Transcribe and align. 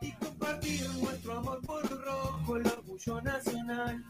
y 0.00 0.12
compartir 0.12 0.88
nuestro 1.00 1.38
amor 1.38 1.60
por 1.62 1.82
el 1.84 2.02
rojo, 2.02 2.56
el 2.56 2.66
orgullo 2.66 3.20
nacional. 3.22 4.04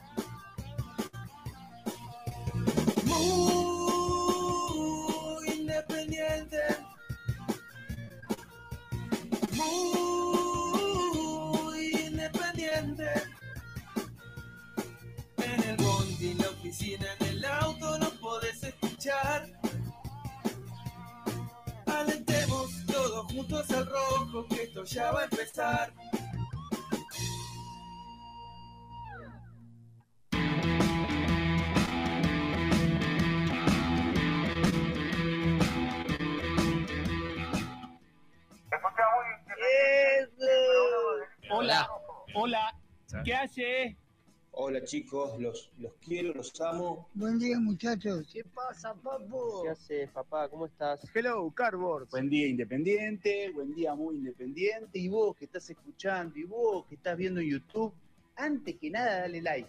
Chicos, 44.87 45.39
los, 45.41 45.69
los 45.81 45.93
quiero, 45.95 46.33
los 46.33 46.59
amo. 46.61 47.09
Buen 47.13 47.39
día, 47.41 47.59
muchachos. 47.59 48.29
¿Qué 48.33 48.45
pasa, 48.45 48.95
papu? 48.95 49.65
¿Qué 49.65 49.71
haces, 49.71 50.11
papá? 50.11 50.49
¿Cómo 50.49 50.67
estás? 50.67 51.01
Hello, 51.13 51.51
Cardboard. 51.51 52.09
Buen 52.11 52.31
día 52.31 52.47
independiente, 52.47 53.51
buen 53.51 53.75
día 53.75 53.95
muy 53.97 54.17
independiente. 54.17 54.99
Y 54.99 55.09
vos 55.09 55.37
que 55.37 55.47
estás 55.47 55.69
escuchando, 55.69 56.39
y 56.39 56.45
vos 56.45 56.87
que 56.87 56.95
estás 56.95 57.17
viendo 57.17 57.41
en 57.41 57.51
YouTube, 57.51 57.93
antes 58.37 58.77
que 58.77 58.89
nada 58.89 59.23
dale 59.23 59.43
like. 59.43 59.69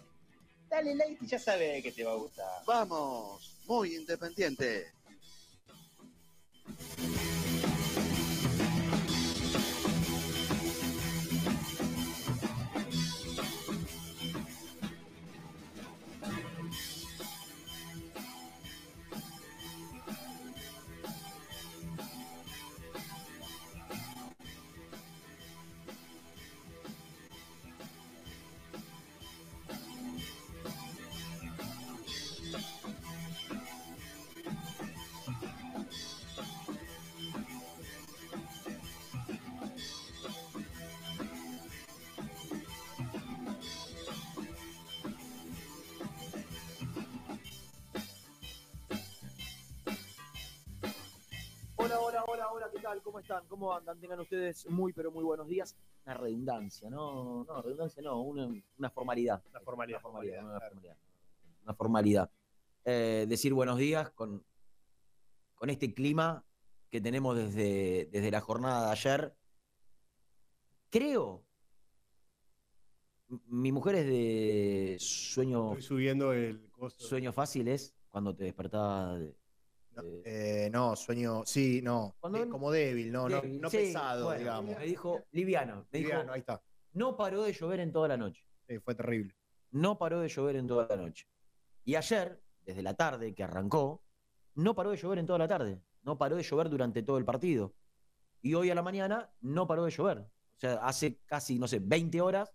Dale 0.70 0.94
like 0.94 1.24
y 1.24 1.26
ya 1.26 1.38
sabes 1.38 1.82
que 1.82 1.90
te 1.90 2.04
va 2.04 2.12
a 2.12 2.16
gustar. 2.16 2.62
Vamos, 2.64 3.60
muy 3.66 3.96
independiente. 3.96 4.86
¿Cómo 53.58 53.72
están? 53.72 53.74
¿Cómo 53.74 53.74
andan? 53.74 54.00
Tengan 54.00 54.20
ustedes 54.20 54.66
muy, 54.70 54.92
pero 54.92 55.10
muy 55.10 55.24
buenos 55.24 55.48
días. 55.48 55.76
Una 56.04 56.14
redundancia, 56.14 56.88
no, 56.88 57.44
no, 57.44 57.62
redundancia 57.62 58.02
no, 58.02 58.22
una, 58.22 58.46
una 58.78 58.90
formalidad. 58.90 59.42
Una 59.50 59.60
formalidad. 59.60 59.98
Una 59.98 60.02
formalidad, 60.02 60.44
una 60.44 60.60
formalidad. 60.60 60.96
Una 61.64 61.74
formalidad. 61.74 62.30
Eh, 62.84 63.26
decir 63.28 63.52
buenos 63.52 63.78
días 63.78 64.10
con, 64.10 64.44
con 65.56 65.70
este 65.70 65.92
clima 65.92 66.44
que 66.90 67.00
tenemos 67.00 67.36
desde, 67.36 68.08
desde 68.10 68.30
la 68.30 68.40
jornada 68.40 68.86
de 68.86 68.92
ayer. 68.92 69.34
Creo. 70.90 71.44
Mi 73.46 73.72
mujer 73.72 73.96
es 73.96 74.06
de 74.06 74.96
sueño, 75.00 75.72
Estoy 75.72 75.82
subiendo 75.82 76.32
el 76.32 76.70
costo. 76.70 77.04
sueño 77.04 77.30
fácil, 77.32 77.68
es 77.68 77.94
cuando 78.08 78.34
te 78.34 78.44
despertabas. 78.44 79.18
de- 79.20 79.26
No, 79.26 79.32
de- 79.32 79.36
eh, 80.24 80.68
no, 80.72 80.96
sueño, 80.96 81.42
sí, 81.44 81.80
no. 81.82 82.16
Eh, 82.34 82.48
como 82.48 82.70
débil, 82.70 83.10
no, 83.10 83.28
no, 83.28 83.40
débil. 83.40 83.60
no 83.60 83.70
Sí, 83.70 83.78
pesado, 83.78 84.26
bueno, 84.26 84.38
digamos. 84.38 84.78
Me 84.78 84.86
dijo 84.86 85.24
liviano. 85.32 85.86
Me 85.90 85.98
dijo, 85.98 86.10
Liviano, 86.10 86.32
ahí 86.32 86.40
está. 86.40 86.62
no 86.92 87.16
paró 87.16 87.42
de 87.42 87.52
llover 87.52 87.80
en 87.80 87.92
toda 87.92 88.08
la 88.08 88.16
noche. 88.16 88.44
Sí, 88.66 88.78
fue 88.78 88.94
terrible. 88.94 89.34
No 89.70 89.98
paró 89.98 90.20
de 90.20 90.28
llover 90.28 90.56
en 90.56 90.66
toda 90.66 90.86
la 90.88 90.96
noche. 90.96 91.26
Y 91.84 91.94
ayer, 91.94 92.42
desde 92.64 92.82
la 92.82 92.94
tarde 92.94 93.34
que 93.34 93.42
arrancó, 93.42 94.02
no 94.54 94.74
paró 94.74 94.90
de 94.90 94.96
llover 94.96 95.18
en 95.18 95.26
toda 95.26 95.38
la 95.38 95.48
tarde. 95.48 95.80
No 96.02 96.18
paró 96.18 96.36
de 96.36 96.42
llover 96.42 96.68
durante 96.68 97.02
todo 97.02 97.18
el 97.18 97.24
partido. 97.24 97.74
Y 98.40 98.54
hoy 98.54 98.70
a 98.70 98.74
la 98.74 98.82
mañana 98.82 99.30
no 99.40 99.66
paró 99.66 99.84
de 99.84 99.90
llover. 99.90 100.18
O 100.18 100.60
sea, 100.60 100.74
hace 100.82 101.20
casi, 101.24 101.58
no 101.58 101.68
sé, 101.68 101.78
20 101.80 102.20
horas, 102.20 102.52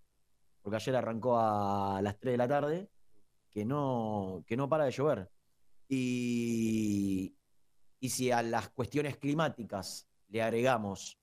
porque 0.61 0.75
ayer 0.75 0.95
arrancó 0.95 1.39
a 1.39 2.01
las 2.01 2.19
3 2.19 2.33
de 2.33 2.37
la 2.37 2.47
tarde, 2.47 2.89
que 3.49 3.65
no, 3.65 4.43
que 4.47 4.57
no 4.57 4.67
para 4.67 4.85
de 4.85 4.91
llover. 4.91 5.29
Y, 5.95 7.35
si 8.09 8.31
a 8.31 8.41
las 8.41 8.69
cuestiones 8.69 9.17
climáticas 9.17 10.07
le 10.27 10.41
agregamos 10.41 11.19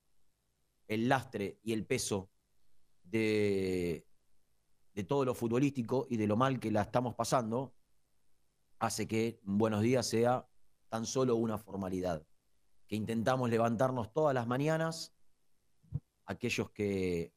el 0.87 1.09
lastre 1.09 1.59
y 1.63 1.73
el 1.73 1.85
peso 1.85 2.29
de, 3.03 4.07
de 4.93 5.03
todo 5.03 5.25
lo 5.25 5.35
futbolístico 5.35 6.07
y 6.09 6.17
de 6.17 6.27
lo 6.27 6.37
mal 6.37 6.59
que 6.59 6.71
la 6.71 6.81
estamos 6.81 7.15
pasando, 7.15 7.73
hace 8.79 9.07
que 9.07 9.39
Buenos 9.43 9.81
Días 9.81 10.07
sea 10.07 10.47
tan 10.89 11.05
solo 11.05 11.35
una 11.35 11.57
formalidad. 11.57 12.25
Que 12.87 12.95
intentamos 12.95 13.49
levantarnos 13.49 14.11
todas 14.11 14.33
las 14.33 14.47
mañanas, 14.47 15.13
aquellos 16.25 16.71
que, 16.71 17.33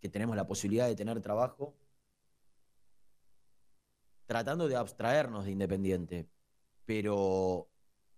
que 0.00 0.08
tenemos 0.08 0.36
la 0.36 0.46
posibilidad 0.46 0.86
de 0.86 0.96
tener 0.96 1.20
trabajo, 1.22 1.74
tratando 4.26 4.68
de 4.68 4.76
abstraernos 4.76 5.44
de 5.44 5.52
Independiente, 5.52 6.28
pero 6.84 7.68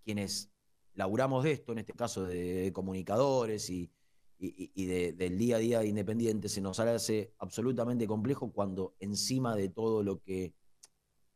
quienes 0.03 0.51
laburamos 0.93 1.43
de 1.43 1.53
esto, 1.53 1.71
en 1.71 1.79
este 1.79 1.93
caso 1.93 2.23
de, 2.23 2.71
comunicadores 2.73 3.69
y 3.69 3.91
de- 4.39 5.13
del 5.13 5.37
día 5.37 5.57
a 5.57 5.59
día 5.59 5.79
de 5.79 5.87
Independiente, 5.87 6.49
se 6.49 6.61
nos 6.61 6.79
hace 6.79 7.33
absolutamente 7.37 8.07
complejo 8.07 8.51
cuando 8.51 8.95
encima 8.99 9.55
de 9.55 9.69
todo 9.69 10.03
lo 10.03 10.21
que, 10.21 10.53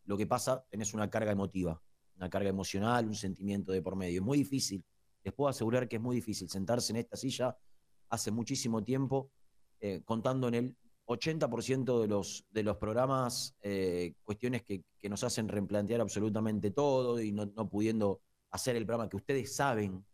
lo 0.05 0.17
que 0.17 0.27
pasa 0.27 0.65
tenés 0.69 0.93
una 0.93 1.09
carga 1.09 1.31
emotiva, 1.31 1.81
una 2.17 2.29
carga 2.29 2.49
emocional, 2.49 3.07
un 3.07 3.15
sentimiento 3.15 3.71
de 3.71 3.81
por 3.81 3.95
medio. 3.95 4.21
Es 4.21 4.25
muy 4.25 4.37
difícil, 4.37 4.83
les 5.23 5.33
puedo 5.33 5.49
asegurar 5.49 5.87
que 5.87 5.97
es 5.97 6.01
muy 6.01 6.15
difícil 6.15 6.49
sentarse 6.49 6.91
en 6.91 6.97
esta 6.97 7.15
silla 7.15 7.57
hace 8.09 8.31
muchísimo 8.31 8.83
tiempo, 8.83 9.31
eh, 9.79 10.01
contando 10.05 10.47
en 10.47 10.53
el 10.53 10.77
80% 11.05 12.01
de 12.01 12.07
los, 12.07 12.45
de 12.49 12.63
los 12.63 12.77
programas 12.77 13.55
eh, 13.61 14.13
cuestiones 14.23 14.63
que, 14.63 14.83
que 14.99 15.09
nos 15.09 15.23
hacen 15.23 15.47
replantear 15.49 16.01
absolutamente 16.01 16.71
todo 16.71 17.19
y 17.21 17.31
no, 17.31 17.45
no 17.45 17.69
pudiendo 17.69 18.21
hacer 18.51 18.75
el 18.75 18.85
programa 18.85 19.09
que 19.09 19.17
ustedes 19.17 19.55
saben 19.55 20.05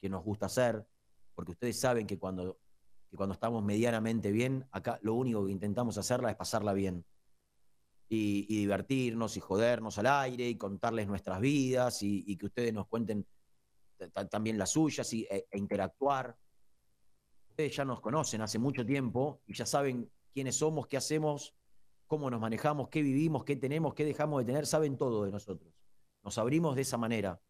que 0.00 0.08
nos 0.08 0.22
gusta 0.22 0.46
hacer, 0.46 0.86
porque 1.34 1.52
ustedes 1.52 1.78
saben 1.80 2.06
que 2.06 2.18
cuando, 2.18 2.58
que 3.10 3.16
cuando 3.16 3.32
estamos 3.32 3.64
medianamente 3.64 4.30
bien, 4.30 4.66
acá 4.72 4.98
lo 5.02 5.14
único 5.14 5.46
que 5.46 5.52
intentamos 5.52 5.96
hacerla 5.96 6.30
es 6.30 6.36
pasarla 6.36 6.72
bien. 6.72 7.04
Y, 8.08 8.46
divertirnos 8.60 9.36
y 9.36 9.40
jodernos 9.40 9.98
al 9.98 10.06
aire 10.06 10.48
y 10.48 10.56
contarles 10.56 11.08
nuestras 11.08 11.40
vidas 11.40 12.02
y, 12.02 12.36
que 12.36 12.46
ustedes 12.46 12.72
nos 12.72 12.86
cuenten 12.86 13.26
ta- 13.96 14.08
ta- 14.10 14.28
también 14.28 14.58
las 14.58 14.70
suyas 14.70 15.12
y, 15.12 15.22
e, 15.28 15.46
e 15.50 15.58
interactuar. 15.58 16.36
Ustedes 17.48 17.74
ya 17.74 17.84
nos 17.84 18.00
conocen 18.00 18.42
hace 18.42 18.58
mucho 18.60 18.84
tiempo 18.86 19.40
y 19.46 19.54
ya 19.54 19.66
saben 19.66 20.08
quiénes 20.36 20.56
somos, 20.56 20.86
qué 20.86 20.98
hacemos, 20.98 21.54
cómo 22.06 22.28
nos 22.28 22.38
manejamos, 22.42 22.90
qué 22.90 23.00
vivimos, 23.00 23.42
qué 23.42 23.56
tenemos, 23.56 23.94
qué 23.94 24.04
dejamos 24.04 24.38
de 24.40 24.44
tener, 24.44 24.66
saben 24.66 24.98
todo 24.98 25.24
de 25.24 25.30
nosotros. 25.32 25.72
Nos 26.22 26.36
abrimos 26.36 26.76
de 26.76 26.82
esa 26.82 26.98
manera 26.98 27.40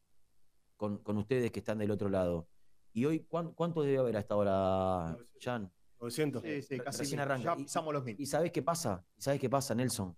con, 0.77 0.99
con 0.99 1.17
ustedes 1.17 1.51
que 1.51 1.59
están 1.59 1.79
del 1.79 1.91
otro 1.91 2.09
lado. 2.09 2.49
Y 2.93 3.05
hoy, 3.05 3.25
¿cuán- 3.25 3.53
¿cuánto 3.55 3.83
debe 3.83 3.99
haber 3.99 4.17
a 4.17 4.21
esta 4.21 4.37
hora, 4.37 5.19
Jan? 5.41 5.73
900. 5.99 6.43
Sí, 6.45 6.63
sí, 6.63 6.79
casi 6.79 6.99
Recién 7.01 7.19
arranca. 7.19 7.43
Ya 7.43 7.57
pisamos 7.57 7.93
los 7.93 8.05
mil. 8.05 8.15
¿Y 8.21 8.27
sabés 8.27 8.53
qué 8.53 8.63
pasa? 8.63 9.05
¿Y 9.17 9.23
sabés 9.23 9.41
qué 9.41 9.51
pasa, 9.51 9.75
Nelson? 9.75 10.17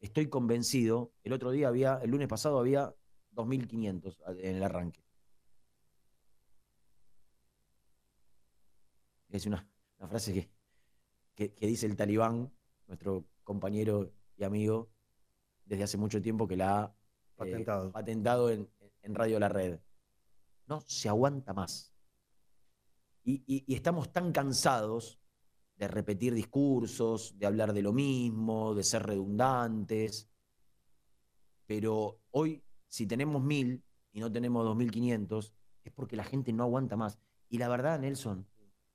Estoy 0.00 0.28
convencido, 0.28 1.14
el 1.22 1.32
otro 1.32 1.50
día 1.50 1.68
había, 1.68 1.98
el 2.02 2.10
lunes 2.10 2.28
pasado 2.28 2.58
había 2.58 2.94
2.500 3.34 4.18
en 4.36 4.56
el 4.56 4.62
arranque. 4.62 5.02
Es 9.30 9.46
una, 9.46 9.66
una 9.98 10.08
frase 10.08 10.34
que, 10.34 10.50
que, 11.34 11.52
que 11.54 11.66
dice 11.66 11.86
el 11.86 11.96
talibán, 11.96 12.52
nuestro 12.86 13.24
compañero 13.42 14.12
y 14.36 14.44
amigo, 14.44 14.90
desde 15.64 15.84
hace 15.84 15.96
mucho 15.96 16.20
tiempo 16.22 16.46
que 16.46 16.56
la 16.56 16.78
ha 16.82 16.84
eh, 16.86 16.94
Patentado. 17.36 17.92
patentado 17.92 18.50
en, 18.50 18.68
en 19.02 19.14
Radio 19.14 19.38
La 19.40 19.48
Red. 19.48 19.80
no 20.66 20.80
se 20.82 21.08
aguanta 21.08 21.52
más. 21.52 21.92
Y, 23.24 23.42
y- 23.46 23.64
y 23.66 23.74
estamos 23.74 24.12
tan 24.12 24.32
cansados 24.32 25.18
de 25.76 25.88
repetir 25.88 26.34
discursos, 26.34 27.36
de 27.38 27.46
hablar 27.46 27.72
de 27.72 27.82
lo 27.82 27.92
mismo, 27.92 28.74
de 28.74 28.84
ser 28.84 29.02
redundantes. 29.04 30.28
Pero 31.66 32.20
hoy, 32.30 32.62
si 32.86 33.06
tenemos 33.06 33.42
mil 33.42 33.82
y 34.12 34.20
no 34.20 34.30
tenemos 34.30 34.64
2.500, 34.66 35.52
es 35.84 35.92
porque 35.92 36.16
la 36.16 36.24
gente 36.24 36.52
no 36.52 36.64
aguanta 36.64 36.96
más. 36.96 37.18
Y 37.48 37.58
la 37.58 37.68
verdad, 37.68 37.98
Nelson, 37.98 38.46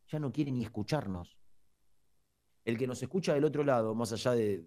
ya 0.07 0.19
no 0.19 0.31
quiere 0.31 0.51
ni 0.51 0.63
escucharnos. 0.63 1.38
El 2.69 2.77
que 2.77 2.87
nos 2.87 3.01
escucha 3.01 3.33
del 3.33 3.43
otro 3.43 3.63
lado, 3.63 3.95
más 3.95 4.11
allá 4.13 4.31
de, 4.33 4.63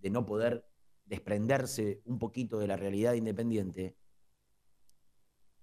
de 0.00 0.10
no 0.10 0.24
poder 0.24 0.66
desprenderse 1.04 2.00
un 2.06 2.18
poquito 2.18 2.58
de 2.58 2.66
la 2.66 2.76
realidad 2.76 3.12
independiente, 3.12 3.96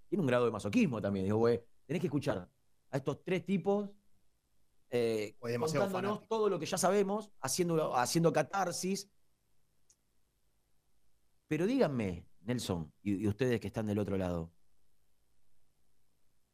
tiene 0.08 0.22
un 0.22 0.28
grado 0.28 0.46
de 0.46 0.52
masoquismo 0.52 1.02
también. 1.02 1.26
Digo, 1.26 1.38
güey, 1.40 1.62
tenés 1.86 2.02
que 2.02 2.08
escuchar 2.08 2.50
a 2.92 2.98
estos 2.98 3.24
tres 3.24 3.46
tipos 3.46 3.90
eh, 4.90 5.36
contándonos 5.40 5.92
fanático. 5.92 6.26
todo 6.28 6.50
lo 6.50 6.60
que 6.60 6.66
ya 6.66 6.78
sabemos, 6.78 7.32
haciendo, 7.40 7.96
haciendo 7.96 8.32
catarsis. 8.32 9.10
Pero 11.48 11.66
díganme, 11.66 12.28
Nelson, 12.42 12.94
y, 13.02 13.24
y 13.24 13.28
ustedes 13.28 13.60
que 13.60 13.68
están 13.68 13.88
del 13.88 14.00
otro 14.00 14.18
lado, 14.18 14.52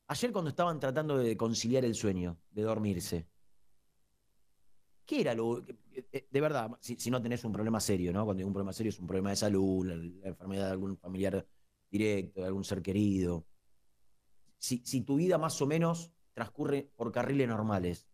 ayer 0.08 0.32
cuando 0.32 0.50
estaban 0.50 0.80
tratando 0.80 1.18
de 1.18 1.36
conciliar 1.36 1.84
el 1.84 1.96
sueño, 1.96 2.40
de 2.52 2.62
dormirse, 2.62 3.28
¿qué 5.07 5.21
era 5.21 5.33
lo... 5.33 5.59
eh, 5.68 5.75
eh, 6.12 6.27
De 6.30 6.42
verdad, 6.42 6.77
si, 6.81 7.09
no 7.09 7.21
tenés 7.21 7.44
un 7.45 7.51
problema 7.54 7.80
serio, 7.80 8.13
¿no? 8.13 8.25
Cuando 8.25 8.39
digo 8.39 8.48
un 8.50 8.54
problema 8.54 8.74
serio 8.74 8.92
es 8.92 9.00
un 9.00 9.07
problema 9.07 9.31
de 9.31 9.38
salud, 9.38 9.88
la, 9.88 9.95
la 9.95 10.27
enfermedad 10.30 10.65
de 10.68 10.71
algún 10.74 10.98
familiar 10.98 11.48
directo, 11.89 12.42
de 12.42 12.48
algún 12.48 12.63
ser 12.63 12.81
querido. 12.83 13.48
Si, 14.59 14.83
si 14.86 15.01
tu 15.01 15.15
vida 15.15 15.39
más 15.39 15.59
o 15.62 15.68
menos 15.68 16.12
transcurre 16.33 16.92
por 16.95 17.12
carriles 17.12 17.48
normales. 17.48 18.07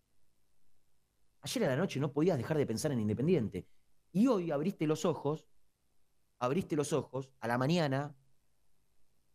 Ayer 1.41 1.65
a 1.65 1.67
la 1.67 1.75
noche 1.75 1.99
no 1.99 2.13
podías 2.13 2.37
dejar 2.37 2.57
de 2.57 2.65
pensar 2.65 2.93
en 2.93 3.01
Independiente. 3.01 3.67
Y 4.13 4.27
hoy 4.27 4.51
abriste 4.51 4.87
los 4.87 5.03
ojos, 5.03 5.45
abriste 6.39 6.77
los 6.77 6.93
ojos 6.93 7.31
a 7.41 7.49
la 7.49 7.57
mañana 7.57 8.15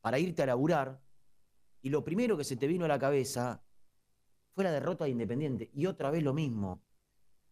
para 0.01 0.19
irte 0.19 0.43
a 0.43 0.47
laburar 0.47 1.03
y 1.83 1.91
lo 1.91 2.03
primero 2.03 2.37
que 2.37 2.45
se 2.45 2.57
te 2.57 2.67
vino 2.67 2.85
a 2.87 2.89
la 2.89 2.99
cabeza 2.99 3.63
fue 4.55 4.65
la 4.65 4.73
derrota 4.73 5.05
de 5.05 5.11
Independiente. 5.11 5.71
Y 5.75 5.87
otra 5.87 6.11
vez 6.11 6.23
lo 6.23 6.33
mismo. 6.33 6.83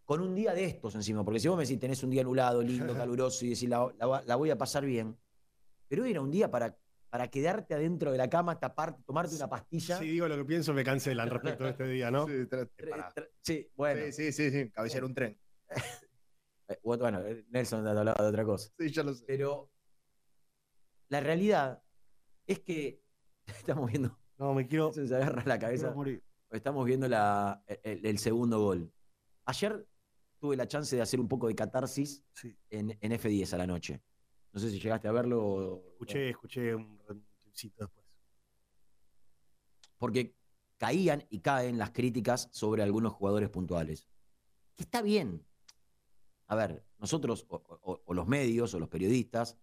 Con 0.06 0.20
un 0.20 0.34
día 0.36 0.54
de 0.54 0.64
estos 0.64 0.94
encima, 0.94 1.24
porque 1.24 1.40
si 1.40 1.48
vos 1.48 1.56
me 1.56 1.64
decís 1.64 1.80
tenés 1.80 2.02
un 2.04 2.10
día 2.10 2.22
anulado, 2.22 2.62
lindo, 2.62 2.94
caluroso 2.96 3.44
y 3.44 3.50
decís 3.50 3.68
la, 3.68 3.92
la- 3.98 4.22
la 4.24 4.36
voy 4.36 4.50
a 4.50 4.56
pasar 4.56 4.86
bien, 4.86 5.18
pero 5.88 6.04
hoy 6.04 6.12
era 6.12 6.20
un 6.20 6.30
día 6.30 6.48
para, 6.50 6.78
para 7.10 7.28
quedarte 7.28 7.74
adentro 7.74 8.12
de 8.12 8.18
la 8.18 8.30
cama, 8.30 8.58
taparte, 8.58 9.02
tomarte 9.04 9.34
una 9.34 9.48
pastilla. 9.48 9.98
Si 9.98 10.06
digo 10.06 10.28
lo 10.28 10.36
que 10.36 10.44
pienso, 10.44 10.72
me 10.72 10.84
cancelan 10.84 11.28
respecto 11.28 11.64
de 11.64 11.70
este 11.70 11.88
día, 11.88 12.10
¿no? 12.10 12.26
Sí, 12.28 12.48
Sí, 13.42 13.68
bueno. 13.76 14.02
sí, 14.12 14.32
sí, 14.32 14.50
sí, 14.50 14.70
sí, 14.88 14.98
un 15.00 15.14
tren. 15.14 15.38
Eh, 16.68 16.78
Bueno, 16.82 17.20
Nelson 17.48 17.82
te 17.84 17.90
hablaba 17.90 18.14
de 18.22 18.28
otra 18.28 18.44
cosa. 18.44 18.70
Sí, 18.78 18.90
ya 18.90 19.02
lo 19.02 19.12
sé. 19.14 19.24
Pero 19.26 19.70
la 21.08 21.20
realidad 21.20 21.82
es 22.46 22.60
que 22.60 23.02
estamos 23.46 23.90
viendo, 23.90 24.16
No, 24.38 24.54
me 24.54 24.66
quiero, 24.68 24.92
se 24.92 25.02
agarra 25.14 25.42
la 25.46 25.58
cabeza, 25.58 25.92
morir. 25.92 26.22
estamos 26.50 26.84
viendo 26.86 27.08
la, 27.08 27.62
el, 27.82 28.04
el 28.06 28.18
segundo 28.18 28.60
gol. 28.60 28.92
Ayer 29.44 29.86
tuve 30.38 30.56
la 30.56 30.66
chance 30.68 30.94
de 30.94 31.02
hacer 31.02 31.20
un 31.20 31.28
poco 31.28 31.48
de 31.48 31.54
catarsis 31.54 32.22
Sí. 32.32 32.56
en, 32.70 32.96
en 33.00 33.12
F10 33.12 33.52
a 33.54 33.58
la 33.58 33.66
noche. 33.66 34.02
No 34.52 34.60
sé 34.60 34.70
si 34.70 34.78
llegaste 34.80 35.08
a 35.08 35.12
verlo. 35.12 35.44
o- 35.44 35.88
Escuché, 35.92 36.30
escuché 36.30 36.74
un 36.74 36.98
clipcito 37.42 37.84
después. 37.84 38.06
Porque 39.98 40.34
caían 40.78 41.24
y 41.30 41.40
caen 41.40 41.78
las 41.78 41.90
críticas 41.90 42.48
sobre 42.52 42.82
algunos 42.82 43.12
jugadores 43.14 43.48
puntuales. 43.48 44.06
Que 44.76 44.82
está 44.84 45.00
bien. 45.02 45.44
A 46.48 46.54
ver, 46.54 46.84
nosotros, 46.98 47.46
o, 47.48 47.56
o- 47.82 48.02
o 48.04 48.14
los 48.14 48.26
medios, 48.26 48.74
o 48.74 48.78
los 48.78 48.88
periodistas, 48.88 49.56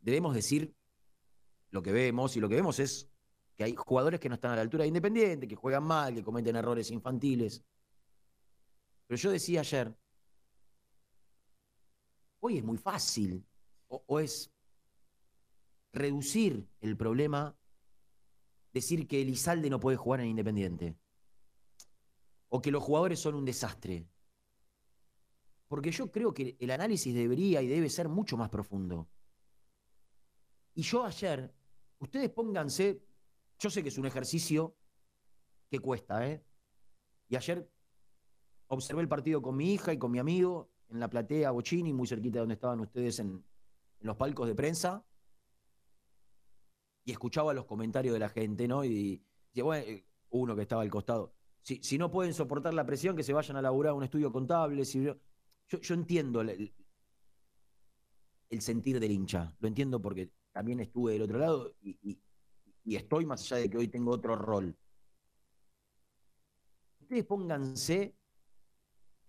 debemos 0.00 0.34
decir 0.34 0.74
lo 1.70 1.82
que 1.82 1.92
vemos, 1.92 2.36
y 2.36 2.40
lo 2.40 2.48
que 2.48 2.56
vemos 2.56 2.80
es 2.80 3.08
que 3.56 3.64
hay 3.64 3.74
jugadores 3.76 4.18
que 4.20 4.28
no 4.28 4.34
están 4.34 4.52
a 4.52 4.56
la 4.56 4.62
altura 4.62 4.82
de 4.82 4.88
Independiente, 4.88 5.46
que 5.46 5.54
juegan 5.56 5.84
mal, 5.84 6.14
que 6.14 6.24
cometen 6.24 6.56
errores 6.56 6.90
infantiles. 6.90 7.62
Pero 9.10 9.22
yo 9.22 9.32
decía 9.32 9.58
ayer, 9.58 9.92
hoy 12.38 12.58
es 12.58 12.62
muy 12.62 12.78
fácil, 12.78 13.44
o, 13.88 14.20
es 14.20 14.52
reducir 15.92 16.64
el 16.80 16.96
problema 16.96 17.58
decir 18.72 19.08
que 19.08 19.20
Elizalde 19.20 19.68
no 19.68 19.80
puede 19.80 19.96
jugar 19.96 20.20
en 20.20 20.28
Independiente. 20.28 20.96
O 22.50 22.62
que 22.62 22.70
los 22.70 22.84
jugadores 22.84 23.18
son 23.18 23.34
un 23.34 23.44
desastre. 23.44 24.06
Porque 25.66 25.90
yo 25.90 26.12
creo 26.12 26.32
que 26.32 26.56
el 26.60 26.70
análisis 26.70 27.12
debería 27.12 27.62
y 27.62 27.66
debe 27.66 27.90
ser 27.90 28.08
mucho 28.08 28.36
más 28.36 28.48
profundo. 28.48 29.08
Y 30.72 30.82
yo 30.82 31.04
ayer, 31.04 31.52
ustedes 31.98 32.30
pónganse, 32.30 33.02
yo 33.58 33.70
sé 33.70 33.82
que 33.82 33.88
es 33.88 33.98
un 33.98 34.06
ejercicio 34.06 34.76
que 35.68 35.80
cuesta, 35.80 36.28
¿eh? 36.28 36.44
Y 37.28 37.34
ayer 37.34 37.68
observé 38.70 39.02
el 39.02 39.08
partido 39.08 39.42
con 39.42 39.56
mi 39.56 39.74
hija 39.74 39.92
y 39.92 39.98
con 39.98 40.10
mi 40.10 40.18
amigo 40.18 40.70
en 40.88 41.00
la 41.00 41.08
platea 41.08 41.50
Bochini, 41.50 41.92
muy 41.92 42.06
cerquita 42.06 42.34
de 42.34 42.40
donde 42.40 42.54
estaban 42.54 42.80
ustedes 42.80 43.18
en, 43.18 43.44
los 44.00 44.16
palcos 44.16 44.48
de 44.48 44.54
prensa 44.54 45.04
y 47.04 47.12
escuchaba 47.12 47.52
los 47.52 47.66
comentarios 47.66 48.14
de 48.14 48.18
la 48.18 48.30
gente, 48.30 48.66
¿no? 48.66 48.82
Y, 48.84 49.22
y 49.52 49.60
bueno, 49.60 49.84
eh, 49.86 50.06
uno 50.30 50.56
que 50.56 50.62
estaba 50.62 50.82
al 50.82 50.90
costado. 50.90 51.34
Si, 51.62 51.82
si 51.82 51.98
no 51.98 52.10
pueden 52.10 52.32
soportar 52.32 52.72
la 52.72 52.86
presión, 52.86 53.14
que 53.14 53.22
se 53.22 53.34
vayan 53.34 53.56
a 53.58 53.62
laburar 53.62 53.92
un 53.92 54.04
estudio 54.04 54.32
contable. 54.32 54.84
si 54.86 55.02
yo, 55.02 55.16
yo 55.68 55.94
entiendo 55.94 56.40
el, 56.40 56.72
sentir 58.60 58.98
del 58.98 59.10
hincha. 59.10 59.54
Lo 59.60 59.68
entiendo 59.68 60.00
porque 60.00 60.32
también 60.52 60.80
estuve 60.80 61.12
del 61.12 61.22
otro 61.22 61.38
lado 61.38 61.74
y- 61.82 62.18
y 62.84 62.96
estoy 62.96 63.26
más 63.26 63.42
allá 63.42 63.62
de 63.62 63.70
que 63.70 63.78
hoy 63.78 63.88
tengo 63.88 64.10
otro 64.12 64.36
rol. 64.36 64.76
Ustedes 67.00 67.24
pónganse, 67.24 68.16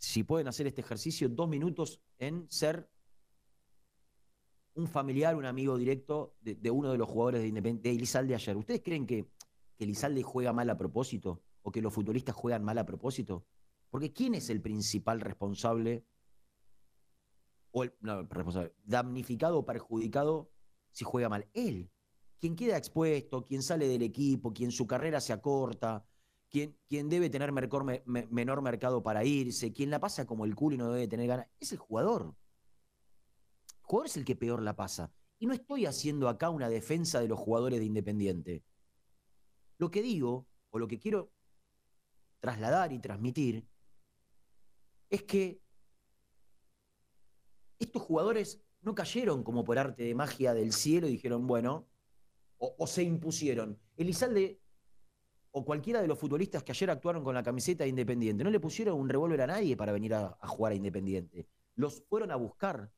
si 0.02 0.24
pueden 0.24 0.48
hacer 0.48 0.66
este 0.66 0.82
ejercicio, 0.82 1.30
dos 1.30 1.48
minutos 1.48 2.02
en 2.18 2.50
ser 2.50 2.90
un 4.74 4.88
familiar, 4.88 5.36
un 5.36 5.46
amigo 5.46 5.78
directo 5.78 6.36
de, 6.42 6.72
uno 6.72 6.92
de 6.92 6.98
los 6.98 7.08
jugadores 7.08 7.42
de 7.42 7.48
Independiente, 7.48 7.90
de 7.90 7.96
Elizalde 7.96 8.34
ayer. 8.34 8.58
¿Ustedes 8.58 8.82
creen 8.84 9.06
que, 9.06 9.30
que 9.78 9.84
Elizalde 9.84 10.24
juega 10.24 10.54
mal 10.54 10.72
a 10.72 10.78
propósito? 10.78 11.44
¿O 11.62 11.72
que 11.72 11.84
los 11.84 11.94
futbolistas 11.94 12.34
juegan 12.34 12.64
mal 12.64 12.80
a 12.80 12.86
propósito? 12.86 13.46
Porque 13.92 14.12
¿quién 14.12 14.34
es 14.34 14.50
el 14.50 14.60
principal 14.60 15.22
responsable? 15.22 16.04
O 17.70 17.84
el 17.84 17.94
responsable, 18.28 18.74
damnificado 18.84 19.60
o 19.60 19.66
perjudicado 19.68 20.52
si 20.90 21.06
juega 21.06 21.30
mal. 21.30 21.48
Él. 21.54 21.92
Quien 22.40 22.56
queda 22.56 22.76
expuesto, 22.76 23.46
quien 23.46 23.62
sale 23.62 23.88
del 23.88 24.02
equipo, 24.02 24.52
quien 24.52 24.72
su 24.72 24.88
carrera 24.88 25.22
se 25.22 25.32
acorta, 25.32 26.08
quien, 26.52 26.78
quien 26.88 27.10
debe 27.10 27.30
tener 27.30 27.52
menor 28.06 28.62
mercado 28.62 29.02
para 29.02 29.24
irse, 29.24 29.72
quien 29.72 29.90
la 29.90 30.00
pasa 30.00 30.26
como 30.26 30.46
el 30.46 30.54
culo 30.54 30.76
y 30.76 30.78
no 30.78 30.92
debe 30.92 31.08
tener 31.08 31.28
ganas, 31.28 31.48
es 31.60 31.72
el 31.72 31.78
jugador. 31.78 32.36
El 33.68 33.84
jugador 33.84 34.08
es 34.08 34.18
el 34.18 34.26
que 34.26 34.36
peor 34.36 34.62
la 34.62 34.76
pasa. 34.76 35.14
Y 35.40 35.46
no 35.46 35.54
estoy 35.54 35.86
haciendo 35.86 36.28
acá 36.28 36.50
una 36.50 36.70
defensa 36.70 37.22
de 37.22 37.30
los 37.30 37.40
jugadores 37.40 37.80
de 37.80 37.86
Independiente. 37.86 38.64
Lo 39.78 39.90
que 39.90 40.02
digo, 40.02 40.46
o 40.70 40.78
lo 40.78 40.88
que 40.88 41.00
quiero 41.00 41.32
trasladar 42.40 42.92
y 42.92 43.00
transmitir, 43.00 43.66
es 45.10 45.24
que 45.24 45.62
estos 47.80 48.02
jugadores 48.02 48.62
no 48.82 48.94
cayeron 48.94 49.44
como 49.44 49.64
por 49.64 49.80
arte 49.80 50.04
de 50.04 50.16
magia 50.16 50.54
del 50.54 50.74
cielo 50.74 51.08
y 51.08 51.12
dijeron, 51.12 51.48
bueno, 51.48 51.88
o, 52.58 52.76
o 52.78 52.88
se 52.88 53.04
impusieron. 53.04 53.80
Elizalde 53.96 54.62
o 55.52 55.66
cualquiera 55.66 56.02
de 56.02 56.08
los 56.08 56.18
futbolistas 56.18 56.64
que 56.64 56.72
ayer 56.72 56.90
actuaron 56.90 57.24
con 57.24 57.36
la 57.36 57.44
camiseta 57.44 57.84
de 57.84 57.90
Independiente, 57.90 58.44
no 58.44 58.50
le 58.50 58.60
pusieron 58.60 58.98
un 59.00 59.10
revólver 59.10 59.42
a 59.42 59.48
nadie 59.48 59.76
para 59.76 59.92
venir 59.92 60.14
a, 60.14 60.38
a 60.40 60.48
jugar 60.48 60.72
a 60.72 60.76
Independiente. 60.76 61.48
Los 61.76 62.04
fueron 62.10 62.32
a 62.32 62.36
buscar. 62.36 62.92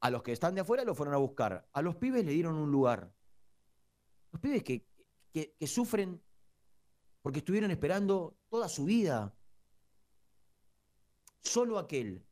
A 0.00 0.10
los 0.10 0.22
que 0.22 0.32
están 0.32 0.54
de 0.56 0.62
afuera 0.62 0.84
los 0.84 0.96
fueron 0.96 1.14
a 1.14 1.18
buscar. 1.18 1.68
A 1.72 1.82
los 1.82 1.94
pibes 1.96 2.24
le 2.24 2.32
dieron 2.32 2.56
un 2.56 2.70
lugar. 2.72 3.12
Los 4.32 4.40
pibes 4.40 4.62
que, 4.64 4.84
que- 5.32 5.54
que 5.58 5.66
sufren 5.66 6.20
porque 7.22 7.38
estuvieron 7.38 7.70
esperando 7.70 8.36
toda 8.48 8.68
su 8.68 8.84
vida. 8.84 9.32
Solo 11.42 11.78
aquel 11.78 12.24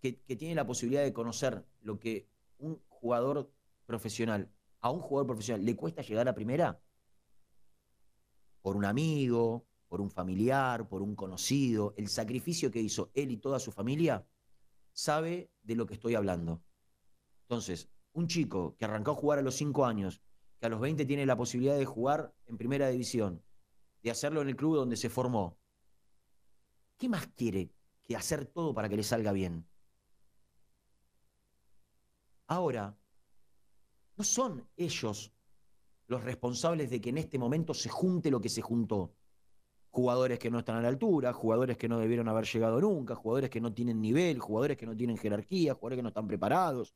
que, 0.00 0.20
que 0.20 0.36
tiene 0.36 0.54
la 0.54 0.66
posibilidad 0.66 1.02
de 1.02 1.12
conocer 1.12 1.64
lo 1.80 1.98
que 1.98 2.28
un 2.58 2.82
jugador 2.88 3.50
profesional, 3.86 4.50
a 4.80 4.90
un 4.90 5.00
jugador 5.00 5.26
profesional 5.28 5.64
le 5.64 5.76
cuesta 5.76 6.02
llegar 6.02 6.28
a 6.28 6.34
primera, 6.34 6.80
por 8.62 8.76
un 8.76 8.84
amigo, 8.84 9.66
por 9.88 10.00
un 10.00 10.10
familiar, 10.10 10.88
por 10.88 11.02
un 11.02 11.14
conocido, 11.14 11.92
el 11.98 12.08
sacrificio 12.08 12.70
que 12.70 12.80
hizo 12.80 13.10
él 13.12 13.30
y 13.30 13.36
toda 13.36 13.58
su 13.58 13.72
familia, 13.72 14.26
sabe 14.92 15.50
de 15.62 15.74
lo 15.74 15.86
que 15.86 15.94
estoy 15.94 16.14
hablando. 16.14 16.62
Entonces, 17.42 17.90
un 18.12 18.26
chico 18.26 18.76
que 18.78 18.84
arrancó 18.84 19.10
a 19.10 19.16
jugar 19.16 19.38
a 19.38 19.42
los 19.42 19.56
cinco 19.56 19.84
años, 19.84 20.22
que 20.58 20.66
a 20.66 20.68
los 20.70 20.80
20 20.80 21.04
tiene 21.04 21.26
la 21.26 21.36
posibilidad 21.36 21.76
de 21.76 21.84
jugar 21.84 22.34
en 22.46 22.56
primera 22.56 22.88
división, 22.88 23.42
de 24.02 24.10
hacerlo 24.10 24.40
en 24.42 24.48
el 24.48 24.56
club 24.56 24.76
donde 24.76 24.96
se 24.96 25.10
formó, 25.10 25.58
¿qué 26.98 27.08
más 27.08 27.26
quiere 27.26 27.72
que 28.02 28.16
hacer 28.16 28.46
todo 28.46 28.72
para 28.72 28.88
que 28.88 28.96
le 28.96 29.02
salga 29.02 29.32
bien? 29.32 29.66
Ahora, 32.46 32.96
no 34.16 34.24
son 34.24 34.68
ellos 34.76 35.32
los 36.12 36.22
responsables 36.22 36.88
de 36.90 37.00
que 37.00 37.10
en 37.10 37.18
este 37.18 37.38
momento 37.38 37.74
se 37.74 37.88
junte 37.88 38.30
lo 38.30 38.40
que 38.40 38.48
se 38.48 38.62
juntó. 38.62 39.14
Jugadores 39.90 40.38
que 40.38 40.50
no 40.50 40.60
están 40.60 40.76
a 40.76 40.80
la 40.82 40.88
altura, 40.88 41.32
jugadores 41.32 41.76
que 41.76 41.88
no 41.88 41.98
debieron 41.98 42.28
haber 42.28 42.44
llegado 42.46 42.80
nunca, 42.80 43.14
jugadores 43.16 43.50
que 43.50 43.60
no 43.60 43.74
tienen 43.74 44.00
nivel, 44.00 44.38
jugadores 44.38 44.76
que 44.76 44.86
no 44.86 44.96
tienen 44.96 45.16
jerarquía, 45.18 45.74
jugadores 45.74 45.98
que 45.98 46.02
no 46.02 46.08
están 46.08 46.26
preparados. 46.28 46.94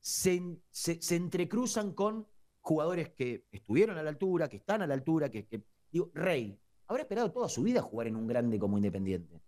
Se, 0.00 0.40
se- 0.70 1.00
se 1.02 1.16
entrecruzan 1.16 1.92
con 1.92 2.26
jugadores 2.60 3.10
que 3.10 3.44
estuvieron 3.52 3.96
a 3.98 4.02
la 4.02 4.10
altura, 4.10 4.48
que 4.48 4.56
están 4.56 4.82
a 4.82 4.86
la 4.86 4.94
altura, 4.94 5.30
que, 5.30 5.46
que- 5.46 5.62
Digo, 5.92 6.10
Rey, 6.14 6.58
habrá 6.86 7.02
esperado 7.02 7.30
toda 7.30 7.48
su 7.48 7.62
vida 7.62 7.80
jugar 7.82 8.06
en 8.08 8.16
un 8.16 8.26
grande 8.26 8.58
como 8.58 8.76
Independiente. 8.76 9.40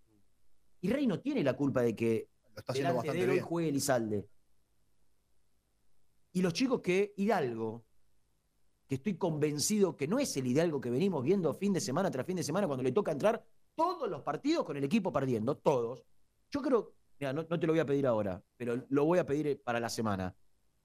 Y 0.83 0.89
Rey 0.91 1.07
no 1.07 1.21
tiene 1.21 1.43
la 1.43 1.55
culpa 1.55 1.83
de 1.83 1.95
que 1.97 2.29
Lo 2.55 2.61
está 2.61 2.73
haciendo 2.73 2.89
delante 2.93 2.93
de 2.93 2.95
bastante 3.09 3.25
él 3.25 3.29
hoy 3.31 3.35
bien. 3.37 3.45
juegue 3.45 3.69
Elizalde. 3.69 4.29
Y 6.33 6.43
los 6.43 6.53
chicos 6.53 6.81
que 6.81 7.13
Hidalgo, 7.17 7.85
que 8.91 8.97
estoy 8.97 9.15
convencido 9.17 9.97
que 9.97 10.09
no 10.09 10.19
es 10.19 10.37
el 10.37 10.49
Hidalgo 10.49 10.81
que 10.81 10.91
venimos 10.91 11.23
viendo 11.23 11.55
fin 11.55 11.73
de 11.73 11.81
semana 11.81 12.11
tras 12.11 12.27
fin 12.27 12.35
de 12.35 12.43
semana 12.43 12.67
cuando 12.67 12.83
le 12.83 12.91
toca 12.91 13.13
entrar 13.13 13.41
todos 13.77 14.11
los 14.11 14.23
partidos 14.23 14.65
con 14.65 14.77
el 14.77 14.83
equipo 14.83 15.13
perdiendo, 15.13 15.57
todos. 15.57 16.03
Yo 16.51 16.61
creo, 16.61 16.93
mira, 17.21 17.33
no, 17.33 17.47
no 17.49 17.61
te 17.61 17.69
lo 17.69 17.73
voy 17.73 17.79
a 17.79 17.87
pedir 17.87 18.05
ahora, 18.09 18.43
pero 18.57 18.85
lo 18.89 19.05
voy 19.05 19.21
a 19.21 19.25
pedir 19.25 19.63
para 19.63 19.79
la 19.79 19.89
semana. 19.89 20.35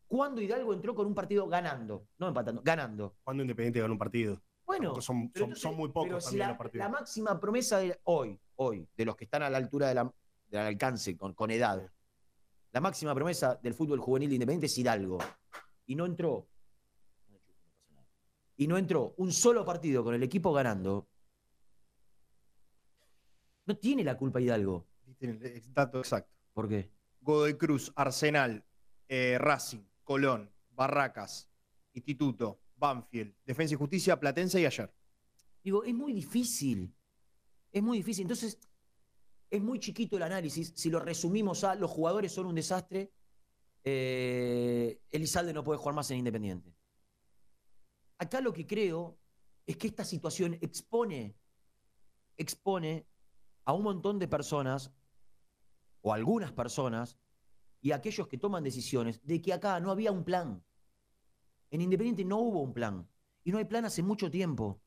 ¿Cuándo 0.07 0.39
Hidalgo 0.39 0.71
entró 0.75 0.93
con 0.93 1.07
un 1.07 1.15
partido 1.15 1.47
ganando? 1.47 2.05
No 2.19 2.27
empatando, 2.27 2.61
ganando. 2.63 3.15
Cuando 3.23 3.41
Independiente 3.41 3.79
gana 3.81 3.91
un 3.93 3.97
partido. 3.97 4.39
Bueno, 4.67 5.01
son, 5.01 5.31
pero 5.31 5.45
son, 5.45 5.49
entonces- 5.49 5.61
son 5.63 5.75
muy 5.75 5.89
pero 5.89 5.93
pocos 5.93 6.23
si 6.25 6.29
también 6.29 6.39
la, 6.41 6.47
los 6.49 6.57
partidos. 6.59 6.85
la 6.85 6.89
máxima 6.91 7.39
promesa 7.39 7.79
de 7.79 7.99
hoy, 8.03 8.39
hoy, 8.57 8.87
de 8.95 9.05
los 9.05 9.15
que 9.15 9.23
están 9.23 9.41
a 9.41 9.49
la 9.49 9.57
altura 9.57 9.87
de 9.87 9.95
la- 9.95 10.13
del 10.51 10.59
alcance, 10.61 11.17
con, 11.17 11.33
con 11.33 11.49
edad, 11.49 11.91
la 12.71 12.81
máxima 12.81 13.15
promesa 13.15 13.55
del 13.63 13.73
fútbol 13.73 13.99
juvenil 13.99 14.29
de 14.29 14.35
Independiente 14.35 14.67
es 14.67 14.77
Hidalgo. 14.77 15.17
Y 15.87 15.95
no 15.95 16.05
entró. 16.05 16.45
Y 18.57 18.67
no 18.67 18.77
entró 18.77 19.13
un 19.17 19.31
solo 19.31 19.65
partido 19.65 20.03
con 20.03 20.15
el 20.15 20.23
equipo 20.23 20.53
ganando. 20.53 21.07
No 23.65 23.77
tiene 23.77 24.03
la 24.03 24.17
culpa 24.17 24.39
Hidalgo. 24.39 24.87
El 25.19 25.73
dato 25.73 25.99
exacto. 25.99 26.33
¿Por 26.53 26.69
qué? 26.69 26.91
Godoy 27.21 27.55
Cruz, 27.55 27.91
Arsenal, 27.95 28.63
eh, 29.07 29.37
Racing, 29.39 29.83
Colón, 30.03 30.51
Barracas, 30.71 31.49
Instituto, 31.93 32.61
Banfield, 32.75 33.35
Defensa 33.45 33.73
y 33.73 33.77
Justicia, 33.77 34.19
Platense 34.19 34.61
y 34.61 34.65
ayer. 34.65 34.93
Digo, 35.63 35.83
es 35.83 35.93
muy 35.93 36.13
difícil. 36.13 36.93
Es 37.71 37.81
muy 37.81 37.97
difícil. 37.97 38.23
Entonces, 38.23 38.59
es 39.49 39.61
muy 39.61 39.79
chiquito 39.79 40.17
el 40.17 40.23
análisis. 40.23 40.73
Si 40.75 40.89
lo 40.89 40.99
resumimos 40.99 41.63
a 41.63 41.75
los 41.75 41.89
jugadores 41.89 42.31
son 42.31 42.45
un 42.45 42.55
desastre, 42.55 43.11
eh, 43.83 45.01
Elizalde 45.11 45.53
no 45.53 45.63
puede 45.63 45.79
jugar 45.79 45.95
más 45.95 46.09
en 46.11 46.17
Independiente. 46.17 46.75
Acá 48.17 48.41
lo 48.41 48.53
que 48.53 48.65
creo 48.65 49.17
es 49.65 49.77
que 49.77 49.87
esta 49.87 50.05
situación 50.05 50.57
expone, 50.61 51.35
expone 52.37 53.07
a 53.65 53.73
un 53.73 53.83
montón 53.83 54.19
de 54.19 54.27
personas, 54.27 54.93
o 56.01 56.13
algunas 56.13 56.51
personas, 56.51 57.17
y 57.81 57.91
a 57.91 57.95
aquellos 57.95 58.27
que 58.27 58.37
toman 58.37 58.63
decisiones, 58.63 59.25
de 59.25 59.41
que 59.41 59.53
acá 59.53 59.79
no 59.79 59.91
había 59.91 60.11
un 60.11 60.23
plan. 60.23 60.63
En 61.71 61.81
Independiente 61.81 62.23
no 62.23 62.37
hubo 62.39 62.61
un 62.61 62.73
plan. 62.73 63.07
Y 63.43 63.51
no 63.51 63.57
hay 63.57 63.65
plan 63.65 63.85
hace 63.85 64.01
mucho 64.01 64.29
tiempo. 64.31 64.81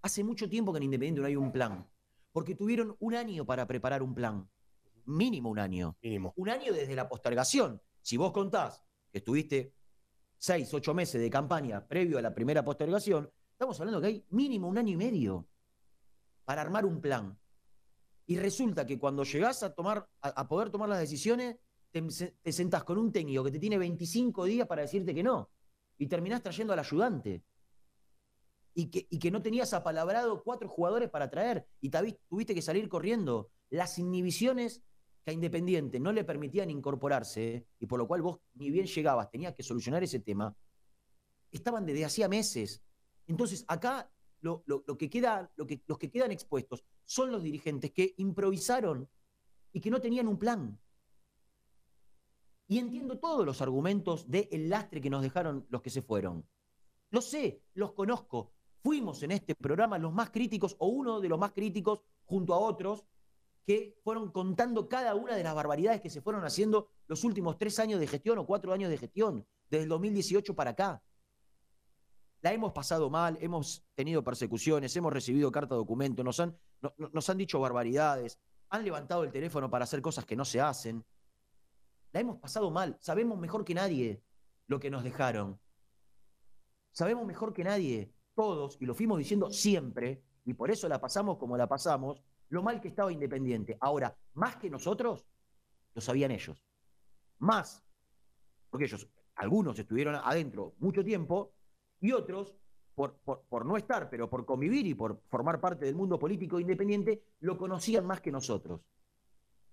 Hace 0.00 0.24
mucho 0.24 0.48
tiempo 0.48 0.72
que 0.72 0.78
en 0.78 0.84
Independiente 0.84 1.20
no 1.20 1.26
hay 1.26 1.36
un 1.36 1.52
plan. 1.52 1.88
Porque 2.32 2.54
tuvieron 2.54 2.96
un 2.98 3.14
año 3.14 3.44
para 3.44 3.66
preparar 3.66 4.02
un 4.02 4.14
plan. 4.14 4.48
Mínimo 5.04 5.50
un 5.50 5.58
año. 5.58 5.96
Mínimo. 6.02 6.32
Un 6.36 6.48
año 6.48 6.72
desde 6.72 6.94
la 6.94 7.08
postergación. 7.08 7.80
Si 8.00 8.16
vos 8.16 8.32
contás 8.32 8.82
que 9.10 9.18
estuviste 9.18 9.74
seis, 10.42 10.74
ocho 10.74 10.92
meses 10.92 11.20
de 11.20 11.30
campaña 11.30 11.86
previo 11.86 12.18
a 12.18 12.22
la 12.22 12.34
primera 12.34 12.64
postergación, 12.64 13.30
estamos 13.52 13.78
hablando 13.78 14.00
que 14.00 14.08
hay 14.08 14.26
mínimo 14.30 14.66
un 14.66 14.76
año 14.76 14.94
y 14.94 14.96
medio 14.96 15.46
para 16.44 16.62
armar 16.62 16.84
un 16.84 17.00
plan. 17.00 17.38
Y 18.26 18.36
resulta 18.36 18.84
que 18.84 18.98
cuando 18.98 19.22
llegás 19.22 19.62
a, 19.62 19.72
tomar, 19.72 20.08
a, 20.20 20.48
poder 20.48 20.70
tomar 20.70 20.88
las 20.88 20.98
decisiones, 20.98 21.58
te, 21.92 22.02
te 22.42 22.52
sentás 22.52 22.82
con 22.82 22.98
un 22.98 23.12
técnico 23.12 23.44
que 23.44 23.52
te 23.52 23.60
tiene 23.60 23.78
25 23.78 24.44
días 24.44 24.66
para 24.66 24.82
decirte 24.82 25.14
que 25.14 25.22
no. 25.22 25.48
Y 25.96 26.08
terminás 26.08 26.42
trayendo 26.42 26.72
al 26.72 26.80
ayudante 26.80 27.44
y 28.74 28.90
que, 28.90 29.06
y 29.08 29.20
que 29.20 29.30
no 29.30 29.42
tenías 29.42 29.72
apalabrado 29.74 30.42
cuatro 30.42 30.68
jugadores 30.68 31.08
para 31.08 31.30
traer 31.30 31.68
y 31.80 31.88
tuviste 31.88 32.52
que 32.52 32.62
salir 32.62 32.88
corriendo. 32.88 33.52
Las 33.70 33.96
inhibiciones 33.96 34.82
que 35.24 35.30
a 35.30 35.34
Independiente 35.34 36.00
no 36.00 36.12
le 36.12 36.24
permitían 36.24 36.70
incorporarse 36.70 37.66
y 37.78 37.86
por 37.86 37.98
lo 37.98 38.06
cual 38.06 38.22
vos 38.22 38.40
ni 38.54 38.70
bien 38.70 38.86
llegabas, 38.86 39.30
tenías 39.30 39.54
que 39.54 39.62
solucionar 39.62 40.02
ese 40.02 40.20
tema, 40.20 40.54
estaban 41.50 41.86
desde 41.86 42.04
hacía 42.04 42.28
meses. 42.28 42.82
Entonces, 43.26 43.64
acá 43.68 44.10
lo, 44.40 44.64
lo- 44.66 44.84
que 44.98 45.08
queda, 45.08 45.50
lo 45.56 45.66
que, 45.66 45.82
los 45.86 45.98
que 45.98 46.10
quedan 46.10 46.32
expuestos 46.32 46.84
son 47.04 47.30
los 47.30 47.42
dirigentes 47.42 47.92
que 47.92 48.14
improvisaron 48.16 49.08
y 49.72 49.80
que 49.80 49.90
no 49.90 50.00
tenían 50.00 50.28
un 50.28 50.38
plan. 50.38 50.78
Y 52.68 52.78
entiendo 52.78 53.18
todos 53.18 53.44
los 53.44 53.60
argumentos 53.60 54.28
del 54.30 54.68
lastre 54.68 55.00
que 55.00 55.10
nos 55.10 55.22
dejaron 55.22 55.66
los 55.68 55.82
que 55.82 55.90
se 55.90 56.02
fueron. 56.02 56.46
Lo 57.10 57.20
sé, 57.20 57.62
los 57.74 57.92
conozco. 57.92 58.52
Fuimos 58.82 59.22
en 59.22 59.32
este 59.32 59.54
programa 59.54 59.98
los 59.98 60.12
más 60.12 60.30
críticos, 60.30 60.74
o 60.78 60.88
uno 60.88 61.20
de 61.20 61.28
los 61.28 61.38
más 61.38 61.52
críticos, 61.52 62.00
junto 62.24 62.54
a 62.54 62.58
otros, 62.58 63.04
que 63.66 63.96
fueron 64.02 64.30
contando 64.32 64.88
cada 64.88 65.14
una 65.14 65.36
de 65.36 65.44
las 65.44 65.54
barbaridades 65.54 66.00
que 66.00 66.10
se 66.10 66.20
fueron 66.20 66.44
haciendo 66.44 66.88
los 67.06 67.22
últimos 67.24 67.58
tres 67.58 67.78
años 67.78 68.00
de 68.00 68.06
gestión 68.06 68.38
o 68.38 68.46
cuatro 68.46 68.72
años 68.72 68.90
de 68.90 68.98
gestión, 68.98 69.46
desde 69.70 69.84
el 69.84 69.88
2018 69.88 70.54
para 70.54 70.70
acá. 70.70 71.02
La 72.40 72.52
hemos 72.52 72.72
pasado 72.72 73.08
mal, 73.08 73.38
hemos 73.40 73.84
tenido 73.94 74.24
persecuciones, 74.24 74.96
hemos 74.96 75.12
recibido 75.12 75.52
carta 75.52 75.74
de 75.74 75.78
documento, 75.78 76.24
nos 76.24 76.40
han, 76.40 76.58
no- 76.80 76.92
no- 76.98 77.08
nos 77.12 77.30
han 77.30 77.38
dicho 77.38 77.60
barbaridades, 77.60 78.38
han 78.68 78.84
levantado 78.84 79.22
el 79.22 79.30
teléfono 79.30 79.70
para 79.70 79.84
hacer 79.84 80.02
cosas 80.02 80.24
que 80.24 80.34
no 80.34 80.44
se 80.44 80.60
hacen. 80.60 81.04
La 82.12 82.20
hemos 82.20 82.38
pasado 82.38 82.70
mal, 82.70 82.96
sabemos 83.00 83.38
mejor 83.38 83.64
que 83.64 83.74
nadie 83.74 84.22
lo 84.66 84.80
que 84.80 84.90
nos 84.90 85.04
dejaron. 85.04 85.60
Sabemos 86.90 87.24
mejor 87.26 87.52
que 87.52 87.64
nadie, 87.64 88.12
todos, 88.34 88.76
y 88.80 88.86
lo 88.86 88.94
fuimos 88.94 89.18
diciendo 89.18 89.50
siempre, 89.50 90.22
y 90.44 90.54
por 90.54 90.70
eso 90.70 90.88
la 90.88 91.00
pasamos 91.00 91.38
como 91.38 91.56
la 91.56 91.68
pasamos, 91.68 92.22
lo 92.52 92.62
mal 92.62 92.80
que 92.82 92.88
estaba 92.88 93.10
Independiente. 93.10 93.78
Ahora, 93.80 94.14
más 94.34 94.56
que 94.56 94.68
nosotros, 94.68 95.26
lo 95.94 96.00
sabían 96.02 96.30
ellos. 96.30 96.62
Más. 97.38 97.82
Porque 98.68 98.84
ellos, 98.84 99.08
algunos 99.36 99.78
estuvieron 99.78 100.14
adentro 100.16 100.74
mucho 100.78 101.02
tiempo, 101.02 101.54
y 102.00 102.12
otros, 102.12 102.54
por, 102.94 103.18
por- 103.48 103.64
no 103.64 103.76
estar, 103.78 104.10
pero 104.10 104.28
por 104.28 104.44
convivir 104.44 104.86
y 104.86 104.94
por 104.94 105.22
formar 105.30 105.60
parte 105.60 105.86
del 105.86 105.94
mundo 105.94 106.18
político 106.18 106.60
independiente, 106.60 107.22
lo 107.40 107.56
conocían 107.56 108.04
más 108.06 108.20
que 108.20 108.30
nosotros. 108.30 108.82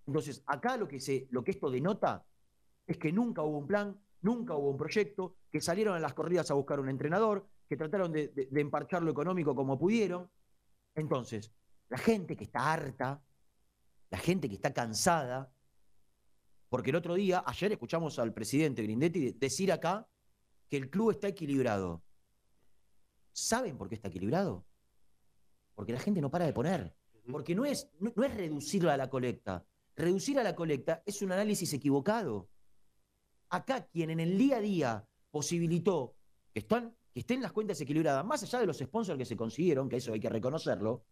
Entonces, 0.07 0.41
acá 0.45 0.77
lo 0.77 0.87
que, 0.87 1.01
se, 1.01 1.27
lo 1.31 1.43
que 1.43 1.51
esto 1.51 1.69
denota 1.69 2.25
es 2.87 2.97
que 2.97 3.11
nunca 3.11 3.41
hubo 3.43 3.57
un 3.57 3.67
plan, 3.67 3.99
nunca 4.21 4.55
hubo 4.55 4.69
un 4.69 4.77
proyecto, 4.77 5.35
que 5.51 5.59
salieron 5.59 5.95
a 5.95 5.99
las 5.99 6.13
corridas 6.13 6.49
a 6.49 6.53
buscar 6.53 6.79
un 6.79 6.87
entrenador, 6.87 7.45
que 7.67 7.75
trataron 7.75 8.13
de, 8.13 8.29
de- 8.29 8.45
de 8.49 8.61
emparchar 8.61 9.03
lo 9.03 9.11
económico 9.11 9.53
como 9.53 9.77
pudieron. 9.77 10.31
Entonces, 10.95 11.51
la 11.89 11.97
gente 11.97 12.35
que 12.35 12.45
está 12.45 12.71
harta, 12.71 13.21
la 14.09 14.17
gente 14.17 14.47
que 14.47 14.55
está 14.55 14.73
cansada, 14.73 15.51
porque 16.69 16.91
el 16.91 16.95
otro 16.95 17.15
día, 17.15 17.43
ayer 17.45 17.71
escuchamos 17.71 18.19
al 18.19 18.31
presidente 18.31 18.83
Grindetti 18.83 19.31
decir 19.31 19.71
acá 19.71 20.07
que 20.69 20.77
el 20.77 20.89
club 20.89 21.11
está 21.11 21.27
equilibrado. 21.27 22.03
¿Saben 23.33 23.77
por 23.77 23.89
qué 23.89 23.95
está 23.95 24.09
equilibrado? 24.09 24.65
Porque 25.73 25.93
la 25.93 25.99
gente 25.99 26.21
no 26.21 26.29
para 26.29 26.45
de 26.45 26.53
poner. 26.53 26.95
Porque 27.31 27.55
no 27.55 27.65
es, 27.65 27.89
no, 27.99 28.13
no 28.15 28.23
es 28.23 28.35
reducirla 28.35 28.93
a 28.93 28.97
la 28.97 29.09
colecta. 29.09 29.65
Reducir 29.95 30.39
a 30.39 30.43
la 30.43 30.55
colecta 30.55 31.01
es 31.05 31.21
un 31.23 31.31
análisis 31.31 31.73
equivocado. 31.73 32.49
Acá 33.49 33.87
quien 33.87 34.11
en 34.11 34.19
el 34.19 34.37
día 34.37 34.57
a 34.57 34.61
día 34.61 35.07
posibilitó 35.31 36.15
que, 36.53 36.59
están, 36.59 36.95
que 37.13 37.21
estén 37.21 37.41
las 37.41 37.51
cuentas 37.51 37.81
equilibradas, 37.81 38.23
más 38.25 38.43
allá 38.43 38.59
de 38.59 38.67
los 38.67 38.77
sponsors 38.77 39.17
que 39.17 39.25
se 39.25 39.35
consiguieron, 39.35 39.89
que 39.89 39.97
eso 39.97 40.13
hay 40.13 40.19
que 40.19 40.29
reconocerlo, 40.29 41.03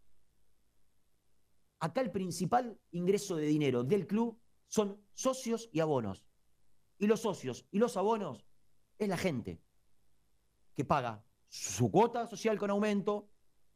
acá 1.79 2.01
el 2.01 2.11
principal 2.11 2.79
ingreso 2.91 3.35
de 3.35 3.45
dinero 3.45 3.83
del 3.83 4.07
club 4.07 4.39
son 4.67 5.01
socios 5.13 5.69
y 5.71 5.79
abonos. 5.79 6.25
Y 6.97 7.07
los 7.07 7.21
socios 7.21 7.65
y 7.71 7.79
los 7.79 7.97
abonos 7.97 8.45
es 8.97 9.07
la 9.07 9.17
gente 9.17 9.61
que 10.73 10.85
paga 10.85 11.23
su 11.47 11.89
cuota 11.91 12.27
social 12.27 12.57
con 12.57 12.69
aumento, 12.69 13.29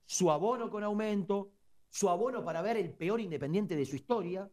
su 0.06 0.32
abono 0.32 0.70
con 0.70 0.84
aumento, 0.84 1.54
su 1.90 2.10
abono 2.10 2.44
para 2.44 2.62
ver 2.62 2.78
el 2.78 2.94
peor 2.94 3.22
independiente 3.22 3.76
de 3.76 3.86
su 3.86 3.96
historia. 3.96 4.52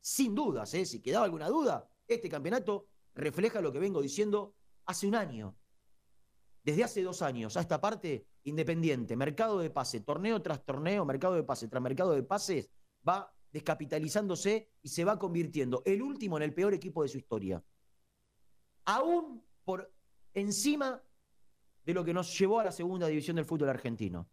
Sin 0.00 0.34
dudas, 0.34 0.72
¿eh? 0.74 0.86
si 0.86 1.00
quedaba 1.02 1.26
alguna 1.26 1.48
duda, 1.48 1.90
este 2.06 2.28
campeonato 2.28 2.88
refleja 3.14 3.60
lo 3.60 3.72
que 3.72 3.78
vengo 3.78 4.00
diciendo 4.00 4.54
hace 4.86 5.06
un 5.06 5.14
año. 5.14 5.56
Desde 6.62 6.84
hace 6.84 7.02
dos 7.02 7.22
años 7.22 7.56
a 7.56 7.60
esta 7.60 7.80
parte, 7.80 8.26
Independiente, 8.44 9.16
mercado 9.16 9.58
de 9.58 9.70
pase, 9.70 10.00
torneo 10.00 10.40
tras 10.40 10.64
torneo, 10.64 11.04
mercado 11.04 11.34
de 11.34 11.42
pase 11.42 11.68
tras 11.68 11.82
mercado 11.82 12.12
de 12.12 12.22
pases, 12.22 12.70
va 13.06 13.32
descapitalizándose 13.52 14.70
y 14.82 14.88
se 14.88 15.04
va 15.04 15.18
convirtiendo 15.18 15.82
el 15.84 16.02
último 16.02 16.36
en 16.36 16.44
el 16.44 16.54
peor 16.54 16.72
equipo 16.72 17.02
de 17.02 17.08
su 17.08 17.18
historia. 17.18 17.62
Aún 18.84 19.44
por 19.64 19.92
encima 20.34 21.02
de 21.84 21.94
lo 21.94 22.04
que 22.04 22.14
nos 22.14 22.38
llevó 22.38 22.60
a 22.60 22.64
la 22.64 22.72
segunda 22.72 23.08
división 23.08 23.36
del 23.36 23.44
fútbol 23.44 23.68
argentino. 23.68 24.28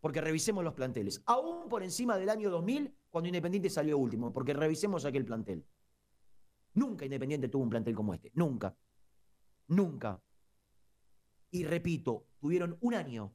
Porque 0.00 0.20
revisemos 0.20 0.62
los 0.62 0.74
planteles. 0.74 1.22
Aún 1.26 1.68
por 1.68 1.82
encima 1.82 2.16
del 2.16 2.28
año 2.28 2.50
2000, 2.50 2.94
cuando 3.10 3.28
Independiente 3.28 3.70
salió 3.70 3.98
último, 3.98 4.32
porque 4.32 4.52
revisemos 4.52 5.04
aquel 5.04 5.24
plantel. 5.24 5.66
Nunca 6.74 7.04
Independiente 7.04 7.48
tuvo 7.48 7.64
un 7.64 7.70
plantel 7.70 7.94
como 7.94 8.14
este. 8.14 8.30
Nunca. 8.34 8.76
Nunca. 9.68 10.22
Y 11.56 11.64
repito, 11.64 12.26
tuvieron 12.38 12.76
un 12.82 12.92
año, 12.92 13.34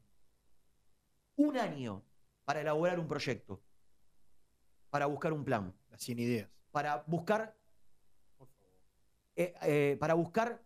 un 1.34 1.56
año 1.58 2.04
para 2.44 2.60
elaborar 2.60 3.00
un 3.00 3.08
proyecto, 3.08 3.60
para 4.90 5.06
buscar 5.06 5.32
un 5.32 5.44
plan, 5.44 5.74
Las 5.90 6.02
100 6.02 6.18
ideas. 6.20 6.50
para 6.70 7.02
buscar, 7.08 7.58
eh, 9.34 9.54
eh, 9.62 9.96
para 9.98 10.14
buscar 10.14 10.64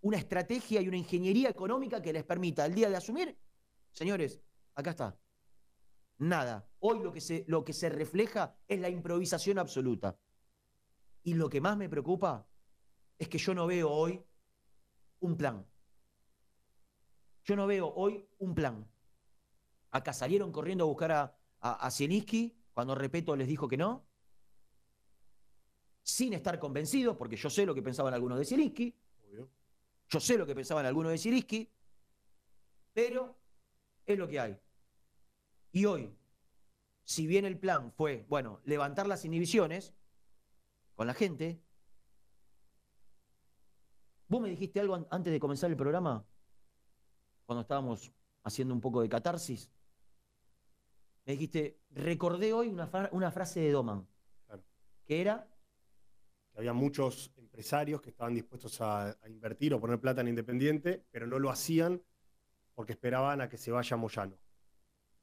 una 0.00 0.16
estrategia 0.16 0.80
y 0.80 0.88
una 0.88 0.96
ingeniería 0.96 1.48
económica 1.50 2.02
que 2.02 2.12
les 2.12 2.24
permita 2.24 2.66
el 2.66 2.74
día 2.74 2.88
de 2.90 2.96
asumir, 2.96 3.38
señores, 3.92 4.42
acá 4.74 4.90
está. 4.90 5.20
Nada. 6.18 6.68
Hoy 6.80 6.98
lo 6.98 7.12
que 7.12 7.20
se, 7.20 7.44
lo 7.46 7.64
que 7.64 7.72
se 7.72 7.90
refleja 7.90 8.58
es 8.66 8.80
la 8.80 8.88
improvisación 8.88 9.60
absoluta. 9.60 10.18
Y 11.22 11.34
lo 11.34 11.48
que 11.48 11.60
más 11.60 11.76
me 11.76 11.88
preocupa 11.88 12.48
es 13.18 13.28
que 13.28 13.38
yo 13.38 13.54
no 13.54 13.68
veo 13.68 13.88
hoy 13.88 14.20
un 15.20 15.36
plan. 15.36 15.69
Yo 17.44 17.56
no 17.56 17.66
veo 17.66 17.92
hoy 17.94 18.26
un 18.38 18.54
plan. 18.54 18.86
Acá 19.90 20.12
salieron 20.12 20.52
corriendo 20.52 20.84
a 20.84 20.86
buscar 20.86 21.12
a, 21.12 21.36
a, 21.60 21.86
a 21.86 21.90
Zielinski 21.90 22.56
cuando 22.72 22.94
Repeto 22.94 23.34
les 23.36 23.48
dijo 23.48 23.66
que 23.68 23.76
no, 23.76 24.06
sin 26.02 26.32
estar 26.32 26.58
convencidos, 26.58 27.16
porque 27.16 27.36
yo 27.36 27.50
sé 27.50 27.66
lo 27.66 27.74
que 27.74 27.82
pensaban 27.82 28.14
algunos 28.14 28.38
de 28.38 28.44
Zielinski, 28.44 28.96
yo 30.08 30.18
sé 30.20 30.36
lo 30.38 30.46
que 30.46 30.54
pensaban 30.54 30.86
algunos 30.86 31.12
de 31.12 31.18
Zielinski, 31.18 31.70
pero 32.92 33.36
es 34.06 34.18
lo 34.18 34.26
que 34.28 34.40
hay. 34.40 34.58
Y 35.72 35.84
hoy, 35.84 36.12
si 37.04 37.26
bien 37.26 37.44
el 37.44 37.58
plan 37.58 37.92
fue, 37.92 38.26
bueno, 38.28 38.60
levantar 38.64 39.06
las 39.06 39.24
inhibiciones 39.24 39.94
con 40.96 41.06
la 41.06 41.14
gente, 41.14 41.60
vos 44.28 44.40
me 44.40 44.48
dijiste 44.48 44.80
algo 44.80 44.94
an- 44.96 45.06
antes 45.10 45.32
de 45.32 45.38
comenzar 45.40 45.70
el 45.70 45.76
programa, 45.76 46.24
cuando 47.50 47.62
estábamos 47.62 48.12
haciendo 48.44 48.72
un 48.72 48.80
poco 48.80 49.02
de 49.02 49.08
catarsis. 49.08 49.68
Me 51.24 51.32
dijiste, 51.32 51.80
recordé 51.90 52.52
hoy 52.52 52.68
una, 52.68 52.86
fra- 52.86 53.08
una 53.10 53.32
frase 53.32 53.58
de 53.58 53.72
Doman, 53.72 54.06
Claro. 54.46 54.62
que 55.04 55.20
era, 55.20 55.48
Que 56.52 56.58
había 56.58 56.72
muchos 56.72 57.32
empresarios 57.36 58.00
que 58.00 58.10
estaban 58.10 58.34
dispuestos 58.34 58.80
a, 58.80 59.08
a 59.20 59.28
invertir 59.28 59.74
o 59.74 59.80
poner 59.80 59.98
plata 59.98 60.20
en 60.20 60.28
Independiente, 60.28 61.04
pero 61.10 61.26
no 61.26 61.40
lo 61.40 61.50
hacían 61.50 62.00
porque 62.76 62.92
esperaban 62.92 63.40
a 63.40 63.48
que 63.48 63.56
se 63.58 63.72
vaya 63.72 63.96
Moyano. 63.96 64.38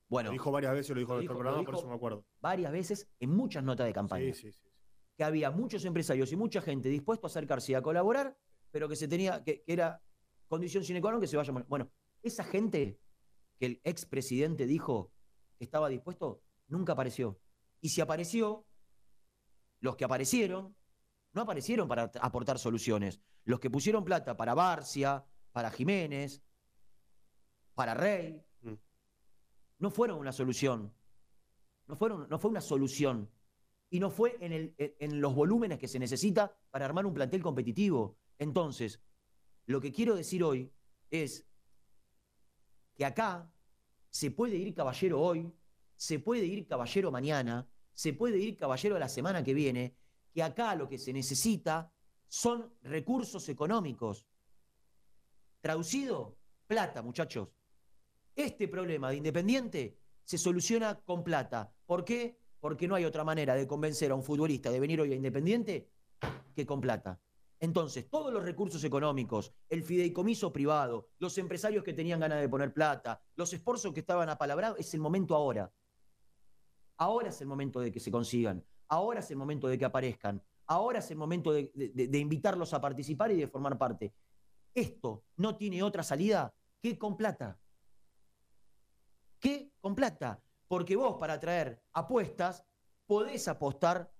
bueno, 0.09 0.27
Lo 0.27 0.33
dijo 0.33 0.51
varias 0.51 0.73
veces, 0.73 0.89
lo 0.89 0.99
dijo 0.99 1.13
en 1.13 1.19
nuestro 1.19 1.37
programa, 1.37 1.63
por 1.63 1.75
eso 1.75 1.87
me 1.87 1.95
acuerdo. 1.95 2.25
varias 2.41 2.73
veces 2.73 3.07
en 3.21 3.29
muchas 3.29 3.63
notas 3.63 3.87
de 3.87 3.93
campaña. 3.93 4.33
Sí, 4.33 4.51
sí, 4.51 4.51
sí. 4.51 4.69
que 5.15 5.23
había 5.23 5.49
muchos 5.49 5.85
empresarios 5.85 6.29
y 6.33 6.35
mucha 6.35 6.59
gente 6.61 6.89
dispuesto 6.89 7.25
a 7.27 7.29
acercarse 7.29 7.71
y 7.71 7.75
a 7.75 7.81
colaborar, 7.81 8.37
pero 8.69 8.89
que 8.89 8.97
se 8.97 9.07
tenía, 9.07 9.41
que, 9.45 9.63
que 9.63 9.71
era 9.71 10.01
condición 10.49 10.81
sine 10.83 11.01
qua 11.01 11.11
non 11.11 11.19
que 11.19 11.27
se 11.27 11.35
vaya. 11.35 11.51
Bueno, 11.67 11.91
esa 12.23 12.43
gente 12.43 12.99
que 13.59 13.65
el 13.65 13.81
expresidente 13.83 14.65
dijo 14.65 15.11
que 15.57 15.65
estaba 15.65 15.89
dispuesto, 15.89 16.43
nunca 16.67 16.93
apareció. 16.93 17.39
Y 17.81 17.89
si 17.89 18.01
apareció, 18.01 18.65
los 19.79 19.95
que 19.95 20.05
aparecieron, 20.05 20.75
no 21.33 21.41
aparecieron 21.41 21.87
para 21.87 22.11
aportar 22.21 22.59
soluciones. 22.59 23.21
Los 23.43 23.59
que 23.59 23.69
pusieron 23.69 24.03
plata 24.03 24.35
para 24.35 24.53
Barcia, 24.53 25.25
para 25.51 25.71
Jiménez, 25.71 26.41
para 27.73 27.93
Rey, 27.93 28.43
Mm. 28.61 28.73
no 29.79 29.91
fueron 29.91 30.17
una 30.19 30.31
solución. 30.31 30.93
No, 31.85 31.95
fueron, 31.95 32.27
no 32.29 32.39
fue 32.39 32.49
una 32.51 32.61
solución. 32.61 33.29
Y 33.89 33.99
no 33.99 34.09
fue 34.09 34.35
en, 34.41 34.51
el- 34.51 34.75
en 34.77 35.21
los 35.21 35.33
volúmenes 35.33 35.79
que 35.79 35.87
se 35.87 35.99
necesita 35.99 36.53
para 36.71 36.85
armar 36.85 37.05
un 37.05 37.13
plantel 37.13 37.41
competitivo. 37.41 38.17
Entonces, 38.37 39.01
lo 39.65 39.79
que 39.79 39.91
quiero 39.93 40.15
decir 40.15 40.43
hoy 40.43 40.73
es 41.09 41.46
que 42.97 43.05
acá 43.05 43.49
se 44.09 44.31
puede 44.31 44.55
ir 44.55 44.73
caballero 44.73 45.21
hoy, 45.21 45.53
se 45.95 46.19
puede 46.19 46.45
ir 46.45 46.67
caballero 46.67 47.11
mañana, 47.11 47.69
se 47.93 48.13
puede 48.13 48.39
ir 48.39 48.57
caballero 48.57 48.97
la 48.97 49.07
semana 49.07 49.43
que 49.43 49.53
viene, 49.53 49.95
que 50.33 50.41
acá 50.41 50.75
lo 50.75 50.89
que 50.89 50.97
se 50.97 51.13
necesita 51.13 51.93
son 52.27 52.73
recursos 52.81 53.47
económicos. 53.49 54.25
Traducido, 55.61 56.37
plata, 56.65 57.01
muchachos. 57.01 57.49
Este 58.35 58.67
problema 58.67 59.09
de 59.09 59.17
Independiente 59.17 59.99
se 60.23 60.37
soluciona 60.37 60.99
con 60.99 61.23
plata. 61.23 61.71
¿Por 61.85 62.03
qué? 62.03 62.39
Porque 62.59 62.87
no 62.87 62.95
hay 62.95 63.05
otra 63.05 63.23
manera 63.23 63.55
de 63.55 63.67
convencer 63.67 64.11
a 64.11 64.15
un 64.15 64.23
futbolista 64.23 64.71
de 64.71 64.79
venir 64.79 64.99
hoy 64.99 65.13
a 65.13 65.15
Independiente 65.15 65.89
que 66.55 66.65
con 66.65 66.81
plata. 66.81 67.19
Entonces, 67.59 68.09
todos 68.09 68.31
los 68.31 68.43
recursos 68.43 68.83
económicos, 68.83 69.51
el 69.69 69.83
fideicomiso 69.83 70.53
privado, 70.53 71.09
los 71.17 71.37
empresarios 71.37 71.83
que 71.83 71.93
tenían 71.93 72.19
ganas 72.19 72.39
de 72.39 72.49
poner 72.49 72.73
plata, 72.73 73.19
los 73.35 73.51
esfuerzos 73.51 73.93
que 73.93 74.01
estaban 74.01 74.29
apalabrados, 74.29 74.79
es 74.79 74.93
el 74.93 74.99
momento 74.99 75.35
ahora. 75.35 75.71
Ahora 76.97 77.29
es 77.29 77.41
el 77.41 77.47
momento 77.47 77.79
de 77.79 77.91
que 77.91 77.99
se 77.99 78.11
consigan. 78.11 78.63
Ahora 78.89 79.21
es 79.21 79.31
el 79.31 79.37
momento 79.37 79.67
de 79.67 79.77
que 79.77 79.85
aparezcan. 79.85 80.43
Ahora 80.67 80.99
es 80.99 81.09
el 81.09 81.17
momento 81.17 81.51
de, 81.51 81.71
invitarlos 82.19 82.73
a 82.73 82.81
participar 82.81 83.31
y 83.31 83.37
de 83.37 83.47
formar 83.47 83.77
parte. 83.77 84.13
Esto 84.73 85.23
no 85.37 85.55
tiene 85.55 85.81
otra 85.81 86.03
salida 86.03 86.53
que 86.81 86.97
con 86.97 87.17
plata. 87.17 87.59
¿Qué? 89.39 89.71
Con 89.79 89.95
plata. 89.95 90.43
Porque 90.67 90.95
vos 90.95 91.17
para 91.19 91.39
traer 91.39 91.81
apuestas 91.93 92.63
podés 93.07 93.47
apostar 93.47 94.11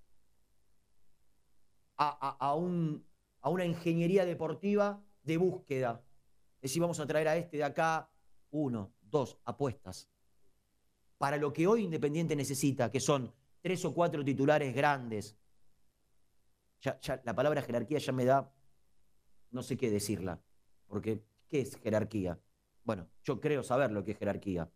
a 1.97 2.53
un- 2.53 3.05
a 3.41 3.49
una 3.49 3.65
ingeniería 3.65 4.25
deportiva 4.25 5.03
de 5.23 5.37
búsqueda. 5.37 6.03
Es 6.57 6.71
decir, 6.71 6.81
vamos 6.81 6.99
a 6.99 7.07
traer 7.07 7.27
a 7.27 7.37
este 7.37 7.57
de 7.57 7.63
acá 7.63 8.09
uno, 8.51 8.93
dos 9.01 9.39
apuestas. 9.45 10.09
Para 11.17 11.37
lo 11.37 11.53
que 11.53 11.67
hoy 11.67 11.83
Independiente 11.83 12.35
necesita, 12.35 12.91
que 12.91 12.99
son 12.99 13.33
tres 13.61 13.83
o 13.85 13.93
cuatro 13.93 14.23
titulares 14.23 14.73
grandes. 14.73 15.37
Ya, 16.81 16.99
la 17.23 17.35
palabra 17.35 17.61
jerarquía 17.61 17.99
ya 17.99 18.11
me 18.11 18.25
da, 18.25 18.53
no 19.51 19.63
sé 19.63 19.77
qué 19.77 19.89
decirla. 19.89 20.41
Porque, 20.87 21.23
¿qué 21.47 21.61
es 21.61 21.75
jerarquía? 21.77 22.39
Bueno, 22.83 23.09
yo 23.23 23.41
creo 23.41 23.63
saber 23.63 23.91
lo 23.91 24.03
que 24.03 24.11
es 24.11 24.17
jerarquía. 24.17 24.71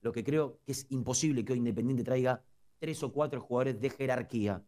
Lo 0.00 0.12
que 0.12 0.24
creo 0.24 0.60
que 0.64 0.72
es 0.72 0.86
imposible 0.90 1.44
que 1.44 1.52
hoy 1.52 1.58
Independiente 1.58 2.02
traiga 2.02 2.42
tres 2.78 3.02
o 3.02 3.12
cuatro 3.12 3.40
jugadores 3.40 3.80
de 3.80 3.90
jerarquía. 3.90 4.64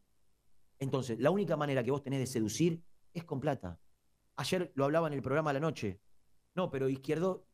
Entonces, 0.79 1.19
la 1.19 1.31
única 1.31 1.57
manera 1.57 1.83
que 1.83 1.91
vos 1.91 2.03
tenés 2.03 2.21
de 2.21 2.27
seducir 2.27 2.83
es 3.15 3.25
con 3.25 3.41
plata. 3.41 3.79
Ayer 4.37 4.73
lo 4.75 4.85
hablaba 4.85 5.07
en 5.09 5.15
el 5.15 5.23
programa 5.23 5.51
a 5.51 5.55
la 5.55 5.61
noche. 5.61 6.01
No, 6.55 6.71
pero 6.71 6.89
Izquierdo, 6.89 7.47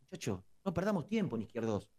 muchacho, 0.00 0.44
no 0.64 0.72
perdamos 0.72 1.06
tiempo 1.08 1.36
en 1.36 1.42
Izquierdos. 1.42 1.90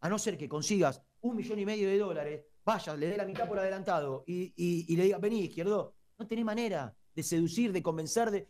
A 0.00 0.08
no 0.08 0.18
ser 0.18 0.36
que 0.38 0.48
consigas 0.48 1.02
un 1.20 1.36
millón 1.36 1.58
y 1.58 1.66
medio 1.66 1.88
de 1.88 1.98
dólares, 1.98 2.44
vayas, 2.64 2.98
le 2.98 3.08
dé 3.08 3.16
la 3.16 3.24
mitad 3.24 3.48
por 3.48 3.58
adelantado 3.58 4.24
y, 4.26 4.52
y- 4.56 4.96
le 4.96 5.04
digas, 5.04 5.20
vení, 5.20 5.40
Izquierdo. 5.44 5.96
No 6.18 6.26
tenés 6.26 6.44
manera 6.44 6.96
de 7.14 7.22
seducir, 7.22 7.72
de 7.72 7.82
convencer. 7.82 8.30
De... 8.30 8.48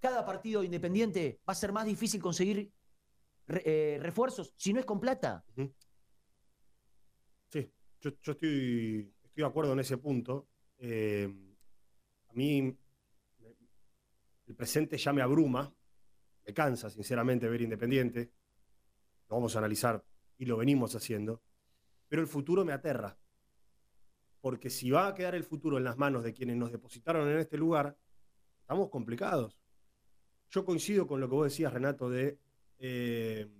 Cada 0.00 0.24
partido 0.24 0.62
independiente 0.62 1.40
va 1.48 1.52
a 1.52 1.56
ser 1.56 1.72
más 1.72 1.84
difícil 1.86 2.20
conseguir 2.20 2.72
eh, 3.48 3.98
refuerzos 4.00 4.54
si 4.56 4.72
no 4.72 4.80
es 4.80 4.86
con 4.86 5.00
plata. 5.00 5.44
Sí, 7.48 7.70
yo, 8.00 8.10
estoy, 8.10 9.12
estoy 9.22 9.42
de 9.42 9.44
acuerdo 9.44 9.72
en 9.74 9.80
ese 9.80 9.98
punto. 9.98 10.48
Eh, 10.78 11.28
a 12.28 12.32
mí 12.32 12.76
el 14.46 14.54
presente 14.54 14.96
ya 14.98 15.12
me 15.12 15.22
abruma, 15.22 15.72
me 16.46 16.52
cansa, 16.52 16.90
sinceramente, 16.90 17.48
ver 17.48 17.62
Independiente. 17.62 18.32
Lo 19.28 19.36
vamos 19.36 19.54
a 19.56 19.58
analizar 19.58 20.04
y 20.36 20.44
lo 20.44 20.56
venimos 20.56 20.94
haciendo. 20.94 21.42
Pero 22.08 22.22
el 22.22 22.28
futuro 22.28 22.64
me 22.64 22.72
aterra. 22.72 23.18
Porque 24.40 24.68
si 24.68 24.90
va 24.90 25.08
a 25.08 25.14
quedar 25.14 25.34
el 25.34 25.44
futuro 25.44 25.78
en 25.78 25.84
las 25.84 25.96
manos 25.96 26.22
de 26.22 26.34
quienes 26.34 26.56
nos 26.56 26.70
depositaron 26.70 27.28
en 27.28 27.38
este 27.38 27.56
lugar, 27.56 27.96
estamos 28.60 28.90
complicados. 28.90 29.58
Yo 30.50 30.64
coincido 30.64 31.06
con 31.06 31.20
lo 31.20 31.28
que 31.28 31.34
vos 31.34 31.44
decías, 31.46 31.72
Renato, 31.72 32.10
de, 32.10 32.38
eh, 32.78 33.50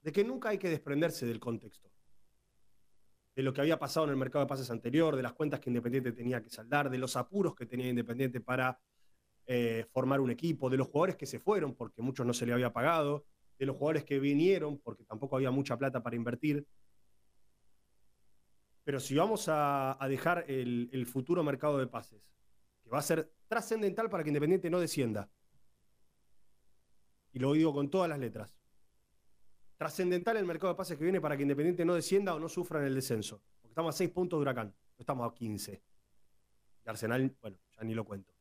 de 0.00 0.12
que 0.12 0.24
nunca 0.24 0.48
hay 0.48 0.58
que 0.58 0.70
desprenderse 0.70 1.26
del 1.26 1.38
contexto 1.38 1.90
de 3.34 3.42
lo 3.42 3.52
que 3.52 3.60
había 3.60 3.78
pasado 3.78 4.04
en 4.04 4.10
el 4.10 4.16
mercado 4.16 4.44
de 4.44 4.48
pases 4.48 4.70
anterior, 4.70 5.16
de 5.16 5.22
las 5.22 5.32
cuentas 5.32 5.60
que 5.60 5.70
Independiente 5.70 6.12
tenía 6.12 6.42
que 6.42 6.50
saldar, 6.50 6.90
de 6.90 6.98
los 6.98 7.16
apuros 7.16 7.54
que 7.54 7.66
tenía 7.66 7.88
Independiente 7.88 8.40
para 8.40 8.78
eh, 9.52 9.84
formar 9.90 10.20
un 10.20 10.30
equipo, 10.30 10.70
de 10.70 10.76
los 10.76 10.86
jugadores 10.86 11.16
que 11.16 11.26
se 11.26 11.40
fueron 11.40 11.74
porque 11.74 12.02
muchos 12.02 12.24
no 12.24 12.32
se 12.32 12.46
le 12.46 12.52
había 12.52 12.72
pagado, 12.72 13.26
de 13.58 13.66
los 13.66 13.74
jugadores 13.74 14.04
que 14.04 14.20
vinieron 14.20 14.78
porque 14.78 15.02
tampoco 15.02 15.34
había 15.34 15.50
mucha 15.50 15.76
plata 15.76 16.04
para 16.04 16.14
invertir. 16.14 16.68
Pero 18.84 19.00
si 19.00 19.16
vamos 19.16 19.46
a, 19.48 19.98
dejar 20.08 20.44
el, 20.46 20.88
el 20.92 21.04
futuro 21.04 21.42
mercado 21.42 21.78
de 21.78 21.88
pases, 21.88 22.30
que 22.80 22.90
va 22.90 22.98
a 22.98 23.02
ser 23.02 23.32
trascendental 23.48 24.08
para 24.08 24.22
que 24.22 24.30
Independiente 24.30 24.70
no 24.70 24.78
descienda, 24.78 25.28
y 27.32 27.40
lo 27.40 27.52
digo 27.52 27.74
con 27.74 27.90
todas 27.90 28.08
las 28.08 28.20
letras, 28.20 28.56
trascendental 29.78 30.36
el 30.36 30.46
mercado 30.46 30.74
de 30.74 30.76
pases 30.76 30.96
que 30.96 31.02
viene 31.02 31.20
para 31.20 31.36
que 31.36 31.42
Independiente 31.42 31.84
no 31.84 31.96
descienda 31.96 32.36
o 32.36 32.38
no 32.38 32.48
sufra 32.48 32.78
en 32.78 32.86
el 32.86 32.94
descenso. 32.94 33.42
Porque 33.60 33.72
estamos 33.72 33.96
a 33.96 33.98
6 33.98 34.10
puntos 34.10 34.38
de 34.38 34.42
Huracán, 34.42 34.68
no 34.68 35.02
estamos 35.02 35.28
a 35.28 35.34
15. 35.34 35.82
Y 36.84 36.88
Arsenal, 36.88 37.36
bueno, 37.40 37.58
ya 37.76 37.82
ni 37.82 37.94
lo 37.94 38.04
cuento. 38.04 38.39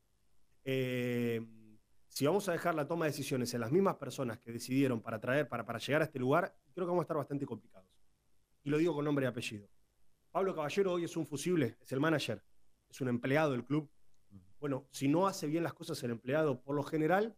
Eh, 0.72 1.44
si 2.10 2.28
vamos 2.28 2.48
a 2.48 2.52
dejar 2.52 2.76
la 2.76 2.88
toma 2.88 3.06
de 3.06 3.10
decisiones 3.10 3.52
en 3.56 3.62
las 3.62 3.72
mismas 3.72 3.96
personas 3.96 4.38
que 4.38 4.52
decidieron 4.52 5.02
para 5.02 5.20
traer, 5.20 5.50
para, 5.50 5.66
para 5.66 5.80
llegar 5.80 6.04
a 6.04 6.06
este 6.06 6.20
lugar, 6.20 6.56
creo 6.76 6.86
que 6.86 6.90
vamos 6.90 7.02
a 7.02 7.06
estar 7.06 7.18
bastante 7.18 7.48
complicados. 7.48 7.90
Y 8.64 8.70
lo 8.70 8.78
digo 8.78 8.94
con 8.94 9.04
nombre 9.04 9.26
y 9.26 9.28
apellido. 9.28 9.68
Pablo 10.30 10.54
Caballero 10.54 10.94
hoy 10.94 11.06
es 11.06 11.18
un 11.18 11.26
fusible, 11.26 11.76
es 11.82 11.92
el 11.92 12.00
manager, 12.00 12.44
es 12.88 13.02
un 13.02 13.08
empleado 13.08 13.54
del 13.54 13.66
club. 13.66 13.90
Bueno, 14.60 14.88
si 14.92 15.08
no 15.08 15.26
hace 15.26 15.48
bien 15.48 15.64
las 15.64 15.74
cosas 15.74 16.04
el 16.04 16.12
empleado, 16.12 16.62
por 16.62 16.76
lo 16.76 16.84
general, 16.84 17.36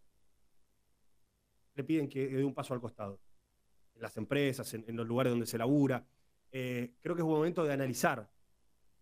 le 1.76 1.84
piden 1.86 2.10
que 2.10 2.28
dé 2.28 2.44
un 2.44 2.54
paso 2.54 2.74
al 2.74 2.82
costado. 2.82 3.22
En 3.96 4.02
las 4.02 4.18
empresas, 4.18 4.74
en, 4.74 4.94
los 4.94 5.08
lugares 5.08 5.32
donde 5.32 5.46
se 5.46 5.58
labura. 5.58 6.06
Eh, 6.52 6.96
creo 7.00 7.16
que 7.16 7.22
es 7.22 7.26
un 7.26 7.32
momento 7.32 7.64
de 7.64 7.72
analizar 7.72 8.30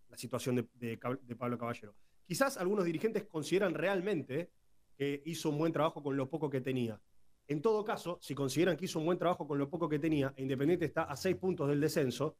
la 0.07 0.17
situación 0.17 0.69
de 0.75 1.35
Pablo 1.35 1.57
Caballero. 1.57 1.95
Quizás 2.29 2.57
algunos 2.57 2.85
dirigentes 2.85 3.25
consideran 3.25 3.73
realmente 3.73 4.51
que 4.95 5.23
hizo 5.25 5.49
un 5.49 5.57
buen 5.57 5.73
trabajo 5.73 6.03
con 6.03 6.15
lo 6.15 6.29
poco 6.29 6.47
que 6.47 6.61
tenía. 6.61 7.01
En 7.47 7.59
todo 7.59 7.83
caso, 7.83 8.19
si 8.21 8.35
consideran 8.35 8.77
que 8.77 8.85
hizo 8.85 8.99
un 8.99 9.05
buen 9.05 9.17
trabajo 9.17 9.47
con 9.47 9.57
lo 9.57 9.67
poco 9.67 9.89
que 9.89 9.97
tenía 9.97 10.31
e 10.37 10.43
Independiente 10.43 10.85
está 10.85 11.05
a 11.05 11.15
seis 11.15 11.35
puntos 11.37 11.67
del 11.67 11.81
descenso, 11.81 12.37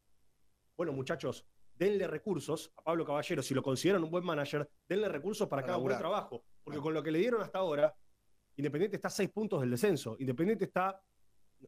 bueno, 0.78 0.94
muchachos, 0.94 1.44
denle 1.74 2.06
recursos 2.06 2.72
a 2.78 2.84
Pablo 2.84 3.04
Caballero. 3.04 3.42
Si 3.42 3.56
lo 3.56 3.64
consideran 3.64 4.04
un 4.04 4.12
buen 4.12 4.24
manager, 4.24 4.70
denle 4.88 5.10
recursos 5.10 5.48
para, 5.48 5.64
Para 5.64 5.66
que 5.66 5.72
haga 5.72 5.78
un 5.80 5.84
buen 5.86 5.98
trabajo. 5.98 6.44
Porque 6.64 6.80
con 6.80 6.94
lo 6.94 7.02
que 7.02 7.10
le 7.10 7.18
dieron 7.18 7.42
hasta 7.42 7.58
ahora, 7.58 7.92
Independiente 8.58 8.98
está 8.98 9.08
a 9.08 9.12
seis 9.12 9.32
puntos 9.32 9.60
del 9.62 9.72
descenso. 9.72 10.18
Independiente 10.20 10.66
está, 10.66 11.02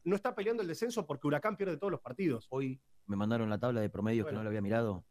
no 0.04 0.14
está 0.14 0.32
peleando 0.32 0.62
el 0.62 0.68
descenso 0.68 1.04
porque 1.04 1.26
Huracán 1.26 1.56
pierde 1.56 1.76
todos 1.76 1.90
los 1.90 2.00
partidos. 2.00 2.46
Hoy 2.50 2.80
me 3.06 3.16
mandaron 3.16 3.50
la 3.50 3.58
tabla 3.58 3.80
de 3.80 3.90
promedios 3.90 4.26
Bueno. 4.26 4.36
que 4.36 4.38
no 4.38 4.44
lo 4.44 4.48
había 4.50 4.62
mirado. 4.62 5.04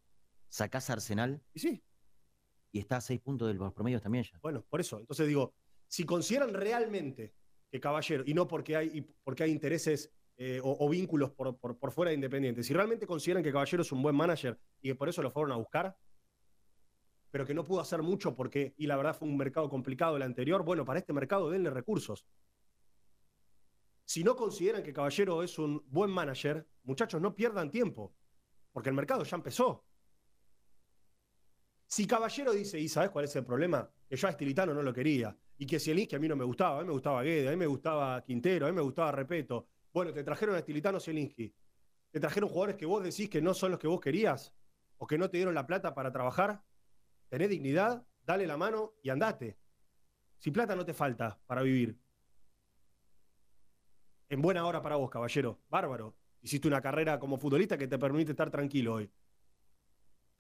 Sacás 0.48 0.90
a 0.90 0.94
Arsenal 0.94 1.42
Y 1.54 1.60
sí, 1.60 1.84
y 2.72 2.80
está 2.80 2.98
a 2.98 3.02
seis 3.02 3.20
puntos 3.20 3.48
de 3.48 3.54
los 3.54 3.74
promedios 3.74 4.02
también 4.02 4.24
ya. 4.24 4.40
Bueno, 4.42 4.64
por 4.70 4.80
eso. 4.80 5.00
Entonces 5.00 5.28
digo, 5.28 5.54
si 5.88 6.06
consideran 6.06 6.54
realmente 6.54 7.34
que 7.70 7.80
Caballero, 7.80 8.24
y 8.26 8.34
no 8.34 8.48
porque 8.48 8.76
hay, 8.76 9.02
porque 9.24 9.44
hay 9.44 9.52
intereses 9.52 10.12
eh, 10.38 10.60
o, 10.64 10.78
o 10.86 10.90
vínculos 10.90 11.32
por, 11.32 11.58
por- 11.58 11.78
por 11.78 11.92
fuera 11.92 12.10
de 12.10 12.16
Independiente, 12.16 12.64
si 12.64 12.74
realmente 12.74 13.06
consideran 13.08 13.44
que 13.44 13.52
Caballero 13.52 13.82
es 13.84 13.92
un 13.92 14.02
buen 14.02 14.16
manager 14.16 14.60
y 14.82 14.90
que 14.90 14.96
por 14.96 15.08
eso 15.10 15.22
lo 15.22 15.32
fueron 15.32 15.52
a 15.52 15.56
buscar, 15.58 15.96
pero 17.30 17.46
que 17.46 17.54
no 17.54 17.64
pudo 17.64 17.80
hacer 17.80 18.02
mucho 18.02 18.36
porque, 18.36 18.74
y 18.78 18.88
la 18.88 18.98
verdad 18.98 19.16
fue 19.18 19.28
un 19.28 19.38
mercado 19.38 19.70
complicado 19.70 20.18
el 20.18 20.24
anterior, 20.24 20.64
bueno, 20.64 20.84
para 20.84 21.00
este 21.00 21.14
mercado 21.14 21.50
denle 21.50 21.70
recursos. 21.70 22.26
Si 24.06 24.24
no 24.24 24.36
consideran 24.36 24.84
que 24.84 24.92
Caballero 24.92 25.42
es 25.44 25.58
un 25.58 25.82
buen 25.88 26.12
manager, 26.12 26.68
muchachos, 26.84 27.22
no 27.22 27.34
pierdan 27.34 27.72
tiempo, 27.72 28.14
porque 28.74 28.90
el 28.90 28.96
mercado 28.96 29.24
ya 29.24 29.38
empezó. 29.38 29.86
Si 31.92 32.08
Caballero 32.08 32.54
dice, 32.54 32.80
¿y 32.80 32.88
sabes 32.88 33.10
cuál 33.10 33.26
es 33.26 33.36
el 33.36 33.44
problema? 33.44 33.92
Que 34.08 34.16
yo 34.16 34.26
a 34.26 34.32
Estilitano 34.32 34.74
no 34.74 34.82
lo 34.82 34.94
quería. 34.94 35.36
Y 35.58 35.66
que 35.66 35.78
Zielinski 35.78 36.16
a 36.16 36.20
mí 36.20 36.28
no 36.30 36.38
me 36.38 36.46
gustaba. 36.46 36.78
A 36.78 36.82
mí 36.84 36.88
me 36.88 36.94
gustaba 36.94 37.22
Guede, 37.22 37.50
a 37.50 37.52
mí 37.52 37.58
me 37.58 37.66
gustaba 37.66 38.24
Quintero, 38.24 38.66
a 38.66 38.70
mí 38.70 38.76
me 38.78 38.82
gustaba 38.82 39.12
Repeto. 39.12 39.68
Bueno, 39.94 40.14
te 40.14 40.24
trajeron 40.24 40.56
a 40.56 40.60
Estilitano 40.60 41.02
Zielinski. 41.02 41.54
Te 42.10 42.20
trajeron 42.22 42.48
jugadores 42.48 42.78
que 42.78 42.86
vos 42.86 43.04
decís 43.04 43.30
que 43.30 43.42
no 43.42 43.54
son 43.54 43.72
los 43.72 43.80
que 43.80 43.90
vos 43.90 44.00
querías. 44.00 44.54
O 45.00 45.06
que 45.06 45.18
no 45.18 45.30
te 45.30 45.36
dieron 45.36 45.54
la 45.54 45.68
plata 45.68 45.94
para 45.94 46.14
trabajar. 46.14 46.64
Tené 47.28 47.50
dignidad, 47.50 48.08
dale 48.24 48.48
la 48.48 48.56
mano 48.56 48.94
y 49.04 49.10
andate. 49.10 49.58
Si 50.38 50.50
plata 50.50 50.78
no 50.78 50.86
te 50.86 50.94
falta 50.94 51.42
para 51.46 51.62
vivir. 51.62 52.00
En 54.30 54.42
buena 54.42 54.66
hora 54.66 54.82
para 54.82 54.96
vos, 54.96 55.10
caballero. 55.10 55.60
Bárbaro. 55.70 56.16
Hiciste 56.42 56.70
una 56.70 56.82
carrera 56.82 57.20
como 57.20 57.38
futbolista 57.38 57.78
que 57.78 57.90
te 57.90 58.00
permite 58.00 58.32
estar 58.32 58.50
tranquilo 58.50 58.94
hoy. 58.94 59.12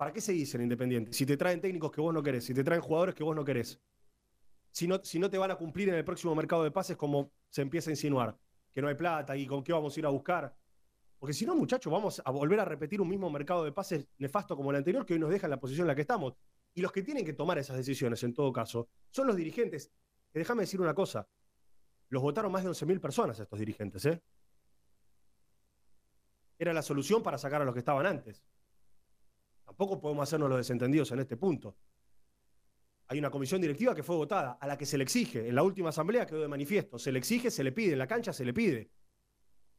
¿Para 0.01 0.11
qué 0.11 0.19
seguís 0.19 0.55
en 0.55 0.61
Independiente? 0.61 1.13
Si 1.13 1.27
te 1.27 1.37
traen 1.37 1.61
técnicos 1.61 1.91
que 1.91 2.01
vos 2.01 2.11
no 2.11 2.23
querés, 2.23 2.43
si 2.43 2.55
te 2.55 2.63
traen 2.63 2.81
jugadores 2.81 3.13
que 3.13 3.23
vos 3.23 3.35
no 3.35 3.45
querés. 3.45 3.79
Si 4.71 4.87
no, 4.87 4.99
si 5.03 5.19
no 5.19 5.29
te 5.29 5.37
van 5.37 5.51
a 5.51 5.55
cumplir 5.55 5.89
en 5.89 5.93
el 5.93 6.03
próximo 6.03 6.33
mercado 6.33 6.63
de 6.63 6.71
pases 6.71 6.97
como 6.97 7.31
se 7.51 7.61
empieza 7.61 7.91
a 7.91 7.93
insinuar, 7.93 8.35
que 8.71 8.81
no 8.81 8.87
hay 8.87 8.95
plata 8.95 9.37
y 9.37 9.45
con 9.45 9.63
qué 9.63 9.73
vamos 9.73 9.95
a 9.95 9.99
ir 9.99 10.07
a 10.07 10.09
buscar. 10.09 10.57
Porque 11.19 11.33
si 11.33 11.45
no, 11.45 11.55
muchachos, 11.55 11.93
vamos 11.93 12.19
a 12.25 12.31
volver 12.31 12.59
a 12.59 12.65
repetir 12.65 12.99
un 12.99 13.09
mismo 13.09 13.29
mercado 13.29 13.63
de 13.63 13.73
pases 13.73 14.07
nefasto 14.17 14.57
como 14.57 14.71
el 14.71 14.77
anterior 14.77 15.05
que 15.05 15.13
hoy 15.13 15.19
nos 15.19 15.29
deja 15.29 15.45
en 15.45 15.51
la 15.51 15.59
posición 15.59 15.83
en 15.83 15.89
la 15.89 15.93
que 15.95 16.01
estamos. 16.01 16.33
Y 16.73 16.81
los 16.81 16.91
que 16.91 17.03
tienen 17.03 17.23
que 17.23 17.33
tomar 17.33 17.59
esas 17.59 17.77
decisiones, 17.77 18.23
en 18.23 18.33
todo 18.33 18.51
caso, 18.51 18.89
son 19.11 19.27
los 19.27 19.35
dirigentes. 19.35 19.91
Déjame 20.33 20.63
decir 20.63 20.81
una 20.81 20.95
cosa. 20.95 21.29
Los 22.09 22.23
votaron 22.23 22.51
más 22.51 22.63
de 22.63 22.71
11.000 22.71 22.99
personas 22.99 23.39
estos 23.39 23.59
dirigentes, 23.59 24.03
¿eh? 24.07 24.19
Era 26.57 26.73
la 26.73 26.81
solución 26.81 27.21
para 27.21 27.37
sacar 27.37 27.61
a 27.61 27.65
los 27.65 27.73
que 27.75 27.81
estaban 27.81 28.07
antes. 28.07 28.43
Tampoco 29.71 30.01
podemos 30.01 30.23
hacernos 30.23 30.49
los 30.49 30.57
desentendidos 30.57 31.13
en 31.13 31.19
este 31.19 31.37
punto. 31.37 31.77
Hay 33.07 33.17
una 33.19 33.31
comisión 33.31 33.61
directiva 33.61 33.95
que 33.95 34.03
fue 34.03 34.17
votada, 34.17 34.57
a 34.59 34.67
la 34.67 34.77
que 34.77 34.85
se 34.85 34.97
le 34.97 35.03
exige. 35.05 35.47
En 35.47 35.55
la 35.55 35.63
última 35.63 35.89
asamblea 35.89 36.25
quedó 36.25 36.41
de 36.41 36.49
manifiesto. 36.49 36.99
Se 36.99 37.09
le 37.09 37.19
exige, 37.19 37.49
se 37.49 37.63
le 37.63 37.71
pide. 37.71 37.93
En 37.93 37.99
la 37.99 38.05
cancha 38.05 38.33
se 38.33 38.43
le 38.43 38.53
pide. 38.53 38.91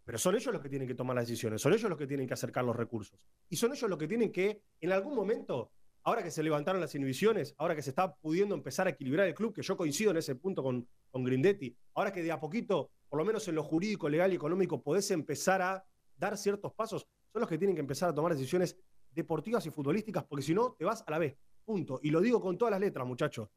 Pero 0.05 0.17
son 0.17 0.35
ellos 0.35 0.51
los 0.51 0.63
que 0.63 0.71
tienen 0.71 0.89
que 0.89 0.95
tomar 0.95 1.15
las 1.15 1.27
decisiones. 1.27 1.61
Son 1.61 1.75
ellos 1.75 1.91
los 1.91 1.99
que 1.99 2.07
tienen 2.07 2.27
que 2.27 2.33
acercar 2.33 2.65
los 2.65 2.75
recursos. 2.75 3.21
Y 3.51 3.57
son 3.57 3.73
ellos 3.73 3.89
los 3.91 3.99
que 3.99 4.09
tienen 4.09 4.33
que, 4.33 4.63
en 4.81 4.93
algún 4.93 5.15
momento, 5.15 5.73
ahora 6.05 6.23
que 6.23 6.31
se 6.31 6.43
levantaron 6.43 6.81
las 6.81 6.95
inhibiciones, 6.95 7.55
ahora 7.59 7.77
que 7.77 7.83
se 7.83 7.91
está 7.91 8.15
pudiendo 8.15 8.55
empezar 8.55 8.87
a 8.87 8.91
equilibrar 8.91 9.27
el 9.29 9.35
club, 9.35 9.55
que 9.55 9.63
yo 9.63 9.77
coincido 9.77 10.11
en 10.13 10.17
ese 10.17 10.37
punto 10.37 10.63
con, 10.63 10.89
con 11.11 11.23
Grindetti, 11.23 11.77
ahora 11.93 12.15
que 12.15 12.23
de 12.23 12.33
a 12.33 12.41
poquito, 12.41 12.91
por 13.11 13.19
lo 13.19 13.27
menos 13.27 13.47
en 13.47 13.57
lo 13.57 13.63
jurídico, 13.63 14.09
legal 14.09 14.33
y 14.33 14.37
económico, 14.37 14.83
podés 14.83 15.11
empezar 15.11 15.61
a 15.61 15.85
dar 16.17 16.39
ciertos 16.39 16.73
pasos, 16.73 17.07
son 17.33 17.41
los 17.41 17.49
que 17.49 17.59
tienen 17.59 17.77
que 17.77 17.81
empezar 17.81 18.09
a 18.09 18.15
tomar 18.15 18.33
decisiones 18.33 18.77
deportivas 19.15 19.65
y 19.67 19.71
futbolísticas, 19.71 20.25
porque 20.25 20.43
si 20.43 20.55
no, 20.55 20.73
te 20.73 20.85
vas 20.85 21.03
a 21.07 21.11
la 21.11 21.19
vez. 21.19 21.37
Punto. 21.65 22.01
Y 22.03 22.11
lo 22.11 22.21
digo 22.21 22.41
con 22.41 22.57
todas 22.59 22.73
las 22.73 22.81
letras, 22.81 23.07
muchachos. 23.07 23.49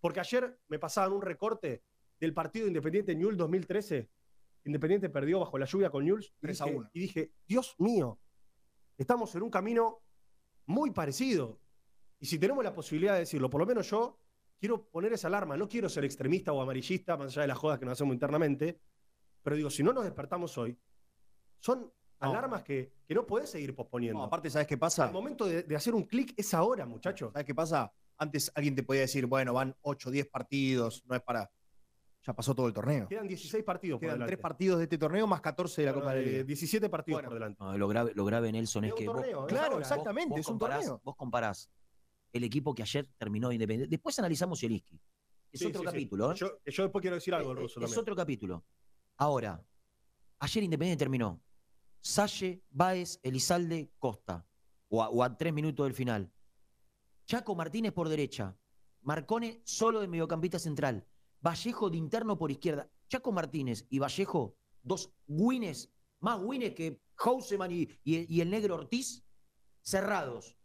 Porque 0.00 0.20
ayer 0.20 0.58
me 0.68 0.78
pasaban 0.78 1.12
un 1.12 1.22
recorte 1.22 1.82
del 2.20 2.32
partido 2.32 2.66
Independiente 2.66 3.14
Newell 3.14 3.36
2013. 3.36 4.08
Independiente 4.64 5.10
perdió 5.10 5.40
bajo 5.40 5.58
la 5.58 5.66
lluvia 5.66 5.90
con 5.90 6.04
Newell's. 6.04 6.28
y 6.28 6.40
3 6.40 6.60
a 6.60 6.64
dije- 6.64 6.76
1. 6.76 6.90
Y 6.94 7.00
dije, 7.00 7.32
Dios 7.46 7.74
mío, 7.78 8.18
estamos 8.96 9.34
en 9.34 9.42
un 9.42 9.50
camino 9.50 10.00
muy 10.66 10.90
parecido. 10.90 11.60
Y 12.20 12.26
si 12.26 12.38
tenemos 12.38 12.64
la 12.64 12.74
posibilidad 12.74 13.14
de 13.14 13.20
decirlo, 13.20 13.50
por 13.50 13.60
lo 13.60 13.66
menos 13.66 13.90
yo 13.90 14.18
quiero 14.58 14.88
poner 14.88 15.12
esa 15.12 15.28
alarma. 15.28 15.56
No 15.56 15.68
quiero 15.68 15.88
ser 15.90 16.04
extremista 16.04 16.52
o 16.52 16.62
amarillista, 16.62 17.16
más 17.18 17.28
allá 17.28 17.42
de 17.42 17.48
las 17.48 17.58
jodas 17.58 17.78
que 17.78 17.84
nos 17.84 17.92
hacemos 17.92 18.14
internamente. 18.14 18.80
Pero 19.42 19.56
digo, 19.56 19.68
si 19.68 19.82
no 19.82 19.92
nos 19.92 20.04
despertamos 20.04 20.56
hoy, 20.56 20.78
son 21.58 21.92
No. 22.24 22.30
alarmas 22.30 22.62
que, 22.62 22.92
que 23.06 23.14
no 23.14 23.26
podés 23.26 23.50
seguir 23.50 23.74
posponiendo. 23.74 24.18
No, 24.18 24.24
aparte, 24.24 24.50
¿sabes 24.50 24.66
qué 24.66 24.76
pasa? 24.78 25.06
El 25.06 25.12
momento 25.12 25.46
de, 25.46 25.62
de 25.62 25.76
hacer 25.76 25.94
un 25.94 26.04
clic 26.04 26.32
es 26.36 26.52
ahora, 26.54 26.86
muchachos. 26.86 27.32
¿Sabes 27.32 27.46
qué 27.46 27.54
pasa? 27.54 27.92
Antes 28.16 28.50
alguien 28.54 28.74
te 28.74 28.82
podía 28.82 29.02
decir, 29.02 29.26
bueno, 29.26 29.52
van 29.52 29.74
8, 29.82 30.10
10 30.10 30.26
partidos, 30.28 31.04
no 31.06 31.14
es 31.16 31.22
para. 31.22 31.50
Ya 32.26 32.32
pasó 32.32 32.54
todo 32.54 32.66
el 32.68 32.72
torneo. 32.72 33.06
Quedan 33.06 33.28
16 33.28 33.62
partidos 33.64 33.96
por 33.98 34.06
Quedan 34.06 34.14
delante. 34.14 34.30
3 34.36 34.40
partidos 34.42 34.78
de 34.78 34.84
este 34.84 34.96
torneo 34.96 35.26
más 35.26 35.42
14 35.42 35.82
de 35.82 35.86
la 35.86 35.92
Copa 35.92 36.14
de 36.14 36.22
la 36.22 36.26
Eh, 36.26 36.32
Liga. 36.32 36.44
17 36.44 36.88
partidos 36.88 37.16
Bueno. 37.18 37.28
por 37.28 37.34
delante. 37.34 37.62
No, 37.62 37.76
lo, 37.76 37.86
grave, 37.88 38.12
lo 38.14 38.24
grave, 38.24 38.50
Nelson, 38.50 38.84
es 38.84 38.88
Es 38.88 38.92
un 38.94 38.98
que 38.98 39.04
torneo, 39.04 39.46
es 39.46 39.52
Claro, 39.52 39.78
exactamente, 39.78 40.30
vos 40.30 40.40
es 40.40 40.46
un 40.46 40.52
comparás, 40.54 40.78
torneo. 40.86 41.00
vos 41.04 41.16
comparás 41.16 41.70
el 42.32 42.44
equipo 42.44 42.74
que 42.74 42.82
ayer 42.82 43.06
terminó 43.18 43.52
Independiente. 43.52 43.90
Después 43.90 44.18
analizamos 44.18 44.58
Zielinski. 44.60 44.98
Es 45.52 45.60
Sí, 45.60 45.66
otro 45.66 45.82
sí, 45.82 45.86
sí. 45.86 45.92
capítulo, 45.92 46.32
¿eh? 46.32 46.34
Yo, 46.36 46.46
yo 46.64 46.82
después 46.84 47.02
quiero 47.02 47.16
decir 47.16 47.34
algo 47.34 47.50
del 47.50 47.58
Eh, 47.58 47.60
ruso 47.62 47.78
es 47.80 47.84
también. 47.84 48.00
otro 48.00 48.16
capítulo. 48.16 48.64
Ahora, 49.18 49.62
ayer 50.38 50.64
Independiente 50.64 50.98
terminó. 50.98 51.40
Salle, 52.04 52.62
Baez, 52.70 53.18
Elizalde, 53.22 53.90
Costa. 53.98 54.46
O 54.90 55.02
a, 55.02 55.08
o 55.08 55.22
a 55.22 55.36
tres 55.38 55.52
minutos 55.54 55.86
del 55.86 55.94
final. 55.94 56.30
Chaco 57.24 57.54
Martínez 57.54 57.92
por 57.92 58.08
derecha. 58.10 58.56
Marcone 59.00 59.62
solo 59.64 60.00
de 60.00 60.06
mediocampista 60.08 60.58
central. 60.58 61.06
Vallejo 61.40 61.88
de 61.88 61.96
interno 61.96 62.36
por 62.36 62.50
izquierda. 62.50 62.90
Chaco 63.08 63.32
Martínez 63.32 63.86
y 63.88 63.98
Vallejo, 63.98 64.56
dos 64.82 65.12
wines, 65.26 65.90
más 66.20 66.38
wines 66.42 66.74
que 66.74 67.00
Houseman 67.16 67.70
y, 67.72 67.88
y- 68.04 68.26
y 68.36 68.40
el 68.42 68.50
negro 68.50 68.74
Ortiz, 68.74 69.24
cerrados. 69.80 70.58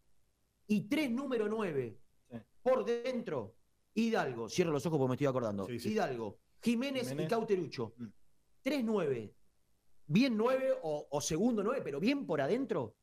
Y 0.67 0.81
tres 0.89 1.09
número 1.09 1.47
nueve 1.47 2.01
Sí. 2.29 2.37
por 2.61 2.83
dentro. 2.85 3.55
Hidalgo, 3.93 4.49
cierro 4.49 4.71
los 4.71 4.85
ojos 4.85 4.97
porque 4.99 5.09
me 5.09 5.15
estoy 5.15 5.27
acordando. 5.27 5.65
Sí, 5.67 5.79
sí. 5.79 5.91
Hidalgo, 5.93 6.39
Jiménez, 6.61 7.11
y. 7.17 7.27
Cauterucho. 7.27 7.93
Mm. 7.97 8.05
Tres 8.61 8.83
nueve. 8.83 9.35
Bien 10.11 10.35
nueve 10.35 10.73
o, 10.81 11.07
o 11.07 11.21
segundo 11.21 11.61
nueve, 11.63 11.81
pero 11.83 11.99
bien 11.99 12.25
por 12.25 12.41
adentro. 12.41 12.95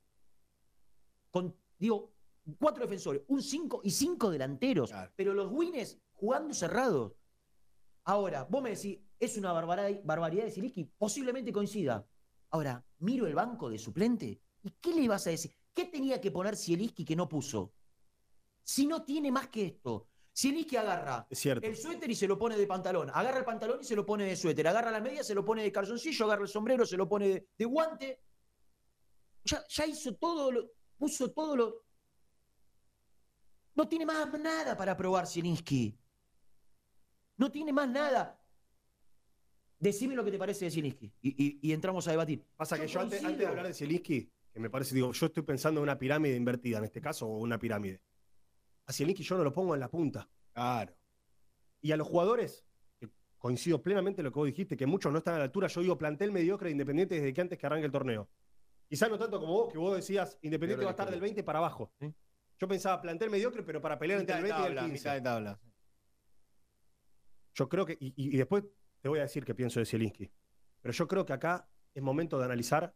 Con, 1.31 1.57
digo, 1.79 2.13
cuatro 2.59 2.83
defensores, 2.83 3.23
un 3.29 3.41
cinco 3.41 3.81
y 3.85 3.93
cinco 3.93 4.29
delanteros. 4.29 4.91
Claro. 4.91 5.13
Pero 5.15 5.33
los 5.33 5.53
wines 5.53 6.01
jugando 6.15 6.53
cerrados. 6.53 7.13
Ahora, 8.03 8.43
vos 8.51 8.61
me 8.61 8.71
decís, 8.71 8.99
es 9.21 9.37
una 9.39 9.53
barbaridad, 9.53 10.01
barbaridad 10.03 10.47
de 10.47 10.51
Zielinski, 10.51 10.85
posiblemente 10.99 11.53
coincida. 11.53 12.05
Ahora, 12.51 12.85
miro 12.99 13.29
el 13.29 13.35
banco 13.37 13.71
de 13.71 13.79
suplente 13.79 14.41
y 14.65 14.71
¿qué 14.81 14.93
le 14.93 15.07
vas 15.07 15.29
a 15.29 15.31
decir? 15.31 15.53
¿Qué 15.73 15.85
tenía 15.85 16.21
que 16.21 16.33
poner 16.33 16.57
Zielinski 16.57 17.05
que 17.05 17.15
no 17.15 17.29
puso? 17.29 17.73
Si 18.65 18.85
no 18.85 19.05
tiene 19.05 19.31
más 19.31 19.47
que 19.47 19.67
esto. 19.67 20.09
Zielinski 20.37 20.77
agarra 20.77 21.27
cierto. 21.31 21.67
el 21.67 21.77
suéter 21.77 22.11
y 22.11 22.15
se 22.15 22.27
lo 22.29 22.39
pone 22.39 22.57
de 22.59 22.67
pantalón. 22.67 23.09
Agarra 23.13 23.39
el 23.39 23.45
pantalón 23.45 23.79
y 23.81 23.85
se 23.85 23.97
lo 23.97 24.05
pone 24.05 24.25
de 24.25 24.37
suéter. 24.37 24.69
Agarra 24.69 24.91
la 24.91 25.01
media, 25.01 25.25
se 25.25 25.35
lo 25.35 25.45
pone 25.45 25.63
de 25.63 25.73
calzoncillo. 25.73 26.27
Agarra 26.27 26.43
el 26.43 26.49
sombrero, 26.49 26.85
se 26.85 26.97
lo 26.97 27.09
pone 27.09 27.29
de, 27.29 27.49
de 27.57 27.65
guante. 27.65 28.21
Ya, 29.45 29.65
ya 29.69 29.87
hizo 29.87 30.15
todo, 30.17 30.53
lo, 30.53 30.71
puso 30.99 31.31
todo 31.33 31.57
lo. 31.57 31.85
No 33.75 33.89
tiene 33.89 34.05
más 34.05 34.31
nada 34.39 34.77
para 34.77 34.97
probar 34.97 35.27
Zielinski. 35.27 35.99
No 37.39 37.51
tiene 37.51 37.73
más 37.73 37.89
nada. 37.89 38.39
Decime 39.79 40.15
lo 40.15 40.25
que 40.25 40.31
te 40.33 40.39
parece 40.39 40.67
de 40.67 40.71
Zielinski. 40.71 41.13
Y, 41.23 41.45
y- 41.45 41.59
y 41.63 41.73
entramos 41.73 42.07
a 42.09 42.11
debatir. 42.11 42.45
Pasa 42.57 42.77
que 42.79 42.87
Yo 42.87 42.95
yo 42.95 43.01
antes, 43.01 43.23
de 43.39 43.47
hablar 43.47 43.67
de 43.67 43.75
Zielinski, 43.75 44.31
que 44.53 44.61
me 44.61 44.69
parece, 44.71 44.95
digo, 44.95 45.13
yo 45.13 45.27
estoy 45.27 45.43
pensando 45.43 45.81
en 45.81 45.85
una 45.85 45.99
pirámide 45.99 46.35
invertida 46.37 46.79
en 46.79 46.85
este 46.85 47.01
caso, 47.01 47.27
o 47.27 47.39
una 47.39 47.59
pirámide. 47.59 48.03
A 48.87 48.93
Zielinski 48.93 49.23
yo 49.25 49.37
no 49.37 49.45
lo 49.45 49.53
pongo 49.53 49.75
en 49.75 49.81
la 49.81 49.89
punta. 49.91 50.29
Claro. 50.53 50.95
Y 51.81 51.93
a 51.93 51.97
los 51.97 52.07
jugadores, 52.07 52.65
que 52.99 53.09
coincido 53.39 53.83
plenamente 53.83 54.21
en 54.21 54.25
lo 54.27 54.33
que 54.33 54.39
vos 54.39 54.47
dijiste, 54.47 54.77
que 54.77 54.87
muchos 54.87 55.13
no 55.13 55.19
están 55.19 55.35
a 55.35 55.39
la 55.39 55.45
altura, 55.45 55.69
yo 55.69 55.81
digo 55.81 55.99
plantel 55.99 56.33
mediocre 56.33 56.69
de 56.69 56.73
Independiente 56.73 57.17
desde 57.17 57.33
que 57.35 57.41
antes 57.41 57.59
que 57.59 57.67
arranque 57.67 57.87
el 57.87 57.93
torneo. 57.93 58.29
Quizás 58.89 59.11
no 59.11 59.19
tanto 59.19 59.41
como 59.41 59.53
vos, 59.53 59.73
que 59.73 59.79
vos 59.79 59.95
decías, 59.97 60.39
Independiente 60.43 60.85
va 60.85 60.91
a 60.91 60.93
estar 60.93 61.11
del 61.11 61.21
20 61.21 61.43
para 61.43 61.59
abajo. 61.59 61.93
Yo 62.59 62.69
pensaba 62.69 63.01
plantel 63.03 63.29
mediocre, 63.31 63.63
pero 63.63 63.81
para 63.83 63.99
pelear 63.99 64.21
entre 64.21 64.37
el 64.37 64.43
de 64.45 64.49
20 64.49 64.63
y 64.63 64.67
el 64.67 64.75
tabla, 64.77 64.83
15. 64.89 64.93
mitad 64.99 65.15
de 65.15 65.21
tabla. 65.21 65.61
Yo 67.55 67.69
creo 67.69 67.87
que, 67.87 67.97
y, 68.01 68.09
y- 68.17 68.35
y 68.35 68.37
después 68.37 68.65
te 69.01 69.09
voy 69.09 69.19
a 69.19 69.23
decir 69.23 69.45
qué 69.45 69.55
pienso 69.55 69.81
de 69.81 69.87
Zielinski, 69.87 70.31
pero 70.81 70.93
yo 70.93 71.09
creo 71.09 71.25
que 71.25 71.33
acá 71.33 71.69
es 71.95 72.03
momento 72.03 72.39
de 72.39 72.45
analizar, 72.45 72.95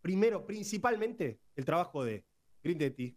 primero, 0.00 0.46
principalmente, 0.46 1.40
el 1.56 1.64
trabajo 1.64 2.04
de 2.04 2.24
Grindetti, 2.62 3.16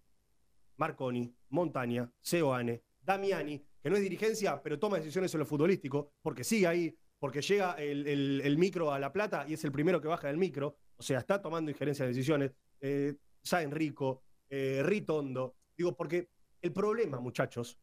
Marconi, 0.78 1.34
Montaña, 1.50 2.12
Seoane, 2.20 2.84
Damiani, 3.02 3.64
que 3.82 3.90
no 3.90 3.96
es 3.96 4.02
dirigencia, 4.02 4.62
pero 4.62 4.80
toma 4.80 4.98
decisiones 4.98 5.34
en 5.34 5.40
lo 5.40 5.46
futbolístico, 5.46 6.14
porque 6.22 6.44
sigue 6.44 6.68
ahí, 6.68 6.98
porque 7.20 7.42
llega 7.42 7.74
el, 7.74 8.56
micro 8.58 8.92
a 8.92 9.00
La 9.00 9.12
Plata 9.12 9.46
y 9.48 9.54
es 9.54 9.64
el 9.64 9.72
primero 9.72 10.02
que 10.02 10.08
baja 10.08 10.28
del 10.28 10.38
micro, 10.38 10.78
o 10.96 11.04
sea, 11.04 11.20
está 11.20 11.42
tomando 11.42 11.72
injerencia 11.72 12.06
de 12.06 12.12
decisiones, 12.12 12.52
eh, 12.80 13.16
Sa 13.42 13.62
Enrico, 13.62 14.24
eh, 14.50 14.82
Ritondo, 14.84 15.56
digo, 15.78 15.96
porque 15.96 16.30
el 16.62 16.72
problema, 16.72 17.20
muchachos, 17.20 17.78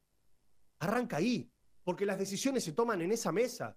arranca 0.79 1.19
ahí, 1.19 1.51
porque 1.85 2.07
las 2.07 2.19
decisiones 2.19 2.65
se 2.65 2.73
toman 2.73 3.01
en 3.03 3.13
esa 3.13 3.33
mesa. 3.33 3.77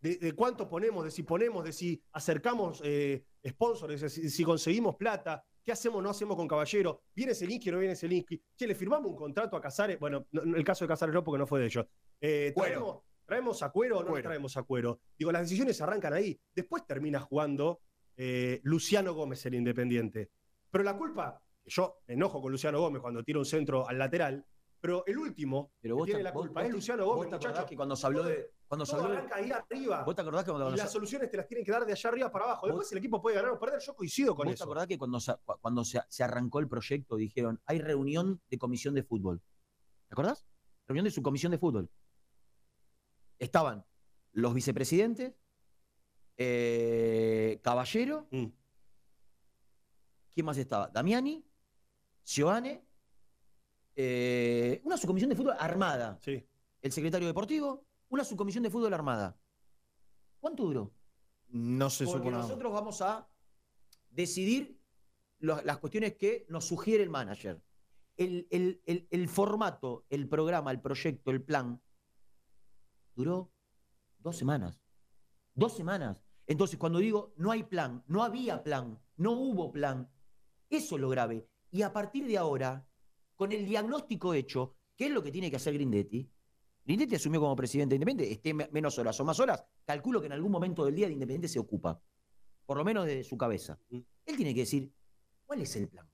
De, 0.00 0.32
cuánto 0.32 0.68
ponemos, 0.68 1.04
de 1.04 1.12
si 1.12 1.22
ponemos, 1.22 1.64
de 1.64 1.72
si 1.72 2.02
acercamos 2.10 2.80
eh, 2.82 3.24
sponsors, 3.46 4.00
de 4.00 4.08
si 4.08 4.42
conseguimos 4.42 4.96
plata, 4.96 5.44
qué 5.64 5.72
hacemos 5.72 5.98
o 5.98 6.02
no 6.02 6.10
hacemos 6.10 6.36
con 6.36 6.48
Caballero, 6.48 7.02
viene 7.14 7.34
Zelinsky 7.34 7.68
o 7.70 7.72
no 7.72 7.78
viene 7.78 7.94
Zelinsky, 7.96 8.42
che, 8.56 8.66
le 8.66 8.74
firmamos 8.74 9.10
un 9.10 9.16
contrato 9.16 9.56
a 9.56 9.60
Casares, 9.60 9.98
bueno, 9.98 10.26
no- 10.32 10.44
no, 10.44 10.56
el 10.56 10.64
caso 10.64 10.84
de 10.84 10.88
Casares 10.88 11.14
no, 11.14 11.22
porque 11.22 11.38
no 11.38 11.46
fue 11.46 11.60
de 11.60 11.66
ellos. 11.66 11.86
Eh, 12.20 12.52
traemos, 12.56 12.98
traemos 13.24 13.62
a 13.62 13.70
Cuero 13.70 13.98
o 13.98 14.02
no 14.02 14.10
Cuero. 14.10 14.28
traemos 14.28 14.56
a 14.56 14.62
Cuero. 14.62 15.00
Digo, 15.18 15.32
las 15.32 15.42
decisiones 15.42 15.80
arrancan 15.80 16.12
ahí. 16.12 16.38
Después 16.54 16.86
termina 16.86 17.20
jugando 17.20 17.80
eh, 18.16 18.60
Luciano 18.64 19.14
Gómez, 19.14 19.44
el 19.46 19.54
Independiente. 19.54 20.30
Pero 20.70 20.84
la 20.84 20.96
culpa, 20.96 21.42
yo 21.64 21.98
me 22.06 22.14
enojo 22.14 22.40
con 22.42 22.52
Luciano 22.52 22.78
Gómez 22.80 23.00
cuando 23.00 23.22
tira 23.22 23.38
un 23.38 23.44
centro 23.46 23.88
al 23.88 23.98
lateral, 23.98 24.44
pero 24.80 25.04
el 25.06 25.16
último 25.18 25.72
Pero 25.80 25.94
que 25.94 25.98
vos 25.98 26.06
tiene 26.06 26.18
te- 26.20 26.24
la 26.24 26.32
vos- 26.32 26.42
culpa 26.46 26.60
vos 26.60 26.64
es 26.64 26.70
te- 26.70 26.74
Luciano 26.76 27.04
vos 27.04 27.14
Gómez, 27.16 27.30
te 27.30 27.36
acordás 27.36 27.52
muchachos. 27.52 27.70
que 27.70 27.76
cuando 27.76 27.96
se 27.96 28.06
habló 28.06 28.22
de. 28.24 28.50
Cuando 28.72 28.86
Todo 28.86 29.06
de- 29.06 29.16
arranca 29.18 29.36
ahí 29.36 29.50
arriba. 29.52 30.02
¿Vos 30.02 30.14
te 30.14 30.22
acordás 30.22 30.44
que 30.46 30.50
cuando, 30.50 30.72
Y 30.72 30.78
las 30.78 30.90
soluciones 30.90 31.30
te 31.30 31.36
las 31.36 31.46
tienen 31.46 31.62
que 31.62 31.70
dar 31.72 31.84
de 31.84 31.92
allá 31.92 32.08
arriba 32.08 32.32
para 32.32 32.46
abajo. 32.46 32.66
Después 32.68 32.86
Vos- 32.86 32.92
el 32.92 32.98
equipo 32.98 33.20
puede 33.20 33.36
ganar 33.36 33.50
o 33.50 33.58
perder. 33.58 33.78
Yo 33.82 33.94
coincido 33.94 34.34
con 34.34 34.46
¿Vos 34.46 34.52
te 34.52 34.54
eso. 34.54 34.64
acordás 34.64 34.86
que 34.86 34.96
cuando, 34.96 35.20
se, 35.20 35.34
cu- 35.44 35.58
cuando 35.60 35.84
se, 35.84 36.00
se 36.08 36.24
arrancó 36.24 36.58
el 36.58 36.68
proyecto 36.68 37.16
dijeron, 37.16 37.60
hay 37.66 37.80
reunión 37.80 38.40
de 38.48 38.56
comisión 38.58 38.94
de 38.94 39.02
fútbol? 39.02 39.42
¿Te 40.08 40.14
acordás? 40.14 40.46
Reunión 40.86 41.04
de 41.04 41.10
su 41.10 41.20
comisión 41.20 41.52
de 41.52 41.58
fútbol. 41.58 41.90
Estaban 43.38 43.84
los 44.32 44.54
vicepresidentes, 44.54 45.34
eh, 46.38 47.60
Caballero, 47.62 48.26
Mm. 48.30 48.46
¿quién 50.32 50.46
más 50.46 50.56
estaba? 50.56 50.88
Damiani, 50.88 51.44
Sioane, 52.22 52.82
eh, 53.96 54.80
una 54.84 54.96
subcomisión 54.96 55.28
de 55.28 55.36
fútbol 55.36 55.56
armada. 55.58 56.18
Sí. 56.22 56.42
El 56.80 56.90
secretario 56.90 57.28
deportivo, 57.28 57.84
una 58.12 58.24
subcomisión 58.24 58.62
de 58.62 58.70
fútbol 58.70 58.92
armada. 58.92 59.38
¿Cuánto 60.38 60.64
duró? 60.64 60.92
No 61.48 61.88
se 61.88 62.04
Porque 62.04 62.18
supo 62.18 62.30
nada. 62.30 62.42
nosotros 62.42 62.72
vamos 62.72 63.00
a 63.00 63.26
decidir 64.10 64.78
lo- 65.38 65.62
las 65.62 65.78
cuestiones 65.78 66.14
que 66.16 66.44
nos 66.50 66.66
sugiere 66.66 67.02
el 67.02 67.08
manager. 67.10 67.62
El, 68.16 68.46
el- 68.50 68.82
el- 68.84 69.08
el 69.10 69.28
formato, 69.28 70.04
el 70.10 70.28
programa, 70.28 70.70
el 70.70 70.80
proyecto, 70.80 71.30
el 71.30 71.42
plan, 71.42 71.80
duró 73.14 73.50
dos 74.18 74.36
semanas. 74.36 74.82
Dos 75.54 75.74
semanas. 75.74 76.22
Entonces, 76.46 76.78
cuando 76.78 76.98
digo 76.98 77.32
no 77.36 77.50
hay 77.50 77.62
plan, 77.62 78.04
no 78.08 78.22
había 78.22 78.62
plan, 78.62 79.00
no 79.16 79.32
hubo 79.32 79.72
plan, 79.72 80.10
eso 80.68 80.96
es 80.96 81.00
lo 81.00 81.08
grave. 81.08 81.48
Y 81.70 81.80
a 81.82 81.92
partir 81.92 82.26
de 82.26 82.36
ahora, 82.36 82.86
con 83.36 83.52
el 83.52 83.64
diagnóstico 83.64 84.34
hecho, 84.34 84.76
¿qué 84.96 85.06
es 85.06 85.12
lo 85.12 85.22
que 85.22 85.32
tiene 85.32 85.48
que 85.50 85.56
hacer 85.56 85.72
Grindetti? 85.74 86.30
Grindetti 86.84 87.14
asumió 87.14 87.40
como 87.40 87.54
presidente 87.56 87.90
de 87.94 87.96
Independiente, 87.96 88.32
esté 88.34 88.54
me- 88.54 88.68
menos 88.72 88.98
horas 88.98 89.18
o 89.20 89.24
más 89.24 89.38
horas, 89.38 89.64
calculo 89.84 90.20
que 90.20 90.26
en 90.26 90.32
algún 90.32 90.50
momento 90.50 90.84
del 90.84 90.94
día 90.96 91.06
de 91.06 91.12
Independiente 91.12 91.48
se 91.48 91.58
ocupa, 91.58 92.02
por 92.66 92.76
lo 92.76 92.84
menos 92.84 93.06
de 93.06 93.22
su 93.24 93.36
cabeza. 93.36 93.78
Ujú. 93.90 94.04
Él 94.26 94.36
tiene 94.36 94.52
que 94.54 94.60
decir, 94.60 94.92
¿cuál 95.46 95.60
es 95.60 95.74
el 95.76 95.88
plan? 95.88 96.10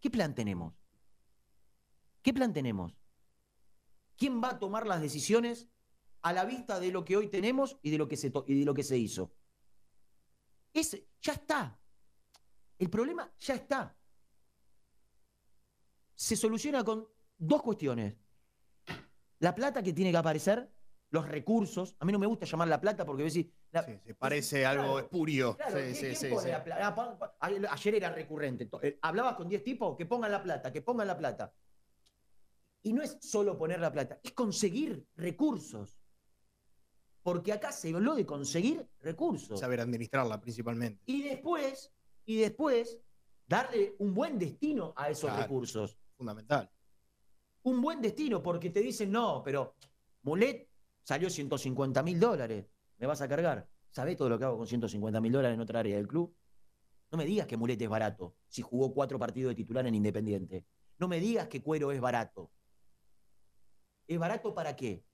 ¿Qué 0.00 0.10
plan 0.10 0.34
tenemos? 0.34 0.74
¿Qué 2.22 2.34
plan 2.34 2.52
tenemos? 2.52 2.94
¿Quién 4.16 4.42
va 4.42 4.50
a 4.50 4.58
tomar 4.58 4.86
las 4.86 5.00
decisiones 5.00 5.68
a 6.20 6.32
la 6.32 6.44
vista 6.44 6.78
de 6.78 6.92
lo 6.92 7.04
que 7.04 7.16
hoy 7.16 7.28
tenemos 7.28 7.78
y 7.82 7.90
de 7.90 7.98
lo 7.98 8.08
que 8.08 8.16
se, 8.16 8.32
y 8.46 8.58
de 8.60 8.64
lo 8.64 8.74
que 8.74 8.82
se 8.84 8.98
hizo? 8.98 9.34
Ese, 10.72 11.08
ya 11.20 11.32
está. 11.32 11.80
El 12.78 12.90
problema 12.90 13.32
ya 13.38 13.54
está. 13.54 13.96
Se 16.14 16.36
soluciona 16.36 16.84
con 16.84 17.08
dos 17.38 17.62
cuestiones. 17.62 18.16
La 19.42 19.52
plata 19.56 19.82
que 19.82 19.92
tiene 19.92 20.12
que 20.12 20.16
aparecer, 20.16 20.70
los 21.10 21.26
recursos. 21.28 21.96
A 21.98 22.04
mí 22.04 22.12
no 22.12 22.18
me 22.20 22.26
gusta 22.26 22.46
llamar 22.46 22.68
la 22.68 22.80
plata 22.80 23.04
porque 23.04 23.28
si 23.28 23.52
la- 23.72 23.82
Sí, 23.82 23.98
sí, 24.06 24.12
parece 24.14 24.64
algo 24.64 24.84
Claro. 24.84 24.98
espurio. 25.00 25.58
Ah, 25.60 27.46
ayer- 27.72 27.94
era 27.96 28.10
recurrente. 28.12 28.70
Eh, 28.82 28.98
Hablabas 29.02 29.34
con 29.34 29.48
10 29.48 29.64
tipos 29.64 29.96
que 29.96 30.06
pongan 30.06 30.30
la 30.30 30.40
plata, 30.44 30.72
que 30.72 30.80
pongan 30.80 31.08
la 31.08 31.18
plata. 31.18 31.52
Y 32.84 32.92
no 32.92 33.02
es 33.02 33.18
solo 33.20 33.58
poner 33.58 33.80
la 33.80 33.90
plata, 33.90 34.20
es 34.22 34.30
conseguir 34.32 35.04
recursos. 35.16 35.98
Porque 37.24 37.52
acá 37.52 37.72
se 37.72 37.92
habló 37.92 38.14
de 38.14 38.24
conseguir 38.24 38.88
recursos. 39.00 39.58
Saber 39.58 39.80
administrarla 39.80 40.40
principalmente. 40.40 41.02
Y 41.06 41.22
después, 41.24 41.92
y 42.26 42.36
después, 42.40 42.98
darle 43.48 43.96
un 43.98 44.14
buen 44.14 44.38
destino 44.38 44.92
a 44.96 45.10
esos 45.10 45.30
Claro. 45.30 45.42
recursos. 45.42 45.98
Fundamental. 46.16 46.70
Un 47.62 47.80
buen 47.80 48.00
destino, 48.00 48.42
porque 48.42 48.70
te 48.70 48.80
dicen, 48.80 49.10
no, 49.10 49.42
pero 49.44 49.76
Mulet 50.22 50.68
salió 51.02 51.30
150 51.30 52.02
mil 52.02 52.18
dólares, 52.18 52.66
me 52.98 53.06
vas 53.06 53.20
a 53.20 53.28
cargar. 53.28 53.68
¿Sabés 53.90 54.16
todo 54.16 54.28
lo 54.28 54.38
que 54.38 54.44
hago 54.44 54.58
con 54.58 54.66
150 54.66 55.20
mil 55.20 55.32
dólares 55.32 55.54
en 55.54 55.60
otra 55.60 55.80
área 55.80 55.96
del 55.96 56.08
club? 56.08 56.34
No 57.10 57.18
me 57.18 57.24
digas 57.24 57.46
que 57.46 57.56
Mulet 57.56 57.80
es 57.80 57.88
barato, 57.88 58.36
si 58.48 58.62
jugó 58.62 58.92
cuatro 58.94 59.18
partidos 59.18 59.50
de 59.50 59.56
titular 59.56 59.86
en 59.86 59.94
Independiente. 59.94 60.64
No 60.98 61.08
me 61.08 61.20
digas 61.20 61.48
que 61.48 61.62
Cuero 61.62 61.92
es 61.92 62.00
barato. 62.00 62.50
¿Es 64.06 64.18
barato 64.18 64.54
para 64.54 64.74
qué? 64.74 65.04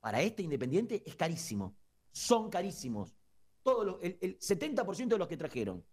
Para 0.00 0.22
este 0.22 0.42
Independiente 0.42 1.02
es 1.04 1.14
carísimo. 1.14 1.76
Son 2.10 2.50
carísimos. 2.50 3.14
Todo 3.62 4.00
el, 4.00 4.18
el 4.20 4.38
70% 4.38 5.08
de 5.08 5.18
los 5.18 5.28
que 5.28 5.36
trajeron. 5.36 5.84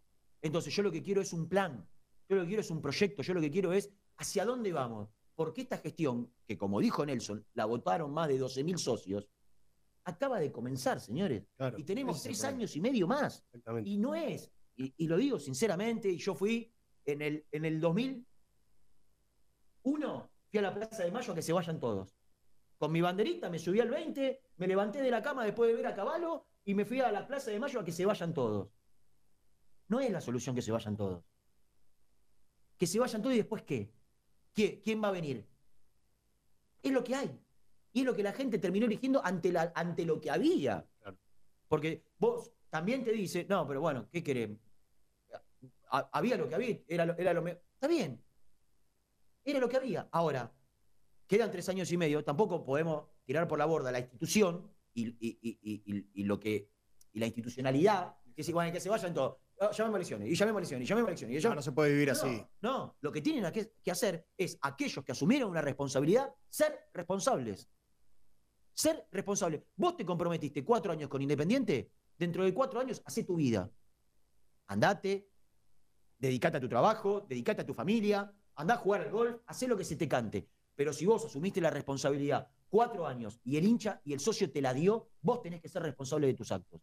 Entonces 0.41 0.73
yo 0.73 0.81
lo 0.81 0.91
que 0.91 1.03
quiero 1.03 1.21
es 1.21 1.33
un 1.33 1.47
plan. 1.47 1.87
Yo 2.27 2.37
lo 2.37 2.41
que 2.43 2.47
quiero 2.47 2.61
es 2.61 2.71
un 2.71 2.81
proyecto. 2.81 3.21
Yo 3.21 3.33
lo 3.33 3.41
que 3.41 3.51
quiero 3.51 3.73
es 3.73 3.91
hacia 4.17 4.45
dónde 4.45 4.71
vamos. 4.71 5.09
Porque 5.39 5.61
esta 5.61 5.77
gestión, 5.77 6.29
que 6.45 6.57
como 6.57 6.81
dijo 6.81 7.05
Nelson, 7.05 7.45
la 7.53 7.63
votaron 7.63 8.11
más 8.11 8.27
de 8.27 8.37
12.000 8.37 8.77
socios, 8.77 9.29
acaba 10.03 10.37
de 10.37 10.51
comenzar, 10.51 10.99
señores. 10.99 11.45
Claro. 11.55 11.79
Y 11.79 11.85
tenemos 11.85 12.21
tres 12.21 12.43
años 12.43 12.75
y 12.75 12.81
medio 12.81 13.07
más. 13.07 13.45
Y 13.85 13.97
no 13.99 14.15
es, 14.15 14.51
y, 14.75 14.93
y 14.97 15.07
lo 15.07 15.15
digo 15.15 15.39
sinceramente, 15.39 16.09
y 16.09 16.17
yo 16.17 16.35
fui 16.35 16.69
en 17.05 17.21
el, 17.21 17.45
en 17.53 17.63
el 17.63 17.79
2001, 17.79 18.25
fui 20.49 20.59
a 20.59 20.61
la 20.61 20.73
Plaza 20.73 21.05
de 21.05 21.11
Mayo 21.11 21.31
a 21.31 21.35
que 21.35 21.41
se 21.41 21.53
vayan 21.53 21.79
todos. 21.79 22.17
Con 22.77 22.91
mi 22.91 22.99
banderita 22.99 23.49
me 23.49 23.59
subí 23.59 23.79
al 23.79 23.89
20, 23.89 24.41
me 24.57 24.67
levanté 24.67 25.01
de 25.01 25.09
la 25.09 25.21
cama 25.21 25.45
después 25.45 25.69
de 25.69 25.77
ver 25.77 25.87
a 25.87 25.95
Caballo 25.95 26.47
y 26.65 26.73
me 26.73 26.83
fui 26.83 26.99
a 26.99 27.13
la 27.13 27.25
Plaza 27.25 27.49
de 27.49 27.61
Mayo 27.61 27.79
a 27.79 27.85
que 27.85 27.93
se 27.93 28.05
vayan 28.05 28.33
todos. 28.33 28.73
No 29.87 30.01
es 30.01 30.11
la 30.11 30.19
solución 30.19 30.53
que 30.53 30.61
se 30.61 30.73
vayan 30.73 30.97
todos. 30.97 31.23
Que 32.77 32.85
se 32.85 32.99
vayan 32.99 33.21
todos 33.21 33.35
y 33.35 33.37
después 33.37 33.63
qué? 33.63 33.98
¿Quién 34.83 35.01
va 35.03 35.07
a 35.09 35.11
venir? 35.11 35.45
Es 36.81 36.91
lo 36.91 37.03
que 37.03 37.15
hay. 37.15 37.39
Y 37.93 37.99
es 38.01 38.05
lo 38.05 38.15
que 38.15 38.23
la 38.23 38.33
gente 38.33 38.59
terminó 38.59 38.85
eligiendo 38.85 39.23
ante, 39.25 39.51
la, 39.51 39.71
ante 39.75 40.05
lo 40.05 40.19
que 40.21 40.29
había. 40.29 40.85
Claro. 41.01 41.17
Porque 41.67 42.03
vos 42.17 42.51
también 42.69 43.03
te 43.03 43.11
dice, 43.11 43.45
no, 43.49 43.67
pero 43.67 43.81
bueno, 43.81 44.07
¿qué 44.11 44.23
querés? 44.23 44.49
Ha- 45.91 46.09
Había 46.13 46.37
lo 46.37 46.47
que 46.47 46.55
había, 46.55 46.77
era 46.87 47.05
lo, 47.05 47.17
era 47.17 47.33
lo 47.33 47.41
me- 47.41 47.59
Está 47.73 47.87
bien. 47.87 48.23
Era 49.43 49.59
lo 49.59 49.67
que 49.69 49.77
había. 49.77 50.07
Ahora, 50.11 50.51
quedan 51.27 51.49
tres 51.51 51.67
años 51.69 51.91
y 51.91 51.97
medio, 51.97 52.23
tampoco 52.23 52.63
podemos 52.63 53.05
tirar 53.25 53.47
por 53.47 53.57
la 53.57 53.65
borda 53.65 53.91
la 53.91 53.99
institución 53.99 54.71
y, 54.93 55.07
y- 55.07 55.39
y- 55.41 55.59
y- 55.61 55.83
y- 55.85 56.09
y 56.13 56.23
lo 56.25 56.39
que, 56.39 56.69
y 57.13 57.19
la 57.19 57.25
institucionalidad, 57.25 58.15
que 58.35 58.43
se, 58.43 58.53
bueno, 58.53 58.71
que 58.71 58.79
se 58.79 58.89
vayan 58.89 59.13
todos. 59.13 59.37
Ah, 59.61 59.71
llamemos 59.71 59.97
elecciones, 59.97 60.29
y 60.29 60.35
llamemos 60.35 60.59
elecciones, 60.59 60.85
y 60.85 60.89
llamemos 60.89 61.09
elecciones. 61.09 61.33
Y 61.33 61.37
No, 61.37 61.41
llamemos- 61.41 61.55
no 61.57 61.61
se 61.63 61.71
puede 61.73 61.91
vivir 61.91 62.07
no, 62.07 62.13
así. 62.13 62.45
No, 62.61 62.95
lo 63.01 63.11
que 63.11 63.21
tienen 63.21 63.51
que, 63.51 63.91
hacer 63.91 64.25
es 64.37 64.57
aquellos 64.61 65.03
que 65.03 65.11
asumieron 65.11 65.49
una 65.49 65.61
responsabilidad, 65.61 66.33
ser 66.47 66.87
responsables. 66.93 67.69
Ser 68.73 69.05
responsables. 69.11 69.61
Vos 69.75 69.97
te 69.97 70.05
comprometiste 70.05 70.63
cuatro 70.63 70.93
años 70.93 71.09
con 71.09 71.21
Independiente, 71.21 71.91
dentro 72.17 72.45
de 72.45 72.53
cuatro 72.53 72.79
años, 72.79 73.01
hacé 73.03 73.25
tu 73.25 73.35
vida. 73.35 73.69
Andate, 74.67 75.29
dedicate 76.17 76.57
a 76.57 76.61
tu 76.61 76.69
trabajo, 76.69 77.25
dedicate 77.27 77.61
a 77.61 77.65
tu 77.65 77.73
familia, 77.73 78.31
andá 78.55 78.75
a 78.75 78.77
jugar 78.77 79.01
al 79.01 79.11
golf, 79.11 79.41
hacé 79.45 79.67
lo 79.67 79.75
que 79.75 79.83
se 79.83 79.97
te 79.97 80.07
cante. 80.07 80.47
Pero 80.75 80.93
si 80.93 81.05
vos 81.05 81.25
asumiste 81.25 81.59
la 81.59 81.69
responsabilidad 81.69 82.47
cuatro 82.69 83.05
años 83.05 83.41
y 83.43 83.57
el 83.57 83.65
hincha 83.65 83.99
y 84.05 84.13
el 84.13 84.21
socio 84.21 84.49
te 84.49 84.61
la 84.61 84.73
dio, 84.73 85.09
vos 85.21 85.41
tenés 85.41 85.61
que 85.61 85.67
ser 85.67 85.81
responsable 85.83 86.27
de 86.27 86.33
tus 86.35 86.49
actos. 86.53 86.79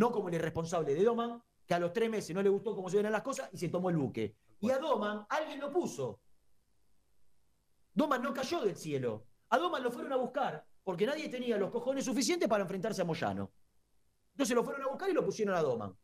No 0.00 0.10
como 0.10 0.28
el 0.28 0.34
irresponsable 0.36 0.94
de 0.94 1.04
Doman, 1.04 1.42
que 1.66 1.74
a 1.74 1.78
los 1.78 1.92
tres 1.92 2.08
meses 2.08 2.34
no 2.34 2.42
le 2.42 2.48
gustó 2.48 2.74
cómo 2.74 2.88
se 2.88 3.02
ven 3.02 3.12
las 3.12 3.20
cosas 3.20 3.50
y 3.52 3.58
se 3.58 3.68
tomó 3.68 3.90
el 3.90 3.98
buque. 3.98 4.34
Y 4.58 4.70
a 4.70 4.78
Doman 4.78 5.26
alguien 5.28 5.60
lo 5.60 5.70
puso. 5.70 6.22
Doman 7.92 8.22
no 8.22 8.32
cayó 8.32 8.62
del 8.62 8.76
cielo. 8.76 9.26
A 9.50 9.58
Doman 9.58 9.82
lo 9.82 9.92
fueron 9.92 10.10
a 10.14 10.16
buscar 10.16 10.66
porque 10.82 11.04
nadie 11.04 11.28
tenía 11.28 11.58
los 11.58 11.70
cojones 11.70 12.06
suficientes 12.06 12.48
para 12.48 12.62
enfrentarse 12.62 13.02
a 13.02 13.04
Moyano. 13.04 13.52
Entonces 14.30 14.56
lo 14.56 14.64
fueron 14.64 14.84
a 14.84 14.88
buscar 14.88 15.10
y 15.10 15.12
lo 15.12 15.22
pusieron 15.22 15.54
a 15.54 15.60
Doman. 15.60 15.94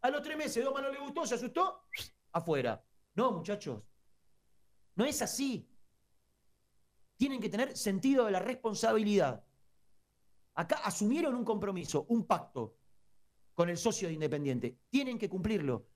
A 0.00 0.10
los 0.10 0.20
tres 0.20 0.36
meses 0.36 0.64
Doman 0.64 0.82
no 0.82 0.90
le 0.90 0.98
gustó, 0.98 1.24
se 1.24 1.36
asustó, 1.36 1.84
afuera. 2.32 2.84
No, 3.14 3.30
muchachos. 3.30 3.84
No 4.96 5.04
es 5.04 5.22
así. 5.22 5.70
Tienen 7.16 7.40
que 7.40 7.50
tener 7.50 7.76
sentido 7.76 8.24
de 8.24 8.32
la 8.32 8.40
responsabilidad. 8.40 9.44
Acá 10.54 10.80
asumieron 10.82 11.36
un 11.36 11.44
compromiso, 11.44 12.04
un 12.08 12.26
pacto 12.26 12.78
con 13.54 13.68
el 13.68 13.76
socio 13.76 14.08
de 14.08 14.14
Independiente. 14.14 14.78
Tienen 14.90 15.18
que 15.18 15.28
cumplirlo. 15.28 15.86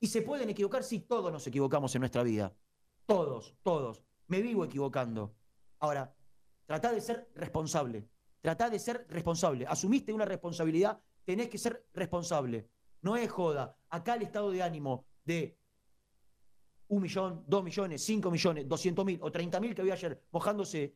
Y 0.00 0.08
se 0.08 0.22
pueden 0.22 0.50
equivocar, 0.50 0.82
sí, 0.82 1.00
todos 1.00 1.32
nos 1.32 1.46
equivocamos 1.46 1.94
en 1.94 2.00
nuestra 2.00 2.22
vida. 2.22 2.54
Todos, 3.06 3.54
todos. 3.62 4.02
Me 4.26 4.40
vivo 4.42 4.64
equivocando. 4.64 5.34
Ahora, 5.78 6.14
tratá 6.66 6.92
de 6.92 7.00
ser 7.00 7.30
responsable. 7.34 8.08
Tratá 8.40 8.68
de 8.68 8.78
ser 8.78 9.06
responsable. 9.08 9.66
Asumiste 9.66 10.12
una 10.12 10.24
responsabilidad, 10.24 11.00
tenés 11.24 11.48
que 11.48 11.58
ser 11.58 11.86
responsable. 11.94 12.68
No 13.00 13.16
es 13.16 13.30
joda. 13.30 13.76
Acá 13.88 14.14
el 14.14 14.22
estado 14.22 14.50
de 14.50 14.62
ánimo 14.62 15.06
de 15.24 15.56
un 16.88 17.00
millón, 17.02 17.44
dos 17.46 17.64
millones, 17.64 18.04
cinco 18.04 18.30
millones, 18.30 18.68
doscientos 18.68 19.04
mil 19.04 19.18
o 19.22 19.30
treinta 19.32 19.58
mil 19.60 19.74
que 19.74 19.80
había 19.80 19.94
ayer 19.94 20.22
mojándose, 20.30 20.94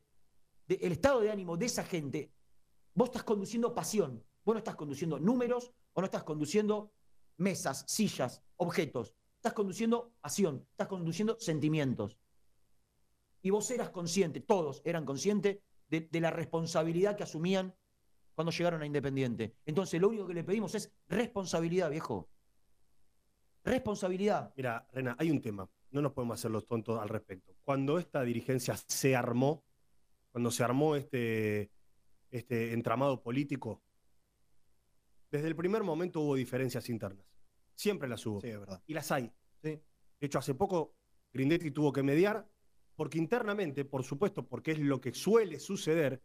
de- 0.66 0.78
el 0.82 0.92
estado 0.92 1.20
de 1.20 1.30
ánimo 1.30 1.56
de 1.56 1.66
esa 1.66 1.84
gente, 1.84 2.32
vos 2.94 3.08
estás 3.08 3.22
conduciendo 3.22 3.74
pasión. 3.74 4.22
Vos 4.44 4.54
no 4.54 4.58
estás 4.58 4.76
conduciendo 4.76 5.18
números 5.18 5.72
o 5.96 6.00
no 6.02 6.04
estás 6.04 6.24
conduciendo 6.24 6.92
mesas, 7.38 7.84
sillas, 7.88 8.42
objetos. 8.56 9.14
Estás 9.36 9.54
conduciendo 9.54 10.12
pasión, 10.20 10.66
estás 10.70 10.88
conduciendo 10.88 11.38
sentimientos. 11.40 12.18
Y 13.40 13.48
vos 13.48 13.70
eras 13.70 13.88
consciente, 13.88 14.40
todos 14.40 14.82
eran 14.84 15.06
conscientes 15.06 15.58
de, 15.88 16.08
la 16.20 16.30
responsabilidad 16.30 17.16
que 17.16 17.22
asumían 17.22 17.74
cuando 18.34 18.52
llegaron 18.52 18.82
a 18.82 18.86
Independiente. 18.86 19.56
Entonces, 19.64 19.98
lo 19.98 20.08
único 20.08 20.26
que 20.26 20.34
le 20.34 20.44
pedimos 20.44 20.74
es 20.74 20.92
responsabilidad, 21.08 21.90
viejo. 21.90 22.28
Responsabilidad. 23.64 24.52
Mira, 24.54 24.86
Rena, 24.92 25.16
hay 25.18 25.30
un 25.30 25.40
tema. 25.40 25.66
No 25.92 26.02
nos 26.02 26.12
podemos 26.12 26.38
hacer 26.38 26.50
los 26.50 26.66
tontos 26.66 27.00
al 27.00 27.08
respecto. 27.08 27.54
Cuando 27.64 27.98
esta 27.98 28.22
dirigencia 28.22 28.76
se 28.86 29.16
armó, 29.16 29.64
cuando 30.30 30.50
se 30.50 30.62
armó 30.62 30.94
este, 30.94 31.70
este 32.30 32.74
entramado 32.74 33.22
político, 33.22 33.82
desde 35.36 35.48
el 35.48 35.56
primer 35.56 35.82
momento 35.82 36.20
hubo 36.20 36.34
diferencias 36.34 36.88
internas. 36.88 37.26
Siempre 37.74 38.08
las 38.08 38.24
hubo. 38.26 38.40
Sí, 38.40 38.48
es 38.48 38.58
verdad. 38.58 38.82
Y 38.86 38.94
las 38.94 39.10
hay. 39.12 39.32
Sí. 39.62 39.70
De 40.20 40.26
hecho, 40.26 40.38
hace 40.38 40.54
poco 40.54 40.94
Grindetti 41.32 41.70
tuvo 41.70 41.92
que 41.92 42.02
mediar, 42.02 42.48
porque 42.94 43.18
internamente, 43.18 43.84
por 43.84 44.02
supuesto, 44.04 44.46
porque 44.46 44.72
es 44.72 44.78
lo 44.78 45.00
que 45.00 45.12
suele 45.12 45.58
suceder, 45.60 46.22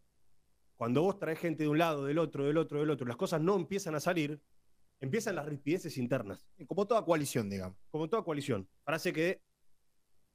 cuando 0.77 1.01
vos 1.01 1.19
traes 1.19 1.39
gente 1.39 1.63
de 1.63 1.69
un 1.69 1.77
lado, 1.77 2.05
del 2.05 2.17
otro, 2.17 2.45
del 2.45 2.57
otro, 2.57 2.79
del 2.79 2.89
otro, 2.89 3.05
las 3.05 3.17
cosas 3.17 3.41
no 3.41 3.55
empiezan 3.55 3.93
a 3.95 3.99
salir, 3.99 4.41
empiezan 4.99 5.35
las 5.35 5.45
rispideces 5.45 5.97
internas, 5.97 6.47
Como 6.67 6.87
toda 6.87 7.03
coalición, 7.03 7.49
digamos. 7.49 7.77
como 7.89 8.07
toda 8.09 8.23
coalición. 8.23 8.67
Frase 8.83 9.11
que 9.11 9.41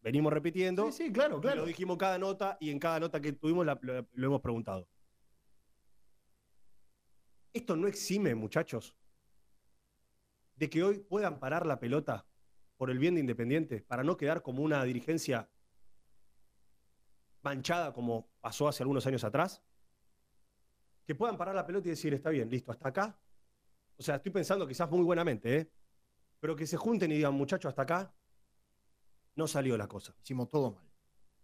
venimos 0.03 0.33
repitiendo, 0.33 0.93
Sí, 0.93 1.07
sí, 1.07 1.12
claro, 1.12 1.41
y 1.43 1.57
lo 1.57 1.65
dijimos 1.67 1.97
cada 1.97 2.19
nota 2.19 2.59
y 2.61 2.71
en 2.71 2.79
cada 2.79 3.01
nota 3.01 3.21
que 3.21 3.33
tuvimos 3.33 3.65
la- 3.67 3.79
lo, 3.81 4.07
lo 4.12 4.27
hemos 4.27 4.41
preguntado. 4.41 4.87
Esto 7.57 7.75
no 7.75 7.87
exime, 7.87 8.35
muchachos, 8.35 8.95
de 10.57 10.69
que 10.69 10.83
hoy 10.83 10.99
puedan 10.99 11.40
parar 11.40 11.64
la 11.64 11.81
pelota 11.81 12.27
por 12.77 12.90
el 12.90 12.99
bien 12.99 13.14
de 13.14 13.21
Independiente, 13.21 13.81
para 13.81 14.05
no 14.05 14.19
quedar 14.19 14.42
como 14.42 14.62
una 14.62 14.85
dirigencia 14.85 15.51
manchada 17.40 17.95
como 17.95 18.29
pasó 18.42 18.69
hace 18.69 18.83
algunos 18.83 19.07
años 19.07 19.25
atrás. 19.25 19.62
Que 21.07 21.14
puedan 21.14 21.38
parar 21.38 21.55
la 21.55 21.64
pelota 21.64 21.88
y 21.88 21.92
decir, 21.92 22.12
está 22.12 22.29
bien, 22.29 22.51
listo, 22.51 22.73
hasta 22.73 22.90
acá. 22.90 23.19
O 23.97 24.03
sea, 24.03 24.16
estoy 24.16 24.33
pensando 24.33 24.69
quizás 24.69 24.90
muy 24.90 25.03
buenamente, 25.03 25.57
¿eh? 25.57 25.73
Pero 26.38 26.55
que 26.55 26.66
se 26.66 26.77
junten 26.77 27.11
y 27.11 27.14
digan, 27.14 27.33
muchachos, 27.33 27.71
hasta 27.71 27.83
acá 27.83 28.14
no 29.35 29.49
salió 29.49 29.79
la 29.79 29.88
cosa. 29.88 30.14
Hicimos 30.23 30.51
todo 30.51 30.73
mal. 30.73 30.85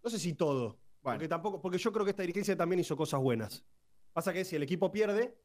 No 0.03 0.11
sé 0.11 0.19
si 0.19 0.35
todo. 0.35 0.79
Bueno. 1.01 1.17
Porque 1.17 1.27
tampoco, 1.27 1.59
porque 1.59 1.79
yo 1.79 1.91
creo 1.91 2.05
que 2.05 2.11
esta 2.11 2.21
dirigencia 2.21 2.55
también 2.55 2.81
hizo 2.81 2.95
cosas 2.95 3.19
buenas. 3.19 3.65
Pasa 4.11 4.31
que 4.31 4.45
si 4.45 4.55
el 4.55 4.61
equipo 4.61 4.91
pierde, 4.91 5.35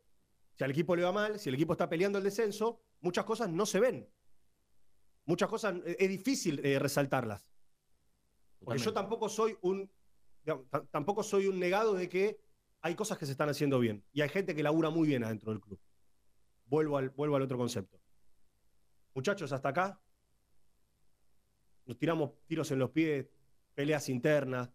si 0.58 0.64
al 0.64 0.72
equipo 0.72 0.96
le 0.96 1.04
va 1.04 1.12
mal, 1.12 1.38
si 1.38 1.50
el 1.50 1.54
equipo 1.54 1.74
está 1.74 1.88
peleando 1.88 2.18
el 2.18 2.24
descenso, 2.24 2.80
muchas 3.00 3.24
cosas 3.24 3.48
no 3.48 3.64
se 3.64 3.78
ven. 3.78 4.10
Muchas 5.24 5.48
cosas 5.48 5.76
eh, 5.86 5.96
es 6.00 6.08
difícil 6.08 6.58
eh, 6.66 6.80
resaltarlas. 6.80 7.48
Porque 8.58 8.80
yo 8.80 8.92
tampoco 8.92 9.28
soy 9.28 9.56
un 9.60 9.88
digamos, 10.44 10.66
tampoco 10.90 11.22
soy 11.22 11.46
un 11.46 11.60
negado 11.60 11.94
de 11.94 12.08
que 12.08 12.40
hay 12.80 12.96
cosas 12.96 13.18
que 13.18 13.26
se 13.26 13.32
están 13.32 13.48
haciendo 13.48 13.78
bien. 13.78 14.04
Y 14.12 14.20
hay 14.22 14.30
gente 14.30 14.52
que 14.52 14.64
labura 14.64 14.90
muy 14.90 15.06
bien 15.06 15.22
adentro 15.22 15.52
del 15.52 15.60
club. 15.60 15.78
Vuelvo 16.64 16.98
al, 16.98 17.10
vuelvo 17.10 17.36
al 17.36 17.42
otro 17.42 17.56
concepto. 17.56 18.00
Muchachos, 19.14 19.52
hasta 19.52 19.68
acá. 19.68 20.00
Nos 21.86 21.96
tiramos 21.98 22.32
tiros 22.48 22.68
en 22.72 22.80
los 22.80 22.90
pies, 22.90 23.26
peleas 23.76 24.08
internas. 24.08 24.70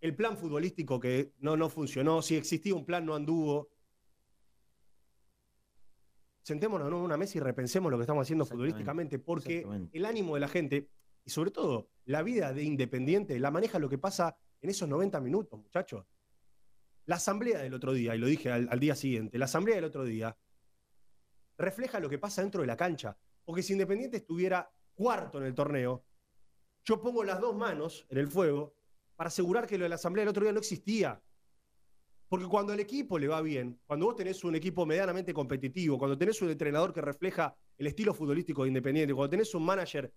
El 0.00 0.16
plan 0.16 0.36
futbolístico 0.36 0.98
que 0.98 1.32
no, 1.38 1.56
no 1.56 1.68
funcionó. 1.68 2.22
Si 2.22 2.34
existía 2.34 2.74
un 2.74 2.84
plan, 2.84 3.06
no 3.06 3.14
anduvo. 3.14 3.68
Sentémonos 6.48 6.88
en 6.88 6.94
una 6.94 7.18
mesa 7.18 7.36
y 7.36 7.42
repensemos 7.42 7.92
lo 7.92 7.98
que 7.98 8.04
estamos 8.04 8.22
haciendo 8.22 8.46
futbolísticamente, 8.46 9.18
porque 9.18 9.66
el 9.92 10.06
ánimo 10.06 10.32
de 10.32 10.40
la 10.40 10.48
gente 10.48 10.88
y 11.22 11.28
sobre 11.28 11.50
todo 11.50 11.90
la 12.06 12.22
vida 12.22 12.54
de 12.54 12.62
Independiente 12.62 13.38
la 13.38 13.50
maneja 13.50 13.78
lo 13.78 13.86
que 13.90 13.98
pasa 13.98 14.34
en 14.62 14.70
esos 14.70 14.88
90 14.88 15.20
minutos, 15.20 15.60
muchachos. 15.60 16.06
La 17.04 17.16
asamblea 17.16 17.58
del 17.58 17.74
otro 17.74 17.92
día, 17.92 18.16
y 18.16 18.18
lo 18.18 18.26
dije 18.26 18.50
al, 18.50 18.66
al 18.70 18.80
día 18.80 18.94
siguiente, 18.94 19.36
la 19.36 19.44
asamblea 19.44 19.76
del 19.76 19.84
otro 19.84 20.04
día 20.04 20.38
refleja 21.58 22.00
lo 22.00 22.08
que 22.08 22.16
pasa 22.16 22.40
dentro 22.40 22.62
de 22.62 22.66
la 22.66 22.78
cancha. 22.78 23.14
Porque 23.44 23.62
si 23.62 23.74
Independiente 23.74 24.16
estuviera 24.16 24.72
cuarto 24.94 25.36
en 25.36 25.44
el 25.44 25.54
torneo, 25.54 26.06
yo 26.82 26.98
pongo 26.98 27.24
las 27.24 27.42
dos 27.42 27.54
manos 27.54 28.06
en 28.08 28.16
el 28.16 28.28
fuego 28.28 28.74
para 29.16 29.28
asegurar 29.28 29.66
que 29.66 29.76
lo 29.76 29.82
de 29.84 29.90
la 29.90 29.96
asamblea 29.96 30.22
del 30.22 30.30
otro 30.30 30.44
día 30.44 30.52
no 30.54 30.60
existía. 30.60 31.22
Porque 32.28 32.46
cuando 32.46 32.74
al 32.74 32.80
equipo 32.80 33.18
le 33.18 33.26
va 33.26 33.40
bien, 33.40 33.80
cuando 33.86 34.06
vos 34.06 34.16
tenés 34.16 34.44
un 34.44 34.54
equipo 34.54 34.84
medianamente 34.84 35.32
competitivo, 35.32 35.96
cuando 35.98 36.16
tenés 36.18 36.40
un 36.42 36.50
entrenador 36.50 36.92
que 36.92 37.00
refleja 37.00 37.56
el 37.76 37.86
estilo 37.86 38.12
futbolístico 38.12 38.62
de 38.62 38.68
Independiente, 38.68 39.14
cuando 39.14 39.30
tenés 39.30 39.54
un 39.54 39.64
manager 39.64 40.12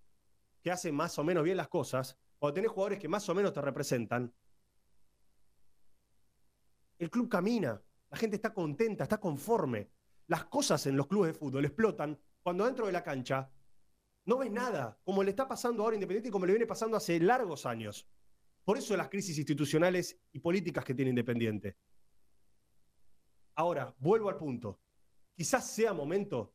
que 0.61 0.71
hace 0.71 0.91
más 0.91 1.17
o 1.17 1.23
menos 1.23 1.43
bien 1.43 1.55
las 1.55 1.69
cosas, 1.69 2.17
cuando 2.37 2.55
tenés 2.55 2.71
jugadores 2.71 2.99
que 2.99 3.07
más 3.07 3.27
o 3.29 3.33
menos 3.33 3.53
te 3.53 3.61
representan, 3.61 4.33
el 6.99 7.09
club 7.09 7.29
camina, 7.29 7.81
la 8.09 8.17
gente 8.17 8.35
está 8.35 8.53
contenta, 8.53 9.03
está 9.03 9.19
conforme. 9.19 9.89
Las 10.27 10.45
cosas 10.45 10.85
en 10.85 10.97
los 10.97 11.07
clubes 11.07 11.33
de 11.33 11.39
fútbol 11.39 11.65
explotan 11.65 12.19
cuando 12.43 12.65
dentro 12.65 12.85
de 12.85 12.91
la 12.91 13.03
cancha 13.03 13.49
no 14.25 14.37
ves 14.37 14.51
nada, 14.51 14.99
como 15.03 15.23
le 15.23 15.31
está 15.31 15.47
pasando 15.47 15.83
ahora 15.83 15.95
Independiente 15.95 16.29
y 16.29 16.31
como 16.31 16.45
le 16.45 16.53
viene 16.53 16.67
pasando 16.67 16.97
hace 16.97 17.19
largos 17.19 17.65
años. 17.65 18.07
Por 18.63 18.77
eso 18.77 18.95
las 18.95 19.09
crisis 19.09 19.37
institucionales 19.37 20.19
y 20.31 20.39
políticas 20.39 20.85
que 20.85 20.93
tiene 20.93 21.09
Independiente. 21.09 21.77
Ahora, 23.55 23.93
vuelvo 23.99 24.29
al 24.29 24.37
punto. 24.37 24.79
Quizás 25.33 25.69
sea 25.71 25.93
momento 25.93 26.53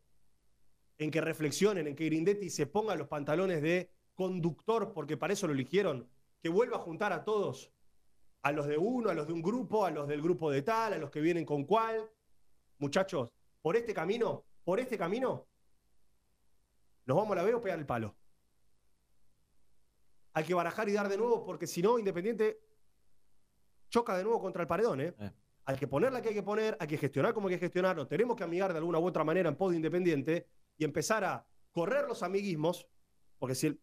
en 0.99 1.11
que 1.11 1.21
reflexionen, 1.21 1.87
en 1.87 1.97
que 1.97 2.07
Grindetti 2.07 2.51
se 2.51 2.67
ponga 2.67 2.95
los 2.95 3.09
pantalones 3.09 3.63
de 3.63 3.91
conductor, 4.15 4.93
porque 4.93 5.17
para 5.17 5.33
eso 5.33 5.47
lo 5.47 5.53
eligieron, 5.53 6.09
que 6.43 6.49
vuelva 6.49 6.77
a 6.77 6.81
juntar 6.81 7.13
a 7.13 7.25
todos, 7.25 7.73
a 8.43 8.53
los 8.53 8.67
de 8.67 8.79
uno, 8.79 9.11
a 9.11 9.15
los 9.15 9.27
de 9.27 9.33
un 9.33 9.43
grupo, 9.43 9.85
a 9.85 9.91
los 9.91 10.09
del 10.09 10.23
grupo 10.23 10.51
de 10.51 10.63
tal, 10.63 10.95
a 10.95 10.99
los 10.99 11.11
que 11.11 11.21
vienen 11.21 11.45
con 11.45 11.65
cuál. 11.65 12.11
Muchachos, 12.79 13.31
por 13.61 13.77
este 13.77 13.93
camino, 13.93 14.45
por 14.65 14.81
este 14.81 14.97
camino, 14.97 15.47
nos 17.05 17.17
vamos 17.17 17.37
a 17.37 17.43
la 17.43 17.57
o 17.57 17.63
pegar 17.63 17.79
el 17.79 17.87
palo. 17.87 18.17
Hay 20.33 20.45
que 20.45 20.55
barajar 20.55 20.89
y 20.89 20.93
dar 20.93 21.09
de 21.09 21.17
nuevo, 21.17 21.45
porque 21.45 21.67
si 21.67 21.83
no, 21.83 21.99
Independiente 21.99 22.61
choca 23.89 24.17
de 24.17 24.25
nuevo 24.25 24.41
contra 24.41 24.63
el 24.63 24.69
paredón, 24.69 25.01
¿eh? 25.01 25.15
Eh. 25.19 25.31
Hay 25.67 25.77
que 25.77 25.89
poner 25.89 26.13
la 26.13 26.23
que 26.23 26.29
hay 26.29 26.35
que 26.35 26.45
poner, 26.45 26.77
hay 26.79 26.87
que 26.87 26.97
gestionar 26.97 27.35
como 27.35 27.49
hay 27.49 27.55
que 27.55 27.61
gestionar, 27.61 27.97
nos 27.97 28.09
tenemos 28.09 28.37
que 28.37 28.45
amigar 28.45 28.73
de 28.73 28.79
alguna 28.79 29.01
u 29.01 29.05
otra 29.05 29.25
manera 29.25 29.49
en 29.49 29.57
podio 29.57 29.77
Independiente 29.77 30.47
y 30.79 30.85
empezar 30.85 31.25
a 31.25 31.45
correr 31.73 32.07
los 32.07 32.23
amiguismos, 32.23 32.87
porque 33.39 33.57
si 33.57 33.67
el, 33.67 33.81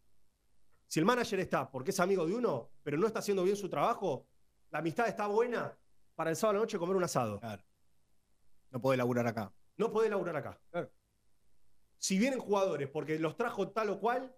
si 0.86 1.00
el 1.00 1.06
manager 1.06 1.40
está 1.40 1.70
porque 1.70 1.90
es 1.90 2.00
amigo 2.00 2.26
de 2.26 2.34
uno, 2.34 2.70
pero 2.82 2.96
no 2.96 3.06
está 3.06 3.18
haciendo 3.18 3.44
bien 3.44 3.56
su 3.56 3.68
trabajo, 3.68 4.26
la 4.70 4.78
amistad 4.78 5.08
está 5.08 5.26
buena 5.26 5.76
para 6.14 6.30
el 6.30 6.36
sábado 6.36 6.52
a 6.52 6.54
la 6.54 6.60
noche 6.60 6.78
comer 6.78 6.96
un 6.96 7.04
asado. 7.04 7.38
Claro. 7.38 7.62
No 8.70 8.80
puede 8.80 8.96
laburar 8.96 9.26
acá. 9.26 9.52
No 9.76 9.92
puede 9.92 10.08
laburar 10.08 10.36
acá. 10.36 10.60
Si 11.98 12.18
vienen 12.18 12.40
jugadores 12.40 12.88
porque 12.88 13.18
los 13.18 13.36
trajo 13.36 13.68
tal 13.68 13.90
o 13.90 14.00
cual, 14.00 14.34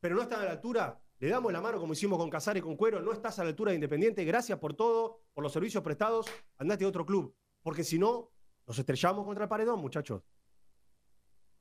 pero 0.00 0.14
no 0.14 0.22
están 0.22 0.40
a 0.40 0.44
la 0.44 0.52
altura, 0.52 1.00
le 1.18 1.28
damos 1.28 1.52
la 1.52 1.60
mano 1.60 1.78
como 1.80 1.92
hicimos 1.94 2.18
con 2.18 2.28
Casares 2.30 2.60
y 2.60 2.64
con 2.64 2.76
Cuero, 2.76 3.00
no 3.00 3.12
estás 3.12 3.38
a 3.38 3.42
la 3.44 3.50
altura 3.50 3.70
de 3.70 3.76
Independiente, 3.76 4.24
gracias 4.24 4.58
por 4.58 4.74
todo, 4.74 5.22
por 5.32 5.42
los 5.42 5.52
servicios 5.52 5.82
prestados, 5.82 6.26
andate 6.58 6.84
a 6.84 6.88
otro 6.88 7.06
club. 7.06 7.34
Porque 7.62 7.82
si 7.84 7.98
no, 7.98 8.30
nos 8.66 8.78
estrellamos 8.78 9.24
contra 9.24 9.44
el 9.44 9.48
paredón, 9.48 9.80
muchachos. 9.80 10.22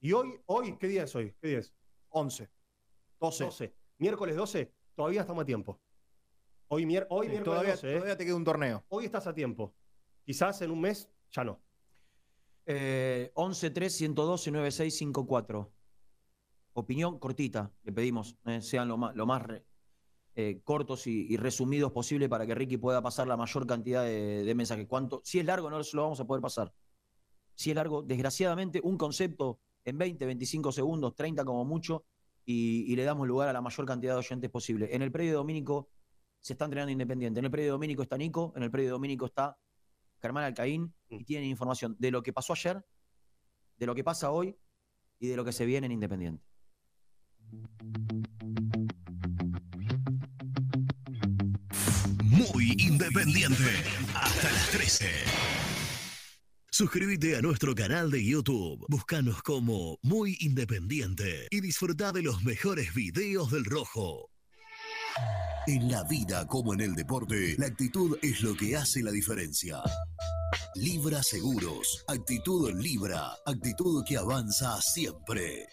Y 0.02 0.12
hoy, 0.12 0.40
hoy, 0.46 0.78
¿qué 0.78 0.88
día 0.88 1.04
es 1.04 1.16
hoy? 1.16 1.34
¿Qué 1.42 1.48
día 1.48 1.60
es? 1.60 1.74
11. 2.10 2.50
12. 3.20 3.44
12. 3.46 3.76
Miércoles 3.98 4.36
12, 4.36 4.74
todavía 4.94 5.22
estamos 5.22 5.44
a 5.44 5.46
tiempo. 5.46 5.80
Hoy, 6.68 6.86
mier- 6.86 7.08
hoy 7.10 7.28
Sí, 7.28 7.32
miércoles 7.32 7.44
todavía, 7.54 7.72
12, 7.74 7.90
¿eh? 7.90 7.94
todavía 7.96 8.18
te 8.18 8.26
queda 8.26 8.36
un 8.36 8.44
torneo. 8.44 8.84
Hoy 8.90 9.06
estás 9.06 9.26
a 9.28 9.34
tiempo. 9.34 9.74
Quizás 10.24 10.62
en 10.62 10.72
un 10.72 10.82
mes 10.82 11.10
ya 11.32 11.44
no. 11.44 11.62
Eh, 12.66 13.32
11 13.36 13.70
3 13.70 13.96
112 13.96 14.52
9654. 14.52 15.72
Opinión 16.78 17.20
cortita, 17.20 17.72
le 17.84 17.92
pedimos, 17.94 18.36
eh, 18.46 18.62
sean 18.62 18.88
lo 18.90 18.98
más, 18.98 19.16
lo 19.16 19.26
más 19.26 19.42
re- 19.42 19.66
eh, 20.36 20.60
cortos 20.66 21.08
y, 21.08 21.26
y 21.30 21.38
resumidos 21.38 21.94
posible 21.94 22.28
para 22.28 22.46
que 22.46 22.54
Ricky 22.54 22.76
pueda 22.76 23.02
pasar 23.02 23.28
la 23.28 23.38
mayor 23.38 23.66
cantidad 23.66 24.04
de, 24.04 24.44
de 24.44 24.56
mensajes. 24.56 24.86
¿Cuánto? 24.86 25.22
Si 25.24 25.40
es 25.40 25.46
largo, 25.46 25.70
no 25.70 25.80
lo 25.80 26.02
vamos 26.02 26.20
a 26.20 26.26
poder 26.26 26.42
pasar. 26.42 26.74
Si 27.54 27.70
es 27.70 27.76
largo, 27.78 28.02
desgraciadamente, 28.04 28.82
un 28.84 28.98
concepto 28.98 29.62
en 29.86 29.98
20, 29.98 30.26
25 30.26 30.74
segundos, 30.74 31.16
30 31.16 31.46
como 31.46 31.64
mucho, 31.64 32.04
y, 32.44 32.84
y 32.92 32.96
le 32.98 33.06
damos 33.06 33.26
lugar 33.26 33.48
a 33.48 33.54
la 33.54 33.62
mayor 33.62 33.86
cantidad 33.86 34.14
de 34.14 34.20
oyentes 34.20 34.50
posible. 34.52 34.94
En 34.94 35.02
el 35.02 35.12
predio 35.14 35.36
dominico 35.36 35.90
se 36.42 36.54
está 36.54 36.66
entrenando 36.66 36.92
Independiente. 36.92 37.40
En 37.40 37.46
el 37.46 37.52
predio 37.52 37.72
dominico 37.72 38.04
está 38.04 38.18
Nico, 38.18 38.52
en 38.58 38.64
el 38.64 38.70
predio 38.70 38.92
dominico 38.92 39.26
está 39.28 39.58
Germán 40.22 40.44
Alcaín, 40.44 40.94
y 41.08 41.24
tienen 41.24 41.50
información 41.50 41.96
de 41.98 42.12
lo 42.12 42.22
que 42.22 42.34
pasó 42.34 42.52
ayer, 42.52 42.86
de 43.78 43.86
lo 43.86 43.96
que 43.96 44.04
pasa 44.04 44.32
hoy 44.32 44.58
y 45.20 45.28
de 45.28 45.38
lo 45.38 45.46
que 45.46 45.54
se 45.54 45.66
viene 45.66 45.86
en 45.86 45.94
Independiente. 45.94 46.44
Muy 52.24 52.76
independiente. 52.78 53.64
Hasta 54.14 54.52
las 54.52 54.70
13. 54.72 55.06
Suscríbete 56.70 57.38
a 57.38 57.42
nuestro 57.42 57.74
canal 57.74 58.12
de 58.12 58.22
YouTube. 58.24 58.86
Búscanos 58.90 59.42
como 59.42 59.98
Muy 60.02 60.38
Independiente 60.42 61.48
y 61.50 61.62
disfruta 61.62 62.12
de 62.12 62.22
los 62.22 62.44
mejores 62.44 62.94
videos 62.94 63.50
del 63.52 63.64
Rojo. 63.64 64.30
En 65.68 65.90
la 65.90 66.04
vida 66.04 66.46
como 66.48 66.74
en 66.74 66.82
el 66.82 66.94
deporte, 66.94 67.56
la 67.58 67.68
actitud 67.68 68.18
es 68.22 68.42
lo 68.42 68.54
que 68.56 68.76
hace 68.76 69.02
la 69.02 69.12
diferencia. 69.12 69.82
Libra 70.76 71.24
Seguros. 71.24 72.04
Actitud 72.08 72.72
Libra. 72.74 73.32
Actitud 73.46 74.04
que 74.06 74.18
avanza 74.18 74.82
siempre. 74.82 75.68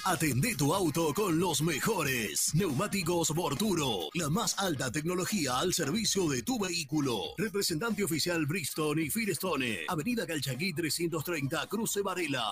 Atendé 0.07 0.55
tu 0.55 0.71
auto 0.71 1.13
con 1.15 1.39
los 1.39 1.63
mejores. 1.63 2.53
Neumáticos 2.53 3.31
Borturo, 3.31 4.09
la 4.13 4.29
más 4.29 4.57
alta 4.59 4.91
tecnología 4.91 5.57
al 5.57 5.73
servicio 5.73 6.29
de 6.29 6.43
tu 6.43 6.59
vehículo. 6.59 7.33
Representante 7.39 8.03
oficial 8.03 8.45
Bristol 8.45 8.99
y 8.99 9.09
Firestone, 9.09 9.79
Avenida 9.87 10.27
Calchaquí 10.27 10.73
330, 10.73 11.67
Cruce 11.67 12.01
Varela. 12.03 12.45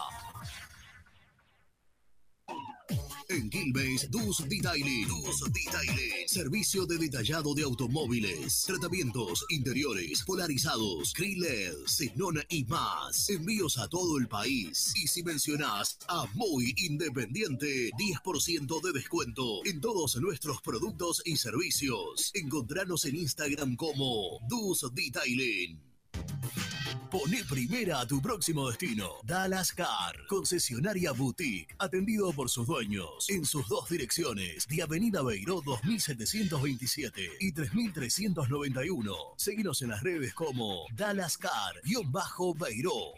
En 3.29 3.49
Gilbase, 3.49 4.07
Dus 4.09 4.38
Detailing. 4.47 5.07
Dus 5.07 5.39
Detailing. 5.51 6.27
Servicio 6.27 6.86
de 6.86 6.97
detallado 6.97 7.53
de 7.53 7.63
automóviles. 7.63 8.63
Tratamientos 8.65 9.45
interiores, 9.49 10.23
polarizados, 10.23 11.13
LED, 11.17 11.73
xenón 11.86 12.43
y 12.49 12.65
más. 12.65 13.29
Envíos 13.29 13.77
a 13.77 13.88
todo 13.88 14.17
el 14.17 14.27
país. 14.27 14.93
Y 14.95 15.07
si 15.07 15.23
mencionás 15.23 15.97
a 16.07 16.25
Muy 16.34 16.73
Independiente, 16.77 17.91
10% 17.97 18.81
de 18.81 18.91
descuento 18.91 19.65
en 19.65 19.79
todos 19.79 20.15
nuestros 20.17 20.61
productos 20.61 21.21
y 21.25 21.38
servicios. 21.38 22.31
Encontranos 22.34 23.05
en 23.05 23.15
Instagram 23.15 23.75
como 23.75 24.39
Dus 24.49 24.86
Detailing. 24.93 25.92
Pone 27.14 27.43
primera 27.43 27.99
a 27.99 28.07
tu 28.07 28.20
próximo 28.20 28.68
destino. 28.68 29.07
Dallas 29.24 29.72
Car, 29.72 30.26
concesionaria 30.28 31.11
boutique, 31.11 31.76
atendido 31.78 32.32
por 32.32 32.49
sus 32.49 32.66
dueños 32.66 33.30
en 33.30 33.45
sus 33.45 33.68
dos 33.68 33.88
direcciones, 33.88 34.68
de 34.68 34.82
Avenida 34.82 35.22
Beiró 35.22 35.61
2727 35.61 37.22
y 37.39 37.51
3391. 37.51 39.16
Seguinos 39.38 39.84
en 39.84 39.89
las 39.89 40.01
redes 40.01 40.34
como 40.34 40.88
Dallas 40.95 41.38
Car-Beiró. 41.38 43.14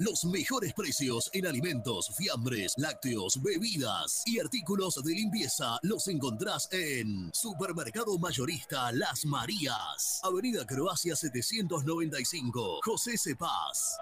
Los 0.00 0.24
mejores 0.24 0.74
precios 0.74 1.28
en 1.32 1.44
alimentos, 1.44 2.14
fiambres, 2.16 2.72
lácteos, 2.76 3.42
bebidas 3.42 4.22
y 4.26 4.38
artículos 4.38 5.02
de 5.02 5.12
limpieza 5.12 5.76
los 5.82 6.06
encontrás 6.06 6.68
en 6.70 7.30
Supermercado 7.34 8.16
Mayorista 8.16 8.92
Las 8.92 9.26
Marías, 9.26 10.20
Avenida 10.22 10.64
Croacia 10.64 11.16
795, 11.16 12.78
José 12.84 13.18
Cepaz. 13.18 13.96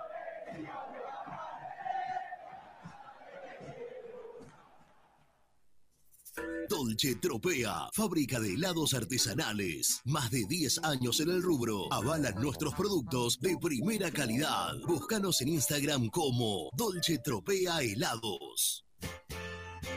Dolce 6.68 7.14
Tropea, 7.16 7.88
fábrica 7.92 8.40
de 8.40 8.54
helados 8.54 8.92
artesanales. 8.94 10.00
Más 10.04 10.30
de 10.30 10.44
10 10.46 10.84
años 10.84 11.20
en 11.20 11.30
el 11.30 11.42
rubro. 11.42 11.92
Avalan 11.92 12.34
nuestros 12.40 12.74
productos 12.74 13.38
de 13.40 13.56
primera 13.58 14.10
calidad. 14.10 14.74
Búscanos 14.86 15.40
en 15.42 15.48
Instagram 15.48 16.08
como 16.08 16.70
Dolce 16.76 17.18
Tropea 17.18 17.82
Helados. 17.82 18.84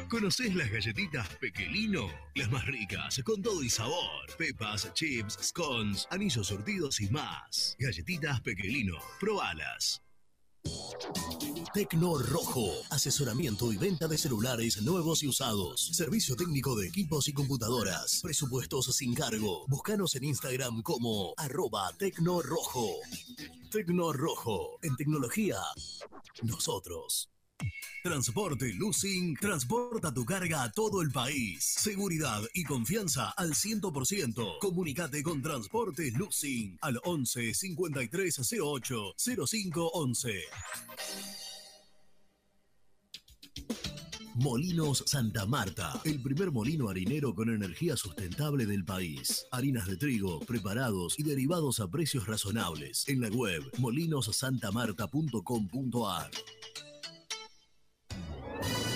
¿Conocés 0.10 0.56
las 0.56 0.72
galletitas 0.72 1.28
Pequelino? 1.38 2.08
Las 2.36 2.50
más 2.50 2.66
ricas, 2.66 3.22
con 3.24 3.42
todo 3.42 3.64
y 3.64 3.70
sabor. 3.70 4.26
Pepas, 4.38 4.92
chips, 4.94 5.38
scones, 5.42 6.08
anillos 6.10 6.48
surtidos 6.48 7.00
y 7.02 7.10
más. 7.10 7.76
Galletitas 7.80 8.42
Pequelino. 8.42 8.98
Probalas. 9.20 10.02
Tecno 11.74 12.18
Rojo, 12.18 12.72
asesoramiento 12.90 13.72
y 13.72 13.78
venta 13.78 14.08
de 14.08 14.18
celulares 14.18 14.82
nuevos 14.82 15.22
y 15.24 15.28
usados, 15.28 15.90
servicio 15.94 16.36
técnico 16.36 16.76
de 16.76 16.88
equipos 16.88 17.28
y 17.28 17.34
computadoras, 17.34 18.20
presupuestos 18.24 18.88
sin 18.88 19.14
cargo. 19.14 19.66
Búscanos 19.68 20.16
en 20.16 20.24
Instagram 20.24 20.82
como 20.82 21.34
arroba 21.38 21.94
Tecno 21.98 22.42
Rojo. 22.42 22.88
Rojo, 24.14 24.80
en 24.82 24.96
tecnología, 24.96 25.60
nosotros. 26.42 27.30
Transporte 28.02 28.74
Lucing 28.76 29.36
transporta 29.36 30.14
tu 30.14 30.24
carga 30.24 30.64
a 30.64 30.72
todo 30.72 31.02
el 31.02 31.12
país. 31.12 31.62
Seguridad 31.64 32.42
y 32.54 32.64
confianza 32.64 33.32
al 33.32 33.54
100%. 33.54 34.60
Comunicate 34.60 35.22
con 35.22 35.42
Transporte 35.42 36.10
Lucing 36.12 36.78
al 36.82 36.98
11 37.04 37.54
5308 37.54 39.16
0511. 39.46 40.34
Molinos 44.36 45.04
Santa 45.06 45.46
Marta, 45.46 46.00
el 46.06 46.22
primer 46.22 46.52
molino 46.52 46.88
harinero 46.88 47.36
con 47.36 47.50
energía 47.50 47.98
sustentable 47.98 48.66
del 48.66 48.86
país. 48.86 49.46
Harinas 49.52 49.88
de 49.88 49.98
trigo, 49.98 50.40
preparados 50.40 51.20
y 51.20 51.24
derivados 51.24 51.82
a 51.82 51.90
precios 51.90 52.28
razonables. 52.28 53.04
En 53.10 53.20
la 53.20 53.28
web 53.28 53.62
molinosantamarta.com.ar. 53.80 56.32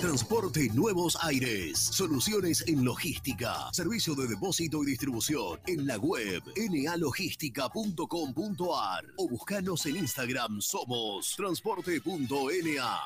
Transporte 0.02 0.70
Nuevos 0.74 1.18
Aires. 1.22 1.78
Soluciones 1.80 2.66
en 2.68 2.84
logística. 2.84 3.72
Servicio 3.72 4.16
de 4.16 4.28
depósito 4.28 4.84
y 4.84 4.88
distribución. 4.88 5.60
En 5.66 5.88
la 5.88 5.98
web 5.98 6.44
nalogística.com.ar 6.56 9.06
o 9.18 9.30
buscanos 9.30 9.86
en 9.86 9.96
Instagram. 9.98 10.60
Somos 10.62 11.36
transporte.na. 11.38 13.00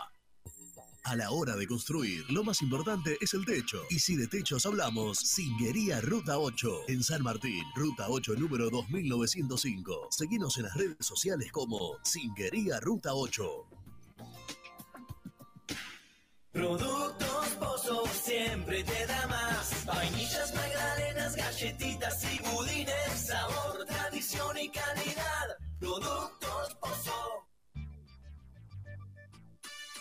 A 1.04 1.16
la 1.16 1.32
hora 1.32 1.56
de 1.56 1.68
construir, 1.68 2.26
lo 2.30 2.44
más 2.44 2.62
importante 2.62 3.18
es 3.22 3.34
el 3.34 3.46
techo. 3.46 3.82
Y 3.90 4.00
si 4.00 4.18
de 4.18 4.28
techos 4.28 4.66
hablamos, 4.66 5.20
Singuería 5.20 6.02
Ruta 6.02 6.38
8, 6.38 6.90
en 6.90 7.02
San 7.02 7.24
Martín, 7.24 7.64
Ruta 7.76 8.08
8, 8.10 8.34
número 8.38 8.70
2905. 8.70 10.10
Seguimos 10.12 10.58
en 10.58 10.64
las 10.64 10.76
redes 10.76 10.98
sociales 11.00 11.50
como 11.54 11.96
Singuería 12.04 12.82
Ruta 12.82 13.14
8. 13.14 13.77
Productos 16.58 17.50
Pozo 17.60 18.04
siempre 18.08 18.84
te 18.84 19.06
da 19.06 19.28
más. 19.28 19.86
Vainillas, 19.86 20.56
magdalenas, 20.56 21.36
galletitas 21.36 22.24
y 22.34 22.40
budines. 22.50 23.28
Sabor, 23.28 23.86
tradición 23.86 24.58
y 24.58 24.68
calidad. 24.70 25.56
Productos 25.80 26.74
Pozo. 26.82 27.48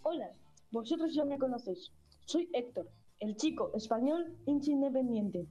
Hola, 0.00 0.32
vosotros 0.70 1.14
ya 1.14 1.26
me 1.26 1.38
conocéis. 1.38 1.92
Soy 2.24 2.48
Héctor, 2.54 2.90
el 3.18 3.36
chico 3.36 3.72
español 3.74 4.38
hincha 4.46 4.70
independiente. 4.70 5.46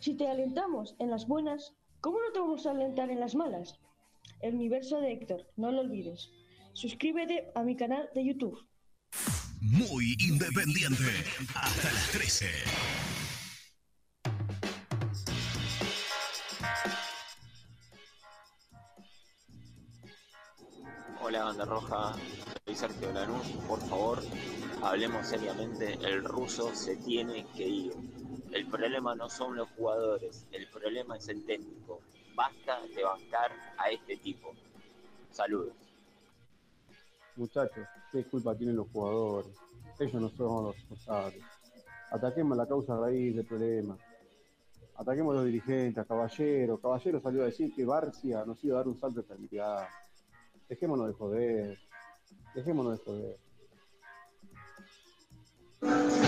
Si 0.00 0.14
te 0.14 0.26
alentamos 0.26 0.96
en 0.98 1.10
las 1.10 1.26
buenas, 1.26 1.74
¿cómo 2.00 2.18
no 2.22 2.32
te 2.32 2.40
vamos 2.40 2.64
a 2.64 2.70
alentar 2.70 3.10
en 3.10 3.20
las 3.20 3.34
malas? 3.34 3.78
El 4.40 4.54
universo 4.54 5.02
de 5.02 5.12
Héctor, 5.12 5.46
no 5.56 5.70
lo 5.70 5.82
olvides. 5.82 6.30
Suscríbete 6.72 7.52
a 7.54 7.62
mi 7.62 7.76
canal 7.76 8.08
de 8.14 8.24
YouTube. 8.24 8.58
Muy 9.60 10.16
independiente. 10.18 11.04
Hasta 11.54 11.92
las 11.92 12.10
13. 12.12 12.46
Hola, 21.26 21.42
banda 21.42 21.64
roja. 21.64 22.14
Soy 22.64 22.76
Sergio 22.76 23.12
Lanús. 23.12 23.48
Por 23.66 23.80
favor, 23.80 24.20
hablemos 24.80 25.26
seriamente. 25.26 25.94
El 25.94 26.22
ruso 26.22 26.72
se 26.72 26.94
tiene 26.98 27.44
que 27.56 27.66
ir. 27.66 27.92
El 28.52 28.68
problema 28.68 29.12
no 29.16 29.28
son 29.28 29.56
los 29.56 29.68
jugadores, 29.70 30.46
el 30.52 30.68
problema 30.68 31.16
es 31.16 31.26
el 31.26 31.44
técnico. 31.44 32.00
Basta 32.36 32.80
de 32.94 33.02
bancar 33.02 33.50
a 33.76 33.90
este 33.90 34.18
tipo. 34.18 34.54
Saludos. 35.32 35.74
Muchachos, 37.34 37.88
qué 38.12 38.22
culpa 38.22 38.54
tienen 38.54 38.76
los 38.76 38.86
jugadores. 38.92 39.52
Ellos 39.98 40.22
no 40.22 40.28
son 40.28 40.66
los 40.66 40.76
responsables. 40.76 41.42
Ataquemos 42.12 42.56
la 42.56 42.68
causa 42.68 42.96
raíz 42.96 43.34
del 43.34 43.46
problema. 43.46 43.98
Ataquemos 44.94 45.32
a 45.32 45.38
los 45.38 45.46
dirigentes, 45.46 45.98
a 45.98 46.04
Caballero. 46.04 46.78
Caballero 46.78 47.20
salió 47.20 47.42
a 47.42 47.46
decir 47.46 47.74
que 47.74 47.84
Barcia 47.84 48.44
nos 48.44 48.62
iba 48.62 48.76
a 48.76 48.78
dar 48.78 48.86
un 48.86 49.00
salto 49.00 49.22
de 49.22 49.26
calidad. 49.26 49.88
Dejémonos 50.68 51.06
de 51.06 51.12
joder. 51.14 51.78
Dejémonos 52.54 52.98
de 52.98 53.04
joder. 53.04 53.36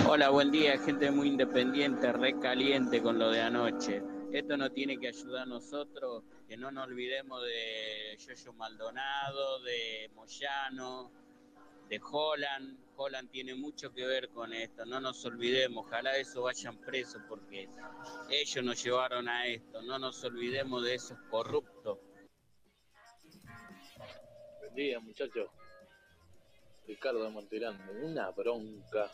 Hola, 0.09 0.30
buen 0.30 0.53
día, 0.53 0.78
gente 0.78 1.11
muy 1.11 1.28
independiente, 1.28 2.12
recaliente 2.12 3.03
con 3.03 3.18
lo 3.18 3.30
de 3.30 3.41
anoche. 3.41 4.03
Esto 4.32 4.57
nos 4.57 4.72
tiene 4.72 4.99
que 4.99 5.09
ayudar 5.09 5.43
a 5.43 5.47
nosotros, 5.47 6.22
que 6.47 6.57
no 6.57 6.70
nos 6.70 6.86
olvidemos 6.86 7.43
de 7.43 8.16
Yoyo 8.18 8.53
Maldonado, 8.53 9.61
de 9.62 10.11
Moyano, 10.14 11.11
de 11.89 12.01
Holland. 12.01 12.78
Holland 12.95 13.30
tiene 13.30 13.55
mucho 13.55 13.93
que 13.93 14.07
ver 14.07 14.28
con 14.28 14.53
esto, 14.53 14.84
no 14.84 15.01
nos 15.01 15.24
olvidemos, 15.24 15.86
ojalá 15.86 16.16
eso 16.16 16.43
vayan 16.43 16.78
presos 16.78 17.22
porque 17.28 17.68
ellos 18.28 18.64
nos 18.64 18.82
llevaron 18.82 19.28
a 19.28 19.47
esto, 19.47 19.82
no 19.82 19.99
nos 19.99 20.22
olvidemos 20.24 20.82
de 20.84 20.95
esos 20.95 21.18
corruptos. 21.30 21.99
Buen 24.69 24.75
día, 24.87 25.01
muchachos. 25.01 25.49
Ricardo 26.87 27.25
de 27.25 27.31
Monterando, 27.31 27.93
una 28.03 28.31
bronca. 28.31 29.11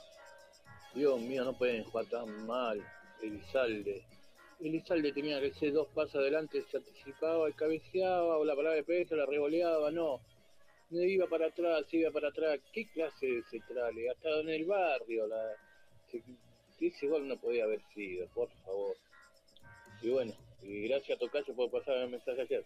Dios 0.95 1.21
mío, 1.21 1.45
no 1.45 1.57
pueden 1.57 1.85
jugar 1.85 2.07
tan 2.07 2.47
mal. 2.47 2.85
Elizalde. 3.23 4.05
Elizalde 4.61 5.13
tenía 5.13 5.41
que 5.41 5.53
ser 5.55 5.73
dos 5.73 5.89
pasos 5.89 6.17
adelante, 6.17 6.65
se 6.71 6.77
anticipaba 6.79 7.49
y 7.49 7.53
cabeceaba, 7.53 8.37
o 8.39 8.45
la 8.45 8.55
parada 8.55 8.75
de 8.77 8.85
peso, 8.85 9.17
la 9.17 9.27
revoleaba, 9.27 9.91
no. 9.91 10.21
No 10.91 11.03
iba 11.03 11.27
para 11.29 11.47
atrás, 11.47 11.85
iba 11.93 12.11
para 12.11 12.29
atrás. 12.29 12.59
¿Qué 12.73 12.87
clase 12.89 13.27
de 13.27 13.43
centrales? 13.45 14.11
Hasta 14.11 14.41
en 14.41 14.49
el 14.49 14.65
barrio. 14.65 15.27
La... 15.27 15.53
se- 16.11 16.23
Ese 16.81 17.07
gol 17.07 17.27
no 17.29 17.37
podía 17.39 17.65
haber 17.65 17.81
sido, 17.95 18.27
por 18.29 18.51
favor. 18.65 18.97
Y 20.03 20.11
bueno, 20.11 20.33
y 20.63 20.89
gracias 20.89 21.17
a 21.17 21.21
Tocayo 21.21 21.55
por 21.55 21.71
pasar 21.71 21.97
el 21.99 22.11
mensaje 22.11 22.43
ayer. 22.43 22.65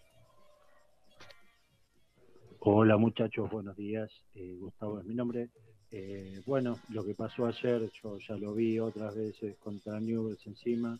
Hola 2.61 2.97
muchachos, 2.97 3.49
buenos 3.49 3.77
días. 3.77 4.11
Eh, 4.35 4.57
Gustavo 4.59 4.99
es 4.99 5.05
mi 5.05 5.15
nombre. 5.15 5.49
Eh, 5.91 6.41
bueno, 6.45 6.77
lo 6.89 7.05
que 7.05 7.15
pasó 7.15 7.45
ayer 7.45 7.89
yo 8.03 8.17
ya 8.19 8.35
lo 8.35 8.53
vi 8.53 8.77
otras 8.79 9.15
veces 9.15 9.55
contra 9.59 9.97
Newell's 10.01 10.45
encima. 10.45 10.99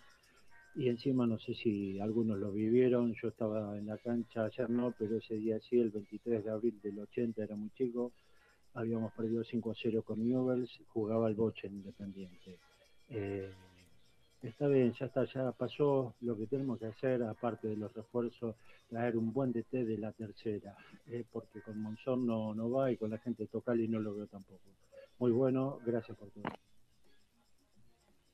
Y 0.73 0.87
encima 0.87 1.27
no 1.27 1.37
sé 1.37 1.53
si 1.55 1.99
algunos 1.99 2.39
lo 2.39 2.53
vivieron. 2.53 3.13
Yo 3.21 3.27
estaba 3.27 3.77
en 3.77 3.87
la 3.87 3.97
cancha 3.97 4.45
ayer 4.45 4.69
no, 4.69 4.93
pero 4.97 5.17
ese 5.17 5.35
día 5.35 5.59
sí, 5.59 5.77
el 5.77 5.89
23 5.89 6.45
de 6.45 6.49
abril 6.49 6.79
del 6.81 6.97
80, 6.97 7.43
era 7.43 7.57
muy 7.57 7.71
chico. 7.71 8.13
Habíamos 8.73 9.11
perdido 9.11 9.43
5 9.43 9.71
a 9.71 9.75
0 9.75 10.01
con 10.03 10.25
Newell's, 10.25 10.71
jugaba 10.87 11.27
el 11.27 11.35
Boche 11.35 11.67
en 11.67 11.73
Independiente. 11.73 12.57
Eh, 13.09 13.51
Está 14.41 14.67
bien, 14.67 14.93
ya 14.93 15.07
está, 15.07 15.25
ya 15.25 15.51
pasó 15.51 16.15
lo 16.21 16.37
que 16.37 16.47
tenemos 16.47 16.79
que 16.79 16.85
hacer, 16.85 17.21
aparte 17.23 17.67
de 17.67 17.75
los 17.75 17.93
refuerzos, 17.93 18.55
traer 18.87 19.17
un 19.17 19.33
buen 19.33 19.51
DT 19.51 19.83
de 19.83 19.97
la 19.97 20.13
tercera, 20.13 20.77
eh, 21.07 21.25
porque 21.29 21.61
con 21.61 21.81
Monzón 21.81 22.25
no, 22.25 22.53
no 22.53 22.71
va 22.71 22.89
y 22.89 22.95
con 22.95 23.09
la 23.09 23.17
gente 23.17 23.43
de 23.43 23.47
Tocali 23.47 23.89
no 23.89 23.99
lo 23.99 24.15
veo 24.15 24.27
tampoco. 24.27 24.61
Muy 25.19 25.31
bueno, 25.31 25.79
gracias 25.85 26.17
por 26.17 26.29
todo. 26.31 26.43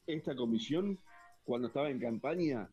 esta 0.06 0.36
comisión, 0.36 1.00
cuando 1.44 1.70
estaba 1.70 1.90
en 1.90 2.00
campaña, 2.00 2.70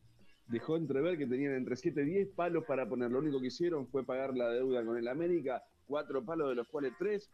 dejó 0.47 0.77
entrever 0.77 1.17
que 1.17 1.25
tenían 1.25 1.53
entre 1.53 1.75
7 1.75 2.03
y 2.03 2.05
10 2.05 2.29
palos 2.35 2.63
para 2.65 2.87
poner. 2.87 3.09
Lo 3.09 3.17
único 3.19 3.41
que 3.41 3.47
hicieron 3.47 3.87
fue 3.87 4.05
pagar 4.05 4.35
la 4.35 4.49
deuda 4.49 4.85
con 4.85 4.97
el 4.97 5.07
América, 5.07 5.63
cuatro 5.87 6.23
palos 6.23 6.49
de 6.49 6.55
los 6.55 6.67
cuales 6.67 6.93
tres 6.99 7.31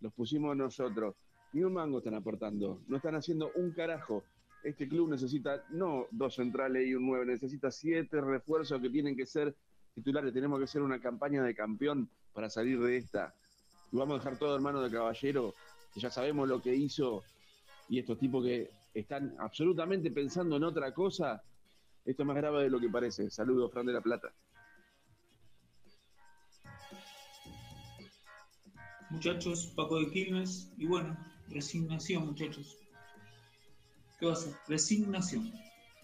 los 0.00 0.12
pusimos 0.12 0.56
nosotros. 0.56 1.14
Ni 1.52 1.62
un 1.62 1.74
mango 1.74 1.98
están 1.98 2.14
aportando, 2.14 2.80
no 2.88 2.96
están 2.96 3.14
haciendo 3.14 3.52
un 3.54 3.72
carajo. 3.72 4.24
Este 4.62 4.88
club 4.88 5.10
necesita 5.10 5.64
no 5.70 6.06
dos 6.10 6.36
centrales 6.36 6.86
y 6.86 6.94
un 6.94 7.06
nueve, 7.06 7.26
necesita 7.26 7.70
siete 7.70 8.20
refuerzos 8.20 8.80
que 8.80 8.90
tienen 8.90 9.16
que 9.16 9.26
ser 9.26 9.54
titulares. 9.94 10.32
Tenemos 10.32 10.58
que 10.58 10.64
hacer 10.64 10.82
una 10.82 11.00
campaña 11.00 11.42
de 11.42 11.54
campeón 11.54 12.08
para 12.32 12.48
salir 12.48 12.80
de 12.80 12.96
esta. 12.96 13.34
Y 13.90 13.96
vamos 13.96 14.14
a 14.14 14.18
dejar 14.18 14.38
todo 14.38 14.56
en 14.56 14.62
manos 14.62 14.84
de 14.84 14.96
Caballero, 14.96 15.54
que 15.92 16.00
ya 16.00 16.10
sabemos 16.10 16.48
lo 16.48 16.62
que 16.62 16.74
hizo 16.74 17.24
y 17.88 17.98
estos 17.98 18.18
tipos 18.18 18.44
que 18.44 18.70
están 18.94 19.34
absolutamente 19.38 20.10
pensando 20.10 20.56
en 20.56 20.64
otra 20.64 20.94
cosa, 20.94 21.42
esto 22.04 22.22
es 22.22 22.26
más 22.26 22.36
grave 22.36 22.64
de 22.64 22.70
lo 22.70 22.80
que 22.80 22.88
parece. 22.88 23.30
Saludos, 23.30 23.70
Fran 23.72 23.86
de 23.86 23.92
la 23.92 24.00
Plata. 24.00 24.32
Muchachos, 29.10 29.72
Paco 29.76 29.98
de 29.98 30.10
Quilmes, 30.10 30.72
y 30.78 30.86
bueno, 30.86 31.16
resignación, 31.48 32.26
muchachos. 32.26 32.81
¿Qué 34.22 34.26
va 34.26 34.34
a 34.34 34.36
ser? 34.36 34.54
Resignación. 34.68 35.52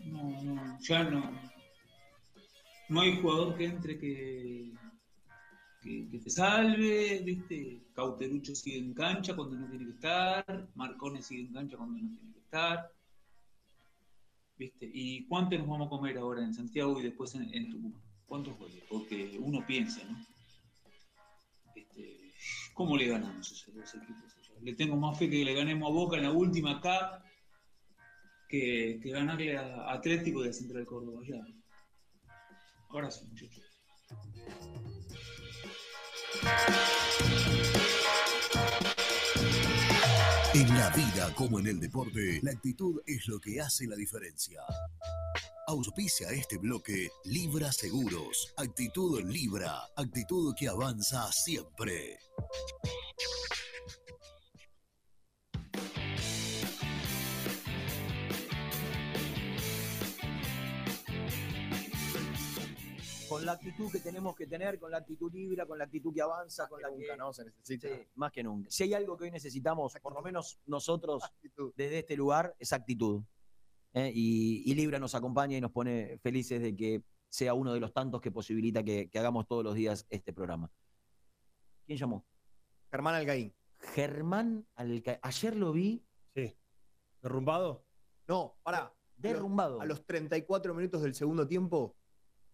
No, 0.07 0.43
no, 0.43 0.81
ya 0.81 1.05
no. 1.05 1.31
No 2.89 3.01
hay 3.01 3.21
jugador 3.21 3.57
que 3.57 3.65
entre 3.67 3.97
que, 3.97 4.73
que, 5.81 6.19
te 6.19 6.29
salve, 6.29 7.23
¿viste? 7.25 7.81
Cauterucho 7.95 8.57
sigue 8.57 8.79
en 8.79 8.93
cancha 8.93 9.37
cuando 9.37 9.55
no 9.55 9.69
tiene 9.69 9.85
que 9.85 9.93
estar, 9.93 10.69
Marcone 10.75 11.23
sigue 11.23 11.43
en 11.43 11.53
cancha 11.53 11.77
cuando 11.77 11.97
no 11.97 12.09
tiene 12.09 12.33
que 12.33 12.41
estar. 12.41 12.91
¿Viste? 14.57 14.91
¿Y 14.93 15.25
cuánto 15.27 15.57
nos 15.57 15.69
vamos 15.69 15.87
a 15.87 15.91
comer 15.91 16.19
ahora 16.19 16.43
en 16.43 16.53
Santiago 16.53 16.99
y 16.99 17.05
después 17.05 17.37
en, 17.37 17.71
Tucumán? 17.71 18.03
¿Cuántos 18.27 18.59
goles? 18.59 18.83
Porque 18.91 19.39
uno 19.39 19.65
piensa, 19.65 20.03
¿no? 20.11 20.19
Este, 21.77 22.33
¿Cómo 22.75 22.97
le 22.97 23.07
ganamos 23.07 23.65
a 23.65 23.97
equipos? 23.97 24.35
Le 24.61 24.75
tengo 24.75 24.97
más 24.97 25.17
fe 25.17 25.31
que 25.31 25.45
le 25.45 25.55
ganemos 25.55 25.89
a 25.89 25.95
Boca 25.95 26.17
en 26.17 26.25
la 26.25 26.33
última 26.33 26.79
acá 26.79 27.23
que, 28.49 28.99
ganarle 29.05 29.57
a 29.57 29.93
Atlético 29.93 30.43
de 30.43 30.53
Central 30.53 30.87
Córdoba. 30.87 31.21
Ahora 32.89 33.11
sí, 33.11 33.27
muchachos. 33.27 33.65
En 40.55 40.69
la 40.77 40.91
vida 40.91 41.33
como 41.35 41.61
en 41.61 41.67
el 41.69 41.81
deporte, 41.81 42.41
la 42.43 42.53
actitud 42.53 43.01
es 43.07 43.29
lo 43.29 43.39
que 43.39 43.61
hace 43.61 43.87
la 43.87 43.95
diferencia. 43.97 44.63
Auspicia 45.69 46.31
este 46.31 46.57
bloque 46.57 47.11
Libra 47.25 47.71
Seguros. 47.71 48.55
Actitud 48.57 49.23
Libra. 49.27 49.83
Actitud 49.97 50.55
que 50.59 50.67
avanza 50.67 51.31
siempre. 51.31 52.19
Con 63.39 63.47
la 63.47 63.53
actitud 63.53 63.93
que 63.93 64.01
tenemos 64.01 64.35
que 64.35 64.47
tener, 64.47 64.79
con 64.79 64.91
la 64.91 64.99
actitud 64.99 65.33
Libra, 65.33 65.65
con 65.65 65.79
la 65.79 65.85
actitud 65.85 66.13
que 66.13 66.21
avanza, 66.21 66.69
con 66.69 66.83
la 66.83 66.91
nunca, 66.91 67.13
que... 67.13 67.17
¿no? 67.17 67.33
Se 67.33 67.45
necesita. 67.45 67.89
Sí, 67.89 67.95
más 68.17 68.33
que 68.33 68.43
nunca. 68.43 68.69
Si 68.69 68.83
hay 68.83 68.95
algo 68.95 69.17
que 69.17 69.25
hoy 69.25 69.31
necesitamos, 69.31 69.95
por 70.03 70.13
lo 70.15 70.23
menos 70.23 70.61
nosotros, 70.67 71.23
desde 71.77 72.01
este 72.01 72.17
lugar, 72.17 72.57
es 72.59 72.73
actitud. 72.73 73.23
¿eh? 73.95 74.11
Y, 74.13 74.71
y 74.71 74.75
Libra 74.75 74.99
nos 74.99 75.15
acompaña 75.15 75.57
y 75.57 75.61
nos 75.61 75.71
pone 75.71 76.19
felices 76.19 76.61
de 76.61 76.75
que 76.75 77.03
sea 77.29 77.55
uno 77.55 77.73
de 77.73 77.81
los 77.81 77.93
tantos 77.93 78.21
que 78.21 78.33
posibilita 78.33 78.83
que, 78.83 79.09
que 79.09 79.19
hagamos 79.19 79.47
todos 79.47 79.63
los 79.63 79.75
días 79.75 80.07
este 80.11 80.33
programa. 80.33 80.71
¿Quién 81.87 81.99
llamó? 81.99 82.27
Germán 82.91 83.15
Algaín. 83.15 83.55
Germán 83.79 84.67
Alcaín. 84.75 85.19
Ayer 85.23 85.57
lo 85.57 85.73
vi. 85.73 86.05
Sí. 86.35 86.57
¿Derrumbado? 87.23 87.85
No, 88.27 88.59
pará. 88.63 88.93
Derrumbado. 89.17 89.81
A 89.81 89.87
los 89.87 90.05
34 90.07 90.75
minutos 90.75 91.03
del 91.03 91.15
segundo 91.15 91.47
tiempo, 91.47 91.97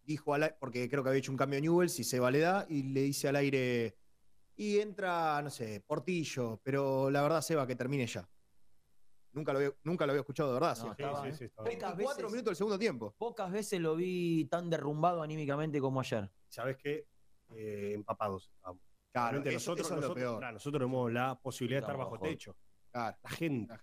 dijo, 0.05 0.35
al 0.35 0.57
porque 0.61 0.89
creo 0.89 1.03
que 1.03 1.09
había 1.11 1.19
hecho 1.19 1.33
un 1.33 1.39
cambio 1.39 1.61
Newells 1.61 1.99
y 1.99 2.05
se 2.05 2.21
valeda, 2.21 2.67
y 2.69 2.83
le 2.83 3.01
dice 3.03 3.29
al 3.29 3.37
aire, 3.37 3.97
y 4.57 4.79
entra, 4.79 5.41
no 5.43 5.51
sé, 5.51 5.81
Portillo, 5.87 6.61
pero 6.63 7.11
la 7.11 7.23
verdad, 7.23 7.41
Seba, 7.43 7.67
que 7.67 7.75
termine 7.77 8.07
ya. 8.07 8.29
Nunca 9.33 9.53
lo 9.53 9.59
había, 9.59 9.73
nunca 9.83 10.07
lo 10.07 10.13
había 10.13 10.21
escuchado, 10.21 10.51
de 10.51 10.55
verdad. 10.61 10.77
No, 10.79 10.85
sí. 10.85 10.91
estaba, 10.91 11.29
¿eh? 11.29 11.51
Pocas 11.55 11.65
24 11.67 11.97
veces- 11.97 12.31
minutos 12.33 12.45
del 12.51 12.57
segundo 12.57 12.79
tiempo. 12.79 13.15
Pocas 13.19 13.51
veces 13.51 13.81
lo 13.81 13.97
vi 13.97 14.45
tan 14.45 14.71
derrumbado 14.71 15.23
anímicamente 15.23 15.81
como 15.81 15.99
ayer. 16.01 16.31
¿Sabes 16.49 16.77
qué? 16.77 17.09
Eh, 17.57 17.93
empapados 17.95 18.49
estábamos. 18.55 18.83
Claro, 19.13 19.39
eso- 19.39 19.51
nosotros, 19.53 19.87
eso 19.87 19.95
es 19.95 20.01
lo 20.01 20.01
nosotros, 20.03 20.23
peor. 20.25 20.39
claro, 20.39 20.53
nosotros 20.55 20.81
tenemos 20.81 21.13
la 21.13 21.39
posibilidad 21.41 21.81
de 21.81 21.83
estar 21.85 21.97
bajo 21.97 22.19
techo. 22.21 22.57
Claro. 22.93 23.17
La 23.23 23.31
gente. 23.31 23.75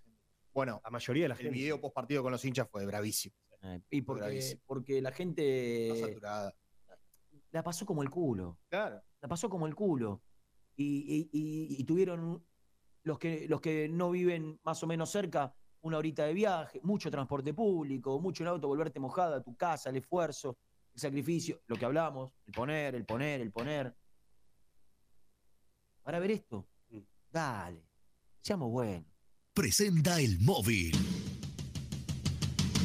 Bueno, 0.54 0.82
la 0.84 0.90
mayoría 0.90 1.24
de 1.26 1.30
la 1.30 1.36
el 1.36 1.42
gente. 1.42 1.54
video 1.54 1.82
post 1.82 1.96
partido 1.96 2.24
con 2.24 2.32
los 2.32 2.44
hinchas 2.46 2.70
fue 2.70 2.86
bravísimo. 2.86 3.36
Y 3.90 4.02
porque, 4.02 4.22
Bravísimo. 4.24 4.62
porque 4.66 5.02
la 5.02 5.12
gente 5.12 5.90
Está 5.90 6.08
saturada. 6.08 6.56
la 7.52 7.64
pasó 7.64 7.86
como 7.86 8.02
el 8.04 8.10
culo. 8.10 8.58
Claro. 8.70 9.02
La 9.22 9.28
pasó 9.28 9.50
como 9.50 9.68
el 9.68 9.76
culo. 9.76 10.22
Y, 10.76 10.86
y- 10.86 11.30
y- 11.32 11.76
y 11.80 11.84
tuvieron 11.84 12.44
los 13.04 13.20
que, 13.20 13.48
los 13.48 13.62
que 13.62 13.88
no 13.90 14.10
viven 14.12 14.60
más 14.64 14.82
o 14.84 14.88
menos 14.88 15.10
cerca, 15.12 15.54
una 15.82 15.98
horita 15.98 16.26
de 16.26 16.34
viaje, 16.34 16.80
mucho 16.84 17.10
transporte 17.12 17.54
público, 17.54 18.20
mucho 18.20 18.44
en 18.44 18.48
auto, 18.50 18.68
volverte 18.68 19.00
mojada 19.00 19.38
a 19.38 19.44
tu 19.44 19.56
casa, 19.56 19.90
el 19.90 19.98
esfuerzo, 19.98 20.58
el 20.94 21.00
sacrificio, 21.00 21.62
lo 21.68 21.76
que 21.76 21.86
hablamos, 21.86 22.34
el 22.48 22.54
poner, 22.54 22.96
el 22.96 23.06
poner, 23.06 23.42
el 23.42 23.52
poner. 23.52 23.96
Para 26.04 26.20
ver 26.20 26.32
esto, 26.32 26.68
dale, 27.32 27.84
seamos 28.42 28.70
buenos. 28.72 29.06
Presenta 29.54 30.20
el 30.20 30.40
móvil. 30.40 30.94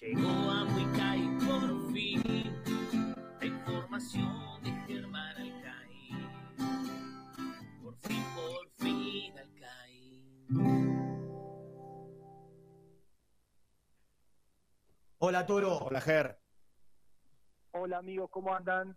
Llegó 0.00 0.28
a 0.28 0.64
Huicay 0.64 1.38
por 1.46 1.92
fin 1.92 2.22
la 3.40 3.46
información 3.46 4.62
de 4.62 4.70
Germán 4.86 5.36
Alcaín. 5.36 6.16
Por 7.82 7.98
fin, 7.98 8.22
por 8.34 8.70
fin, 8.78 9.34
Alcaín. 9.38 10.95
Hola, 15.18 15.46
Toro. 15.46 15.78
Hola, 15.78 16.00
Ger. 16.00 16.38
Hola 17.72 17.98
amigos, 17.98 18.30
¿cómo 18.30 18.54
andan? 18.54 18.96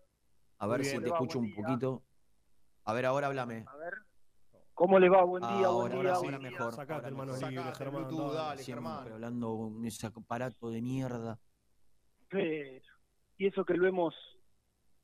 A 0.57 0.67
ver 0.67 0.83
si 0.85 0.99
te 0.99 1.07
escucho 1.07 1.39
un 1.39 1.53
poquito. 1.53 2.03
A 2.85 2.93
ver, 2.93 3.05
ahora 3.05 3.27
háblame. 3.27 3.65
A 3.67 3.75
ver. 3.77 3.93
¿Cómo 4.73 4.97
le 4.99 5.09
va? 5.09 5.23
Buen 5.23 5.41
día, 5.41 5.67
ahora, 5.67 5.95
buen 5.95 6.01
día. 6.05 6.13
ahora 6.13 6.29
buen 6.37 6.39
día. 6.41 6.51
mejor. 6.51 6.73
Sacate 6.73 6.93
ahora 6.93 7.07
el 7.09 7.15
mano 7.15 7.33
mejor. 7.33 7.49
libre, 7.49 7.63
Sacate 7.65 7.83
el 7.83 7.89
Germán. 7.91 8.07
Bluetooth, 8.07 8.33
dale. 8.33 8.47
dale, 8.47 8.63
Siempre 8.63 8.85
Germán. 8.85 9.13
hablando 9.13 9.57
con 9.57 9.85
ese 9.85 10.07
aparato 10.07 10.69
de 10.69 10.81
mierda. 10.81 11.39
Pero, 12.29 12.85
y 13.37 13.47
eso 13.47 13.65
que 13.65 13.73
lo 13.73 13.87
hemos, 13.87 14.13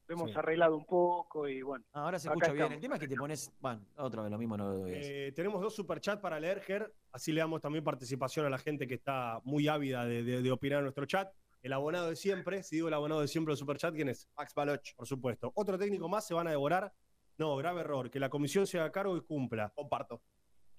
lo 0.07 0.15
hemos 0.15 0.31
Sí. 0.31 0.37
arreglado 0.37 0.75
un 0.77 0.85
poco 0.85 1.47
y 1.47 1.61
bueno. 1.61 1.83
Ah, 1.93 2.03
ahora 2.05 2.19
se 2.19 2.27
escucha 2.27 2.47
bien. 2.51 2.57
estamos. 2.63 2.75
El 2.75 2.81
tema 2.81 2.95
es 2.95 3.01
que 3.01 3.07
te 3.07 3.15
pones. 3.15 3.51
Bueno, 3.59 3.81
otra 3.97 4.21
vez 4.21 4.31
lo 4.31 4.37
mismo 4.37 4.55
no 4.57 4.71
lo. 4.73 4.87
Eh, 4.87 5.31
tenemos 5.35 5.61
dos 5.61 5.73
superchats 5.75 6.21
para 6.21 6.39
leer, 6.39 6.61
Ger. 6.61 6.93
Así 7.11 7.31
le 7.31 7.39
damos 7.41 7.61
también 7.61 7.83
participación 7.83 8.45
a 8.45 8.49
la 8.49 8.57
gente 8.57 8.87
que 8.87 8.93
está 8.95 9.39
muy 9.43 9.67
ávida 9.67 10.05
de, 10.05 10.23
de- 10.23 10.41
de 10.41 10.51
opinar 10.51 10.79
en 10.79 10.85
nuestro 10.85 11.05
chat. 11.05 11.31
El 11.61 11.73
abonado 11.73 12.09
de 12.09 12.15
siempre, 12.15 12.61
si 12.61 12.75
digo 12.75 12.87
el 12.89 12.93
abonado 12.93 13.21
de 13.21 13.27
siempre 13.27 13.51
del 13.53 13.57
superchat, 13.57 13.95
¿quién 13.95 14.09
es? 14.09 14.29
Max 14.37 14.53
Baloch. 14.53 14.93
Por 14.95 15.07
supuesto. 15.07 15.51
Otro 15.55 15.77
técnico 15.79 16.07
más 16.07 16.27
se 16.27 16.35
van 16.35 16.45
a 16.47 16.51
devorar. 16.51 16.93
No, 17.39 17.55
grave 17.57 17.81
error. 17.81 18.11
Que 18.11 18.19
la 18.19 18.29
comisión 18.29 18.67
se 18.67 18.79
haga 18.79 18.91
cargo 18.91 19.17
y 19.17 19.21
cumpla. 19.21 19.71
Comparto. 19.75 20.21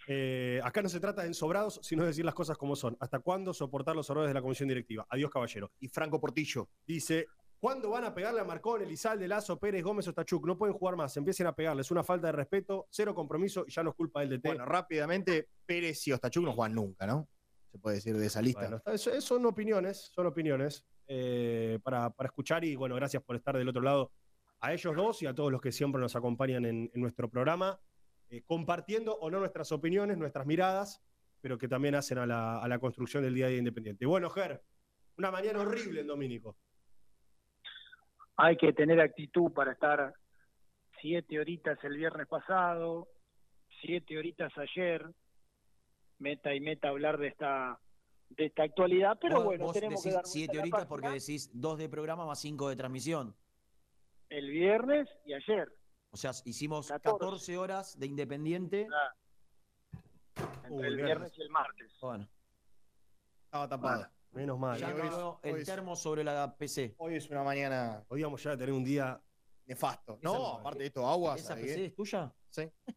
Eh, 0.09 0.61
acá 0.63 0.83
no 0.83 0.89
se 0.89 1.01
trata 1.01 1.23
de 1.23 1.29
ensobrados, 1.29 1.81
sino 1.83 2.03
de 2.03 2.09
decir 2.09 2.25
las 2.25 2.35
cosas 2.35 2.57
como 2.57 2.77
son. 2.77 2.97
¿Hasta 3.01 3.19
cuándo 3.19 3.53
soportar 3.53 3.97
los 3.97 4.09
errores 4.09 4.29
de 4.29 4.35
la 4.35 4.43
comisión 4.43 4.69
directiva? 4.69 5.05
Adiós, 5.11 5.31
caballero. 5.31 5.73
Y 5.81 5.89
Franco 5.89 6.21
Portillo. 6.21 6.69
Dice, 6.87 7.27
¿cuándo 7.61 7.91
van 7.91 8.05
a 8.05 8.15
pegarle 8.15 8.41
a 8.41 8.45
Marcón, 8.45 8.83
Elizalde, 8.83 9.27
Lazo, 9.29 9.59
Pérez, 9.59 9.83
Gómez 9.83 10.07
o 10.09 10.13
Tachuk? 10.13 10.47
No 10.47 10.57
pueden 10.57 10.75
jugar 10.77 10.97
más, 10.97 11.17
empiecen 11.17 11.47
a 11.47 11.55
pegarles. 11.55 11.91
Una 11.91 12.03
falta 12.05 12.29
de 12.29 12.33
respeto, 12.33 12.87
cero 12.91 13.15
compromiso 13.15 13.65
y 13.67 13.71
ya 13.73 13.83
no 13.83 13.91
es 13.91 13.97
culpa 13.97 14.21
del 14.21 14.31
DT. 14.31 14.49
Bueno, 14.49 14.65
rápidamente, 14.67 15.49
Pérez 15.65 16.07
y 16.07 16.13
Ostachuk 16.13 16.45
no 16.45 16.53
juegan 16.53 16.75
nunca, 16.75 17.07
¿no? 17.07 17.29
Se 17.73 17.79
puede 17.79 17.97
decir 17.97 18.17
de 18.17 18.27
esa 18.27 18.41
lista. 18.41 18.61
Bueno, 18.61 18.83
eso- 18.87 19.21
son 19.21 19.45
opiniones, 19.47 20.11
son 20.15 20.27
opiniones 20.27 20.85
eh, 21.09 21.79
para, 21.83 22.11
para 22.11 22.29
escuchar 22.29 22.65
y 22.65 22.75
bueno, 22.77 22.95
gracias 22.97 23.23
por 23.23 23.37
estar 23.37 23.57
del 23.57 23.69
otro 23.69 23.83
lado 23.83 24.13
a 24.61 24.73
ellos 24.73 24.97
dos 24.97 25.23
y 25.23 25.27
a 25.27 25.35
todos 25.35 25.53
los 25.53 25.61
que 25.61 25.71
siempre 25.71 26.01
nos 26.01 26.17
acompañan 26.17 26.65
en, 26.65 26.91
en 26.95 27.01
nuestro 27.01 27.29
programa, 27.29 27.79
eh, 28.31 28.43
compartiendo 28.47 29.15
o 29.17 29.31
no 29.31 29.39
nuestras 29.39 29.71
opiniones, 29.71 30.17
nuestras 30.19 30.47
miradas, 30.47 31.03
pero 31.43 31.59
que 31.59 31.69
también 31.69 31.95
hacen 31.95 32.19
a 32.19 32.27
la, 32.27 32.59
a 32.59 32.67
la 32.67 32.79
construcción 32.79 33.23
del 33.23 33.35
día 33.35 33.47
a 33.47 33.49
día 33.51 33.59
independiente. 33.59 34.07
Bueno, 34.07 34.31
Ger, 34.31 34.63
una 35.19 35.31
mañana 35.31 35.61
horrible 35.61 36.01
en 36.01 36.07
Domínico. 36.09 36.57
Hay 38.37 38.57
que 38.57 38.73
tener 38.73 39.01
actitud 39.01 39.53
para 39.53 39.73
estar 39.73 40.15
siete 41.01 41.39
horitas 41.41 41.79
el 41.85 41.97
viernes 41.97 42.27
pasado, 42.27 43.09
siete 43.81 44.19
horitas 44.19 44.53
ayer, 44.59 45.05
meta 46.19 46.55
y 46.55 46.61
meta 46.61 46.89
hablar 46.89 47.19
de 47.19 47.29
esta 47.29 47.79
de 48.29 48.47
esta 48.47 48.65
actualidad, 48.65 49.17
pero 49.21 49.45
bueno, 49.45 49.67
vos 49.67 49.73
tenemos 49.75 50.03
que 50.03 50.09
decís 50.09 50.15
dar 50.15 50.27
siete 50.27 50.59
horitas 50.59 50.81
página. 50.87 50.89
porque 50.89 51.09
decís 51.11 51.49
dos 51.53 51.79
de 51.79 51.89
programa 51.89 52.27
más 52.27 52.41
cinco 52.41 52.69
de 52.69 52.75
transmisión. 52.77 53.37
el 54.31 54.51
viernes 54.51 55.09
y 55.25 55.33
ayer. 55.35 55.73
O 56.11 56.17
sea, 56.17 56.33
hicimos 56.45 56.89
14. 56.89 57.19
14 57.19 57.59
horas 57.59 57.99
de 57.99 58.07
independiente. 58.07 58.89
Entre 60.65 60.71
Uh, 60.71 60.83
el 60.83 60.97
bien. 60.97 61.07
viernes 61.07 61.33
y 61.39 61.43
el 61.43 61.51
martes. 61.51 61.93
Bueno, 62.01 62.29
Estaba 63.45 63.69
tapada. 63.69 64.13
Menos 64.37 64.59
mal. 64.59 64.79
ya 64.79 64.91
¿eh? 64.91 64.93
Hoy, 64.95 65.01
quedó 65.01 65.41
hoy 65.43 65.51
el 65.51 65.57
es- 65.63 65.67
termo 65.67 65.97
sobre 65.97 66.23
la 66.23 66.55
PC. 66.57 66.95
Hoy 66.99 67.17
es 67.17 67.29
una 67.31 67.43
mañana 67.43 68.05
podíamos 68.07 68.43
ya 68.43 68.57
tener 68.57 68.73
un 68.75 68.85
día 68.85 69.19
nefasto. 69.67 70.19
No, 70.23 70.35
no- 70.35 70.47
aparte 70.59 70.81
de 70.81 70.87
esto, 70.87 71.07
agua. 71.09 71.37
¿Esa 71.37 71.49
¿sabes 71.49 71.65
PC 71.65 71.77
qué? 71.77 71.85
es 71.87 71.95
tuya? 71.95 72.33
Sí. 72.51 72.71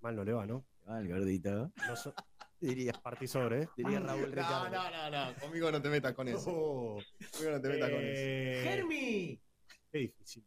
mal, 0.00 0.16
no 0.16 0.24
le 0.24 0.32
va, 0.32 0.46
¿no? 0.46 0.64
Mal, 0.86 1.06
gordito. 1.06 1.70
No 1.86 1.96
so- 1.96 2.14
Diría, 2.60 2.92
partí 2.92 3.26
sobre, 3.26 3.62
¿eh? 3.64 3.68
diría 3.76 3.98
Raúl 3.98 4.20
No, 4.22 4.26
Ricardo. 4.28 4.70
no, 4.70 4.90
no, 4.90 5.10
no. 5.10 5.34
Conmigo 5.40 5.70
no 5.72 5.82
te 5.82 5.88
metas 5.90 6.14
con 6.14 6.28
eso. 6.28 6.44
Oh, 6.48 6.98
Conmigo 7.32 7.50
no 7.56 7.60
te 7.60 7.68
metas 7.68 7.90
con 7.90 7.98
eso. 8.00 8.22
eh, 8.24 8.60
Germi, 8.62 9.42
Qué 9.90 9.98
difícil. 9.98 10.46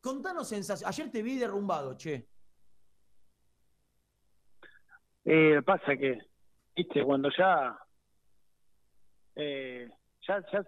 contanos 0.00 0.48
sensaciones. 0.48 0.96
Ayer 0.98 1.10
te 1.10 1.22
vi 1.22 1.36
derrumbado, 1.38 1.96
che. 1.96 2.28
Eh, 5.24 5.60
pasa 5.66 5.96
que, 5.96 6.18
viste, 6.74 7.04
cuando 7.04 7.28
ya, 7.36 7.76
eh, 9.36 9.88
ya, 10.26 10.44
ya 10.52 10.66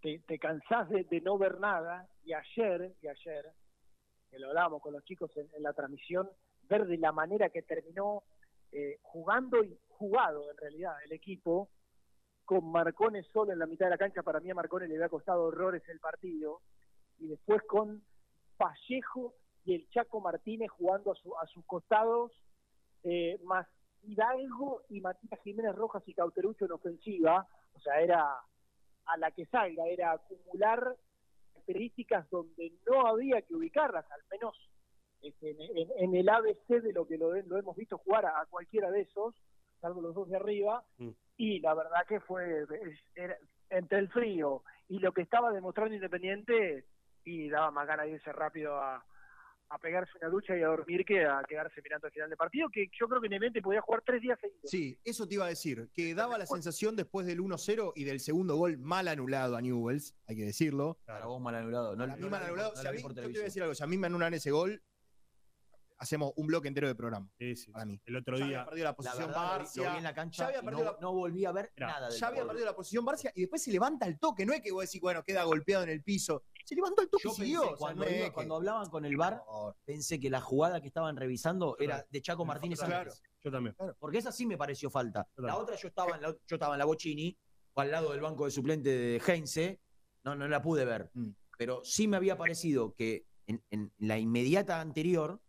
te, 0.00 0.18
te 0.20 0.38
cansás 0.38 0.88
de, 0.88 1.04
de 1.04 1.20
no 1.20 1.38
ver 1.38 1.60
nada, 1.60 2.08
y 2.24 2.32
ayer, 2.32 2.92
y 3.02 3.08
ayer, 3.08 3.52
que 4.30 4.38
lo 4.38 4.48
hablábamos 4.48 4.82
con 4.82 4.92
los 4.94 5.04
chicos 5.04 5.30
en, 5.36 5.48
la 5.62 5.72
transmisión, 5.72 6.28
ver 6.68 6.86
de 6.86 6.96
la 6.98 7.12
manera 7.12 7.50
que 7.50 7.62
terminó 7.62 8.22
eh, 8.72 8.98
jugando 9.02 9.62
y 9.62 9.76
jugado 9.88 10.50
en 10.50 10.56
realidad 10.56 10.94
el 11.04 11.12
equipo, 11.12 11.68
con 12.44 12.70
Marcones 12.72 13.26
solo 13.32 13.52
en 13.52 13.58
la 13.58 13.66
mitad 13.66 13.86
de 13.86 13.90
la 13.90 13.98
cancha, 13.98 14.22
para 14.22 14.40
mí 14.40 14.50
a 14.50 14.54
Marcones 14.54 14.88
le 14.88 14.96
había 14.96 15.08
costado 15.08 15.44
horrores 15.44 15.82
el 15.88 16.00
partido, 16.00 16.60
y 17.18 17.28
después 17.28 17.62
con 17.68 18.02
Vallejo 18.58 19.34
y 19.64 19.74
el 19.74 19.88
Chaco 19.90 20.20
Martínez 20.20 20.70
jugando 20.70 21.12
a, 21.12 21.14
su- 21.14 21.36
a 21.38 21.46
sus 21.46 21.64
costados, 21.66 22.32
eh, 23.04 23.38
más 23.44 23.66
Hidalgo 24.02 24.82
y 24.88 25.00
Matías 25.00 25.40
Jiménez 25.42 25.74
Rojas 25.74 26.02
y 26.06 26.14
Cauterucho 26.14 26.64
en 26.66 26.72
ofensiva, 26.72 27.46
o 27.74 27.80
sea, 27.80 28.00
era 28.00 28.36
a 29.06 29.16
la 29.16 29.30
que 29.32 29.46
salga, 29.46 29.86
era 29.86 30.12
acumular 30.12 30.96
características 31.52 32.28
donde 32.30 32.72
no 32.88 33.06
había 33.06 33.42
que 33.42 33.54
ubicarlas, 33.54 34.10
al 34.10 34.22
menos 34.30 34.56
este, 35.22 35.50
en, 35.50 35.60
en- 35.78 35.90
en 35.98 36.14
el 36.16 36.28
ABC 36.28 36.80
de 36.82 36.92
lo 36.92 37.06
que 37.06 37.16
lo, 37.16 37.32
lo 37.34 37.56
hemos 37.58 37.76
visto 37.76 37.98
jugar 37.98 38.26
a, 38.26 38.40
a 38.40 38.46
cualquiera 38.46 38.90
de 38.90 39.02
esos, 39.02 39.34
salvo 39.80 40.00
los 40.00 40.14
dos 40.14 40.28
de 40.28 40.36
arriba, 40.36 40.84
Mm. 40.98 41.10
y 41.36 41.60
la 41.60 41.74
verdad 41.74 42.04
que 42.08 42.20
fue 42.20 42.64
era- 43.14 43.38
entre 43.70 43.98
el 43.98 44.08
frío 44.08 44.62
y 44.88 44.98
lo 44.98 45.12
que 45.12 45.22
estaba 45.22 45.52
demostrando 45.52 45.94
Independiente, 45.94 46.84
y 47.24 47.48
daba 47.48 47.70
más 47.70 47.86
ganas 47.86 48.06
de 48.06 48.12
irse 48.12 48.32
rápido 48.32 48.76
a, 48.76 49.04
a 49.72 49.78
pegarse 49.78 50.12
una 50.20 50.28
ducha 50.28 50.54
y 50.56 50.62
a 50.62 50.66
dormir 50.66 51.02
que 51.04 51.24
a 51.24 51.42
quedarse 51.48 51.80
mirando 51.82 52.06
el 52.06 52.12
final 52.12 52.28
del 52.28 52.36
partido, 52.36 52.68
que 52.70 52.88
yo 52.98 53.08
creo 53.08 53.20
que 53.22 53.26
Independiente 53.26 53.62
podía 53.62 53.80
jugar 53.80 54.02
tres 54.04 54.20
días 54.20 54.38
seguidos. 54.38 54.70
Sí, 54.70 54.98
eso 55.02 55.26
te 55.26 55.34
iba 55.34 55.46
a 55.46 55.48
decir, 55.48 55.88
que 55.94 56.14
daba 56.14 56.36
la 56.36 56.44
sensación 56.46 56.94
después 56.94 57.26
del 57.26 57.40
1-0 57.40 57.92
y 57.96 58.04
del 58.04 58.20
segundo 58.20 58.56
gol 58.56 58.76
mal 58.76 59.08
anulado 59.08 59.56
a 59.56 59.62
Newells, 59.62 60.14
hay 60.26 60.36
que 60.36 60.44
decirlo. 60.44 60.98
Para 61.06 61.24
vos 61.24 61.40
mal 61.40 61.54
anulado. 61.54 61.96
No, 61.96 62.04
Para 62.04 62.16
mí 62.16 62.22
no 62.22 62.28
mal 62.30 62.40
la 62.42 62.46
anulado. 62.48 62.72
a 62.76 62.82
la 62.82 62.92
mí- 62.92 63.02
yo 63.02 63.14
te 63.14 63.22
voy 63.22 63.36
a 63.38 63.42
decir 63.44 63.62
algo, 63.62 63.74
si 63.74 63.82
a 63.82 63.86
mí 63.86 63.96
me 63.96 64.08
anulan 64.08 64.34
ese 64.34 64.50
gol, 64.50 64.82
hacemos 65.98 66.32
un 66.36 66.48
bloque 66.48 66.66
entero 66.66 66.88
de 66.88 66.94
programa. 66.96 67.30
Sí, 67.38 67.54
sí. 67.54 67.70
Para 67.70 67.84
mí. 67.84 68.00
El 68.04 68.16
otro 68.16 68.36
Ya 68.36 68.44
día. 68.44 68.56
había 68.58 68.64
perdido 68.70 68.84
la 68.84 68.90
La 68.90 68.96
posición 68.96 69.26
verdad, 69.28 69.40
vi- 69.42 69.46
lo 69.52 69.58
Barcia. 69.58 69.90
vi 69.92 69.96
en 69.98 70.02
la 70.02 70.10
ya 70.10 70.14
cancha 70.14 70.46
había 70.48 70.58
y 70.58 70.64
perdido 70.64 70.84
no, 70.84 70.92
la- 70.92 70.98
no 71.00 71.12
volví 71.14 71.44
a 71.44 71.52
ver 71.52 71.72
nada 71.76 72.08
del 72.10 72.18
ya 72.18 72.26
había 72.26 72.40
gol. 72.40 72.48
perdido 72.48 72.66
la 72.66 72.74
posición 72.76 73.04
Barcia 73.04 73.32
y 73.36 73.40
después 73.42 73.62
se 73.62 73.70
levanta 73.70 74.06
al 74.06 74.18
toque. 74.18 74.44
No 74.44 74.52
es 74.52 74.60
que 74.60 74.72
vos 74.72 74.82
decís, 74.84 75.00
bueno, 75.00 75.22
queda 75.22 75.44
golpeado 75.44 75.84
en 75.84 75.90
el 75.90 76.02
piso. 76.02 76.42
Se 76.64 76.74
levantó 76.74 77.02
al 77.02 77.08
toque 77.08 77.22
y 77.24 77.28
pensé, 77.28 77.42
siguió. 77.42 77.62
o 77.62 77.66
sea, 77.68 77.76
cuando, 77.76 78.04
no 78.04 78.08
es 78.10 78.16
iba- 78.16 78.26
que- 78.26 78.32
cuando 78.32 78.56
hablaban 78.56 78.88
con 78.90 79.04
el 79.04 79.16
bar, 79.16 79.42
pensé 79.84 80.18
que 80.20 80.30
la 80.30 80.40
jugada 80.40 80.80
que 80.80 80.88
estaban 80.88 81.16
revisando 81.16 81.76
era 81.78 82.04
de 82.08 82.22
Chaco 82.22 82.44
Martínez 82.44 82.78
Claro. 82.80 83.10
antes. 83.10 83.22
Yo 83.42 83.50
también. 83.50 83.74
Porque 83.98 84.18
esa 84.18 84.30
sí 84.32 84.46
me 84.46 84.56
pareció 84.56 84.88
falta. 84.90 85.26
La 85.36 85.56
otra 85.56 85.76
yo 85.76 85.88
estaba 85.88 86.14
en 86.16 86.22
la, 86.22 86.28
yo 86.46 86.56
estaba 86.56 86.74
en 86.74 86.78
la 86.78 86.84
Bochini, 86.84 87.36
o 87.74 87.80
al 87.80 87.90
lado 87.90 88.12
del 88.12 88.20
banco 88.20 88.44
de 88.44 88.50
suplente 88.50 88.88
de 88.90 89.22
Heinze, 89.26 89.80
no, 90.24 90.34
no 90.36 90.46
la 90.46 90.62
pude 90.62 90.84
ver. 90.84 91.10
Mm. 91.14 91.30
Pero 91.58 91.80
sí 91.84 92.06
me 92.06 92.16
había 92.16 92.36
parecido 92.36 92.94
que 92.94 93.26
en, 93.46 93.62
en 93.70 93.92
la 93.98 94.18
inmediata 94.18 94.80
anterior, 94.80 95.40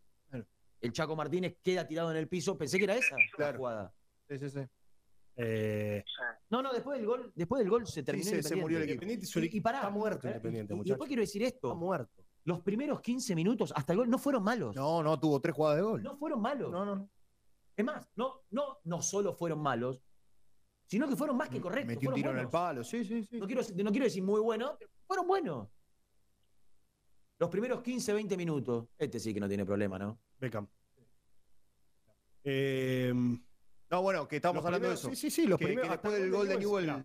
el 0.82 0.92
Chaco 0.92 1.16
Martínez 1.16 1.56
queda 1.64 1.88
tirado 1.88 2.12
en 2.12 2.18
el 2.18 2.28
piso. 2.28 2.58
Pensé 2.58 2.78
que 2.78 2.84
era 2.86 2.96
esa 2.96 3.16
la 3.38 3.54
jugada. 3.56 3.94
Sí, 4.28 4.38
sí, 4.40 4.50
sí. 4.50 4.60
Eh, 5.36 6.04
No, 6.50 6.62
no, 6.62 6.72
después 6.72 6.98
del 6.98 7.08
gol, 7.08 7.32
después 7.36 7.60
del 7.60 7.70
gol 7.70 7.88
se 7.88 8.04
terminó 8.04 8.30
se- 8.30 8.44
se 8.44 8.56
murió 8.56 8.78
el 8.78 8.84
Independiente. 8.90 9.26
Y- 9.26 9.40
equipo 9.46 9.58
y 9.58 9.62
pará, 9.62 9.78
está 9.80 9.90
muerto 9.90 10.28
eh, 10.28 10.32
Independiente, 10.32 10.74
y- 10.76 10.84
después 10.90 11.08
quiero 11.08 11.22
decir 11.22 11.42
Está 11.44 11.56
esto. 11.56 11.76
muerto. 11.76 12.24
Los 12.46 12.60
primeros 12.62 13.02
15 13.02 13.34
minutos 13.36 13.74
hasta 13.76 13.94
el 13.94 14.00
gol 14.00 14.10
no 14.10 14.18
fueron 14.20 14.44
malos. 14.44 14.76
No, 14.76 15.02
no, 15.02 15.20
tuvo 15.20 15.40
tres 15.42 15.56
jugadas 15.56 15.78
de 15.78 15.84
gol. 15.84 16.04
No 16.04 16.18
fueron 16.18 16.42
malos. 16.42 16.72
No, 16.72 16.86
no, 16.86 16.96
no. 16.98 17.10
Es 17.76 17.84
más, 17.86 18.08
no, 18.16 18.42
no, 18.52 18.80
no 18.84 19.02
solo 19.02 19.34
fueron 19.34 19.60
malos, 19.60 20.04
sino 20.86 21.08
que 21.08 21.16
fueron 21.16 21.36
más 21.38 21.50
que 21.50 21.60
correctos. 21.60 21.88
Metió 21.96 22.10
un 22.10 22.16
tiro 22.16 22.32
en 22.32 22.38
el 22.40 22.50
palo, 22.50 22.84
sí, 22.84 23.04
sí, 23.04 23.24
sí. 23.24 23.40
No 23.40 23.48
quiero, 23.48 23.62
no 23.84 23.90
quiero 23.92 24.04
decir 24.06 24.22
muy 24.22 24.42
bueno, 24.42 24.76
pero 24.78 24.92
fueron 25.08 25.26
buenos. 25.28 25.70
Los 27.40 27.50
primeros 27.50 27.82
15, 27.82 28.14
20 28.14 28.38
minutos. 28.38 28.88
Este 29.00 29.20
sí 29.20 29.34
que 29.34 29.40
no 29.40 29.48
tiene 29.48 29.66
problema, 29.66 29.98
¿no? 29.98 30.20
Beckham. 30.38 30.68
Eh, 32.44 33.14
No, 33.94 34.02
bueno, 34.02 34.28
que 34.28 34.38
estábamos 34.38 34.64
los 34.64 34.66
hablando 34.66 34.88
primeros- 34.88 35.04
de 35.04 35.12
eso. 35.12 35.16
Sí, 35.22 35.30
sí, 35.30 35.42
sí. 35.44 35.48
Los 35.48 35.60
Que- 35.60 35.66
que 35.66 35.68
primeros, 35.74 35.92
después 35.92 36.14
del 36.20 36.32
gol 36.32 36.48
de 36.48 36.58
Newell. 36.58 37.04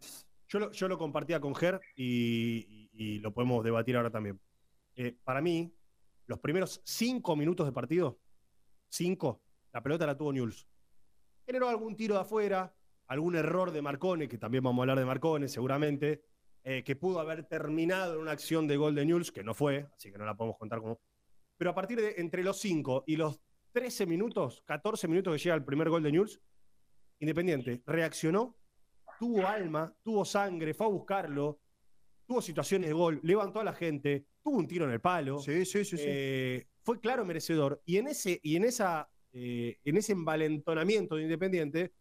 Yo 0.49 0.59
lo, 0.59 0.71
yo 0.73 0.89
lo 0.89 0.97
compartía 0.97 1.39
con 1.39 1.55
Ger 1.55 1.79
y, 1.95 2.65
y- 2.67 2.91
y 2.95 3.19
lo 3.19 3.35
podemos 3.35 3.63
debatir 3.63 3.95
ahora 3.97 4.11
también. 4.11 4.41
Eh, 4.97 5.15
para 5.23 5.43
mí, 5.43 5.71
los 6.27 6.39
primeros 6.39 6.81
cinco 6.85 7.37
minutos 7.37 7.67
de 7.67 7.73
partido, 7.73 8.19
cinco, 8.89 9.43
la 9.73 9.83
pelota 9.83 10.07
la 10.07 10.17
tuvo 10.17 10.33
Newell's. 10.33 10.67
Generó 11.45 11.69
algún 11.69 11.95
tiro 11.95 12.15
de 12.15 12.23
afuera, 12.23 12.75
algún 13.07 13.37
error 13.37 13.71
de 13.71 13.83
Marcone, 13.83 14.27
que 14.27 14.39
también 14.39 14.65
vamos 14.65 14.81
a 14.81 14.83
hablar 14.85 14.99
de 14.99 15.05
Marcone 15.05 15.49
seguramente, 15.49 16.23
eh, 16.65 16.83
que 16.85 16.97
pudo 16.97 17.21
haber 17.21 17.45
terminado 17.45 18.15
en 18.15 18.21
una 18.21 18.31
acción 18.33 18.67
de 18.67 18.79
gol 18.79 18.95
de 18.95 19.05
Newell's, 19.05 19.31
que 19.31 19.45
no 19.45 19.53
fue, 19.53 19.87
así 19.95 20.11
que 20.11 20.17
no 20.17 20.25
la 20.25 20.35
podemos 20.35 20.57
contar 20.57 20.81
como. 20.81 20.99
Pero 21.59 21.71
a 21.71 21.75
partir 21.75 22.01
de 22.01 22.15
entre 22.17 22.43
los 22.43 22.59
5 22.59 23.05
y 23.07 23.17
los 23.17 23.41
13 23.73 24.07
minutos, 24.07 24.63
14 24.65 25.07
minutos 25.07 25.35
que 25.35 25.39
llega 25.43 25.55
el 25.55 25.65
primer 25.65 25.91
gol 25.91 26.03
de 26.03 26.13
Newell's, 26.13 26.41
Independiente 27.21 27.83
reaccionó, 27.87 28.57
tuvo 29.19 29.47
alma, 29.47 29.95
tuvo 30.03 30.25
sangre, 30.25 30.75
fue 30.75 30.87
a 30.87 30.91
buscarlo, 30.91 31.61
tuvo 32.27 32.41
situaciones 32.41 32.89
de 32.89 32.95
gol, 32.95 33.21
levantó 33.23 33.61
a 33.61 33.65
la 33.65 33.73
gente, 33.73 34.27
tuvo 34.43 34.59
un 34.59 34.69
tiro 34.69 34.85
en 34.85 34.93
el 34.93 35.01
palo. 35.01 35.39
Sí, 35.39 35.65
sí, 35.65 35.85
sí. 35.85 35.97
sí. 35.97 36.05
Eh, 36.07 36.67
fue 36.83 37.01
claro 37.01 37.25
merecedor. 37.25 37.83
Y 37.85 37.97
en 37.99 38.09
ese, 38.09 38.41
y 38.43 38.57
en 38.57 38.65
esa, 38.65 39.11
eh, 39.33 39.79
en 39.85 39.97
ese 39.97 40.13
envalentonamiento 40.13 41.17
de 41.17 41.23
Independiente 41.23 41.93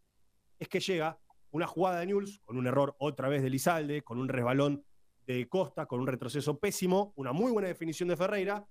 es 0.58 0.68
que 0.68 0.80
llega 0.80 1.18
una 1.50 1.66
jugada 1.66 2.00
de 2.00 2.06
Newell's 2.06 2.40
con 2.40 2.56
un 2.56 2.66
error 2.66 2.94
otra 2.98 3.28
vez 3.28 3.42
de 3.42 3.50
Lizalde, 3.50 4.02
con 4.02 4.18
un 4.18 4.28
resbalón 4.28 4.84
de 5.26 5.48
Costa, 5.48 5.86
con 5.86 6.00
un 6.00 6.06
retroceso 6.06 6.58
pésimo, 6.58 7.12
una 7.16 7.32
muy 7.32 7.52
buena 7.52 7.68
definición 7.68 8.08
de 8.08 8.16
Ferreira, 8.16 8.66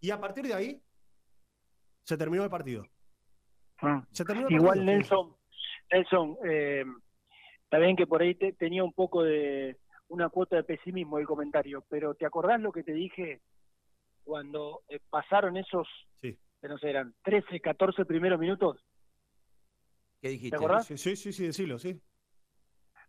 y 0.00 0.10
a 0.10 0.20
partir 0.20 0.46
de 0.46 0.54
ahí 0.54 0.82
se 2.04 2.16
terminó 2.16 2.42
el 2.42 2.50
partido. 2.50 2.84
Se 4.10 4.24
terminó 4.24 4.48
el 4.48 4.54
Igual 4.54 4.78
partido. 4.78 4.84
Nelson, 4.84 5.36
Nelson, 5.90 6.36
eh, 6.44 6.84
está 7.64 7.78
bien 7.78 7.96
que 7.96 8.06
por 8.06 8.22
ahí 8.22 8.34
te- 8.34 8.52
tenía 8.52 8.84
un 8.84 8.92
poco 8.92 9.22
de 9.22 9.78
una 10.08 10.28
cuota 10.28 10.56
de 10.56 10.64
pesimismo 10.64 11.18
el 11.18 11.26
comentario, 11.26 11.84
pero 11.88 12.14
¿te 12.14 12.26
acordás 12.26 12.60
lo 12.60 12.72
que 12.72 12.82
te 12.82 12.92
dije 12.92 13.40
cuando 14.24 14.82
eh, 14.88 15.00
pasaron 15.10 15.56
esos, 15.56 15.88
Sí. 16.20 16.38
que 16.60 16.68
no 16.68 16.78
sé, 16.78 16.90
eran 16.90 17.14
13, 17.22 17.60
14 17.60 18.04
primeros 18.04 18.38
minutos? 18.38 18.84
¿Qué 20.20 20.28
dijiste? 20.30 20.50
¿Te 20.50 20.56
acordás? 20.64 20.86
Sí, 20.86 20.96
sí, 20.98 21.16
sí, 21.16 21.32
sí, 21.32 21.46
decilo, 21.46 21.78
sí. 21.78 22.00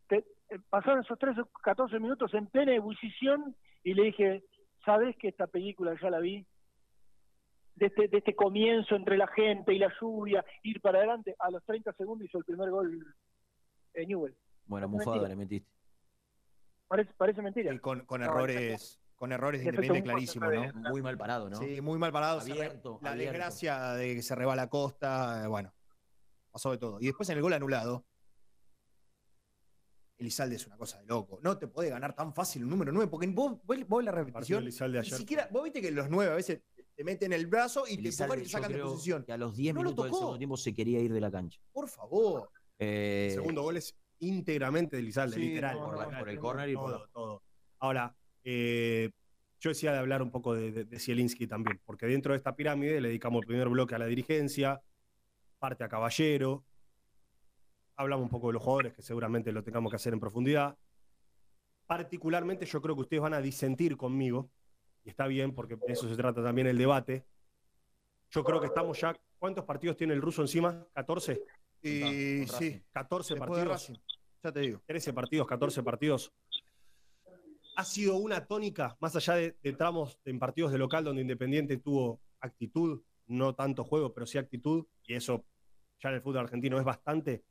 Te- 0.08 0.26
eh, 0.50 0.60
pasaron 0.70 1.02
esos 1.04 1.18
13, 1.20 1.42
14 1.64 2.00
minutos 2.00 2.34
en 2.34 2.48
plena 2.48 2.74
ebullición 2.74 3.56
y 3.84 3.94
le 3.94 4.04
dije, 4.04 4.44
¿sabes 4.86 5.16
que 5.18 5.30
esta 5.30 5.48
película 5.48 5.98
ya 6.02 6.10
la 6.10 6.20
vi? 6.20 6.46
De 7.76 7.86
este, 7.88 8.08
de 8.08 8.18
este 8.18 8.36
comienzo 8.36 8.96
entre 8.96 9.18
la 9.18 9.28
gente 9.28 9.74
y 9.74 9.80
la 9.80 9.92
lluvia, 10.00 10.44
ir 10.64 10.82
para 10.82 11.00
adelante, 11.00 11.36
a 11.40 11.50
los 11.50 11.64
30 11.66 11.94
segundos 11.94 12.28
hizo 12.28 12.38
el 12.38 12.46
primer 12.46 12.70
gol 12.70 13.16
en 13.94 14.08
Newell. 14.08 14.36
Buena 14.66 14.88
Parece 14.88 14.98
mufada 14.98 15.16
mentira. 15.16 15.30
le 15.30 15.36
metiste. 15.36 15.72
Parece, 16.88 17.14
parece 17.18 17.42
mentira. 17.42 17.74
Y 17.74 17.80
con, 17.80 18.02
con 18.06 18.22
No, 18.22 18.28
errores, 18.28 19.00
con 19.16 19.32
errores 19.32 19.62
de 19.62 19.70
Independiente 19.70 20.40
ve. 20.40 20.72
¿no? 20.74 20.90
Muy 20.90 21.02
mal 21.02 21.18
parado, 21.18 21.50
¿no? 21.50 21.56
Sí, 21.58 21.80
muy 21.82 21.98
mal 21.98 22.12
parado. 22.12 22.42
Abierto, 22.42 23.00
la 23.02 23.12
abierto. 23.12 23.32
desgracia 23.32 23.94
de 23.94 24.16
que 24.16 24.22
se 24.22 24.36
reba 24.36 24.56
la 24.56 24.68
costa, 24.68 25.44
eh, 25.44 25.48
bueno, 25.48 25.74
pasó 26.52 26.72
de 26.72 26.78
todo. 26.78 26.98
Y 27.00 27.06
después 27.06 27.30
en 27.30 27.38
el 27.38 27.42
gol 27.42 27.54
anulado, 27.54 28.06
Elizalde 30.22 30.56
es 30.56 30.66
una 30.68 30.78
cosa 30.78 31.00
de 31.00 31.06
loco. 31.08 31.40
No 31.44 31.58
te 31.58 31.68
puede 31.68 31.90
ganar 31.90 32.16
tan 32.16 32.34
fácil 32.34 32.64
un 32.64 32.70
número 32.70 32.92
9, 32.92 33.10
porque 33.10 33.28
vos, 33.28 33.58
vos, 33.64 33.78
vos 33.88 34.04
la 34.04 34.12
repetición, 34.12 34.64
Elizalde 34.64 35.02
ni 35.02 35.10
siquiera, 35.10 35.50
vos 35.52 35.64
viste 35.64 35.82
que 35.82 35.92
los 35.92 36.10
9 36.10 36.32
a 36.32 36.36
veces 36.36 36.62
te 36.96 37.04
meten 37.04 37.34
el 37.34 37.48
brazo 37.48 37.86
y 37.88 37.96
te 37.96 38.02
Elizalde, 38.02 38.40
y 38.40 38.44
te 38.44 38.50
sacan 38.50 38.72
de 38.72 38.80
posición. 38.80 39.24
que 39.24 39.34
a 39.34 39.38
los 39.38 39.56
10 39.56 39.74
No 39.74 39.82
lo 39.84 39.90
minutos 39.90 40.06
del 40.06 40.12
tocó. 40.12 40.20
segundo 40.22 40.38
tiempo 40.38 40.58
se 40.58 40.74
quería 40.74 41.00
ir 41.00 41.12
de 41.12 41.22
la 41.22 41.32
cancha. 41.32 41.60
Por 41.72 41.90
favor. 41.90 42.50
Eh, 42.80 43.28
El 43.30 43.36
segundo 43.36 43.64
gol 43.64 43.78
es 43.78 43.96
íntegramente 44.20 44.96
de 44.98 45.02
Lizalde, 45.04 45.36
Sí, 45.36 45.42
literal. 45.42 45.78
no, 45.80 45.86
por, 45.86 45.98
la- 45.98 46.20
por 46.20 46.30
el 46.30 46.40
córner 46.40 46.70
y 46.70 46.76
por 46.76 46.86
todo, 46.92 47.00
la- 47.00 47.08
todo. 47.12 47.44
Ahora, 47.80 48.16
eh, 48.44 49.10
yo 49.60 49.70
decía 49.72 49.92
de 49.92 49.98
hablar 50.00 50.22
un 50.22 50.30
poco 50.32 50.54
de, 50.54 50.72
de, 50.72 50.86
de 50.86 51.00
Zielinski 51.00 51.48
también, 51.48 51.80
porque 51.86 52.06
dentro 52.06 52.34
de 52.34 52.38
esta 52.38 52.56
pirámide 52.56 53.02
le 53.02 53.08
dedicamos 53.10 53.42
el 53.42 53.48
primer 53.48 53.70
bloque 53.70 53.96
a 53.96 54.00
la 54.00 54.06
dirigencia, 54.06 54.82
parte 55.60 55.84
a 55.84 55.90
Caballero, 55.90 56.64
hablamos 57.96 58.26
un 58.26 58.30
poco 58.30 58.48
de 58.48 58.54
los 58.54 58.64
jugadores, 58.64 58.94
que 58.94 59.02
seguramente 59.02 59.52
lo 59.52 59.64
tengamos 59.64 59.92
que 59.92 59.96
hacer 59.96 60.14
en 60.14 60.20
profundidad. 60.20 60.78
Particularmente 61.86 62.66
yo 62.66 62.82
creo 62.82 62.96
que 62.96 63.02
ustedes 63.02 63.22
van 63.22 63.34
a 63.34 63.42
disentir 63.42 63.98
conmigo, 63.98 64.50
y 65.04 65.10
está 65.10 65.28
bien, 65.28 65.54
porque 65.54 65.76
de 65.76 65.94
eso 65.94 66.08
se 66.08 66.16
trata 66.16 66.44
también 66.44 66.68
el 66.68 66.78
debate. 66.78 67.26
Yo 68.30 68.44
creo 68.44 68.60
que 68.60 68.68
estamos 68.68 69.00
ya, 69.00 69.16
¿cuántos 69.40 69.66
partidos 69.66 69.98
tiene 69.98 70.14
el 70.14 70.22
ruso 70.22 70.42
encima? 70.42 70.86
¿14? 70.96 71.42
Y 71.82 71.88
sí, 71.90 72.46
Racing. 72.48 72.80
14 72.92 73.34
después 73.34 73.62
de 73.62 73.68
partidos. 73.68 74.02
Ya 74.44 74.52
te 74.52 74.60
digo. 74.62 74.82
13 74.86 75.14
partidos, 75.14 75.48
14 75.48 75.84
partidos. 75.84 76.34
Ha 77.76 77.84
sido 77.84 78.18
una 78.18 78.46
tónica, 78.46 78.98
más 79.00 79.16
allá 79.16 79.36
de, 79.36 79.58
de 79.62 79.74
tramos 79.74 80.20
en 80.26 80.40
partidos 80.40 80.72
de 80.72 80.78
local 80.78 81.04
donde 81.04 81.22
Independiente 81.22 81.78
tuvo 81.78 82.22
actitud, 82.40 83.02
no 83.28 83.56
tanto 83.56 83.84
juego, 83.84 84.14
pero 84.14 84.26
sí 84.26 84.38
actitud, 84.38 84.86
y 85.06 85.16
eso 85.16 85.46
ya 86.02 86.10
en 86.10 86.16
el 86.16 86.22
fútbol 86.22 86.40
argentino 86.40 86.78
es 86.78 86.84
bastante. 86.84 87.44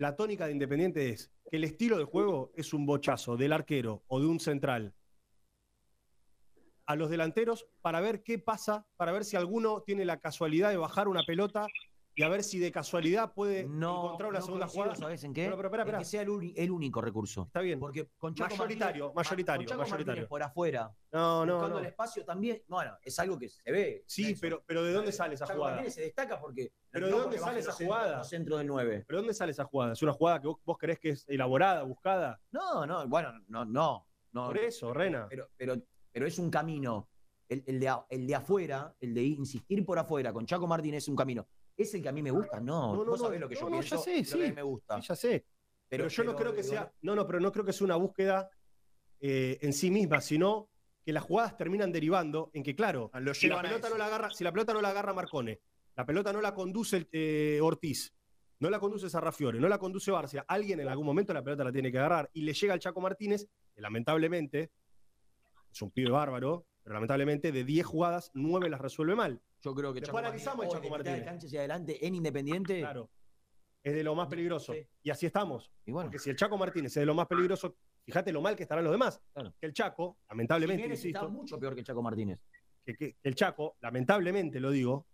La 0.00 0.16
tónica 0.16 0.46
de 0.46 0.52
Independiente 0.52 1.10
es 1.10 1.30
que 1.50 1.58
el 1.58 1.64
estilo 1.64 1.98
de 1.98 2.04
juego 2.04 2.52
es 2.54 2.72
un 2.72 2.86
bochazo 2.86 3.36
del 3.36 3.52
arquero 3.52 4.02
o 4.06 4.18
de 4.18 4.26
un 4.28 4.40
central 4.40 4.94
a 6.86 6.96
los 6.96 7.10
delanteros 7.10 7.66
para 7.82 8.00
ver 8.00 8.22
qué 8.22 8.38
pasa, 8.38 8.86
para 8.96 9.12
ver 9.12 9.26
si 9.26 9.36
alguno 9.36 9.82
tiene 9.82 10.06
la 10.06 10.18
casualidad 10.18 10.70
de 10.70 10.78
bajar 10.78 11.06
una 11.06 11.22
pelota 11.24 11.66
y 12.14 12.22
a 12.22 12.28
ver 12.28 12.42
si 12.42 12.58
de 12.58 12.70
casualidad 12.72 13.32
puede 13.32 13.64
No, 13.64 14.04
encontrar 14.06 14.30
una 14.30 14.38
no 14.40 14.44
segunda 14.44 14.66
jugada. 14.66 14.94
¿Sabes 14.94 15.24
en 15.24 15.32
qué? 15.32 15.44
Pero, 15.44 15.56
pero, 15.56 15.68
espera, 15.68 15.92
En 15.92 15.98
que 16.00 16.04
sea 16.04 16.22
el, 16.22 16.52
el 16.56 16.70
único 16.70 17.00
recurso. 17.00 17.44
Está 17.46 17.60
bien. 17.60 17.78
Porque 17.78 18.08
con 18.18 18.34
Chaco 18.34 18.56
Mayoritario, 18.56 19.12
Martínez- 19.12 19.14
mayoritario, 19.14 19.66
con 19.66 19.76
Chaco 19.76 19.82
mayoritario. 19.90 20.28
Por 20.28 20.42
afuera, 20.42 20.92
No, 21.12 21.46
no, 21.46 21.54
buscando 21.54 21.76
no. 21.76 21.80
el 21.80 21.86
espacio 21.86 22.24
también, 22.24 22.62
bueno, 22.68 22.96
es 23.02 23.18
algo 23.18 23.38
que 23.38 23.48
se 23.48 23.62
ve. 23.70 24.04
Sí, 24.06 24.34
pero, 24.40 24.62
pero 24.66 24.82
¿de 24.82 24.92
dónde 24.92 25.12
sale 25.12 25.34
esa 25.34 25.46
Chaco 25.46 25.58
jugada? 25.60 25.76
Martínez 25.76 25.94
se 25.94 26.00
destaca 26.02 26.40
porque. 26.40 26.72
Pero 26.90 27.06
¿de 27.06 27.12
dónde 27.12 27.38
sale 27.38 27.60
esa 27.60 27.72
jugada? 27.72 28.18
Los 28.18 28.28
centros 28.28 28.58
del 28.58 28.66
9. 28.66 29.04
¿Pero 29.06 29.18
dónde 29.20 29.34
sale 29.34 29.52
esa 29.52 29.64
jugada? 29.64 29.92
¿Es 29.92 30.02
una 30.02 30.12
jugada 30.12 30.40
que 30.40 30.48
vos, 30.48 30.58
vos 30.64 30.76
creés 30.78 30.98
que 30.98 31.10
es 31.10 31.24
elaborada, 31.28 31.82
buscada? 31.84 32.40
No, 32.50 32.84
no, 32.86 33.06
bueno, 33.08 33.32
no, 33.48 33.64
no. 33.64 34.06
no 34.32 34.46
Por 34.46 34.58
eso, 34.58 34.92
Rena. 34.92 35.26
Pero, 35.30 35.48
pero, 35.56 35.76
pero 36.12 36.26
es 36.26 36.38
un 36.38 36.50
camino. 36.50 37.08
El, 37.48 37.64
el 37.66 37.80
de, 37.80 37.92
el 38.10 38.26
de 38.28 38.34
afuera, 38.36 38.94
el 39.00 39.12
de 39.12 39.22
insistir 39.24 39.84
por 39.84 39.98
afuera 39.98 40.32
con 40.32 40.46
Chaco 40.46 40.68
Martínez 40.68 41.02
es 41.04 41.08
un 41.08 41.16
camino. 41.16 41.46
¿Es 41.76 41.94
el 41.94 42.02
que 42.02 42.08
a 42.08 42.12
mí 42.12 42.22
me 42.22 42.30
gusta? 42.30 42.60
No, 42.60 42.94
No, 42.94 43.04
no, 43.04 43.10
vos 43.10 43.20
no, 43.20 43.26
sabés 43.26 43.40
lo 43.40 43.48
que 43.48 43.54
yo 43.54 43.62
no, 43.62 43.70
no, 43.70 43.78
pienso. 43.78 43.96
ya 43.96 44.02
sé, 44.02 44.16
y 44.16 44.24
lo 44.24 44.28
que 44.28 44.34
a 44.34 44.36
mí 44.36 44.46
sí. 44.46 44.52
me 44.52 44.62
gusta. 44.62 45.00
Sí, 45.00 45.08
ya 45.08 45.16
sé. 45.16 45.46
Pero, 45.88 46.08
yo 46.08 46.24
no 46.24 46.36
creo 46.36 46.54
que 46.54 46.62
digo, 46.62 46.74
sea. 46.74 46.92
No, 47.02 47.14
no, 47.16 47.26
pero 47.26 47.40
no 47.40 47.50
creo 47.50 47.64
que 47.64 47.72
sea 47.72 47.84
una 47.84 47.96
búsqueda 47.96 48.48
eh, 49.20 49.58
en 49.60 49.72
sí 49.72 49.90
misma, 49.90 50.20
sino 50.20 50.70
que 51.04 51.12
las 51.12 51.24
jugadas 51.24 51.56
terminan 51.56 51.92
derivando 51.92 52.50
en 52.52 52.62
que, 52.62 52.74
claro, 52.74 53.10
Lo 53.14 53.34
si 53.34 53.48
la, 53.48 53.60
pelota 53.60 53.88
no 53.88 53.96
la 53.98 54.06
agarra, 54.06 54.30
si 54.30 54.44
la 54.44 54.52
pelota 54.52 54.72
no 54.72 54.80
la 54.80 54.90
agarra 54.90 55.12
Marcone, 55.12 55.60
la 55.96 56.06
pelota 56.06 56.32
no 56.32 56.40
la 56.40 56.54
conduce 56.54 57.08
eh, 57.12 57.58
Ortiz, 57.62 58.14
no 58.60 58.70
la 58.70 58.78
conduce 58.78 59.08
Sarrafiore, 59.08 59.58
no 59.58 59.68
la 59.68 59.78
conduce 59.78 60.10
Barcia, 60.10 60.44
alguien 60.46 60.80
en 60.80 60.88
algún 60.88 61.06
momento 61.06 61.32
la 61.32 61.42
pelota 61.42 61.64
la 61.64 61.72
tiene 61.72 61.90
que 61.90 61.98
agarrar 61.98 62.30
y 62.32 62.42
le 62.42 62.52
llega 62.52 62.74
al 62.74 62.80
Chaco 62.80 63.00
Martínez, 63.00 63.48
que 63.74 63.80
lamentablemente 63.80 64.70
es 65.72 65.82
un 65.82 65.90
pibe 65.90 66.10
bárbaro, 66.10 66.66
pero 66.82 66.94
lamentablemente 66.94 67.52
de 67.52 67.64
10 67.64 67.86
jugadas, 67.86 68.30
9 68.34 68.70
las 68.70 68.80
resuelve 68.80 69.14
mal. 69.14 69.40
Yo 69.60 69.74
creo 69.74 69.92
que 69.92 70.00
Después 70.00 70.22
Chaco 70.22 70.26
analizamos 70.26 70.64
el 70.64 70.68
Martínez, 70.68 70.72
Chaco 70.72 70.94
hoy 70.94 71.02
de 71.02 71.10
Martínez. 71.10 71.24
cancha 71.24 71.46
hacia 71.46 71.60
adelante 71.60 72.06
en 72.06 72.14
Independiente. 72.14 72.78
Claro. 72.80 73.10
Es 73.82 73.94
de 73.94 74.04
lo 74.04 74.14
más 74.14 74.28
peligroso. 74.28 74.72
Sí. 74.72 74.86
Y 75.02 75.10
así 75.10 75.26
estamos. 75.26 75.70
Y 75.84 75.92
bueno, 75.92 76.08
Porque 76.08 76.18
si 76.18 76.30
el 76.30 76.36
Chaco 76.36 76.58
Martínez 76.58 76.92
es 76.92 77.00
de 77.00 77.06
lo 77.06 77.14
más 77.14 77.26
peligroso, 77.26 77.76
fíjate 78.04 78.32
lo 78.32 78.40
mal 78.40 78.56
que 78.56 78.62
estarán 78.62 78.84
los 78.84 78.92
demás. 78.92 79.20
Claro. 79.32 79.54
Que 79.58 79.66
el 79.66 79.72
Chaco, 79.72 80.18
lamentablemente, 80.28 80.82
Jiménez 80.82 80.98
está 80.98 81.08
insisto, 81.08 81.30
mucho 81.30 81.58
peor 81.58 81.74
que 81.74 81.82
Chaco 81.82 82.02
Martínez. 82.02 82.42
que, 82.84 83.16
el 83.22 83.34
Chaco, 83.34 83.76
lamentablemente 83.80 84.60
lo 84.60 84.70
digo, 84.70 85.06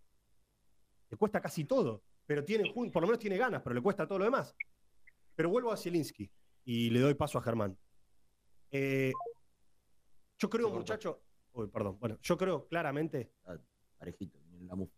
le 1.10 1.16
cuesta 1.16 1.40
casi 1.40 1.64
todo. 1.64 2.02
Pero 2.26 2.44
tiene, 2.44 2.72
por 2.74 3.02
lo 3.02 3.06
menos 3.06 3.18
tiene 3.18 3.36
ganas, 3.36 3.62
pero 3.62 3.74
le 3.74 3.80
cuesta 3.80 4.06
todo 4.06 4.18
lo 4.18 4.24
demás. 4.24 4.54
Pero 5.36 5.48
vuelvo 5.48 5.70
a 5.70 5.76
Zielinski 5.76 6.28
y 6.64 6.90
le 6.90 7.00
doy 7.00 7.14
paso 7.14 7.38
a 7.38 7.42
Germán. 7.42 7.78
Eh, 8.72 9.12
yo 10.38 10.50
creo, 10.50 10.70
muchacho. 10.70 11.22
Uy, 11.56 11.68
perdón. 11.68 11.98
Bueno, 11.98 12.18
yo 12.20 12.36
creo 12.36 12.66
claramente 12.68 13.32
Parejito, 13.98 14.38
en 14.52 14.66
la 14.66 14.74
mufa. 14.74 14.92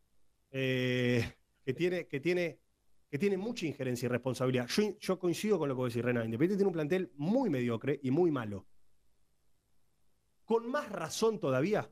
eh, 0.50 1.36
que, 1.64 1.72
tiene, 1.74 2.06
que, 2.08 2.18
tiene, 2.20 2.60
que 3.08 3.18
tiene 3.18 3.36
mucha 3.36 3.64
injerencia 3.66 4.06
y 4.06 4.08
responsabilidad. 4.08 4.66
Yo, 4.68 4.98
yo 4.98 5.18
coincido 5.18 5.58
con 5.58 5.68
lo 5.68 5.74
que 5.74 5.78
vos 5.78 5.92
decís, 5.94 6.04
Rena. 6.04 6.24
Independiente 6.24 6.56
tiene 6.56 6.68
un 6.68 6.72
plantel 6.74 7.12
muy 7.14 7.48
mediocre 7.48 8.00
y 8.02 8.10
muy 8.10 8.30
malo. 8.30 8.66
Con 10.44 10.68
más 10.70 10.88
razón 10.90 11.38
todavía, 11.38 11.90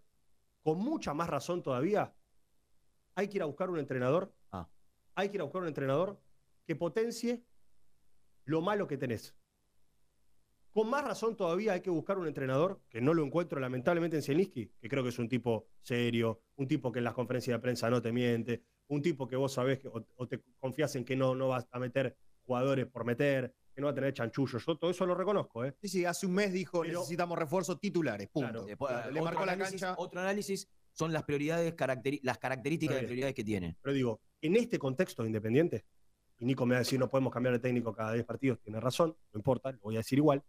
con 0.63 0.79
mucha 0.79 1.15
más 1.15 1.29
razón 1.29 1.63
todavía, 1.63 2.15
hay 3.15 3.29
que 3.29 3.37
ir 3.39 3.43
a 3.43 3.47
buscar 3.47 3.71
un 3.71 3.79
entrenador 3.79 4.35
Ah. 4.51 4.69
hay 5.15 5.29
que 5.29 5.37
ir 5.37 5.41
a 5.41 5.45
buscar 5.45 5.63
un 5.63 5.69
entrenador 5.69 6.21
que 6.67 6.75
potencie 6.77 7.45
lo 8.45 8.63
malo 8.63 8.87
que 8.87 8.97
tenés. 8.97 9.35
Con 10.77 10.91
más 10.91 11.03
razón 11.03 11.35
todavía 11.37 11.73
hay 11.73 11.81
que 11.81 11.89
buscar 11.89 12.19
un 12.19 12.27
entrenador, 12.27 12.83
que 12.91 13.01
no 13.01 13.15
lo 13.15 13.25
encuentro 13.25 13.59
lamentablemente 13.59 14.17
en 14.17 14.23
Zielinski, 14.23 14.71
que 14.79 14.89
creo 14.91 15.03
que 15.03 15.09
es 15.09 15.19
un 15.19 15.27
tipo 15.27 15.69
serio, 15.81 16.43
un 16.57 16.69
tipo 16.69 16.93
que 16.93 16.99
en 16.99 17.05
las 17.05 17.15
conferencias 17.15 17.57
de 17.57 17.63
prensa 17.63 17.89
no 17.89 18.03
te 18.03 18.13
miente, 18.13 18.63
un 18.89 19.01
tipo 19.01 19.27
que 19.27 19.37
vos 19.37 19.55
sabés 19.55 19.79
que, 19.79 19.89
o, 19.89 20.07
o 20.17 20.29
te 20.29 20.43
confías 20.59 20.95
en 20.97 21.07
que 21.07 21.17
no, 21.17 21.35
no 21.35 21.49
vas 21.49 21.67
a 21.71 21.79
meter 21.79 22.15
jugadores 22.45 22.85
por 22.89 23.07
meter, 23.07 23.55
que 23.75 23.81
no 23.81 23.87
va 23.87 23.93
a 23.93 23.95
tener 23.95 24.13
chanchullos. 24.13 24.67
Yo 24.67 24.77
todo 24.77 24.91
eso 24.91 25.07
lo 25.07 25.15
reconozco, 25.15 25.65
¿eh? 25.65 25.75
Sí, 25.81 25.89
sí, 25.89 26.05
hace 26.05 26.27
un 26.27 26.35
mes 26.35 26.53
dijo 26.53 26.83
Pero- 26.83 26.99
necesitamos 26.99 27.39
refuerzos 27.39 27.81
titulares, 27.81 28.29
punto. 28.29 28.51
Claro. 28.51 28.67
Después, 28.67 28.93
Le 29.13 29.23
marcó 29.23 29.47
la 29.47 29.53
análisis- 29.55 29.81
cancha. 29.81 29.95
Otro 29.97 30.21
análisis 30.21 30.69
son 30.93 31.11
las 31.11 31.23
prioridades, 31.23 31.75
caracteri- 31.75 32.21
las 32.23 32.37
características 32.37 32.97
de 32.97 33.03
prioridades 33.05 33.35
que 33.35 33.45
tiene. 33.45 33.79
Pero 33.81 33.95
digo, 33.95 34.21
en 34.43 34.57
este 34.57 34.79
contexto 34.79 35.23
de 35.23 35.31
Independiente, 35.31 35.87
y 36.39 36.45
Nico 36.45 36.67
me 36.67 36.75
va 36.75 36.81
a 36.81 36.81
decir 36.81 36.99
no 37.01 37.09
podemos 37.09 37.33
cambiar 37.33 37.55
de 37.55 37.61
técnico 37.61 37.95
cada 37.95 38.13
10 38.13 38.27
partidos, 38.27 38.61
tiene 38.61 38.79
razón, 38.79 39.17
no 39.33 39.39
importa, 39.39 39.73
lo 39.73 39.79
voy 39.81 39.95
a 39.95 40.01
decir 40.01 40.19
igual. 40.19 40.45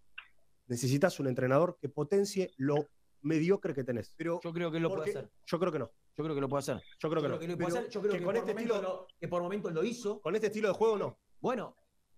Necesitas 0.68 1.20
un 1.20 1.28
entrenador 1.28 1.78
que 1.82 1.90
potencie 1.90 2.52
lo 2.58 2.88
mediocre 3.22 3.74
que 3.74 3.84
tenés. 3.84 4.14
Pero 4.18 4.40
Yo 4.44 4.54
creo 4.54 4.72
que 4.72 4.80
lo 4.80 4.90
puede 4.94 5.10
hacer. 5.10 5.30
Yo 5.46 5.60
creo 5.60 5.72
que 5.72 5.80
no. 5.80 5.92
Yo 6.16 6.24
creo 6.24 6.36
que 6.36 6.42
lo 6.42 6.50
puede 6.50 6.60
hacer. 6.60 6.82
Yo 7.00 7.10
creo 7.10 7.22
que 7.22 7.28
no. 7.30 7.34
Yo 7.36 7.40
creo 7.40 8.12
que, 8.14 8.24
con 8.24 8.26
por 8.26 8.36
este 8.38 8.52
estilo, 8.52 8.82
lo, 8.82 9.08
que 9.20 9.28
por 9.28 9.42
momentos 9.42 9.72
lo 9.74 9.84
hizo. 9.84 10.22
con 10.22 10.36
este 10.36 10.48
estilo 10.48 10.68
de 10.68 10.74
juego 10.74 10.98
no. 10.98 11.18
Bueno, 11.40 11.76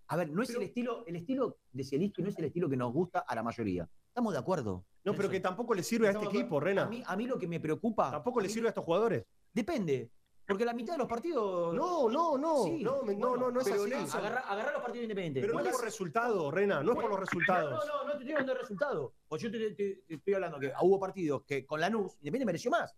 a 0.08 0.16
ver, 0.16 0.30
no 0.30 0.42
es 0.42 0.50
el 0.50 0.62
estilo, 0.62 1.04
el 1.06 1.16
estilo 1.16 1.58
de 1.72 1.84
Zielinski 1.84 2.22
no 2.22 2.28
es 2.30 2.38
el 2.38 2.46
estilo 2.46 2.68
que 2.68 2.76
nos 2.76 2.92
gusta 2.92 3.20
a 3.20 3.34
la 3.34 3.42
mayoría. 3.42 3.88
Estamos 4.08 4.32
de 4.32 4.38
acuerdo. 4.38 4.84
No, 5.04 5.14
pero 5.14 5.28
que 5.30 5.40
tampoco 5.40 5.74
le 5.74 5.82
sirve 5.82 6.08
a 6.08 6.10
este 6.10 6.24
equipo. 6.26 6.58
Rena. 6.58 6.82
A 6.82 6.88
mí, 6.88 7.02
a 7.06 7.16
mí 7.16 7.26
lo 7.26 7.38
que 7.38 7.46
me 7.46 7.60
preocupa. 7.60 8.10
Tampoco 8.10 8.40
le 8.40 8.48
mí- 8.48 8.52
sirve 8.54 8.68
a 8.68 8.70
estos 8.70 8.84
jugadores. 8.84 9.24
Depende. 9.52 10.10
Porque 10.50 10.64
la 10.64 10.72
mitad 10.74 10.94
de 10.94 10.98
los 10.98 11.06
partidos. 11.08 11.74
No, 11.74 12.08
no, 12.08 12.36
no. 12.36 12.64
Sí, 12.64 12.82
no, 12.82 13.02
no, 13.02 13.36
no, 13.36 13.50
no 13.50 13.60
es 13.60 13.66
así. 13.70 13.88
Nelson, 13.90 14.20
Agarra, 14.20 14.40
agarra 14.40 14.72
los 14.72 14.82
partidos 14.82 15.04
independientes. 15.04 15.40
Pero 15.42 15.52
no 15.52 15.58
¿Cuál 15.60 15.66
es 15.66 15.72
por 15.72 15.80
es? 15.80 15.84
resultado, 15.92 16.50
Rena, 16.50 16.82
no 16.82 16.92
es 16.92 16.98
por 16.98 17.10
los 17.10 17.20
resultados. 17.20 17.86
No, 17.86 17.92
no, 17.98 18.04
no 18.04 18.12
te 18.12 18.18
estoy 18.18 18.32
hablando 18.32 18.52
de 18.54 18.58
resultados. 18.60 19.12
Pues 19.28 19.42
yo 19.42 19.50
te, 19.50 19.70
te- 19.72 20.02
te 20.06 20.14
estoy 20.14 20.34
hablando 20.34 20.58
que 20.58 20.72
hubo 20.82 20.98
partidos 20.98 21.42
que 21.44 21.64
con 21.64 21.80
Lanús, 21.80 22.14
Independiente 22.16 22.46
mereció 22.46 22.70
más. 22.70 22.96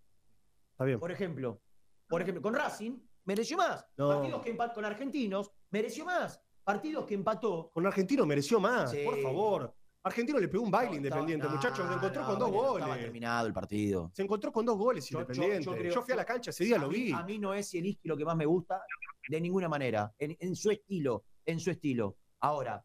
Está 0.72 0.84
bien. 0.84 0.98
Por 0.98 1.12
ejemplo, 1.12 1.60
por 2.08 2.22
ejemplo, 2.22 2.42
con 2.42 2.54
Racing 2.54 2.98
mereció 3.24 3.56
más. 3.56 3.86
No. 3.96 4.08
Partidos 4.08 4.42
que 4.42 4.50
empató 4.50 4.74
con 4.74 4.84
Argentinos 4.84 5.50
mereció 5.70 6.04
más. 6.04 6.40
Partidos 6.64 7.04
que 7.06 7.14
empató. 7.14 7.70
Con 7.72 7.86
Argentino 7.86 8.24
mereció 8.24 8.60
más, 8.60 8.90
Sí. 8.90 9.02
por 9.04 9.20
favor. 9.20 9.74
Argentino 10.04 10.38
le 10.40 10.48
pegó 10.48 10.64
un 10.64 10.70
baile 10.70 10.96
Independiente, 10.96 11.46
No, 11.46 11.54
muchachos. 11.54 11.86
Se 11.86 11.94
encontró 11.94 12.20
no, 12.22 12.26
con 12.28 12.38
dos 12.38 12.50
bueno, 12.50 12.72
Estaba 12.74 12.88
goles. 12.88 13.04
terminado 13.04 13.46
el 13.46 13.52
partido. 13.52 14.10
Se 14.14 14.22
encontró 14.22 14.52
con 14.52 14.66
dos 14.66 14.76
goles 14.76 15.08
Yo- 15.08 15.20
Independiente. 15.20 15.64
yo 15.64 15.72
Yo, 15.74 15.78
creo- 15.78 16.02
fui 16.02 16.12
a 16.12 16.16
la 16.16 16.24
cancha 16.24 16.50
ese 16.50 16.64
día, 16.64 16.78
lo 16.78 16.88
mí- 16.88 16.94
vi. 17.04 17.12
A 17.12 17.22
mí 17.22 17.38
no 17.38 17.54
es 17.54 17.70
Zielinski 17.70 18.08
lo 18.08 18.16
que 18.16 18.24
más 18.24 18.36
me 18.36 18.46
gusta, 18.46 18.82
de 19.28 19.40
ninguna 19.40 19.68
manera. 19.68 20.12
En, 20.18 20.36
en 20.40 20.56
su 20.56 20.70
estilo, 20.70 21.24
en 21.46 21.60
su 21.60 21.70
estilo. 21.70 22.16
Ahora, 22.40 22.84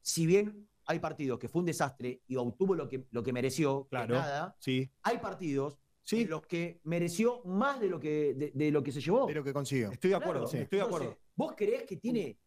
si 0.00 0.26
bien 0.26 0.68
hay 0.86 1.00
partidos 1.00 1.38
que 1.40 1.48
fue 1.48 1.60
un 1.60 1.66
desastre 1.66 2.22
y 2.28 2.36
obtuvo 2.36 2.76
lo 2.76 2.88
que, 2.88 3.06
lo 3.10 3.22
que 3.24 3.32
mereció, 3.32 3.84
que 3.84 3.88
Claro. 3.90 4.14
nada, 4.14 4.56
Sí. 4.60 4.88
hay 5.02 5.18
partidos 5.18 5.80
Sí. 6.04 6.22
en 6.22 6.30
los 6.30 6.46
que 6.46 6.80
mereció 6.84 7.42
más 7.44 7.80
de 7.80 7.88
lo 7.88 7.98
que, 7.98 8.32
de, 8.34 8.52
de 8.54 8.70
lo 8.70 8.80
que 8.84 8.92
se 8.92 9.00
llevó. 9.00 9.26
de 9.26 9.34
lo 9.34 9.42
que 9.42 9.52
consiguió. 9.52 9.90
Estoy 9.90 10.10
de 10.10 10.16
acuerdo, 10.16 10.44
Claro. 10.44 10.44
estoy 10.62 10.78
de 10.78 10.84
Entonces, 10.84 11.08
acuerdo. 11.08 11.18
¿Vos 11.34 11.54
creés 11.56 11.82
que 11.82 11.96
tiene.? 11.96 12.38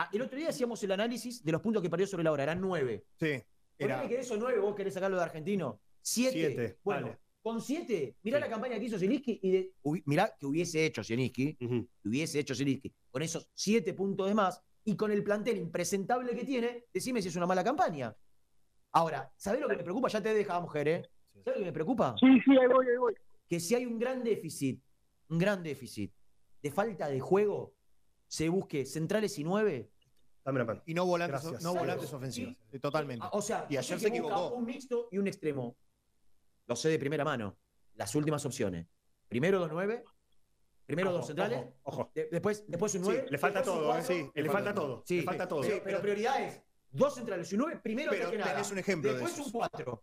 Ah, 0.00 0.08
el 0.12 0.22
otro 0.22 0.38
día 0.38 0.50
hacíamos 0.50 0.80
el 0.84 0.92
análisis 0.92 1.44
de 1.44 1.50
los 1.50 1.60
puntos 1.60 1.82
que 1.82 1.90
perdió 1.90 2.06
sobre 2.06 2.22
la 2.22 2.30
hora, 2.30 2.44
eran 2.44 2.60
nueve. 2.60 3.04
Sí. 3.18 3.42
Era... 3.76 4.02
Que 4.06 4.14
de 4.14 4.20
esos 4.20 4.38
nueve 4.38 4.60
vos 4.60 4.76
querés 4.76 4.94
sacarlo 4.94 5.16
de 5.16 5.24
argentino? 5.24 5.80
Siete. 6.00 6.32
Siete, 6.38 6.78
Bueno, 6.84 7.18
con 7.42 7.60
siete, 7.60 8.16
mirá 8.22 8.38
Sí. 8.38 8.42
la 8.44 8.48
campaña 8.48 8.78
que 8.78 8.84
hizo 8.84 8.96
Zielinski 8.98 9.40
y 9.42 9.50
de, 9.50 9.72
mirá 10.06 10.32
que 10.38 10.46
hubiese 10.46 10.86
hecho 10.86 11.02
Zielinski, 11.02 11.56
que 11.56 11.86
hubiese 12.04 12.38
hecho 12.38 12.54
Zielinski, 12.54 12.94
con 13.10 13.22
esos 13.22 13.50
siete 13.54 13.92
puntos 13.92 14.28
de 14.28 14.34
más 14.34 14.62
y 14.84 14.94
con 14.96 15.10
el 15.10 15.24
plantel 15.24 15.56
impresentable 15.58 16.34
que 16.36 16.44
tiene, 16.44 16.84
decime 16.94 17.20
si 17.20 17.28
es 17.28 17.36
una 17.36 17.46
mala 17.46 17.64
campaña. 17.64 18.16
Ahora, 18.92 19.32
¿sabés 19.36 19.60
lo 19.60 19.68
que 19.68 19.76
me 19.76 19.82
preocupa? 19.82 20.08
Ya 20.08 20.22
te 20.22 20.32
deja, 20.32 20.60
mujer, 20.60 20.88
¿eh? 20.88 21.02
¿Sabés 21.44 21.58
lo 21.58 21.64
que 21.64 21.66
me 21.66 21.72
preocupa? 21.72 22.14
Sí, 22.20 22.26
sí, 22.44 22.52
ahí 22.56 22.66
voy, 22.68 22.86
ahí 22.88 22.96
voy. 22.98 23.14
que 23.48 23.58
si 23.58 23.74
hay 23.74 23.84
un 23.84 23.98
gran 23.98 24.22
déficit, 24.22 24.80
un 25.28 25.38
gran 25.38 25.62
déficit 25.62 26.12
de 26.62 26.70
falta 26.70 27.08
de 27.08 27.18
juego, 27.20 27.74
se 28.28 28.48
busque 28.48 28.86
centrales 28.86 29.38
y 29.38 29.44
nueve. 29.44 29.90
Dame 30.44 30.60
la 30.60 30.64
mano. 30.64 30.82
y 30.86 30.94
no 30.94 31.04
volantes, 31.04 31.42
Gracias. 31.42 31.62
no 31.62 31.74
volantes 31.74 32.12
ofensivos. 32.12 32.54
Sí, 32.70 32.78
Totalmente. 32.78 33.24
Ah, 33.26 33.30
O 33.34 33.42
sea, 33.42 33.66
Y 33.68 33.76
ayer 33.76 34.00
se 34.00 34.08
equivocó. 34.08 34.50
Un 34.54 34.64
mixto 34.64 35.08
y 35.10 35.18
un 35.18 35.26
extremo. 35.26 35.76
Lo 36.66 36.76
sé 36.76 36.88
de 36.88 36.98
primera 36.98 37.24
mano. 37.24 37.58
Las 37.94 38.14
últimas 38.14 38.44
opciones. 38.46 38.86
Primero 39.28 39.58
dos 39.58 39.68
nueve, 39.70 40.04
primero 40.86 41.10
Ojo, 41.10 41.18
dos 41.18 41.26
centrales, 41.26 41.58
ojo, 41.82 42.02
ojo. 42.02 42.12
de- 42.14 42.28
después, 42.30 42.64
después 42.66 42.94
un 42.94 43.00
Sí, 43.04 43.10
nueve. 43.10 43.26
le 43.30 43.36
falta 43.38 43.62
todo, 43.62 43.82
¿eh? 43.82 43.86
cuatro, 43.86 44.06
Sí, 44.06 44.30
le 44.42 44.50
falta 44.50 44.74
todo. 44.74 45.02
Sí, 45.06 45.16
le 45.18 45.22
falta 45.24 45.48
todo. 45.48 45.60
Pero, 45.60 45.80
pero 45.84 46.00
prioridad 46.00 46.42
es 46.42 46.62
dos 46.90 47.14
centrales 47.14 47.50
y 47.52 47.54
un 47.56 47.60
nueve, 47.62 47.80
primero 47.82 48.10
Pero 48.10 48.30
que 48.30 48.38
nada. 48.38 48.52
tenés 48.52 48.72
un 48.72 48.78
ejemplo 48.78 49.12
de 49.12 49.18
Después 49.18 49.46
un 49.46 49.52
cuatro. 49.52 50.02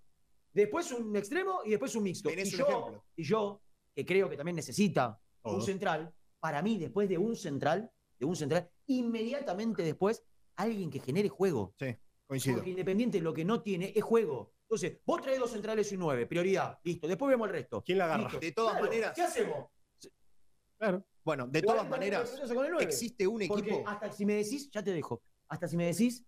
Después 0.54 0.92
un 0.92 1.16
extremo 1.16 1.62
y 1.66 1.72
después 1.72 1.96
un 1.96 2.04
mixto. 2.04 2.30
Tenés 2.30 2.52
y 2.52 2.56
un 2.56 2.60
yo, 2.60 2.68
ejemplo. 2.68 3.06
y 3.16 3.24
yo, 3.24 3.62
que 3.96 4.06
creo 4.06 4.30
que 4.30 4.38
también 4.38 4.56
necesita 4.58 5.20
un 5.44 5.62
central, 5.64 6.14
para 6.40 6.62
mí, 6.62 6.78
después 6.78 7.10
de 7.10 7.18
un 7.18 7.36
central, 7.36 7.90
de 8.20 8.26
un 8.26 8.36
central, 8.36 8.70
inmediatamente 8.88 9.84
después, 9.84 10.24
alguien 10.56 10.90
que 10.90 11.00
genere 11.00 11.30
juego. 11.30 11.74
Sí, 11.80 11.96
coincido. 12.26 12.58
Porque 12.58 12.70
Independiente 12.72 13.20
lo 13.22 13.34
que 13.34 13.46
no 13.46 13.62
tiene 13.62 13.92
es 13.96 14.04
juego. 14.04 14.54
Entonces, 14.64 15.00
vos 15.06 15.22
traes 15.22 15.40
dos 15.40 15.52
centrales 15.52 15.92
y 15.92 15.96
un 15.96 16.02
nueve, 16.02 16.26
prioridad, 16.26 16.80
listo. 16.84 17.08
Después 17.08 17.30
vemos 17.30 17.48
el 17.48 17.54
resto. 17.54 17.84
¿Quién 17.84 18.00
la 18.00 18.06
agarra? 18.06 18.24
Listo. 18.24 18.40
De 18.40 18.52
todas 18.52 18.72
Claro, 18.74 18.86
maneras- 18.88 19.14
¿Qué 19.16 19.22
hacemos? 19.22 19.68
Claro. 20.78 21.06
Bueno, 21.24 21.48
de 21.48 21.62
40 21.64 21.74
todas 21.90 21.90
maneras, 21.90 22.40
existe 22.82 23.26
un 23.26 23.42
Porque 23.48 23.70
equipo. 23.72 23.90
hasta 23.90 24.12
si 24.12 24.26
me 24.26 24.34
decís, 24.36 24.70
ya 24.72 24.84
te 24.84 24.92
dejo, 24.92 25.24
hasta 25.48 25.68
si 25.68 25.76
me 25.78 25.86
decís 25.88 26.24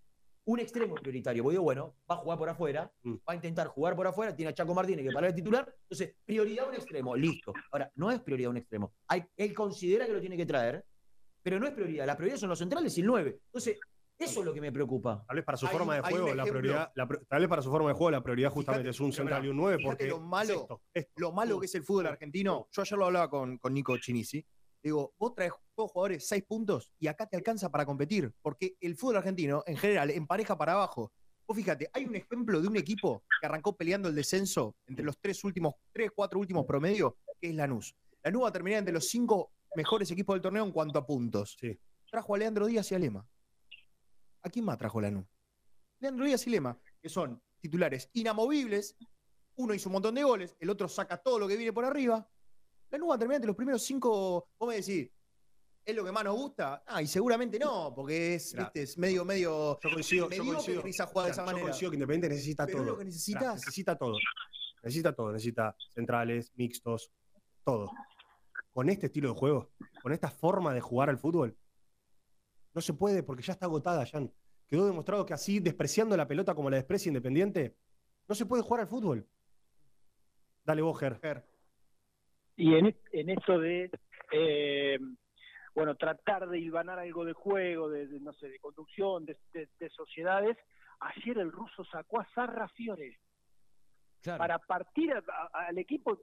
un 0.46 0.60
extremo 0.60 0.96
prioritario, 0.96 1.44
voy 1.44 1.54
digo, 1.54 1.64
bueno, 1.64 1.98
va 2.10 2.16
a 2.16 2.18
jugar 2.20 2.38
por 2.40 2.50
afuera, 2.50 2.92
Mm. 3.04 3.16
va 3.16 3.34
a 3.34 3.36
intentar 3.36 3.68
jugar 3.68 3.96
por 3.96 4.08
afuera, 4.08 4.36
tiene 4.36 4.50
a 4.52 4.54
Chaco 4.56 4.74
Martínez 4.74 5.06
que 5.06 5.12
para 5.12 5.28
el 5.28 5.36
titular, 5.36 5.72
entonces, 5.84 6.16
prioridad 6.26 6.70
un 6.70 6.76
extremo, 6.76 7.16
listo. 7.16 7.54
Ahora, 7.72 7.92
no 7.96 8.10
es 8.10 8.22
prioridad 8.22 8.50
un 8.52 8.58
extremo. 8.58 8.94
Hay, 9.08 9.24
él 9.36 9.54
considera 9.54 10.06
que 10.08 10.14
lo 10.14 10.22
tiene 10.22 10.38
que 10.38 10.46
traer, 10.46 10.84
pero 11.48 11.62
no 11.62 11.68
es 11.68 11.72
prioridad. 11.72 12.06
La 12.06 12.18
prioridad 12.18 12.38
son 12.38 12.50
los 12.50 12.60
centrales 12.60 12.98
y 12.98 13.00
el 13.00 13.08
9. 13.08 13.40
Entonces, 13.46 13.80
eso 14.20 14.40
es 14.42 14.46
lo 14.46 14.54
que 14.54 14.60
me 14.60 14.70
preocupa. 14.70 15.24
Tal 15.26 15.38
vez 15.38 15.46
para 15.46 15.58
su 15.58 15.66
Hay- 15.66 15.72
forma 15.72 15.96
de 15.96 16.02
juego, 16.02 16.36
la 16.36 16.44
prioridad, 16.44 16.92
la 16.94 17.08
tal 17.08 17.40
vez 17.40 17.48
para 17.48 17.62
su 17.62 17.72
forma 17.72 17.88
de 17.88 17.94
juego, 17.96 18.12
la 18.12 18.22
prioridad 18.22 18.50
justamente 18.52 18.82
Fíjate, 18.92 18.96
es 18.98 19.00
un 19.00 19.14
central 19.14 19.46
y 19.46 19.48
un 19.48 19.56
9 19.56 19.78
fíjate 19.78 19.90
porque 19.90 20.08
lo 20.10 20.20
malo- 20.20 20.54
es 20.54 20.60
esto, 20.60 20.82
esto. 20.94 21.12
Lo 21.16 21.32
malo 21.32 21.58
que 21.58 21.68
es 21.68 21.76
el 21.76 21.84
fútbol 21.86 22.08
argentino, 22.08 22.68
yo 22.70 22.82
ayer 22.82 23.00
lo 23.00 23.06
hablaba 23.06 23.30
con, 23.30 23.58
con 23.60 23.74
Nico 23.74 23.98
Chinisi. 23.98 24.46
Digo, 24.84 25.14
vos 25.18 25.34
traes 25.36 25.54
dos 25.78 25.90
jugadores 25.90 26.28
seis 26.28 26.44
puntos 26.46 26.92
y 27.00 27.08
acá 27.08 27.26
te 27.28 27.38
alcanza 27.38 27.72
para 27.72 27.86
competir, 27.86 28.30
porque 28.42 28.76
el 28.82 28.98
fútbol 28.98 29.16
argentino, 29.16 29.64
en 29.66 29.78
general, 29.78 30.12
empareja 30.12 30.58
para 30.58 30.74
abajo. 30.74 31.14
Vos 31.48 31.56
fíjate, 31.56 31.90
hay 31.94 32.04
un 32.04 32.16
ejemplo 32.18 32.60
de 32.60 32.68
un 32.68 32.76
equipo 32.76 33.24
que 33.40 33.48
arrancó 33.48 33.78
peleando 33.78 34.10
el 34.10 34.16
descenso 34.16 34.76
entre 34.86 35.06
los 35.06 35.18
tres 35.18 35.42
últimos, 35.46 35.76
tres, 35.94 36.12
cuatro 36.14 36.42
últimos 36.42 36.66
promedios, 36.66 37.14
que 37.40 37.48
es 37.52 37.56
Lanús. 37.56 37.96
Lanús 38.22 38.44
va 38.44 38.50
a 38.50 38.52
terminar 38.52 38.80
entre 38.80 38.94
los 38.94 39.08
cinco 39.08 39.54
mejores 39.78 40.10
equipos 40.12 40.34
del 40.34 40.42
torneo 40.42 40.66
en 40.66 40.72
cuanto 40.72 40.98
a 41.00 41.06
puntos. 41.06 41.56
Sí. 41.60 41.80
Trajo 42.10 42.34
a 42.34 42.38
Leandro 42.40 42.66
Díaz 42.66 42.92
y 42.92 42.96
a 42.96 43.00
Lema. 43.00 43.26
¿A 44.42 44.50
quién 44.50 44.66
más 44.66 44.78
trajo 44.78 45.00
Lanús? 45.00 45.26
Leandro 46.00 46.26
Díaz 46.26 46.46
y 46.48 46.50
Lema, 46.50 46.78
que 47.02 47.10
son 47.10 47.42
titulares 47.60 48.10
inamovibles. 48.14 48.98
Uno 49.56 49.74
hizo 49.74 49.90
un 49.90 49.94
montón 49.94 50.16
de 50.16 50.24
goles, 50.24 50.56
el 50.60 50.70
otro 50.70 50.88
saca 50.88 51.18
todo 51.18 51.38
lo 51.40 51.48
que 51.48 51.56
viene 51.58 51.72
por 51.74 51.86
arriba. 51.86 52.28
Lanús 52.90 53.10
va 53.12 53.16
a 53.16 53.20
terminar 53.20 53.38
entre 53.38 53.48
los 53.48 53.56
primeros 53.56 53.84
cinco. 53.84 54.50
Vos 54.58 54.68
me 54.70 54.76
decís, 54.78 55.10
¿es 55.86 55.96
lo 55.96 56.04
que 56.04 56.12
más 56.12 56.24
nos 56.24 56.36
gusta? 56.36 56.84
Ah, 56.88 57.02
y 57.02 57.08
seguramente 57.08 57.60
no, 57.60 57.94
porque 57.96 58.36
es, 58.36 58.52
Claro. 58.54 58.66
viste, 58.74 58.82
es 58.84 58.98
medio, 58.98 59.26
medio. 59.26 59.80
Yo 59.82 59.90
coincido, 59.92 60.30
yo 60.30 60.44
coincido. 60.44 60.82
Juega 60.82 61.26
de 61.28 61.32
esa 61.32 61.42
yo 61.42 61.46
manera. 61.46 61.64
coincido 61.66 61.92
que 61.92 61.96
Independiente 61.98 62.30
necesita 62.30 62.66
Pero 62.66 62.80
todo. 62.80 62.86
lo 62.88 62.98
que 62.98 63.06
necesitas. 63.06 63.42
Claro, 63.42 63.56
necesita 63.56 63.96
todo. 63.96 64.18
Necesita 64.84 65.14
todo. 65.14 65.32
Necesita 65.34 65.76
centrales, 65.94 66.52
mixtos, 66.56 67.12
todo. 67.64 67.92
Con 68.78 68.90
este 68.90 69.08
estilo 69.08 69.30
de 69.30 69.40
juego, 69.40 69.72
con 70.04 70.14
esta 70.14 70.30
forma 70.30 70.72
de 70.72 70.82
jugar 70.82 71.10
al 71.10 71.18
fútbol, 71.18 71.58
no 72.76 72.80
se 72.80 72.94
puede 72.94 73.24
porque 73.24 73.42
ya 73.42 73.54
está 73.54 73.66
agotada, 73.66 74.06
Jan. 74.06 74.32
Quedó 74.68 74.86
demostrado 74.86 75.26
que 75.26 75.34
así, 75.34 75.60
despreciando 75.60 76.16
la 76.16 76.28
pelota 76.28 76.54
como 76.54 76.70
la 76.70 76.76
desprecia 76.78 77.10
Independiente, 77.10 77.76
no 78.28 78.36
se 78.36 78.46
puede 78.46 78.62
jugar 78.62 78.82
al 78.82 78.88
fútbol. 78.88 79.26
Dale 80.64 80.84
vos, 80.84 81.00
Ger. 81.00 81.44
Y 82.56 82.76
en, 82.76 82.96
en 83.14 83.30
esto 83.32 83.58
de, 83.58 83.90
eh, 84.32 85.00
bueno, 85.74 85.96
tratar 85.96 86.48
de 86.48 86.60
hilvanar 86.60 87.00
algo 87.00 87.26
de 87.26 87.34
juego, 87.34 87.90
de, 87.90 88.06
de, 88.06 88.20
no 88.20 88.32
sé, 88.34 88.48
de 88.48 88.60
conducción, 88.60 89.26
de, 89.26 89.40
de- 89.54 89.70
de 89.80 89.90
sociedades, 89.90 90.56
ayer 91.00 91.40
el 91.40 91.52
ruso 91.52 91.84
sacó 91.86 92.20
a 92.20 92.30
Sarra 92.36 92.68
Fiore 92.68 93.18
Claro. 94.22 94.38
para 94.38 94.60
partir 94.60 95.12
a- 95.14 95.24
a- 95.52 95.66
al 95.70 95.80
equipo. 95.80 96.22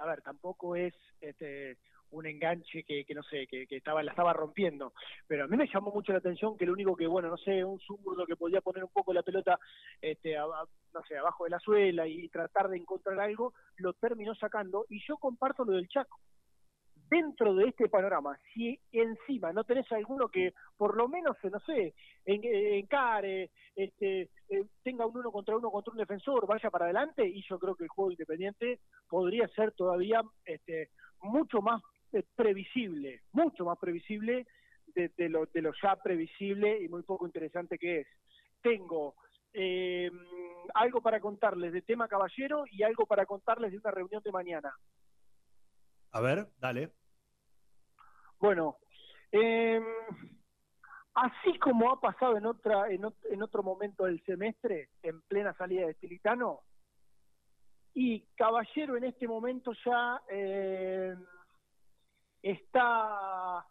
A 0.00 0.06
ver, 0.06 0.22
tampoco 0.22 0.76
es 0.76 0.94
este 1.20 1.78
un 2.10 2.26
enganche 2.26 2.84
que, 2.84 3.04
que 3.04 3.14
no 3.14 3.22
sé, 3.22 3.46
que, 3.46 3.66
estaba 3.68 4.02
la 4.02 4.12
estaba 4.12 4.32
rompiendo, 4.32 4.94
pero 5.26 5.44
a 5.44 5.46
mí 5.46 5.56
me 5.58 5.68
llamó 5.68 5.90
mucho 5.90 6.12
la 6.12 6.18
atención 6.18 6.56
que 6.56 6.64
el 6.64 6.70
único 6.70 6.96
que, 6.96 7.06
bueno, 7.06 7.28
no 7.28 7.36
sé, 7.36 7.62
un 7.64 7.78
zurdo 7.80 8.24
que 8.24 8.34
podía 8.36 8.62
poner 8.62 8.82
un 8.84 8.90
poco 8.90 9.12
la 9.12 9.22
pelota, 9.22 9.58
este, 10.00 10.36
a- 10.38 10.46
no 10.46 11.02
sé, 11.06 11.18
abajo 11.18 11.44
de 11.44 11.50
la 11.50 11.58
suela 11.60 12.06
y 12.06 12.28
tratar 12.28 12.68
de 12.68 12.78
encontrar 12.78 13.20
algo, 13.20 13.52
lo 13.76 13.92
terminó 13.92 14.34
sacando 14.34 14.86
y 14.88 15.00
yo 15.06 15.18
comparto 15.18 15.64
lo 15.64 15.72
del 15.72 15.88
Chaco. 15.88 16.18
Dentro 17.10 17.54
de 17.54 17.68
este 17.68 17.88
panorama, 17.88 18.38
si 18.52 18.78
encima 18.92 19.52
no 19.52 19.64
tenés 19.64 19.90
alguno 19.92 20.28
que 20.28 20.52
por 20.76 20.96
lo 20.96 21.08
menos, 21.08 21.36
eh, 21.42 21.50
no 21.50 21.60
sé, 21.60 21.94
eh, 22.24 22.78
encare, 22.78 23.50
este, 23.74 24.30
eh, 24.48 24.64
tenga 24.82 25.06
un 25.06 25.16
uno 25.16 25.30
contra 25.30 25.56
uno 25.56 25.70
contra 25.70 25.92
un 25.92 25.98
defensor, 25.98 26.46
vaya 26.46 26.70
para 26.70 26.86
adelante, 26.86 27.26
y 27.26 27.42
yo 27.48 27.58
creo 27.58 27.74
que 27.74 27.84
el 27.84 27.90
juego 27.90 28.10
independiente 28.10 28.80
podría 29.08 29.48
ser 29.48 29.72
todavía 29.72 30.22
este, 30.44 30.90
mucho 31.22 31.60
más 31.60 31.82
previsible, 32.34 33.22
mucho 33.32 33.64
más 33.64 33.78
previsible 33.78 34.46
de, 34.94 35.10
de 35.16 35.28
lo, 35.28 35.46
de 35.46 35.62
lo 35.62 35.72
ya 35.82 35.96
previsible 35.96 36.82
y 36.82 36.88
muy 36.88 37.02
poco 37.02 37.26
interesante 37.26 37.78
que 37.78 38.00
es. 38.00 38.06
Tengo 38.62 39.14
eh, 39.52 40.10
algo 40.74 41.00
para 41.00 41.20
contarles 41.20 41.72
de 41.72 41.82
tema 41.82 42.08
caballero 42.08 42.64
y 42.70 42.82
algo 42.82 43.06
para 43.06 43.26
contarles 43.26 43.72
de 43.72 43.78
una 43.78 43.90
reunión 43.90 44.22
de 44.22 44.32
mañana. 44.32 44.72
A 46.12 46.20
ver, 46.20 46.48
dale. 46.58 46.92
Bueno, 48.40 48.76
eh, 49.32 49.80
así 51.14 51.58
como 51.58 51.90
ha 51.92 52.00
pasado 52.00 52.36
en 52.36 52.46
otra 52.46 52.88
en, 52.90 53.02
ot- 53.02 53.26
en 53.30 53.42
otro 53.42 53.62
momento 53.62 54.04
del 54.04 54.22
semestre, 54.24 54.90
en 55.02 55.20
plena 55.22 55.52
salida 55.54 55.86
de 55.86 55.94
Tilitano, 55.94 56.60
y 57.94 58.20
Caballero 58.36 58.96
en 58.96 59.04
este 59.04 59.26
momento 59.26 59.72
ya 59.84 60.22
eh, 60.30 61.16
está, 62.42 63.66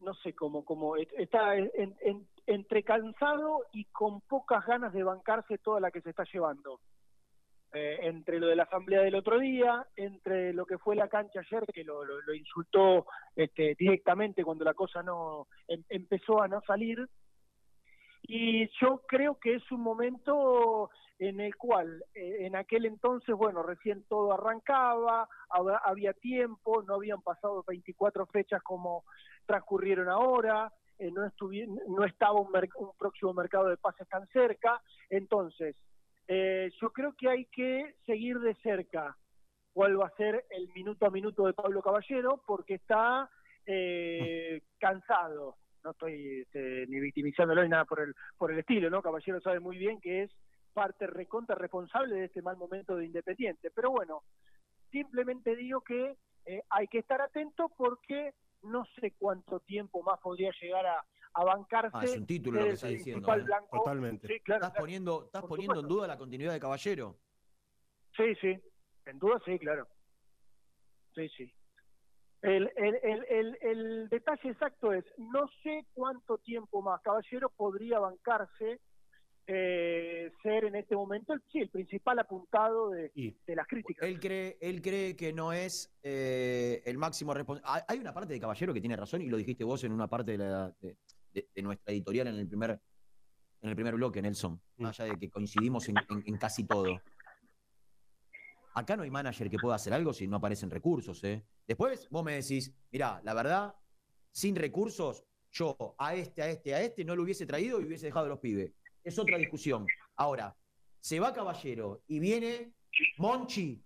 no 0.00 0.14
sé 0.22 0.34
cómo, 0.34 0.64
cómo 0.64 0.96
está 0.96 1.56
en- 1.56 1.70
en- 2.00 2.28
entre 2.46 2.82
cansado 2.82 3.66
y 3.72 3.84
con 3.86 4.22
pocas 4.22 4.64
ganas 4.64 4.92
de 4.94 5.02
bancarse 5.02 5.58
toda 5.58 5.80
la 5.80 5.90
que 5.90 6.00
se 6.00 6.10
está 6.10 6.24
llevando. 6.32 6.80
Eh, 7.74 7.98
entre 8.00 8.40
lo 8.40 8.46
de 8.46 8.56
la 8.56 8.62
asamblea 8.62 9.02
del 9.02 9.14
otro 9.14 9.38
día, 9.38 9.86
entre 9.94 10.54
lo 10.54 10.64
que 10.64 10.78
fue 10.78 10.96
la 10.96 11.06
cancha 11.08 11.40
ayer, 11.40 11.66
que 11.74 11.84
lo, 11.84 12.02
lo- 12.02 12.32
insultó 12.34 13.04
este, 13.36 13.74
directamente 13.78 14.42
cuando 14.42 14.64
la 14.64 14.72
cosa 14.72 15.02
no 15.02 15.48
em- 15.66 15.84
empezó 15.90 16.40
a 16.42 16.48
no 16.48 16.62
salir. 16.62 17.06
Y 18.22 18.68
yo 18.80 19.02
creo 19.06 19.38
que 19.38 19.56
es 19.56 19.70
un 19.70 19.82
momento 19.82 20.90
en 21.18 21.40
el 21.40 21.56
cual, 21.56 22.02
eh, 22.14 22.46
en 22.46 22.56
aquel 22.56 22.86
entonces, 22.86 23.34
bueno, 23.34 23.62
recién 23.62 24.02
todo 24.04 24.32
arrancaba, 24.32 25.28
hab- 25.50 25.80
había 25.84 26.14
tiempo, 26.14 26.82
no 26.82 26.94
habían 26.94 27.20
pasado 27.20 27.64
24 27.66 28.24
fechas 28.26 28.62
como 28.62 29.04
transcurrieron 29.46 30.08
ahora, 30.08 30.72
eh, 30.98 31.10
no, 31.10 31.30
no 31.88 32.04
estaba 32.04 32.40
un, 32.40 32.48
un 32.76 32.90
próximo 32.98 33.34
mercado 33.34 33.68
de 33.68 33.76
pases 33.76 34.08
tan 34.08 34.26
cerca, 34.28 34.80
entonces 35.10 35.76
eh, 36.28 36.70
yo 36.80 36.90
creo 36.90 37.14
que 37.16 37.28
hay 37.28 37.46
que 37.46 37.96
seguir 38.04 38.38
de 38.38 38.54
cerca 38.56 39.16
cuál 39.72 39.98
va 40.00 40.08
a 40.08 40.16
ser 40.16 40.44
el 40.50 40.68
minuto 40.74 41.06
a 41.06 41.10
minuto 41.10 41.46
de 41.46 41.54
Pablo 41.54 41.80
Caballero, 41.80 42.42
porque 42.46 42.74
está 42.74 43.30
eh, 43.64 44.62
cansado. 44.78 45.56
No 45.84 45.92
estoy 45.92 46.40
este, 46.42 46.86
ni 46.88 47.00
victimizándolo 47.00 47.62
ni 47.62 47.70
nada 47.70 47.84
por 47.84 48.00
el, 48.00 48.14
por 48.36 48.52
el 48.52 48.58
estilo, 48.58 48.90
¿no? 48.90 49.00
Caballero 49.00 49.40
sabe 49.40 49.60
muy 49.60 49.78
bien 49.78 50.00
que 50.00 50.24
es 50.24 50.32
parte 50.72 51.06
recontra 51.06 51.54
responsable 51.54 52.14
de 52.16 52.24
este 52.26 52.42
mal 52.42 52.56
momento 52.56 52.96
de 52.96 53.06
Independiente. 53.06 53.70
Pero 53.74 53.90
bueno, 53.90 54.22
simplemente 54.90 55.56
digo 55.56 55.80
que 55.80 56.16
eh, 56.44 56.62
hay 56.70 56.88
que 56.88 56.98
estar 56.98 57.20
atento 57.22 57.70
porque 57.76 58.34
no 58.62 58.84
sé 59.00 59.14
cuánto 59.18 59.60
tiempo 59.60 60.02
más 60.02 60.20
podría 60.20 60.50
llegar 60.60 60.84
a, 60.86 61.04
a 61.40 61.44
bancarse. 61.44 61.90
Ah, 61.92 62.04
es 62.04 62.16
un 62.16 62.26
título 62.26 62.58
lo 62.58 62.64
que 62.64 62.68
el 62.70 62.74
estás 62.74 62.90
diciendo. 62.90 63.32
¿eh? 63.32 63.42
blanco. 63.42 63.84
Sí, 64.26 64.40
claro, 64.40 64.58
¿Estás, 64.58 64.70
claro. 64.70 64.74
poniendo, 64.78 65.24
¿estás 65.26 65.40
Por 65.42 65.50
poniendo 65.50 65.80
en 65.80 65.88
duda 65.88 66.06
la 66.06 66.18
continuidad 66.18 66.52
de 66.52 66.60
Caballero? 66.60 67.18
Sí, 68.16 68.34
sí, 68.40 68.60
en 69.06 69.18
duda 69.18 69.40
sí, 69.44 69.58
claro. 69.58 69.86
Sí, 71.14 71.28
sí. 71.36 71.52
El, 72.42 72.70
el, 72.76 72.94
el, 73.02 73.24
el, 73.28 73.58
el 73.62 74.08
detalle 74.08 74.50
exacto 74.50 74.92
es, 74.92 75.04
no 75.18 75.48
sé 75.62 75.84
cuánto 75.92 76.38
tiempo 76.38 76.82
más 76.82 77.00
Caballero 77.02 77.50
podría 77.50 77.98
bancarse 77.98 78.80
eh, 79.50 80.30
ser 80.42 80.64
en 80.66 80.76
este 80.76 80.94
momento 80.94 81.32
el, 81.32 81.42
sí, 81.50 81.58
el 81.60 81.70
principal 81.70 82.18
apuntado 82.18 82.90
de, 82.90 83.10
de 83.46 83.56
las 83.56 83.66
críticas. 83.66 84.06
Él 84.06 84.20
cree, 84.20 84.58
él 84.60 84.82
cree 84.82 85.16
que 85.16 85.32
no 85.32 85.52
es 85.52 85.90
eh, 86.02 86.82
el 86.84 86.98
máximo 86.98 87.32
responsable. 87.34 87.82
Hay 87.88 87.98
una 87.98 88.12
parte 88.12 88.34
de 88.34 88.40
Caballero 88.40 88.74
que 88.74 88.80
tiene 88.80 88.94
razón 88.96 89.22
y 89.22 89.26
lo 89.26 89.36
dijiste 89.38 89.64
vos 89.64 89.82
en 89.84 89.92
una 89.92 90.06
parte 90.06 90.32
de, 90.32 90.38
la- 90.38 90.72
de- 90.80 90.96
de- 91.32 91.48
de 91.54 91.62
nuestra 91.62 91.92
editorial 91.92 92.26
en 92.28 92.36
el 92.36 92.46
primer, 92.48 92.80
en 93.62 93.68
el 93.70 93.74
primer 93.74 93.94
bloque, 93.94 94.20
Nelson. 94.22 94.60
Más 94.78 94.98
allá 95.00 95.12
de 95.12 95.18
que 95.18 95.30
coincidimos 95.30 95.88
en, 95.88 95.96
en- 96.08 96.22
en 96.26 96.36
casi 96.36 96.64
todo. 96.64 97.00
Acá 98.74 98.96
no 98.96 99.02
hay 99.02 99.10
manager 99.10 99.50
que 99.50 99.58
pueda 99.58 99.74
hacer 99.74 99.92
algo 99.92 100.12
si 100.12 100.28
no 100.28 100.36
aparecen 100.36 100.70
recursos. 100.70 101.22
¿eh? 101.24 101.44
Después 101.66 102.08
vos 102.10 102.24
me 102.24 102.34
decís, 102.34 102.72
mirá, 102.92 103.20
la 103.24 103.34
verdad, 103.34 103.74
sin 104.30 104.54
recursos, 104.54 105.24
yo 105.50 105.76
a 105.98 106.14
este, 106.14 106.42
a 106.42 106.48
este, 106.50 106.74
a 106.74 106.82
este 106.82 107.04
no 107.04 107.16
lo 107.16 107.22
hubiese 107.24 107.46
traído 107.46 107.80
y 107.80 107.84
hubiese 107.86 108.06
dejado 108.06 108.26
a 108.26 108.28
los 108.28 108.38
pibes. 108.38 108.72
Es 109.02 109.18
otra 109.18 109.36
discusión. 109.38 109.86
Ahora, 110.16 110.56
se 111.00 111.18
va 111.18 111.32
Caballero 111.32 112.02
y 112.06 112.20
viene 112.20 112.72
Monchi, 113.16 113.82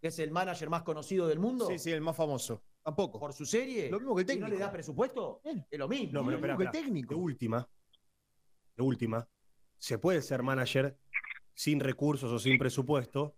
que 0.00 0.08
es 0.08 0.18
el 0.18 0.30
manager 0.32 0.68
más 0.68 0.82
conocido 0.82 1.26
del 1.26 1.38
mundo. 1.38 1.66
Sí, 1.68 1.78
sí, 1.78 1.92
el 1.92 2.00
más 2.00 2.16
famoso. 2.16 2.62
Tampoco. 2.82 3.20
Por 3.20 3.32
su 3.32 3.44
serie. 3.44 3.90
Lo 3.90 3.98
mismo 3.98 4.16
que 4.16 4.22
el 4.22 4.30
¿Y 4.30 4.34
no 4.34 4.46
técnico. 4.46 4.58
le 4.58 4.58
da 4.58 4.72
presupuesto? 4.72 5.42
Es 5.70 5.78
lo 5.78 5.88
mismo. 5.88 6.20
No, 6.20 6.24
pero 6.24 6.36
espera, 6.36 6.54
espera. 6.54 6.72
De 6.72 7.14
última, 7.14 7.68
de 8.76 8.82
última, 8.82 9.28
se 9.78 9.98
puede 9.98 10.22
ser 10.22 10.42
manager 10.42 10.98
sin 11.54 11.80
recursos 11.80 12.30
o 12.32 12.38
sin 12.38 12.58
presupuesto, 12.58 13.36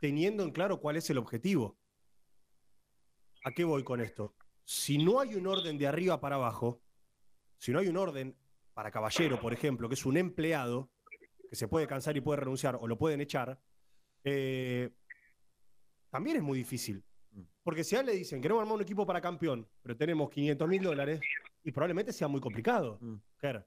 teniendo 0.00 0.44
en 0.44 0.52
claro 0.52 0.80
cuál 0.80 0.96
es 0.96 1.10
el 1.10 1.18
objetivo. 1.18 1.76
¿A 3.44 3.50
qué 3.50 3.64
voy 3.64 3.82
con 3.82 4.00
esto? 4.00 4.34
Si 4.64 4.96
no 4.98 5.20
hay 5.20 5.34
un 5.34 5.46
orden 5.46 5.76
de 5.76 5.86
arriba 5.86 6.20
para 6.20 6.36
abajo, 6.36 6.80
si 7.58 7.72
no 7.72 7.80
hay 7.80 7.88
un 7.88 7.96
orden 7.96 8.36
para 8.72 8.90
caballero, 8.90 9.40
por 9.40 9.52
ejemplo, 9.52 9.88
que 9.88 9.94
es 9.94 10.06
un 10.06 10.16
empleado 10.16 10.90
que 11.50 11.56
se 11.56 11.68
puede 11.68 11.86
cansar 11.86 12.16
y 12.16 12.20
puede 12.20 12.40
renunciar 12.40 12.76
o 12.80 12.86
lo 12.86 12.96
pueden 12.96 13.20
echar, 13.20 13.60
eh, 14.24 14.90
también 16.10 16.38
es 16.38 16.42
muy 16.42 16.58
difícil. 16.58 17.04
Porque 17.64 17.82
si 17.82 17.96
a 17.96 18.00
él 18.00 18.06
le 18.06 18.12
dicen, 18.12 18.40
queremos 18.40 18.60
armar 18.60 18.76
un 18.76 18.82
equipo 18.82 19.04
para 19.06 19.20
campeón, 19.20 19.66
pero 19.82 19.96
tenemos 19.96 20.30
500 20.30 20.68
mil 20.68 20.82
dólares, 20.82 21.20
y 21.64 21.72
probablemente 21.72 22.12
sea 22.12 22.28
muy 22.28 22.40
complicado. 22.40 23.00
Ger. 23.40 23.66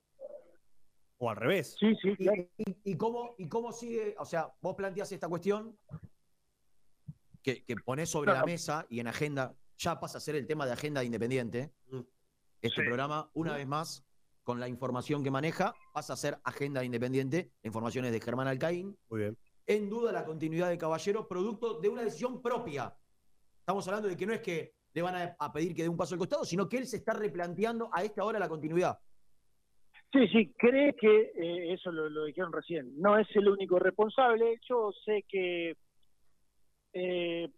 O 1.17 1.29
al 1.31 1.35
revés. 1.35 1.75
Sí, 1.79 1.95
sí, 2.01 2.15
¿Y, 2.19 2.29
y- 2.61 2.77
y 2.91 2.95
cómo, 2.95 3.33
¿Y 3.39 3.49
cómo 3.49 3.71
sigue? 3.73 4.15
O 4.19 4.25
sea, 4.25 4.53
vos 4.61 4.75
planteás 4.75 5.11
esta 5.11 5.27
cuestión 5.27 5.75
que, 7.41 7.63
que 7.65 7.75
ponés 7.77 8.09
sobre 8.09 8.31
la 8.33 8.43
mesa 8.45 8.85
y 8.89 8.99
en 8.99 9.07
agenda, 9.07 9.55
ya 9.77 9.99
pasa 9.99 10.19
a 10.19 10.21
ser 10.21 10.35
el 10.35 10.45
tema 10.45 10.65
de 10.67 10.73
agenda 10.73 10.99
de 11.01 11.07
Independiente. 11.07 11.73
Este 12.61 12.83
programa, 12.83 13.29
una 13.33 13.55
vez 13.55 13.67
más, 13.67 14.03
con 14.43 14.59
la 14.59 14.67
información 14.67 15.23
que 15.23 15.31
maneja, 15.31 15.73
pasa 15.93 16.13
a 16.13 16.17
ser 16.17 16.39
agenda 16.43 16.81
de 16.81 16.85
Independiente. 16.85 17.51
La 17.63 17.67
información 17.69 18.05
es 18.05 18.11
de 18.11 18.21
Germán 18.21 18.47
Alcaín. 18.47 18.95
Muy 19.09 19.21
bien. 19.21 19.37
En 19.65 19.89
duda 19.89 20.11
la 20.11 20.23
continuidad 20.23 20.69
de 20.69 20.77
Caballero, 20.77 21.27
producto 21.27 21.79
de 21.79 21.89
una 21.89 22.03
decisión 22.03 22.41
propia. 22.43 22.95
Estamos 23.67 23.85
hablando 23.89 24.07
de 24.07 24.15
que 24.15 24.25
no 24.25 24.31
es 24.31 24.39
que 24.39 24.75
le 24.93 25.01
van 25.01 25.35
a, 25.37 25.51
pedir 25.51 25.75
que 25.75 25.83
dé 25.83 25.89
un 25.89 25.97
paso 25.97 26.15
al 26.15 26.19
costado, 26.19 26.45
sino 26.45 26.69
que 26.69 26.77
él 26.77 26.87
se 26.87 26.95
está 26.95 27.11
replanteando 27.11 27.89
a 27.91 28.01
esta 28.01 28.23
hora 28.23 28.39
la 28.39 28.47
continuidad. 28.47 28.97
Sí, 30.09 30.25
sí, 30.29 30.53
cree 30.57 30.95
que, 30.95 31.33
eh, 31.35 31.73
eso 31.73 31.91
lo, 31.91 32.23
dijeron 32.23 32.53
recién, 32.53 32.93
no 32.97 33.17
es 33.17 33.27
el 33.35 33.49
único 33.49 33.77
responsable. 33.77 34.57
Yo 34.69 34.93
sé 35.03 35.25
que 35.27 35.75
eh, 36.93 37.49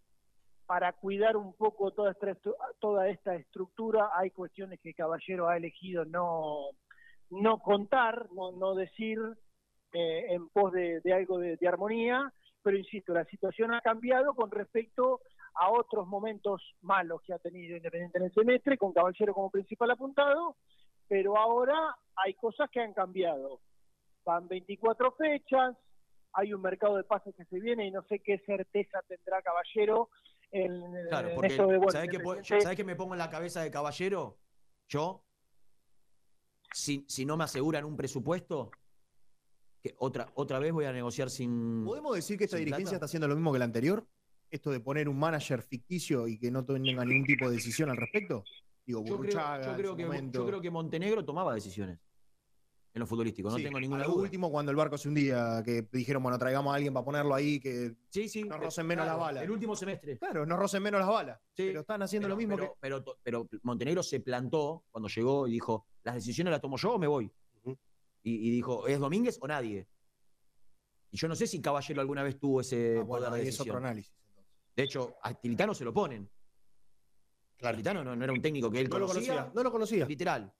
para 0.65 0.93
cuidar 0.93 1.37
un 1.37 1.53
poco 1.53 1.91
toda 1.91 2.09
esta, 2.13 2.35
toda 2.79 3.07
esta 3.07 3.35
estructura 3.35 4.09
hay 4.15 4.31
cuestiones 4.31 4.79
que 4.81 4.95
Caballero 4.95 5.47
ha 5.47 5.57
elegido 5.57 6.05
no, 6.05 6.69
no 7.29 7.59
contar, 7.59 8.31
no, 8.33 8.51
no 8.53 8.73
decir 8.73 9.19
eh, 9.93 10.25
en 10.33 10.49
pos 10.49 10.73
de, 10.73 11.01
de 11.01 11.13
algo 11.13 11.37
de, 11.37 11.55
de 11.57 11.67
armonía, 11.67 12.33
pero 12.63 12.77
insisto, 12.77 13.13
la 13.13 13.25
situación 13.25 13.75
ha 13.75 13.81
cambiado 13.81 14.33
con 14.33 14.49
respecto 14.49 15.21
a 15.55 15.71
otros 15.71 16.07
momentos 16.07 16.61
malos 16.81 17.21
que 17.23 17.33
ha 17.33 17.39
tenido 17.39 17.75
Independiente 17.77 18.17
en 18.17 18.25
el 18.25 18.33
semestre, 18.33 18.77
con 18.77 18.93
Caballero 18.93 19.33
como 19.33 19.49
principal 19.49 19.91
apuntado, 19.91 20.55
pero 21.07 21.37
ahora 21.37 21.95
hay 22.15 22.33
cosas 22.35 22.69
que 22.71 22.79
han 22.79 22.93
cambiado. 22.93 23.61
Van 24.25 24.47
24 24.47 25.11
fechas, 25.13 25.75
hay 26.33 26.53
un 26.53 26.61
mercado 26.61 26.97
de 26.97 27.03
pases 27.03 27.35
que 27.35 27.45
se 27.45 27.59
viene 27.59 27.87
y 27.87 27.91
no 27.91 28.03
sé 28.03 28.19
qué 28.19 28.37
certeza 28.45 29.01
tendrá 29.07 29.41
Caballero 29.41 30.09
en, 30.51 31.07
Claro, 31.09 31.29
en 31.29 31.35
porque 31.35 31.47
esto 31.47 31.67
de 31.67 31.77
bueno, 31.77 31.91
¿sabés 31.91 32.09
po- 32.09 32.35
Independiente- 32.35 32.61
¿sabés 32.63 32.77
qué 32.77 32.83
me 32.83 32.95
pongo 32.95 33.13
en 33.13 33.19
la 33.19 33.29
cabeza 33.29 33.61
de 33.61 33.71
caballero? 33.71 34.37
Yo, 34.87 35.23
si, 36.73 37.05
si 37.07 37.25
no 37.25 37.37
me 37.37 37.43
aseguran 37.43 37.85
un 37.85 37.95
presupuesto, 37.97 38.71
que 39.81 39.95
otra, 39.99 40.27
otra 40.35 40.59
vez 40.59 40.73
voy 40.73 40.85
a 40.85 40.91
negociar 40.91 41.29
sin. 41.29 41.85
¿Podemos 41.85 42.13
decir 42.15 42.37
que 42.37 42.43
esta 42.45 42.57
dirigencia 42.57 42.83
plata? 42.85 42.95
está 42.97 43.05
haciendo 43.05 43.27
lo 43.27 43.35
mismo 43.35 43.53
que 43.53 43.59
la 43.59 43.65
anterior? 43.65 44.05
Esto 44.51 44.71
de 44.71 44.79
poner 44.79 45.07
un 45.07 45.17
manager 45.19 45.61
ficticio 45.61 46.27
y 46.27 46.37
que 46.39 46.49
no 46.49 46.65
tenga 46.65 47.05
ningún 47.05 47.25
tipo 47.25 47.47
de 47.49 47.55
decisión 47.55 47.89
al 47.89 47.97
respecto. 47.97 48.43
Digo, 48.85 49.03
Yo 49.05 49.19
creo, 49.19 49.31
yo 49.61 49.75
creo 49.75 49.95
que, 49.95 50.05
momento. 50.05 50.39
yo 50.39 50.47
creo 50.47 50.61
que 50.61 50.71
Montenegro 50.71 51.23
tomaba 51.23 51.53
decisiones. 51.53 51.99
en 52.91 52.99
lo 53.01 53.05
futbolístico, 53.05 53.51
no 53.51 53.57
Sí, 53.57 53.63
tengo 53.63 53.77
a 53.77 53.81
ninguna 53.81 54.03
lo 54.03 54.13
duda. 54.13 54.23
último, 54.23 54.49
cuando 54.49 54.71
el 54.71 54.75
barco 54.75 54.97
se 54.97 55.07
hundía, 55.07 55.61
que 55.63 55.87
dijeron, 55.91 56.23
bueno, 56.23 56.39
traigamos 56.39 56.71
a 56.73 56.75
alguien 56.77 56.91
para 56.91 57.05
ponerlo 57.05 57.35
ahí, 57.35 57.59
que 57.59 57.93
Sí, 58.09 58.27
sí. 58.27 58.43
nos 58.43 58.59
rocen 58.59 58.87
menos 58.87 59.05
claro, 59.05 59.19
las 59.19 59.27
balas. 59.27 59.43
El 59.43 59.51
último 59.51 59.75
semestre. 59.75 60.17
Claro, 60.17 60.43
nos 60.47 60.57
rocen 60.57 60.81
menos 60.81 60.99
las 60.99 61.07
balas. 61.07 61.37
Sí, 61.55 61.65
pero 61.67 61.81
están 61.81 62.01
haciendo 62.01 62.25
pero, 62.25 62.33
lo 62.33 62.37
mismo 62.37 62.55
pero, 62.81 63.03
que. 63.05 63.11
pero, 63.21 63.47
Montenegro 63.61 64.01
se 64.01 64.19
plantó 64.21 64.83
cuando 64.89 65.07
llegó 65.07 65.47
y 65.47 65.51
dijo, 65.51 65.85
las 66.03 66.15
decisiones 66.15 66.49
las 66.51 66.61
tomo 66.61 66.77
yo 66.77 66.93
o 66.95 66.97
me 66.99 67.05
voy. 67.05 67.31
y, 68.23 68.47
y 68.47 68.49
dijo, 68.49 68.87
¿es 68.87 68.97
Domínguez 68.99 69.37
o 69.39 69.47
nadie? 69.47 69.87
Y 71.11 71.17
yo 71.17 71.27
no 71.27 71.35
sé 71.35 71.45
si 71.45 71.61
Caballero 71.61 72.01
alguna 72.01 72.23
vez 72.23 72.39
tuvo 72.39 72.61
ese 72.61 72.97
Ah, 72.99 73.03
bueno, 73.03 73.27
poder 73.27 73.33
de 73.33 73.41
ahí 73.41 73.47
es 73.49 73.55
otro 73.59 73.65
decisión. 73.73 73.85
análisis. 73.85 74.13
De 74.79 74.85
hecho, 74.85 75.17
a 75.21 75.33
Tilitano 75.33 75.73
se 75.73 75.83
lo 75.83 75.93
ponen. 75.93 76.29
Tilitano 77.57 78.01
no, 78.01 78.15
no 78.15 78.23
era 78.23 78.31
un 78.31 78.41
técnico 78.41 78.71
que 78.71 78.79
él 78.79 78.87
No 78.87 78.97
lo 78.97 79.07
conocía. 79.07 79.33
conocía, 79.33 79.51
no 79.53 79.61
lo 79.63 79.71
conocía. 79.73 80.05
Literal. 80.05 80.53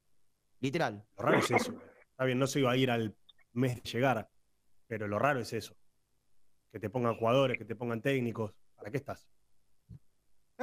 Literal. 0.60 1.08
Lo 1.16 1.24
raro 1.24 1.38
es 1.40 1.50
eso. 1.52 1.72
Está 2.12 2.26
bien, 2.26 2.38
no 2.38 2.46
se 2.46 2.60
iba 2.60 2.70
a 2.70 2.76
ir 2.76 2.92
al 2.92 3.16
mes 3.54 3.82
de 3.82 3.90
llegar, 3.90 4.30
pero 4.88 5.08
lo 5.08 5.20
raro 5.20 5.40
es 5.40 5.54
eso. 5.54 5.74
Que 6.70 6.82
te 6.82 6.90
pongan 6.90 7.16
jugadores, 7.16 7.58
que 7.58 7.64
te 7.64 7.78
pongan 7.78 8.02
técnicos. 8.02 8.52
¿Para 8.76 8.92
qué 8.92 8.98
estás? 8.98 9.26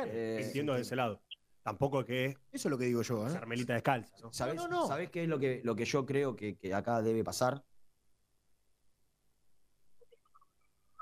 Eh, 0.05 0.41
Entiendo 0.43 0.74
de 0.74 0.83
ese 0.83 0.95
lado. 0.95 1.23
Tampoco 1.62 2.05
que 2.05 2.27
Eso 2.53 2.69
es 2.69 2.70
lo 2.70 2.77
que 2.77 2.85
digo 2.85 3.01
yo, 3.01 3.27
¿eh? 3.27 3.33
Carmelita 3.33 3.73
descalza. 3.73 4.15
¿no? 4.20 4.35
¿Sabés, 4.35 4.61
¿sabés 4.87 5.09
qué 5.09 5.23
es 5.23 5.28
lo 5.31 5.39
que, 5.39 5.62
lo 5.65 5.74
que 5.74 5.87
yo 5.87 6.05
creo 6.05 6.37
que, 6.37 6.59
que 6.59 6.74
acá 6.74 7.01
debe 7.01 7.24
pasar? 7.24 7.65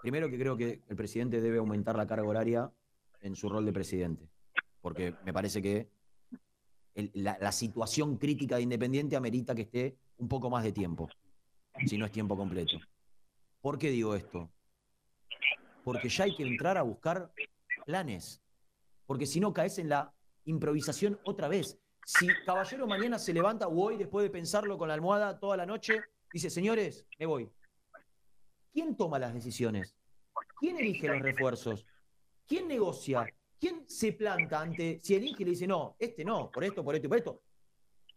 Primero 0.05 0.29
que 0.29 0.39
creo 0.39 0.55
que 0.55 0.83
el 0.87 0.97
presidente 0.97 1.41
debe 1.41 1.57
aumentar 1.57 1.97
la 1.97 2.07
carga 2.07 2.29
horaria 2.29 2.71
en 3.23 3.35
su 3.35 3.49
rol 3.49 3.65
de 3.65 3.73
presidente. 3.73 4.29
Porque 4.83 5.15
me 5.25 5.33
parece 5.33 5.63
que 5.63 5.89
la, 7.15 7.39
la 7.41 7.51
situación 7.51 8.19
crítica 8.19 8.57
de 8.57 8.63
Independiente 8.65 9.17
amerita 9.17 9.55
que 9.55 9.63
esté 9.63 9.97
un 10.19 10.29
poco 10.29 10.51
más 10.51 10.63
de 10.63 10.73
tiempo, 10.73 11.09
si 11.87 11.97
no 11.97 12.05
es 12.05 12.13
tiempo 12.13 12.37
completo. 12.37 12.77
¿Por 13.63 13.79
qué 13.79 13.89
digo 13.89 14.15
esto? 14.15 14.51
Porque 15.85 16.11
ya 16.11 16.25
hay 16.25 16.37
que 16.37 16.43
entrar 16.43 16.77
a 16.77 16.83
buscar 16.83 17.33
planes. 17.87 18.43
Porque 19.07 19.25
si 19.25 19.41
no 19.41 19.55
caes 19.55 19.79
en 19.79 19.89
la 19.89 20.13
improvisación 20.45 21.19
otra 21.25 21.49
vez. 21.49 21.79
Si 22.05 22.27
Caballero 22.45 22.87
mañana 22.87 23.19
se 23.19 23.33
levanta 23.33 23.69
o 23.69 23.83
hoy, 23.83 23.97
después 23.97 24.23
de 24.23 24.29
pensarlo 24.29 24.77
con 24.77 24.89
la 24.89 24.95
almohada 24.95 25.39
toda 25.39 25.57
la 25.57 25.65
noche, 25.65 26.03
dice, 26.31 26.51
señores, 26.51 27.07
me 27.19 27.25
voy. 27.25 27.51
¿Quién 28.75 28.97
toma 28.97 29.21
las 29.21 29.33
decisiones? 29.33 29.97
¿Quién 30.59 30.77
elige 30.77 31.07
los 31.07 31.23
refuerzos? 31.23 31.87
¿Quién 32.45 32.67
negocia? 32.67 33.25
¿Quién 33.61 33.89
se 33.89 34.13
planta 34.13 34.61
ante, 34.61 34.99
si 35.01 35.15
elige 35.15 35.43
y 35.43 35.45
le 35.45 35.51
dice, 35.53 35.67
no, 35.69 35.95
este 35.97 36.25
no, 36.25 36.51
por 36.51 36.65
esto, 36.65 36.85
por 36.85 36.97
esto 36.97 37.07
y 37.07 37.09
por 37.09 37.19
esto? 37.19 37.43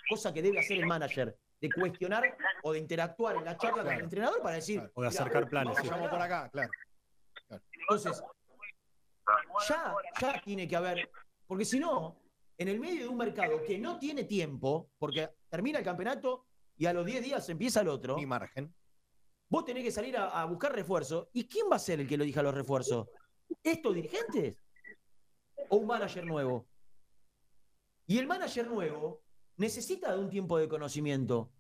Cosa 0.10 0.34
que 0.34 0.42
debe 0.42 0.60
hacer 0.60 0.80
el 0.80 0.88
manager, 0.88 1.38
de 1.62 1.70
cuestionar 1.70 2.36
o 2.64 2.74
de 2.74 2.80
interactuar 2.80 3.36
en 3.36 3.46
la 3.46 3.56
charla 3.56 3.84
con 3.84 3.94
el 3.94 4.02
entrenador 4.02 4.42
para 4.42 4.56
decir... 4.56 4.80
O 4.80 5.02
de 5.02 5.08
"Mirá, 5.08 5.10
acercar 5.10 5.48
planes. 5.48 5.78
sí. 5.80 5.88
Vamos 5.90 6.10
por 6.10 6.22
acá, 6.22 6.50
claro. 6.50 6.72
entonces, 7.82 8.24
ya, 9.70 9.96
ya 10.20 10.42
tiene 10.42 10.68
que 10.68 10.76
haber, 10.76 11.12
porque 11.46 11.66
si 11.66 11.80
no, 11.80 12.20
en 12.58 12.68
el 12.68 12.80
medio 12.80 13.02
de 13.04 13.08
un 13.10 13.18
mercado 13.18 13.62
que 13.64 13.78
no 13.78 14.00
tiene 14.00 14.24
tiempo, 14.24 14.90
porque 14.98 15.30
termina 15.50 15.78
el 15.78 15.86
campeonato 15.86 16.48
y 16.76 16.88
a 16.88 16.94
los 16.94 17.06
10 17.06 17.24
días 17.24 17.48
empieza 17.50 17.82
el 17.82 17.90
otro, 17.90 18.16
Ni 18.18 18.26
margen. 18.26 18.74
Vos 19.50 19.66
tenés 19.66 19.84
que 19.84 19.92
salir 19.92 20.18
a, 20.18 20.46
buscar 20.46 20.74
refuerzo. 20.74 21.30
¿Y 21.34 21.48
quién 21.48 21.68
va 21.72 21.78
a 21.78 21.80
ser 21.80 22.00
el 22.00 22.08
que 22.08 22.18
lo 22.18 22.24
elija 22.24 22.44
los 22.44 22.54
refuerzos? 22.54 23.08
¿Estos 23.64 23.96
dirigentes? 23.96 24.58
¿O 25.70 25.78
un 25.78 25.88
manager 25.88 26.26
nuevo? 26.26 26.68
Y 28.06 28.18
el 28.18 28.28
manager 28.28 28.68
nuevo 28.68 29.22
necesita 29.58 30.14
de 30.14 30.20
un 30.20 30.30
tiempo 30.30 30.58
de 30.58 30.70
conocimiento, 30.70 31.52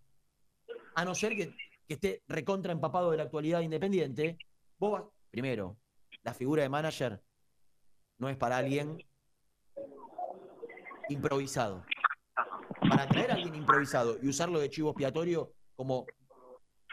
a 0.95 1.03
no 1.03 1.13
ser 1.13 1.35
que, 1.35 1.53
que 1.87 1.93
esté 1.93 2.23
recontra 2.27 2.71
empapado 2.71 3.11
de 3.11 3.17
la 3.17 3.23
actualidad 3.23 3.61
independiente. 3.61 4.37
Vos 4.77 4.91
vas- 4.91 5.03
primero, 5.31 5.77
la 6.23 6.33
figura 6.33 6.63
de 6.63 6.69
manager 6.69 7.21
no 8.17 8.29
es 8.29 8.37
para 8.37 8.57
alguien 8.57 8.97
improvisado. 11.09 11.85
Para 12.89 13.07
traer 13.07 13.31
a 13.31 13.35
alguien 13.35 13.55
improvisado 13.55 14.17
y 14.21 14.27
usarlo 14.27 14.59
de 14.59 14.69
chivo 14.69 14.91
expiatorio, 14.91 15.53
como 15.75 16.05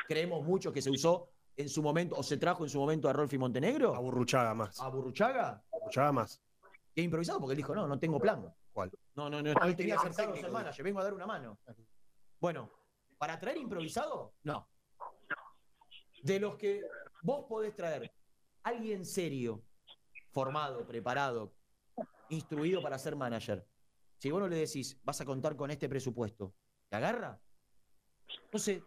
creemos 0.07 0.45
mucho 0.45 0.73
que 0.73 0.83
se 0.83 0.91
usó 0.91 1.29
en 1.57 1.69
su 1.69 1.83
momento, 1.83 2.17
o 2.17 2.23
se 2.23 2.37
trajo 2.37 2.65
en 2.65 2.71
su 2.71 2.79
momento 2.79 3.09
a 3.09 3.13
Rolfi 3.13 3.39
Montenegro, 3.39 3.95
A 3.95 4.01
Burruchaga 4.01 4.55
más. 4.55 4.81
a 4.81 4.89
Burruchaga, 4.89 5.63
Burruchaga 5.71 6.13
más. 6.13 6.41
y 6.95 7.01
es 7.01 7.05
improvisado 7.05 7.39
porque 7.41 7.53
él 7.53 7.59
dijo, 7.59 7.75
no, 7.75 7.87
no 7.87 7.99
tengo 7.99 8.19
plan. 8.21 8.53
¿Cuál? 8.73 8.91
No, 9.15 9.31
no, 9.31 9.41
no, 9.41 9.51
él 9.51 9.77
quería 9.77 9.97
tenía 9.97 10.73
vengo 10.83 11.01
a 11.01 11.05
dar 11.05 11.15
una 11.15 11.27
mano. 11.27 11.59
Bueno, 12.41 12.71
para 13.19 13.39
traer 13.39 13.59
improvisado, 13.59 14.35
no. 14.43 14.69
De 16.23 16.41
los 16.41 16.57
que 16.57 16.83
vos 17.23 17.45
podés 17.49 17.77
traer 17.77 18.13
alguien 18.65 19.05
serio, 19.05 19.63
formado, 20.31 20.85
preparado, 20.87 21.55
instruido 22.31 22.83
para 22.83 22.99
ser 22.99 23.15
manager. 23.15 23.65
Si 24.19 24.31
vos 24.31 24.41
no 24.41 24.49
le 24.49 24.57
decís, 24.57 24.99
vas 25.05 25.21
a 25.21 25.25
contar 25.25 25.55
con 25.55 25.71
este 25.71 25.89
presupuesto, 25.89 26.55
¿te 26.89 26.97
agarra? 26.97 27.39
Entonces, 28.47 28.83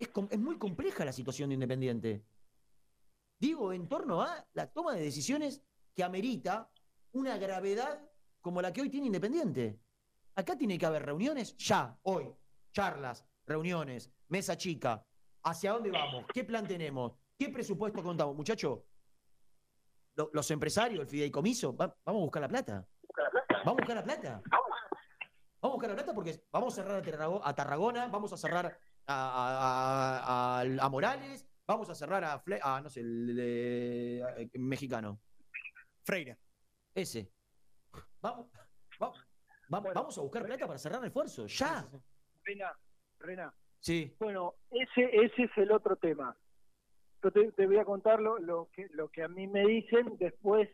es, 0.00 0.10
es 0.30 0.38
muy 0.38 0.58
compleja 0.58 1.04
la 1.04 1.12
situación 1.12 1.50
de 1.50 1.54
Independiente. 1.54 2.24
Digo, 3.38 3.72
en 3.72 3.88
torno 3.88 4.22
a 4.22 4.46
la 4.52 4.66
toma 4.72 4.94
de 4.94 5.02
decisiones 5.02 5.62
que 5.94 6.02
amerita 6.04 6.70
una 7.12 7.36
gravedad 7.38 8.02
como 8.40 8.60
la 8.62 8.72
que 8.72 8.80
hoy 8.82 8.90
tiene 8.90 9.06
Independiente. 9.06 9.80
Acá 10.34 10.56
tiene 10.56 10.78
que 10.78 10.86
haber 10.86 11.04
reuniones 11.04 11.56
ya, 11.56 11.98
hoy, 12.02 12.32
charlas, 12.72 13.26
reuniones, 13.46 14.10
mesa 14.28 14.56
chica. 14.56 15.04
¿Hacia 15.42 15.72
dónde 15.72 15.90
vamos? 15.90 16.24
¿Qué 16.32 16.44
plan 16.44 16.66
tenemos? 16.66 17.12
¿Qué 17.38 17.48
presupuesto 17.48 18.02
contamos? 18.02 18.36
Muchachos, 18.36 18.80
lo- 20.16 20.30
los 20.32 20.50
empresarios, 20.50 21.00
el 21.00 21.06
fideicomiso, 21.08 21.74
va- 21.76 21.96
vamos 22.04 22.20
a 22.20 22.24
buscar 22.24 22.42
la 22.42 22.48
plata. 22.48 22.86
Vamos 23.64 23.68
a 23.68 23.72
buscar 23.72 23.96
la 23.96 24.04
plata. 24.04 24.42
Vamos 25.62 25.62
a 25.62 25.68
buscar 25.68 25.90
la 25.90 25.96
plata 25.96 26.14
porque 26.14 26.44
vamos 26.52 26.72
a 26.78 26.82
cerrar 26.82 27.02
a 27.44 27.54
Tarragona, 27.54 28.08
vamos 28.08 28.32
a 28.32 28.36
cerrar 28.36 28.78
a, 29.06 29.14
a- 29.14 30.18
a- 30.18 30.60
a- 30.60 30.86
a 30.86 30.88
Morales, 30.88 31.46
vamos 31.66 31.88
a 31.90 31.94
cerrar 31.94 32.24
a, 32.24 32.42
Fle- 32.42 32.60
a, 32.62 32.80
no 32.80 32.88
sé, 32.90 33.00
el 33.00 34.22
a- 34.24 34.58
mexicano. 34.58 35.20
Freire. 36.04 36.36
Ese. 36.94 37.30
Vamos, 38.20 38.46
va- 39.02 39.12
va- 39.72 39.92
vamos 39.94 40.18
a 40.18 40.20
buscar 40.22 40.44
plata 40.44 40.66
para 40.66 40.78
cerrar 40.78 41.00
refuerzos. 41.02 41.56
Ya. 41.58 41.86
Rena, 42.44 42.72
Rena. 43.18 43.54
Sí. 43.78 44.14
Bueno, 44.18 44.54
ese, 44.70 45.04
ese 45.24 45.44
es 45.44 45.50
el 45.56 45.72
otro 45.72 45.96
tema. 45.96 46.36
Yo 47.22 47.30
te, 47.30 47.52
te 47.52 47.66
voy 47.66 47.78
a 47.78 47.84
contar 47.84 48.20
lo, 48.20 48.38
lo 48.38 48.68
que, 48.72 48.88
lo 48.92 49.08
que 49.08 49.22
a 49.22 49.28
mí 49.28 49.46
me 49.46 49.64
dicen, 49.66 50.16
después 50.18 50.68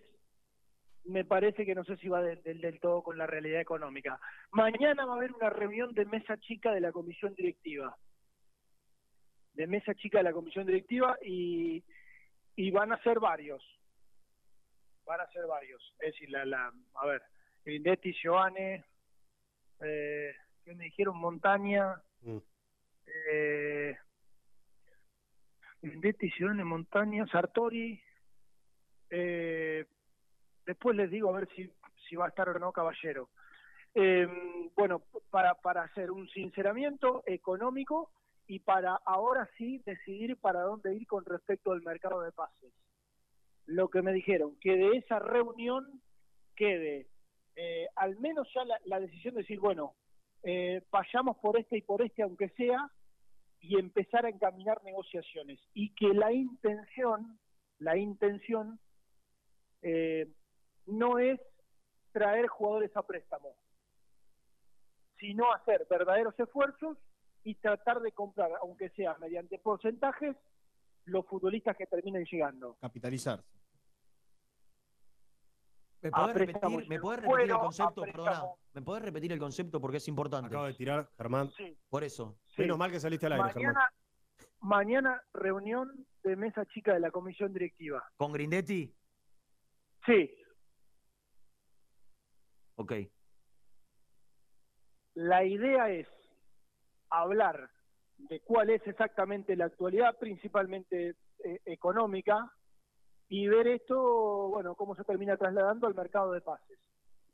me 1.05 1.25
parece 1.25 1.65
que 1.65 1.75
no 1.75 1.85
sé 1.85 1.97
si 1.99 2.09
va 2.09 2.21
del, 2.23 2.43
del- 2.43 2.61
del 2.61 2.81
todo 2.81 3.03
con 3.03 3.19
la 3.19 3.27
realidad 3.27 3.61
económica. 3.61 4.19
Mañana 4.51 5.05
va 5.07 5.15
a 5.15 5.17
haber 5.17 5.33
una 5.33 5.51
reunión 5.51 5.93
de 5.95 6.05
mesa 6.05 6.37
chica 6.39 6.73
de 6.73 6.81
la 6.81 6.93
comisión 6.93 7.35
directiva. 7.35 7.97
De 9.57 9.67
mesa 9.67 9.95
chica 9.95 10.19
de 10.19 10.25
la 10.25 10.33
comisión 10.33 10.67
directiva 10.67 11.17
y, 11.23 11.83
y 12.57 12.71
van 12.71 12.93
a 12.93 13.03
ser 13.03 13.19
varios. 13.21 13.63
Van 15.07 15.21
a 15.21 15.27
ser 15.29 15.47
varios. 15.47 15.83
Es 16.01 16.13
decir, 16.13 16.31
la, 16.31 16.45
la, 16.45 16.73
a 16.95 17.07
ver, 17.07 17.23
Grindetti, 17.65 18.13
Giovanni, 18.13 18.83
eh, 19.81 20.35
¿qué 20.65 20.75
me 20.75 20.85
dijeron? 20.85 21.17
Montaña, 21.17 22.01
Mm. 22.23 22.39
eh, 23.31 23.97
Grindetti, 25.83 26.31
Giovanni, 26.37 26.65
Montaña, 26.65 27.27
Sartori. 27.27 28.01
eh, 29.11 29.87
después 30.65 30.97
les 30.97 31.11
digo 31.11 31.31
a 31.31 31.39
ver 31.39 31.49
si, 31.55 31.71
si 32.09 32.17
va 32.17 32.27
a 32.27 32.29
estar 32.29 32.49
o 32.49 32.59
no 32.59 32.73
Caballero. 32.73 33.29
Eh, 33.95 34.27
bueno, 34.75 35.03
para, 35.31 35.55
para 35.55 35.83
hacer 35.85 36.11
un 36.11 36.29
sinceramiento 36.31 37.23
económico 37.27 38.11
y 38.47 38.61
para 38.61 38.95
ahora 39.05 39.49
sí 39.57 39.83
decidir 39.85 40.37
para 40.37 40.63
dónde 40.63 40.95
ir 40.95 41.07
con 41.07 41.25
respecto 41.25 41.73
al 41.73 41.83
mercado 41.83 42.21
de 42.21 42.33
pases. 42.33 42.73
Lo 43.67 43.89
que 43.89 44.03
me 44.03 44.13
dijeron, 44.13 44.57
que 44.61 44.77
de 44.77 44.99
esa 44.99 45.19
reunión 45.19 46.01
quede 46.55 47.09
eh, 47.57 47.89
al 47.97 48.19
menos 48.19 48.47
ya 48.55 48.65
la, 48.65 48.79
la 48.85 49.01
decisión 49.01 49.35
de 49.35 49.41
decir, 49.41 49.59
bueno, 49.59 49.95
eh, 50.43 50.83
vayamos 50.91 51.39
por 51.39 51.59
este 51.59 51.79
y 51.79 51.83
por 51.83 52.03
este, 52.03 52.23
aunque 52.23 52.51
sea, 52.51 52.91
y 53.61 53.79
empezar 53.79 54.27
a 54.27 54.29
encaminar 54.29 54.85
negociaciones. 54.85 55.59
Y 55.73 55.95
que 55.95 56.09
la 56.09 56.33
intención, 56.33 57.39
la 57.79 57.97
intención, 57.97 58.79
eh, 59.83 60.29
no 60.87 61.19
es 61.19 61.41
traer 62.13 62.47
jugadores 62.47 62.95
a 62.95 63.03
préstamo, 63.03 63.57
sino 65.19 65.51
hacer 65.53 65.87
verdaderos 65.89 66.39
esfuerzos 66.39 66.99
y 67.47 67.55
tratar 67.55 68.01
de 68.01 68.11
comprar, 68.11 68.51
aunque 68.61 68.91
sea 68.91 69.17
mediante 69.19 69.57
porcentajes, 69.61 70.37
los 71.05 71.25
futbolistas 71.27 71.77
que 71.77 71.87
terminen 71.87 72.25
llegando. 72.25 72.77
Capitalizarse. 72.81 73.47
¿Me 76.03 76.11
podés 76.11 76.37
repetir, 76.37 76.89
¿me 76.89 76.95
en 76.97 77.01
podés 77.01 77.21
repetir 77.21 77.51
el 77.51 77.59
concepto? 77.59 78.03
Perdona, 78.03 78.43
¿me 78.75 78.83
podés 78.83 79.05
repetir 79.05 79.33
el 79.33 79.39
concepto 79.39 79.81
porque 79.81 79.99
es 79.99 80.09
importante? 80.09 80.49
Acabo 80.49 80.67
de 80.67 80.75
tirar, 80.75 81.09
Germán. 81.17 81.51
Sí, 81.53 81.79
Por 81.89 82.03
eso. 82.03 82.37
sí. 82.49 82.63
Menos 82.63 82.79
mal 82.79 82.91
que 82.91 82.99
saliste 82.99 83.27
al 83.27 83.33
aire, 83.35 83.53
Germán. 83.53 83.75
Mañana, 83.75 83.93
mañana 84.61 85.23
reunión 85.33 86.05
de 86.25 86.35
mesa 86.35 86.67
chica 86.67 86.95
de 86.95 87.01
la 87.01 87.13
comisión 87.13 87.53
directiva. 87.53 88.03
¿Con 88.17 88.33
Grindetti? 88.33 88.93
Sí, 90.05 90.35
Ok. 92.75 92.93
la 95.15 95.45
idea 95.45 95.89
es 95.91 96.07
hablar 97.11 97.71
de 98.19 98.41
cuál 98.41 98.71
es 98.71 98.87
exactamente 98.87 99.57
la 99.57 99.67
actualidad, 99.67 100.17
principalmente 100.19 101.15
eh, 101.45 101.61
económica, 101.65 102.51
y 103.29 103.49
ver 103.49 103.67
esto, 103.69 104.49
bueno, 104.49 104.75
cómo 104.75 104.95
se 104.95 105.05
termina 105.05 105.37
trasladando 105.37 105.87
al 105.87 105.95
mercado 105.95 106.33
de 106.33 106.41
pases. 106.41 106.79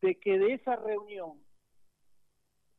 De 0.00 0.18
que 0.18 0.38
de 0.38 0.54
esa 0.54 0.76
reunión 0.76 1.38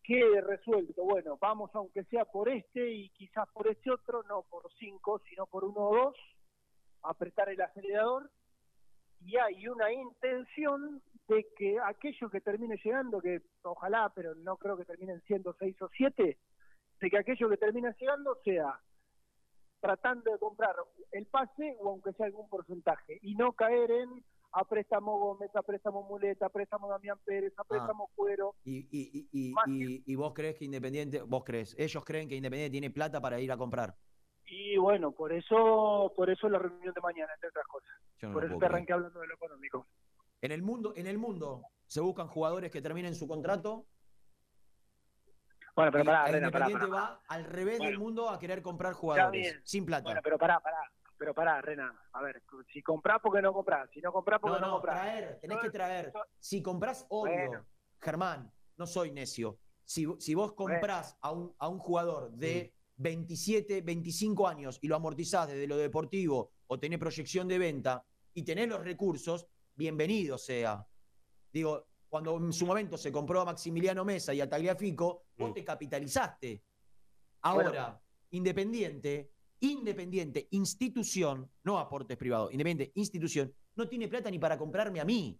quede 0.04 0.42
resuelto, 0.42 1.04
bueno, 1.04 1.38
vamos 1.40 1.72
aunque 1.74 2.04
sea 2.06 2.26
por 2.26 2.50
este 2.50 2.90
y 2.90 3.10
quizás 3.12 3.48
por 3.54 3.68
este 3.68 3.92
otro, 3.92 4.24
no 4.24 4.42
por 4.44 4.70
cinco, 4.74 5.22
sino 5.30 5.46
por 5.46 5.64
uno 5.64 5.80
o 5.80 5.96
dos, 5.96 6.16
apretar 7.04 7.50
el 7.50 7.62
acelerador, 7.62 8.30
y 9.22 9.38
hay 9.38 9.68
una 9.68 9.92
intención 9.94 11.02
de 11.28 11.48
que 11.56 11.78
aquello 11.80 12.30
que 12.30 12.42
termine 12.42 12.78
llegando, 12.84 13.22
que 13.22 13.42
ojalá, 13.62 14.12
pero 14.14 14.36
no 14.36 14.58
creo 14.58 14.76
que 14.76 14.84
terminen 14.84 15.22
siendo 15.22 15.54
seis 15.54 15.82
o 15.82 15.90
siete, 15.96 16.38
de 17.04 17.10
que 17.10 17.18
aquello 17.18 17.50
que 17.50 17.58
termine 17.58 17.94
llegando 18.00 18.38
sea 18.46 18.80
tratando 19.82 20.32
de 20.32 20.40
comprar 20.40 20.74
el 21.12 21.26
pase 21.26 21.76
o 21.82 21.90
aunque 21.90 22.14
sea 22.14 22.28
algún 22.28 22.48
porcentaje, 22.48 23.20
y 23.22 23.36
no 23.36 23.52
caer 23.52 23.92
en 23.92 24.24
a 24.54 24.64
préstamo 24.64 25.20
Gómez, 25.20 25.54
a 25.56 25.64
préstamo 25.64 26.04
Muleta, 26.04 26.46
a 26.46 26.50
préstamo 26.50 26.88
Damián 26.88 27.18
Pérez, 27.26 27.54
a 27.58 27.64
préstamo 27.66 28.10
Cuero. 28.16 28.56
Y, 28.64 28.88
y, 28.92 29.28
y, 29.34 30.04
y, 30.06 30.16
vos 30.16 30.32
crees 30.34 30.56
que 30.56 30.64
Independiente, 30.64 31.22
vos 31.24 31.44
crees, 31.44 31.76
ellos 31.78 32.06
creen 32.06 32.30
que 32.30 32.36
Independiente 32.36 32.72
tiene 32.72 32.92
plata 32.92 33.20
para 33.20 33.42
ir 33.42 33.52
a 33.52 33.58
comprar. 33.58 33.96
Y 34.46 34.78
bueno, 34.78 35.12
por 35.12 35.34
eso, 35.34 36.14
por 36.16 36.30
eso 36.30 36.48
la 36.48 36.60
reunión 36.60 36.94
de 36.94 37.02
mañana, 37.02 37.34
entre 37.34 37.50
otras 37.50 37.66
cosas. 37.68 37.92
No 38.22 38.32
por 38.32 38.46
eso 38.46 38.58
te 38.58 38.66
arranqué 38.66 38.94
hablando 38.94 39.20
de 39.20 39.28
lo 39.28 39.34
económico. 39.34 39.88
En 40.40 40.52
el 40.54 40.62
mundo, 40.62 40.94
en 40.96 41.08
el 41.08 41.18
mundo 41.18 41.64
se 41.88 42.00
buscan 42.00 42.28
jugadores 42.28 42.72
que 42.72 42.82
terminen 42.82 43.16
su 43.16 43.28
contrato. 43.28 43.88
Bueno, 45.76 45.92
pero 45.92 46.06
pará, 46.06 46.28
el 46.28 46.34
Rena, 46.34 46.52
pará, 46.52 46.70
pará. 46.70 46.86
va 46.88 47.22
al 47.28 47.46
revés 47.46 47.80
del 47.80 47.98
mundo 47.98 48.30
a 48.30 48.38
querer 48.38 48.62
comprar 48.62 48.94
jugadores 48.94 49.60
sin 49.64 49.86
plata. 49.86 50.04
Bueno, 50.04 50.22
pero 50.24 50.38
pará, 50.38 50.60
pará. 50.60 50.80
Pero 51.18 51.34
pará, 51.34 51.62
Rena. 51.62 51.94
A 52.12 52.22
ver, 52.22 52.44
si 52.72 52.82
comprás, 52.84 53.20
porque 53.22 53.42
no 53.42 53.54
comprás? 53.54 53.90
Si 53.92 54.02
no 54.02 54.12
comprás, 54.12 54.40
porque 54.40 54.56
No, 54.56 54.62
no, 54.62 54.68
no, 54.68 54.74
comprás? 54.74 55.02
traer, 55.02 55.40
tenés 55.40 55.58
que 55.60 55.70
traer. 55.70 56.14
Si 56.40 56.62
comprás, 56.62 57.06
obvio, 57.10 57.34
Bueno. 57.34 57.66
Germán, 58.00 58.52
no 58.78 58.86
soy 58.86 59.12
necio. 59.12 59.58
Si, 59.86 60.06
si 60.20 60.34
vos 60.36 60.54
comprás 60.54 61.18
a, 61.22 61.32
un, 61.32 61.56
a 61.58 61.68
un 61.68 61.80
jugador 61.80 62.32
de 62.32 62.74
27, 62.98 63.82
25 63.82 64.48
años 64.48 64.78
y 64.82 64.88
lo 64.88 64.96
amortizás 64.96 65.48
desde 65.48 65.68
lo 65.68 65.78
deportivo 65.78 66.52
o 66.68 66.80
tenés 66.80 67.00
proyección 67.00 67.48
de 67.48 67.58
venta 67.58 68.06
y 68.34 68.44
tenés 68.44 68.68
los 68.68 68.84
recursos, 68.84 69.48
bienvenido 69.76 70.38
sea. 70.38 70.86
Digo, 71.52 71.88
cuando 72.14 72.38
en 72.38 72.54
su 72.54 72.68
momento 72.68 72.96
se 72.96 73.12
compró 73.12 73.42
a 73.42 73.46
Maximiliano 73.46 74.06
Mesa 74.06 74.36
y 74.36 74.40
a 74.40 74.48
Tagliafico, 74.48 75.24
vos 75.36 75.52
te 75.52 75.64
capitalizaste. 75.64 76.62
Ahora, 77.42 77.70
Bueno. 77.72 78.02
Independiente, 78.30 79.32
Independiente, 79.62 80.48
institución, 80.52 81.50
no 81.64 81.80
aportes 81.80 82.16
privados, 82.16 82.52
Independiente, 82.52 82.92
institución, 83.00 83.52
no 83.76 83.90
tiene 83.90 84.08
plata 84.10 84.30
ni 84.30 84.38
para 84.38 84.60
comprarme 84.60 85.00
a 85.00 85.06
mí, 85.06 85.36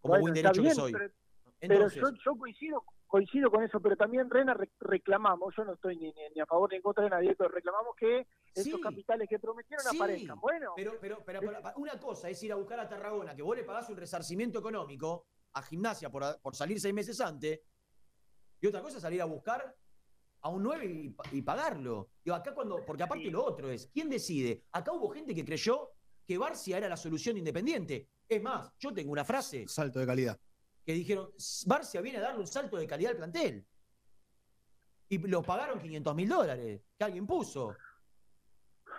como 0.00 0.12
Bueno, 0.12 0.22
buen 0.22 0.32
derecho 0.34 0.62
que 0.62 0.70
soy. 0.70 0.92
Pero, 0.92 1.12
Entonces, 1.60 2.00
pero 2.02 2.10
yo, 2.16 2.22
yo 2.24 2.38
coincido 2.38 2.84
coincido 3.06 3.50
con 3.50 3.62
eso, 3.62 3.78
pero 3.78 3.96
también 3.96 4.28
Rena 4.30 4.54
re- 4.54 4.70
reclamamos, 4.80 5.54
yo 5.56 5.64
no 5.64 5.74
estoy 5.74 5.96
ni, 5.96 6.06
ni, 6.12 6.22
ni 6.34 6.40
a 6.40 6.46
favor 6.46 6.70
ni 6.70 6.76
en 6.76 6.82
contra 6.82 7.04
de 7.04 7.10
nadie, 7.10 7.34
pero 7.36 7.50
reclamamos 7.50 7.94
que 7.96 8.26
esos 8.54 8.64
Sí. 8.64 8.80
capitales 8.80 9.28
que 9.28 9.38
prometieron 9.38 9.84
Sí, 9.86 9.96
aparezcan. 9.96 10.40
Bueno, 10.40 10.72
pero, 10.74 10.92
pero, 11.00 11.22
pero, 11.24 11.40
pero 11.40 11.60
una 11.76 12.00
cosa 12.00 12.28
es 12.30 12.42
ir 12.42 12.50
a 12.52 12.56
buscar 12.56 12.80
a 12.80 12.88
Tarragona, 12.88 13.36
que 13.36 13.42
vos 13.42 13.54
le 13.56 13.62
pagás 13.64 13.88
un 13.90 13.96
resarcimiento 13.96 14.58
económico 14.58 15.26
a 15.56 15.62
gimnasia 15.62 16.10
por, 16.10 16.38
por 16.40 16.54
salir 16.54 16.78
seis 16.78 16.94
meses 16.94 17.18
antes, 17.20 17.60
y 18.60 18.66
otra 18.66 18.82
cosa 18.82 18.98
es 18.98 19.02
salir 19.02 19.22
a 19.22 19.24
buscar 19.24 19.74
a 20.42 20.48
un 20.50 20.62
9 20.62 20.86
y, 20.86 21.16
y 21.32 21.42
pagarlo. 21.42 22.10
Digo, 22.22 22.36
acá 22.36 22.54
cuando, 22.54 22.84
porque 22.84 23.02
aparte 23.02 23.30
lo 23.30 23.44
otro 23.44 23.70
es, 23.70 23.88
¿quién 23.92 24.08
decide? 24.08 24.64
Acá 24.72 24.92
hubo 24.92 25.08
gente 25.08 25.34
que 25.34 25.44
creyó 25.44 25.92
que 26.26 26.36
Barcia 26.36 26.76
era 26.76 26.88
la 26.88 26.96
solución 26.96 27.38
independiente. 27.38 28.08
Es 28.28 28.42
más, 28.42 28.70
yo 28.78 28.92
tengo 28.92 29.12
una 29.12 29.24
frase 29.24 29.66
Salto 29.66 29.98
de 29.98 30.06
calidad. 30.06 30.38
que 30.84 30.92
dijeron, 30.92 31.30
Barcia 31.66 32.00
viene 32.00 32.18
a 32.18 32.22
darle 32.22 32.40
un 32.40 32.46
salto 32.46 32.76
de 32.76 32.86
calidad 32.86 33.12
al 33.12 33.16
plantel. 33.16 33.66
Y 35.08 35.18
lo 35.18 35.42
pagaron 35.42 35.80
500 35.80 36.14
mil 36.14 36.28
dólares, 36.28 36.82
que 36.98 37.04
alguien 37.04 37.26
puso. 37.26 37.74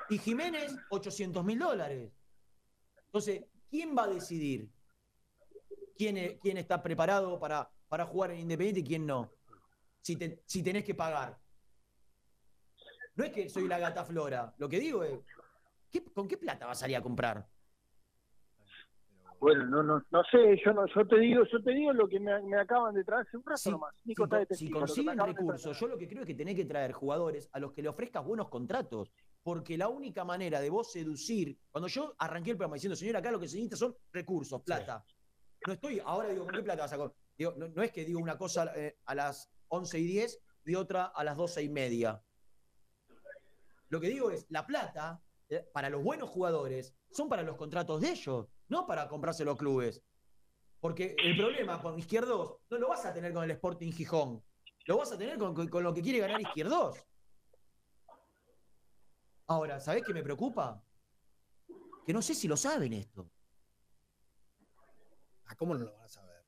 Y 0.09 0.17
Jiménez, 0.17 0.75
800 0.89 1.43
mil 1.43 1.59
dólares. 1.59 2.11
Entonces, 3.05 3.45
¿quién 3.69 3.95
va 3.95 4.05
a 4.05 4.07
decidir 4.07 4.69
quién, 5.97 6.17
es- 6.17 6.37
quién 6.39 6.57
está 6.57 6.81
preparado 6.81 7.39
para, 7.39 7.69
para 7.87 8.05
jugar 8.05 8.31
en 8.31 8.39
Independiente 8.39 8.81
y 8.81 8.83
quién 8.83 9.05
no? 9.05 9.31
Si, 10.01 10.15
te- 10.15 10.41
si 10.45 10.63
tenés 10.63 10.83
que 10.83 10.95
pagar. 10.95 11.37
No 13.15 13.23
es 13.23 13.31
que 13.31 13.49
soy 13.49 13.67
la 13.67 13.79
gata 13.79 14.05
flora. 14.05 14.53
Lo 14.57 14.69
que 14.69 14.79
digo 14.79 15.03
es, 15.03 15.19
¿qué- 15.91 16.03
¿con 16.13 16.27
qué 16.27 16.37
plata 16.37 16.65
vas 16.67 16.77
a 16.77 16.81
salir 16.81 16.95
a 16.97 17.01
comprar? 17.01 17.47
bueno, 19.39 19.65
no, 19.67 19.83
no, 19.83 20.03
no 20.09 20.23
sé, 20.31 20.59
yo 20.65 20.73
no, 20.73 20.87
yo 20.87 21.07
te 21.07 21.19
digo, 21.19 21.43
yo 21.51 21.61
te 21.61 21.71
digo 21.71 21.93
lo 21.93 22.07
que 22.07 22.19
me, 22.19 22.41
me 22.41 22.59
acaban 22.59 22.95
de 22.95 23.03
traer 23.03 23.21
hace 23.27 23.37
un 23.37 23.43
rato 23.45 23.57
Si, 23.57 23.69
nomás. 23.69 23.93
si 24.03 24.11
está 24.13 24.39
de 24.39 24.71
consiguen 24.71 25.19
recursos, 25.19 25.79
yo 25.79 25.87
lo 25.87 25.95
que 25.95 26.07
creo 26.07 26.21
es 26.21 26.27
que 26.27 26.33
tenés 26.33 26.55
que 26.55 26.65
traer 26.65 26.91
jugadores 26.91 27.47
a 27.51 27.59
los 27.59 27.71
que 27.71 27.83
le 27.83 27.89
ofrezcas 27.89 28.25
buenos 28.25 28.49
contratos. 28.49 29.11
Porque 29.43 29.77
la 29.77 29.89
única 29.89 30.25
manera 30.25 30.59
de 30.59 30.71
vos 30.71 30.91
seducir, 30.91 31.55
cuando 31.71 31.87
yo 31.87 32.15
arranqué 32.17 32.49
el 32.51 32.57
programa 32.57 32.73
diciendo, 32.77 32.95
señor, 32.95 33.15
acá 33.17 33.29
lo 33.29 33.39
que 33.39 33.47
se 33.47 33.57
necesita 33.57 33.75
son 33.77 33.95
recursos, 34.11 34.59
plata. 34.63 35.05
No 35.67 35.73
estoy, 35.73 35.99
ahora 36.03 36.29
digo, 36.29 36.45
¿con 36.45 36.55
qué 36.55 36.63
plata 36.63 36.83
vas 36.83 36.93
a 36.93 36.97
co-?" 36.97 37.13
Digo, 37.37 37.53
no, 37.57 37.67
no 37.67 37.83
es 37.83 37.91
que 37.91 38.05
digo 38.05 38.21
una 38.21 38.37
cosa 38.37 38.71
eh, 38.73 38.97
a 39.05 39.13
las 39.13 39.51
11 39.67 39.99
y 39.99 40.05
10 40.05 40.39
y 40.63 40.75
otra 40.75 41.07
a 41.07 41.23
las 41.25 41.35
12 41.35 41.61
y 41.61 41.67
media. 41.69 42.23
Lo 43.89 43.99
que 43.99 44.07
digo 44.07 44.31
es, 44.31 44.45
la 44.49 44.65
plata, 44.65 45.21
eh, 45.49 45.69
para 45.73 45.89
los 45.89 46.01
buenos 46.01 46.29
jugadores, 46.29 46.95
son 47.11 47.27
para 47.27 47.43
los 47.43 47.57
contratos 47.57 47.99
de 47.99 48.11
ellos, 48.11 48.47
no 48.69 48.87
para 48.87 49.09
comprarse 49.09 49.43
los 49.43 49.57
clubes. 49.57 50.01
Porque 50.79 51.15
el 51.21 51.35
problema 51.35 51.81
con 51.81 51.99
Izquierdos 51.99 52.59
no 52.69 52.77
lo 52.77 52.87
vas 52.87 53.05
a 53.05 53.13
tener 53.13 53.33
con 53.33 53.43
el 53.43 53.51
Sporting 53.51 53.91
Gijón. 53.91 54.41
Lo 54.85 54.97
vas 54.97 55.11
a 55.11 55.17
tener 55.17 55.37
con, 55.37 55.53
con- 55.53 55.67
con 55.67 55.83
lo 55.83 55.93
que 55.93 56.01
quiere 56.01 56.19
ganar 56.19 56.39
Izquierdos. 56.39 56.95
Ahora, 59.47 59.81
¿sabés 59.81 60.03
qué 60.05 60.13
me 60.13 60.23
preocupa? 60.23 60.81
Que 62.05 62.13
no 62.13 62.21
sé 62.21 62.33
si 62.33 62.47
lo 62.47 62.55
saben 62.55 62.93
esto. 62.93 63.29
Ah, 65.47 65.55
¿Cómo 65.55 65.73
no 65.73 65.85
lo 65.85 65.93
van 65.93 66.03
a 66.03 66.07
saber? 66.07 66.45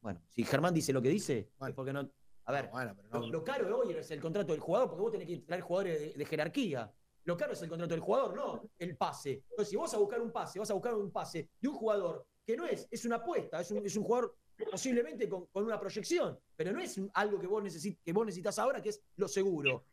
Bueno, 0.00 0.20
si 0.30 0.44
Germán 0.44 0.74
dice 0.74 0.92
lo 0.92 1.00
que 1.00 1.08
dice, 1.08 1.50
es 1.60 1.74
porque 1.74 1.92
no. 1.92 2.10
A 2.44 2.52
ver, 2.52 2.68
Bueno, 2.70 2.94
pero 2.96 3.08
no. 3.08 3.20
lo, 3.20 3.26
lo 3.32 3.44
caro 3.44 3.66
de 3.66 3.72
hoy 3.72 3.92
es 3.94 4.10
el 4.10 4.20
contrato 4.20 4.52
del 4.52 4.60
jugador, 4.60 4.88
porque 4.88 5.02
vos 5.02 5.12
tenés 5.12 5.28
que 5.28 5.38
traer 5.38 5.62
jugadores 5.62 6.00
de, 6.00 6.12
de 6.14 6.24
jerarquía. 6.26 6.92
Lo 7.24 7.36
caro 7.36 7.52
es 7.52 7.62
el 7.62 7.68
contrato 7.68 7.94
del 7.94 8.00
jugador, 8.00 8.34
no 8.34 8.62
el 8.78 8.96
pase. 8.96 9.44
Entonces, 9.50 9.68
si 9.68 9.76
vos 9.76 9.84
vas 9.84 9.94
a 9.94 9.98
buscar 9.98 10.20
un 10.20 10.32
pase, 10.32 10.58
vas 10.58 10.70
a 10.70 10.74
buscar 10.74 10.94
un 10.94 11.12
pase 11.12 11.50
de 11.60 11.68
un 11.68 11.74
jugador 11.76 12.26
que 12.44 12.56
no 12.56 12.66
es, 12.66 12.88
es 12.90 13.04
una 13.04 13.16
apuesta, 13.16 13.60
es 13.60 13.70
un, 13.70 13.86
es 13.86 13.96
un 13.96 14.02
jugador 14.02 14.36
posiblemente 14.70 15.28
con, 15.28 15.46
con 15.46 15.64
una 15.64 15.78
proyección, 15.78 16.36
pero 16.56 16.72
no 16.72 16.80
es 16.80 17.00
algo 17.14 17.38
que 17.38 17.46
vos, 17.46 17.62
necesit- 17.62 18.00
que 18.04 18.12
vos 18.12 18.26
necesitas 18.26 18.58
ahora, 18.58 18.82
que 18.82 18.88
es 18.88 19.00
lo 19.16 19.28
seguro. 19.28 19.86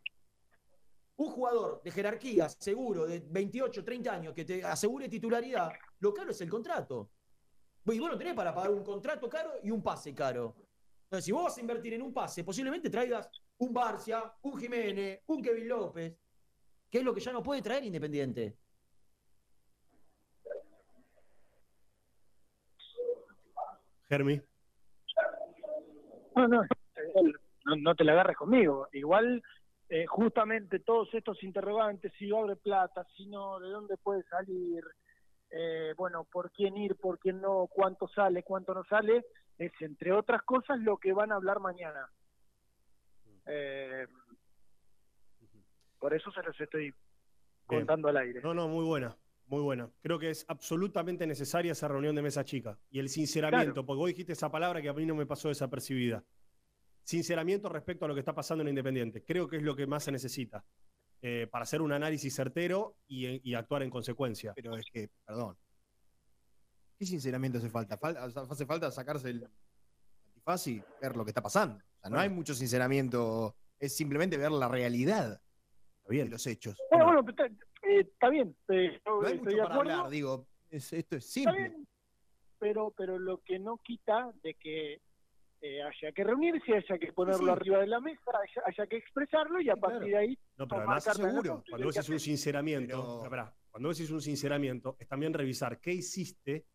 Un 1.17 1.29
jugador 1.31 1.81
de 1.83 1.91
jerarquía, 1.91 2.49
seguro, 2.49 3.05
de 3.05 3.19
28, 3.19 3.83
30 3.83 4.11
años, 4.13 4.33
que 4.33 4.45
te 4.45 4.63
asegure 4.63 5.07
titularidad, 5.07 5.69
lo 5.99 6.13
caro 6.13 6.31
es 6.31 6.41
el 6.41 6.49
contrato. 6.49 7.11
Y 7.91 7.99
vos 7.99 8.09
no 8.09 8.17
tenés 8.17 8.33
para 8.33 8.53
pagar 8.53 8.71
un 8.71 8.83
contrato 8.83 9.29
caro 9.29 9.53
y 9.63 9.71
un 9.71 9.81
pase 9.81 10.13
caro. 10.13 10.55
Entonces, 11.03 11.25
si 11.25 11.31
vos 11.31 11.45
vas 11.45 11.57
a 11.57 11.61
invertir 11.61 11.93
en 11.93 12.01
un 12.01 12.13
pase, 12.13 12.43
posiblemente 12.43 12.89
traigas 12.89 13.29
un 13.57 13.73
Barcia, 13.73 14.31
un 14.43 14.59
Jiménez, 14.59 15.21
un 15.27 15.41
Kevin 15.41 15.67
López, 15.67 16.15
que 16.89 16.99
es 16.99 17.03
lo 17.03 17.13
que 17.13 17.19
ya 17.19 17.31
no 17.31 17.41
puede 17.41 17.61
traer 17.61 17.83
Independiente. 17.83 18.57
Germi. 24.07 24.41
No, 26.35 26.47
no, 26.47 26.61
no, 27.65 27.75
no 27.75 27.95
te 27.95 28.03
la 28.03 28.13
agarres 28.13 28.37
conmigo. 28.37 28.87
Igual, 28.93 29.41
eh, 29.89 30.05
justamente 30.05 30.79
todos 30.79 31.13
estos 31.13 31.43
interrogantes, 31.43 32.11
si 32.17 32.31
abre 32.31 32.55
plata, 32.55 33.05
si 33.15 33.27
no, 33.27 33.59
de 33.59 33.69
dónde 33.69 33.97
puede 33.97 34.23
salir, 34.23 34.83
eh, 35.51 35.93
bueno, 35.97 36.25
por 36.31 36.51
quién 36.51 36.77
ir, 36.77 36.95
por 36.95 37.19
quién 37.19 37.41
no, 37.41 37.67
cuánto 37.71 38.07
sale, 38.07 38.43
cuánto 38.43 38.73
no 38.73 38.83
sale, 38.85 39.25
es 39.57 39.71
entre 39.79 40.11
otras 40.11 40.43
cosas 40.43 40.79
lo 40.79 40.97
que 40.97 41.13
van 41.13 41.31
a 41.31 41.35
hablar 41.35 41.59
mañana. 41.59 42.09
Eh, 43.45 44.07
por 45.97 46.13
eso 46.13 46.31
se 46.31 46.43
los 46.43 46.59
estoy 46.59 46.83
Bien. 46.83 46.95
contando 47.81 48.07
al 48.09 48.17
aire. 48.17 48.41
No, 48.41 48.53
no, 48.53 48.67
muy 48.67 48.85
buena. 48.85 49.15
Muy 49.47 49.61
buena. 49.61 49.89
Creo 50.01 50.19
que 50.19 50.29
es 50.29 50.45
absolutamente 50.47 51.25
necesaria 51.25 51.71
esa 51.71 51.87
reunión 51.87 52.15
de 52.15 52.21
mesa 52.21 52.45
chica. 52.45 52.77
Y 52.91 52.99
el 52.99 53.09
sinceramiento, 53.09 53.83
porque 53.83 53.97
vos 53.97 54.07
dijiste 54.07 54.33
esa 54.33 54.51
palabra 54.51 54.79
que 54.79 54.89
a 54.89 54.93
mí 54.93 55.07
no 55.07 55.15
me 55.15 55.25
pasó 55.25 55.47
desapercibida. 55.47 56.23
Sinceramiento 57.01 57.67
respecto 57.67 58.05
a 58.05 58.07
lo 58.07 58.13
que 58.13 58.19
está 58.19 58.35
pasando 58.35 58.61
en 58.61 58.67
Independiente. 58.67 59.23
Creo 59.23 59.47
que 59.47 59.57
es 59.57 59.63
lo 59.63 59.75
que 59.75 59.87
más 59.87 60.03
se 60.03 60.11
necesita 60.11 60.63
eh, 61.21 61.47
para 61.51 61.63
hacer 61.63 61.81
un 61.81 61.91
análisis 61.91 62.33
certero 62.33 62.95
y, 63.07 63.49
y 63.49 63.53
actuar 63.55 63.83
en 63.83 63.89
consecuencia. 63.89 64.53
Pero 64.55 64.75
es 64.77 64.85
que, 64.91 65.09
perdón. 65.25 65.57
¿Qué 66.97 67.05
sinceramiento 67.05 67.57
hace 67.59 67.69
falta? 67.69 67.97
Hace 68.01 68.65
falta 68.65 68.91
sacarse 68.91 69.29
el 69.29 69.49
antifaz 70.27 70.67
y 70.67 70.83
ver 71.01 71.15
lo 71.15 71.23
que 71.23 71.31
está 71.31 71.41
pasando. 71.41 71.77
O 71.77 71.99
sea, 72.01 72.09
no 72.09 72.19
hay 72.19 72.29
mucho 72.29 72.53
sinceramiento, 72.53 73.55
es 73.79 73.95
simplemente 73.95 74.37
ver 74.37 74.51
la 74.51 74.67
realidad 74.67 75.41
de 76.07 76.25
los 76.25 76.45
hechos. 76.47 76.77
Bueno, 76.89 77.05
bueno, 77.05 77.25
está, 77.29 77.45
eh, 77.45 77.99
está 78.01 78.29
bien. 78.29 78.55
eh, 78.69 78.99
No 79.05 79.19
hay 79.21 79.35
estoy 79.35 79.37
mucho 79.37 79.49
de 79.57 79.61
para 79.61 79.75
acuerdo. 79.75 79.91
hablar, 79.93 80.09
digo, 80.09 80.47
es- 80.69 80.91
esto 80.93 81.15
es 81.17 81.25
Está 81.25 81.51
simple. 81.51 81.69
bien, 81.69 81.87
pero, 82.57 82.91
pero 82.97 83.19
lo 83.19 83.41
que 83.43 83.59
no 83.59 83.77
quita 83.77 84.31
de 84.41 84.55
que 84.55 85.01
eh, 85.61 85.81
haya 85.83 86.11
que 86.13 86.23
reunirse, 86.23 86.73
haya 86.73 86.97
que 86.97 87.11
ponerlo 87.13 87.45
sí. 87.45 87.49
arriba 87.51 87.79
de 87.79 87.87
la 87.87 87.99
mesa, 87.99 88.31
haya, 88.31 88.61
haya 88.65 88.87
que 88.87 88.97
expresarlo 88.97 89.59
y 89.61 89.69
a 89.69 89.75
partir 89.75 90.09
de 90.09 90.17
ahí 90.17 90.39
No, 90.57 90.67
pero 90.67 90.81
además, 90.81 91.03
seguro, 91.03 91.63
cuando 91.69 91.87
vos 91.87 91.95
decís 91.95 92.09
un 92.09 92.19
sinceramiento, 92.19 92.97
Pero- 92.97 93.17
Pará, 93.19 93.29
pará. 93.29 93.55
cuando 93.69 93.89
vos 93.89 93.97
decís 93.97 94.11
un 94.11 94.21
sinceramiento, 94.21 94.95
es 94.99 95.07
también 95.07 95.33
revisar 95.33 95.79
qué 95.79 95.91
hiciste 95.91 96.65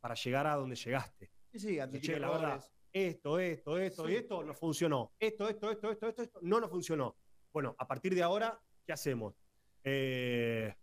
para 0.00 0.14
llegar 0.14 0.46
a 0.46 0.54
donde 0.54 0.76
llegaste. 0.76 1.30
Sí, 1.52 1.58
sí, 1.58 1.78
Che, 2.00 2.18
la 2.18 2.30
verdad, 2.30 2.64
esto, 2.92 3.38
esto, 3.38 3.78
esto 3.78 4.08
y 4.08 4.14
esto 4.16 4.42
no 4.42 4.54
funcionó. 4.54 5.12
Esto, 5.18 5.48
esto, 5.48 5.70
esto, 5.70 5.90
esto, 5.90 6.08
esto, 6.08 6.22
esto 6.22 6.38
no 6.42 6.60
nos 6.60 6.70
funcionó. 6.70 7.16
Bueno, 7.52 7.74
a 7.78 7.86
partir 7.86 8.14
de 8.14 8.22
ahora, 8.22 8.58
¿qué 8.86 8.92
hacemos? 8.92 9.34
Eh, 9.84 10.74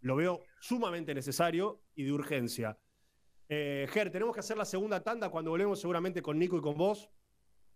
lo 0.00 0.16
veo 0.16 0.42
sumamente 0.60 1.14
necesario 1.14 1.82
y 1.94 2.04
de 2.04 2.12
urgencia. 2.12 2.78
Eh, 3.48 3.86
Ger, 3.90 4.10
tenemos 4.10 4.34
que 4.34 4.40
hacer 4.40 4.56
la 4.56 4.64
segunda 4.64 5.02
tanda 5.02 5.28
cuando 5.28 5.50
volvemos 5.50 5.80
seguramente 5.80 6.22
con 6.22 6.38
Nico 6.38 6.56
y 6.56 6.60
con 6.60 6.76
vos. 6.76 7.10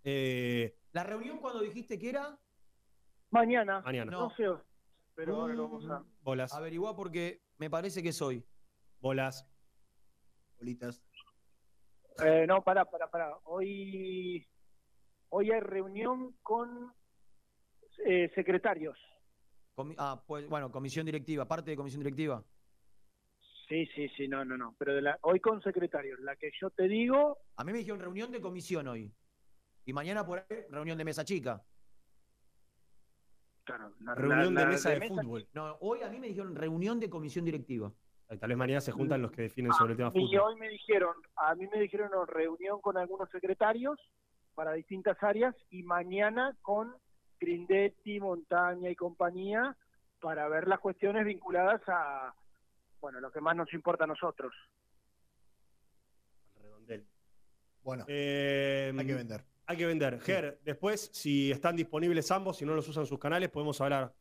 Eh, 0.05 0.77
¿La 0.93 1.05
reunión 1.05 1.39
cuando 1.39 1.61
dijiste 1.61 1.99
que 1.99 2.11
era? 2.11 2.39
Mañana. 3.31 3.81
Mañana. 3.82 4.11
No 4.11 4.31
sé, 4.31 4.45
pero 5.15 5.36
ahora 5.43 5.55
lo 5.55 5.65
vamos 5.69 5.90
a. 5.90 6.03
bolas, 6.23 6.53
Averiguá 6.55 6.97
porque 6.97 7.43
me 7.59 7.69
parece 7.69 8.03
que 8.03 8.12
soy. 8.12 8.45
bolas. 9.01 9.47
Bolitas. 10.59 11.03
Eh, 12.24 12.47
no, 12.49 12.65
pará, 12.65 12.85
pará, 12.85 13.09
pará. 13.11 13.39
Hoy, 13.45 14.45
hoy 15.28 15.53
hay 15.53 15.61
reunión 15.61 16.36
con 16.43 16.93
eh, 18.07 18.31
secretarios. 18.35 18.99
Comi- 19.77 19.95
ah, 19.99 20.20
pues 20.27 20.49
bueno, 20.49 20.73
comisión 20.73 21.07
directiva, 21.07 21.47
parte 21.47 21.70
de 21.70 21.77
comisión 21.77 22.03
directiva. 22.03 22.43
Sí, 23.69 23.86
sí, 23.95 24.09
sí, 24.16 24.28
no, 24.28 24.45
no, 24.45 24.57
no. 24.57 24.74
Pero 24.78 24.95
de 24.95 25.03
la, 25.03 25.19
hoy 25.23 25.40
con 25.40 25.61
secretarios. 25.62 26.19
La 26.20 26.36
que 26.36 26.51
yo 26.61 26.70
te 26.70 26.85
digo, 26.89 27.39
A 27.57 27.65
mí 27.65 27.73
me 27.73 27.78
dijeron 27.78 28.01
reunión 28.01 28.31
de 28.32 28.40
comisión 28.40 28.89
hoy. 28.89 29.12
Y 29.85 29.93
mañana 29.93 30.24
por 30.24 30.39
ahí, 30.39 30.47
reunión 30.70 30.97
de 30.99 31.05
mesa 31.05 31.24
chica. 31.24 31.62
claro, 33.65 33.93
la- 34.01 34.15
Reunión 34.15 34.55
la- 34.55 34.61
de 34.61 34.66
la 34.66 34.73
mesa 34.73 34.90
de 34.90 35.09
fútbol. 35.09 35.47
No, 35.53 35.77
hoy 35.81 36.03
a 36.03 36.09
mí 36.09 36.19
me 36.19 36.28
dijeron 36.28 36.55
reunión 36.55 36.99
de 36.99 37.11
comisión 37.11 37.45
directiva. 37.45 37.93
Tal 38.40 38.49
vez 38.49 38.57
mañana 38.59 38.81
se 38.81 38.93
juntan 38.93 39.23
los 39.23 39.31
que 39.31 39.43
definen 39.43 39.73
sobre 39.73 39.93
el 39.93 39.97
tema 39.99 40.11
Y 40.15 40.20
fútbol. 40.20 40.40
hoy 40.40 40.57
me 40.57 40.69
dijeron, 40.69 41.15
a 41.36 41.55
mí 41.55 41.66
me 41.66 41.81
dijeron 41.81 42.11
no, 42.11 42.24
reunión 42.27 42.81
con 42.81 42.97
algunos 42.99 43.31
secretarios 43.31 43.99
para 44.55 44.73
distintas 44.73 45.23
áreas 45.23 45.55
y 45.70 45.82
mañana 45.82 46.57
con 46.62 46.95
Grindetti, 47.40 48.19
Montaña 48.20 48.90
y 48.90 48.97
compañía 48.97 49.77
para 50.20 50.49
ver 50.49 50.66
las 50.69 50.81
cuestiones 50.81 51.24
vinculadas 51.24 51.81
a, 51.86 52.35
bueno, 53.00 53.20
lo 53.20 53.30
que 53.30 53.40
más 53.40 53.56
nos 53.56 53.72
importa 53.72 54.04
a 54.04 54.06
nosotros. 54.08 54.52
Redondel. 56.60 57.06
Bueno, 57.82 58.04
Eh, 58.08 58.92
hay 58.96 59.06
que 59.06 59.14
vender. 59.14 59.44
Hay 59.66 59.76
que 59.76 59.86
vender. 59.86 60.20
Ger, 60.20 60.58
después, 60.64 61.10
si 61.12 61.50
están 61.50 61.76
disponibles 61.76 62.30
ambos, 62.30 62.56
si 62.56 62.64
no 62.64 62.74
los 62.74 62.88
usan 62.88 63.06
sus 63.06 63.18
canales, 63.18 63.50
podemos 63.50 63.80
hablar 63.80 64.12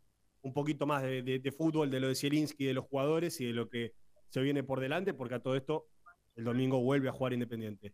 un 0.42 0.54
poquito 0.54 0.86
más 0.86 1.04
de, 1.04 1.22
de- 1.24 1.40
de 1.40 1.52
fútbol, 1.52 1.90
de 1.90 2.00
lo 2.00 2.08
de 2.10 2.16
Zielinski, 2.16 2.66
de 2.66 2.74
los 2.74 2.86
jugadores 2.86 3.40
y 3.42 3.46
de 3.46 3.54
lo 3.54 3.70
que 3.70 3.94
se 4.30 4.42
viene 4.42 4.64
por 4.64 4.80
delante, 4.80 5.14
porque 5.14 5.36
a 5.36 5.40
todo 5.40 5.56
esto 5.56 5.88
el 6.36 6.44
domingo 6.44 6.82
vuelve 6.82 7.10
a 7.10 7.14
jugar 7.14 7.34
Independiente. 7.34 7.94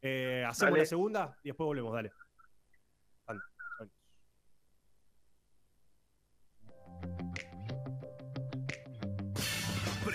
Eh, 0.00 0.44
hacemos 0.46 0.72
Dale. 0.72 0.82
la 0.82 0.86
segunda 0.86 1.38
y 1.42 1.48
después 1.50 1.66
volvemos, 1.66 1.92
dale. 1.94 2.10
Dale, 2.10 2.23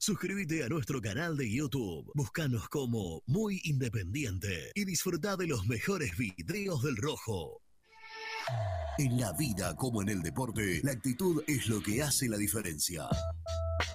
Suscríbete 0.00 0.62
a 0.62 0.68
nuestro 0.68 1.00
canal 1.00 1.36
de 1.36 1.52
YouTube, 1.52 2.12
búscanos 2.14 2.68
como 2.68 3.20
Muy 3.26 3.60
Independiente 3.64 4.70
y 4.76 4.84
disfruta 4.84 5.36
de 5.36 5.48
los 5.48 5.66
mejores 5.66 6.16
videos 6.16 6.84
del 6.84 6.96
rojo. 6.96 7.60
En 8.96 9.20
la 9.20 9.32
vida 9.32 9.74
como 9.74 10.00
en 10.02 10.10
el 10.10 10.22
deporte, 10.22 10.80
la 10.84 10.92
actitud 10.92 11.42
es 11.48 11.66
lo 11.66 11.82
que 11.82 12.00
hace 12.00 12.28
la 12.28 12.36
diferencia. 12.36 13.08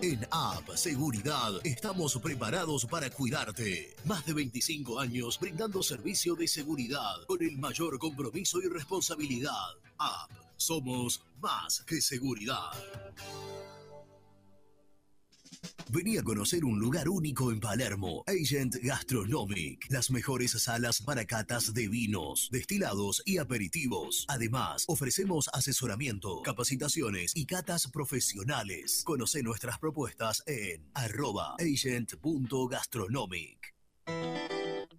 en 0.02 0.28
App 0.30 0.70
Seguridad 0.76 1.54
estamos 1.64 2.20
preparados 2.22 2.86
para 2.86 3.10
cuidarte. 3.10 3.96
Más 4.04 4.26
de 4.26 4.34
25 4.34 5.00
años 5.00 5.40
brindando 5.40 5.82
servicio 5.82 6.36
de 6.36 6.48
seguridad 6.48 7.24
con 7.28 7.42
el 7.42 7.58
mayor 7.58 7.98
compromiso 7.98 8.62
y 8.62 8.68
responsabilidad. 8.68 9.52
App, 9.98 10.30
somos 10.58 11.24
más 11.40 11.84
que 11.86 12.02
seguridad. 12.02 12.72
Vení 15.90 16.18
a 16.18 16.24
conocer 16.24 16.66
un 16.66 16.80
lugar 16.80 17.08
único 17.10 17.52
en 17.52 17.60
Palermo, 17.60 18.24
Agent 18.26 18.78
Gastronomic, 18.82 19.86
las 19.90 20.10
mejores 20.10 20.52
salas 20.52 21.02
para 21.02 21.26
catas 21.26 21.76
de 21.76 21.88
vinos, 21.88 22.50
destilados 22.52 23.22
y 23.24 23.38
aperitivos. 23.38 24.26
Además, 24.28 24.86
ofrecemos 24.88 25.48
asesoramiento, 25.54 26.42
capacitaciones 26.42 27.34
y 27.36 27.46
catas 27.46 27.88
profesionales. 27.92 29.04
Conoce 29.06 29.44
nuestras 29.44 29.78
propuestas 29.78 30.42
en 30.48 30.90
arroba 30.96 31.56
agent.gastronomic. 31.60 33.75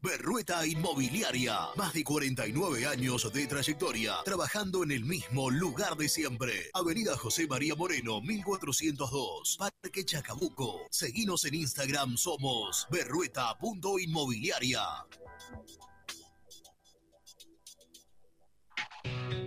Berrueta 0.06 0.64
Inmobiliaria. 0.64 1.58
Más 1.74 1.92
de 1.92 2.04
49 2.04 2.86
años 2.86 3.32
de 3.32 3.46
trayectoria, 3.48 4.14
trabajando 4.24 4.84
en 4.84 4.92
el 4.92 5.04
mismo 5.04 5.50
lugar 5.50 5.96
de 5.96 6.08
siempre. 6.08 6.52
Avenida 6.74 7.16
José 7.16 7.48
María 7.48 7.74
Moreno, 7.74 8.20
1402, 8.20 9.56
Parque 9.58 10.04
Chacabuco. 10.04 10.82
Seguinos 10.90 11.44
en 11.44 11.56
Instagram, 11.56 12.16
somos 12.16 12.86
berrueta.inmobiliaria. 12.88 14.80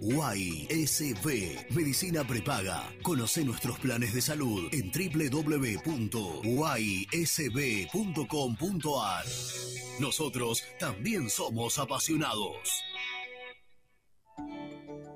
YSB, 0.02 1.72
Medicina 1.72 2.24
Prepaga. 2.24 2.92
Conoce 3.02 3.44
nuestros 3.44 3.78
planes 3.80 4.14
de 4.14 4.22
salud 4.22 4.70
en 4.72 4.92
www.ysb.com.ar. 4.92 6.06
Nosotros 10.00 10.64
también 10.80 11.30
somos 11.30 11.78
apasionados. 11.78 12.70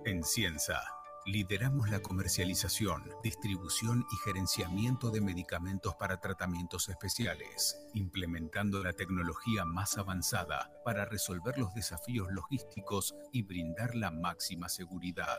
En 0.05 0.23
Cienza, 0.23 0.81
Lideramos 1.25 1.89
la 1.89 2.01
comercialización, 2.01 3.09
distribución 3.23 4.05
y 4.11 4.15
gerenciamiento 4.25 5.09
de 5.09 5.21
medicamentos 5.21 5.95
para 5.95 6.19
tratamientos 6.19 6.89
especiales, 6.89 7.77
implementando 7.93 8.83
la 8.83 8.91
tecnología 8.91 9.63
más 9.63 9.97
avanzada 9.97 10.69
para 10.83 11.05
resolver 11.05 11.57
los 11.57 11.73
desafíos 11.73 12.27
logísticos 12.29 13.15
y 13.31 13.43
brindar 13.43 13.95
la 13.95 14.11
máxima 14.11 14.67
seguridad. 14.67 15.37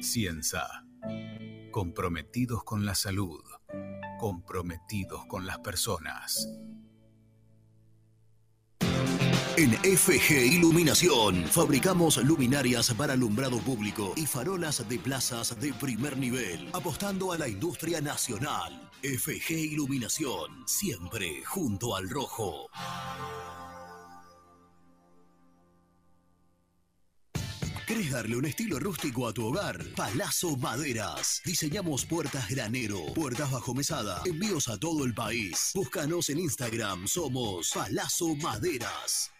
Cienza. 0.00 0.84
Comprometidos 1.70 2.64
con 2.64 2.84
la 2.84 2.96
salud. 2.96 3.40
Comprometidos 4.18 5.26
con 5.26 5.46
las 5.46 5.58
personas. 5.60 6.48
En 9.56 9.72
FG 9.72 10.46
Iluminación 10.46 11.44
fabricamos 11.46 12.16
luminarias 12.16 12.92
para 12.94 13.12
alumbrado 13.12 13.58
público 13.58 14.12
y 14.16 14.26
farolas 14.26 14.88
de 14.88 14.98
plazas 14.98 15.60
de 15.60 15.72
primer 15.74 16.16
nivel, 16.16 16.68
apostando 16.72 17.30
a 17.30 17.38
la 17.38 17.46
industria 17.46 18.00
nacional. 18.00 18.90
FG 19.04 19.52
Iluminación, 19.52 20.64
siempre 20.66 21.44
junto 21.44 21.94
al 21.94 22.10
rojo. 22.10 22.68
¿Querés 27.86 28.10
darle 28.10 28.36
un 28.36 28.46
estilo 28.46 28.80
rústico 28.80 29.28
a 29.28 29.32
tu 29.32 29.46
hogar? 29.46 29.84
Palazzo 29.94 30.56
Maderas. 30.56 31.42
Diseñamos 31.44 32.06
puertas 32.06 32.48
granero, 32.48 33.14
puertas 33.14 33.52
bajo 33.52 33.72
mesada, 33.72 34.20
envíos 34.24 34.68
a 34.68 34.78
todo 34.78 35.04
el 35.04 35.14
país. 35.14 35.70
Búscanos 35.74 36.28
en 36.30 36.40
Instagram, 36.40 37.06
somos 37.06 37.70
Palazzo 37.72 38.34
Maderas. 38.34 39.33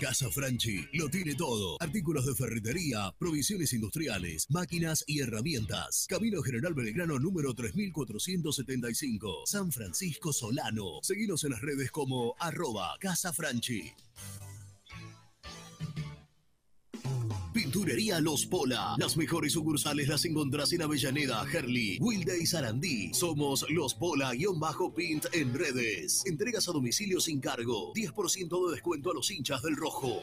Casa 0.00 0.30
Franchi 0.30 0.86
lo 0.92 1.08
tiene 1.08 1.34
todo. 1.34 1.76
Artículos 1.80 2.24
de 2.24 2.34
ferretería, 2.36 3.12
provisiones 3.18 3.72
industriales, 3.72 4.46
máquinas 4.48 5.02
y 5.08 5.18
herramientas. 5.18 6.06
Camino 6.08 6.40
General 6.40 6.72
Belgrano 6.72 7.18
número 7.18 7.52
3475. 7.52 9.42
San 9.44 9.72
Francisco 9.72 10.32
Solano. 10.32 11.00
Seguinos 11.02 11.42
en 11.42 11.50
las 11.50 11.62
redes 11.62 11.90
como 11.90 12.36
arroba 12.38 12.96
Casa 13.00 13.32
Franchi. 13.32 13.92
Pinturería 17.68 18.18
Los 18.18 18.46
Pola. 18.46 18.94
Las 18.96 19.18
mejores 19.18 19.52
sucursales 19.52 20.08
las 20.08 20.24
encontrás 20.24 20.72
en 20.72 20.80
Avellaneda, 20.80 21.44
Herli, 21.52 21.98
Wilde 22.00 22.40
y 22.40 22.46
Sarandí. 22.46 23.12
Somos 23.12 23.66
Los 23.68 23.92
Pola-Pint 23.92 25.26
en 25.34 25.52
redes. 25.52 26.22
Entregas 26.24 26.66
a 26.70 26.72
domicilio 26.72 27.20
sin 27.20 27.40
cargo. 27.40 27.92
10% 27.92 28.66
de 28.66 28.72
descuento 28.72 29.10
a 29.10 29.14
los 29.14 29.30
hinchas 29.30 29.60
del 29.60 29.76
rojo. 29.76 30.22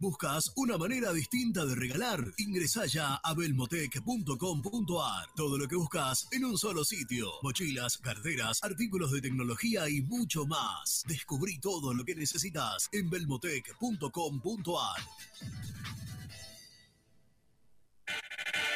¿Buscas 0.00 0.52
una 0.56 0.78
manera 0.78 1.12
distinta 1.12 1.64
de 1.64 1.74
regalar? 1.74 2.24
Ingresa 2.38 2.86
ya 2.86 3.16
a 3.16 3.34
belmotec.com.ar. 3.34 5.28
Todo 5.36 5.58
lo 5.58 5.68
que 5.68 5.76
buscas 5.76 6.26
en 6.32 6.44
un 6.44 6.58
solo 6.58 6.84
sitio. 6.84 7.28
Mochilas, 7.42 7.98
carteras, 7.98 8.62
artículos 8.62 9.12
de 9.12 9.20
tecnología 9.20 9.88
y 9.88 10.00
mucho 10.02 10.46
más. 10.46 11.04
Descubrí 11.06 11.58
todo 11.60 11.94
lo 11.94 12.04
que 12.04 12.14
necesitas 12.14 12.88
en 12.92 13.10
belmotec.com.ar. 13.10 15.02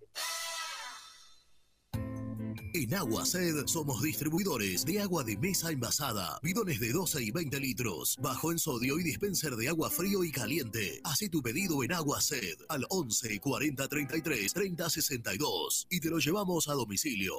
En 2.74 2.94
Agua 2.94 3.24
Sed 3.24 3.66
somos 3.66 4.02
distribuidores 4.02 4.84
de 4.84 5.00
agua 5.00 5.24
de 5.24 5.36
mesa 5.36 5.70
envasada, 5.70 6.38
bidones 6.42 6.80
de 6.80 6.92
12 6.92 7.22
y 7.22 7.30
20 7.30 7.60
litros, 7.60 8.16
bajo 8.20 8.52
en 8.52 8.58
sodio 8.58 8.98
y 8.98 9.02
dispenser 9.02 9.56
de 9.56 9.68
agua 9.68 9.90
frío 9.90 10.22
y 10.22 10.30
caliente. 10.30 11.00
Haz 11.04 11.20
tu 11.30 11.42
pedido 11.42 11.82
en 11.82 11.92
Agua 11.92 12.20
Sed 12.20 12.56
al 12.68 12.86
11 12.90 13.40
40 13.40 13.88
33 13.88 14.52
30 14.52 14.90
62 14.90 15.86
y 15.90 16.00
te 16.00 16.10
lo 16.10 16.18
llevamos 16.18 16.68
a 16.68 16.74
domicilio. 16.74 17.34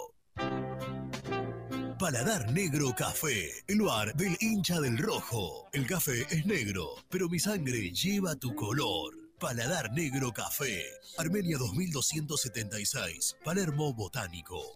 Paladar 1.99 2.51
Negro 2.51 2.95
Café, 2.95 3.51
el 3.67 3.77
lugar 3.77 4.15
del 4.15 4.37
hincha 4.39 4.79
del 4.79 4.97
rojo. 4.97 5.67
El 5.73 5.85
café 5.85 6.25
es 6.29 6.45
negro, 6.45 6.95
pero 7.09 7.27
mi 7.27 7.39
sangre 7.39 7.91
lleva 7.91 8.35
tu 8.35 8.55
color. 8.55 9.18
Paladar 9.39 9.89
Negro 9.93 10.33
Café, 10.33 10.83
Armenia 11.17 11.57
2276, 11.57 13.37
Palermo 13.41 13.93
Botánico. 13.93 14.75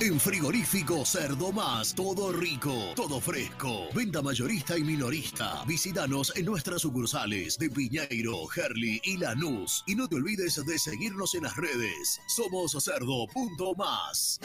En 0.00 0.20
Frigorífico 0.20 1.04
Cerdo 1.04 1.50
Más, 1.50 1.92
todo 1.92 2.32
rico, 2.32 2.72
todo 2.94 3.20
fresco. 3.20 3.88
Venta 3.92 4.22
mayorista 4.22 4.78
y 4.78 4.84
minorista. 4.84 5.64
Visítanos 5.66 6.32
en 6.36 6.44
nuestras 6.44 6.82
sucursales 6.82 7.58
de 7.58 7.68
Piñeiro, 7.68 8.46
Gerli 8.46 9.00
y 9.02 9.16
Lanús. 9.16 9.82
Y 9.88 9.96
no 9.96 10.06
te 10.06 10.14
olvides 10.14 10.64
de 10.64 10.78
seguirnos 10.78 11.34
en 11.34 11.42
las 11.42 11.56
redes. 11.56 12.20
Somos 12.28 12.76
Cerdo.más. 12.80 14.38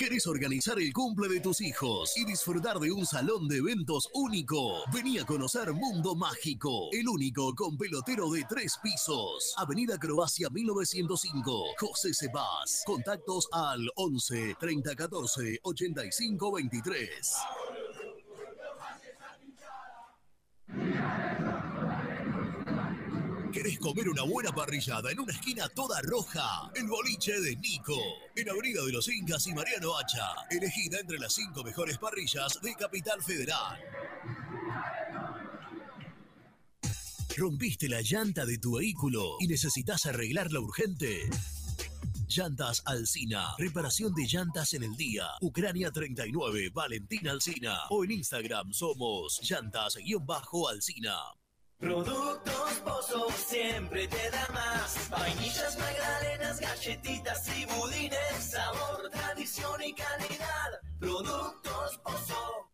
¿Querés 0.00 0.26
organizar 0.26 0.80
el 0.80 0.94
cumple 0.94 1.28
de 1.28 1.40
tus 1.40 1.60
hijos 1.60 2.16
y 2.16 2.24
disfrutar 2.24 2.78
de 2.78 2.90
un 2.90 3.04
salón 3.04 3.46
de 3.48 3.58
eventos 3.58 4.08
único? 4.14 4.82
Vení 4.94 5.18
a 5.18 5.26
conocer 5.26 5.74
Mundo 5.74 6.14
Mágico, 6.14 6.88
el 6.90 7.06
único 7.06 7.54
con 7.54 7.76
pelotero 7.76 8.30
de 8.30 8.46
tres 8.48 8.78
pisos. 8.82 9.52
Avenida 9.58 9.98
Croacia 9.98 10.48
1905, 10.48 11.64
José 11.78 12.14
Cepaz. 12.14 12.82
Contactos 12.86 13.46
al 13.52 13.90
11 13.94 14.56
30 14.58 14.96
14 14.96 15.58
85 15.64 16.52
23. 16.54 17.36
¿Querés 23.52 23.80
comer 23.80 24.08
una 24.08 24.22
buena 24.22 24.52
parrillada 24.52 25.10
en 25.10 25.18
una 25.18 25.32
esquina 25.32 25.68
toda 25.68 26.00
roja? 26.02 26.70
El 26.74 26.86
boliche 26.86 27.40
de 27.40 27.56
Nico. 27.56 27.96
En 28.36 28.48
Avenida 28.48 28.84
de 28.84 28.92
los 28.92 29.08
Incas 29.08 29.44
y 29.48 29.54
Mariano 29.54 29.98
Hacha. 29.98 30.34
Elegida 30.50 31.00
entre 31.00 31.18
las 31.18 31.34
cinco 31.34 31.64
mejores 31.64 31.98
parrillas 31.98 32.60
de 32.62 32.74
Capital 32.74 33.20
Federal. 33.22 33.80
¿Rompiste 37.36 37.88
la 37.88 38.02
llanta 38.02 38.46
de 38.46 38.58
tu 38.58 38.76
vehículo 38.76 39.36
y 39.40 39.48
necesitas 39.48 40.06
arreglarla 40.06 40.60
urgente? 40.60 41.28
Llantas 42.28 42.82
Alcina. 42.84 43.54
Reparación 43.58 44.14
de 44.14 44.26
llantas 44.26 44.74
en 44.74 44.84
el 44.84 44.96
día. 44.96 45.26
Ucrania 45.40 45.90
39, 45.90 46.70
Valentina 46.72 47.32
Alcina. 47.32 47.80
O 47.90 48.04
en 48.04 48.12
Instagram 48.12 48.72
somos 48.72 49.40
llantas-alcina. 49.42 51.16
Productos 51.80 52.72
Pozo 52.84 53.26
siempre 53.30 54.06
te 54.06 54.30
da 54.30 54.46
más. 54.52 55.08
Vainillas, 55.08 55.78
magdalenas, 55.78 56.60
galletitas 56.60 57.48
y 57.56 57.64
budines. 57.64 58.50
Sabor, 58.50 59.08
tradición 59.10 59.82
y 59.82 59.94
calidad. 59.94 60.80
Productos 60.98 61.98
Pozo. 62.04 62.70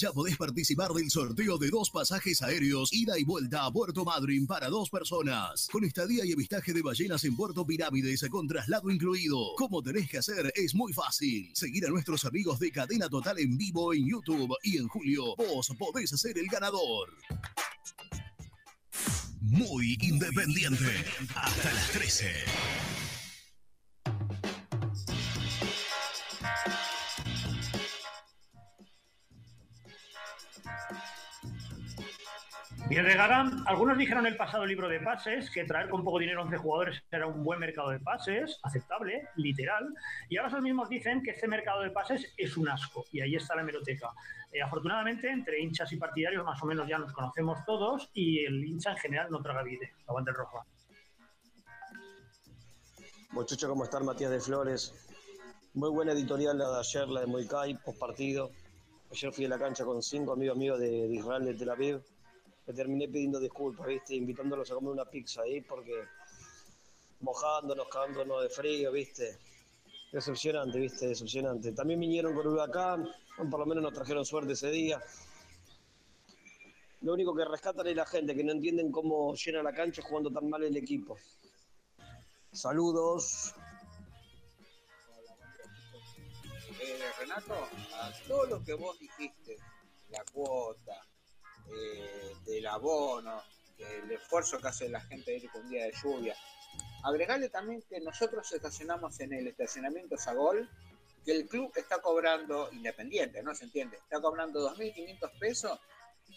Ya 0.00 0.12
podés 0.12 0.38
participar 0.38 0.92
del 0.92 1.10
sorteo 1.10 1.58
de 1.58 1.68
dos 1.68 1.90
pasajes 1.90 2.40
aéreos 2.40 2.90
ida 2.90 3.18
y 3.18 3.24
vuelta 3.24 3.66
a 3.66 3.70
Puerto 3.70 4.02
Madryn 4.02 4.46
para 4.46 4.70
dos 4.70 4.88
personas, 4.88 5.68
con 5.70 5.84
estadía 5.84 6.24
y 6.24 6.32
avistaje 6.32 6.72
de 6.72 6.80
ballenas 6.80 7.22
en 7.24 7.36
Puerto 7.36 7.66
Pirámides 7.66 8.24
con 8.30 8.48
traslado 8.48 8.90
incluido. 8.90 9.54
Como 9.58 9.82
tenés 9.82 10.08
que 10.08 10.16
hacer 10.16 10.50
es 10.56 10.74
muy 10.74 10.94
fácil. 10.94 11.50
Seguir 11.52 11.84
a 11.84 11.90
nuestros 11.90 12.24
amigos 12.24 12.58
de 12.60 12.72
Cadena 12.72 13.10
Total 13.10 13.38
en 13.40 13.58
vivo 13.58 13.92
en 13.92 14.08
YouTube 14.08 14.56
y 14.62 14.78
en 14.78 14.88
julio 14.88 15.36
vos 15.36 15.70
podés 15.78 16.08
ser 16.08 16.38
el 16.38 16.46
ganador. 16.46 17.10
Muy 19.42 19.98
independiente. 20.00 21.04
Hasta 21.34 21.74
las 21.74 21.90
13. 21.90 23.09
Bien, 32.90 33.04
regalan. 33.04 33.62
Algunos 33.68 33.96
dijeron 33.96 34.26
en 34.26 34.32
el 34.32 34.36
pasado 34.36 34.66
libro 34.66 34.88
de 34.88 34.98
pases 34.98 35.48
que 35.48 35.62
traer 35.62 35.88
con 35.88 36.02
poco 36.02 36.18
dinero 36.18 36.42
11 36.42 36.56
jugadores 36.56 37.00
era 37.08 37.24
un 37.28 37.44
buen 37.44 37.60
mercado 37.60 37.90
de 37.90 38.00
pases, 38.00 38.58
aceptable, 38.64 39.28
literal. 39.36 39.94
Y 40.28 40.36
ahora 40.36 40.48
esos 40.48 40.60
mismos 40.60 40.88
dicen 40.88 41.22
que 41.22 41.30
este 41.30 41.46
mercado 41.46 41.82
de 41.82 41.92
pases 41.92 42.34
es 42.36 42.56
un 42.56 42.68
asco. 42.68 43.04
Y 43.12 43.20
ahí 43.20 43.36
está 43.36 43.54
la 43.54 43.62
hemeroteca. 43.62 44.10
Eh, 44.50 44.60
afortunadamente, 44.60 45.30
entre 45.30 45.60
hinchas 45.60 45.92
y 45.92 45.98
partidarios 45.98 46.44
más 46.44 46.60
o 46.64 46.66
menos 46.66 46.88
ya 46.88 46.98
nos 46.98 47.12
conocemos 47.12 47.64
todos 47.64 48.10
y 48.12 48.44
el 48.44 48.64
hincha 48.64 48.90
en 48.90 48.96
general 48.96 49.28
no 49.30 49.40
traga 49.40 49.62
vide. 49.62 49.92
Aguante 50.08 50.32
el 50.32 50.36
rojo. 50.36 50.66
Muchachos, 53.30 53.68
¿cómo 53.68 53.84
están? 53.84 54.04
Matías 54.04 54.32
de 54.32 54.40
Flores. 54.40 55.08
Muy 55.74 55.90
buena 55.90 56.10
editorial 56.10 56.58
la 56.58 56.68
de 56.68 56.78
ayer, 56.80 57.06
la 57.06 57.20
de 57.20 57.28
Moicay, 57.28 57.74
post 57.84 58.00
partido. 58.00 58.50
Ayer 59.12 59.32
fui 59.32 59.44
a 59.44 59.48
la 59.48 59.60
cancha 59.60 59.84
con 59.84 60.02
cinco 60.02 60.32
amigos 60.32 60.56
míos 60.56 60.80
de, 60.80 60.90
de 61.06 61.14
Israel, 61.14 61.44
de 61.44 61.54
Tel 61.54 61.70
Aviv. 61.70 62.02
Terminé 62.72 63.08
pidiendo 63.08 63.40
disculpas, 63.40 63.86
¿viste? 63.86 64.14
Invitándolos 64.14 64.70
a 64.70 64.74
comer 64.74 64.92
una 64.92 65.04
pizza 65.04 65.42
ahí 65.42 65.60
porque 65.60 66.04
mojándonos, 67.20 67.88
cagándonos 67.88 68.42
de 68.42 68.48
frío, 68.48 68.92
¿viste? 68.92 69.38
Decepcionante, 70.12 70.78
¿viste? 70.78 71.06
Decepcionante. 71.06 71.72
También 71.72 72.00
vinieron 72.00 72.34
con 72.34 72.46
huracán, 72.46 73.08
por 73.50 73.60
lo 73.60 73.66
menos 73.66 73.82
nos 73.82 73.92
trajeron 73.92 74.24
suerte 74.24 74.54
ese 74.54 74.70
día. 74.70 75.00
Lo 77.02 77.14
único 77.14 77.34
que 77.34 77.44
rescatan 77.44 77.86
es 77.86 77.96
la 77.96 78.04
gente, 78.04 78.34
que 78.34 78.44
no 78.44 78.52
entienden 78.52 78.92
cómo 78.92 79.34
llena 79.34 79.62
la 79.62 79.72
cancha 79.72 80.02
jugando 80.02 80.30
tan 80.30 80.48
mal 80.50 80.62
el 80.62 80.76
equipo. 80.76 81.16
Saludos. 82.52 83.54
Eh, 86.82 86.98
Renato, 87.18 87.54
a 87.54 88.12
todo 88.26 88.46
lo 88.46 88.64
que 88.64 88.74
vos 88.74 88.98
dijiste, 88.98 89.56
la 90.10 90.24
cuota, 90.32 91.00
eh, 91.72 92.34
del 92.44 92.66
abono, 92.66 93.42
del 93.76 94.10
esfuerzo 94.12 94.58
que 94.58 94.68
hace 94.68 94.88
la 94.88 95.00
gente 95.00 95.30
de 95.30 95.36
ir 95.38 95.50
con 95.50 95.62
un 95.62 95.70
día 95.70 95.84
de 95.84 95.92
lluvia, 96.02 96.36
agregarle 97.04 97.48
también 97.48 97.82
que 97.82 98.00
nosotros 98.00 98.50
estacionamos 98.52 99.18
en 99.20 99.32
el 99.32 99.48
estacionamiento 99.48 100.16
Sagol, 100.16 100.68
que 101.24 101.32
el 101.32 101.46
club 101.46 101.72
está 101.76 102.00
cobrando, 102.00 102.70
independiente, 102.72 103.42
¿no 103.42 103.54
se 103.54 103.64
entiende? 103.64 103.98
Está 103.98 104.20
cobrando 104.20 104.74
2.500 104.74 105.38
pesos 105.38 105.78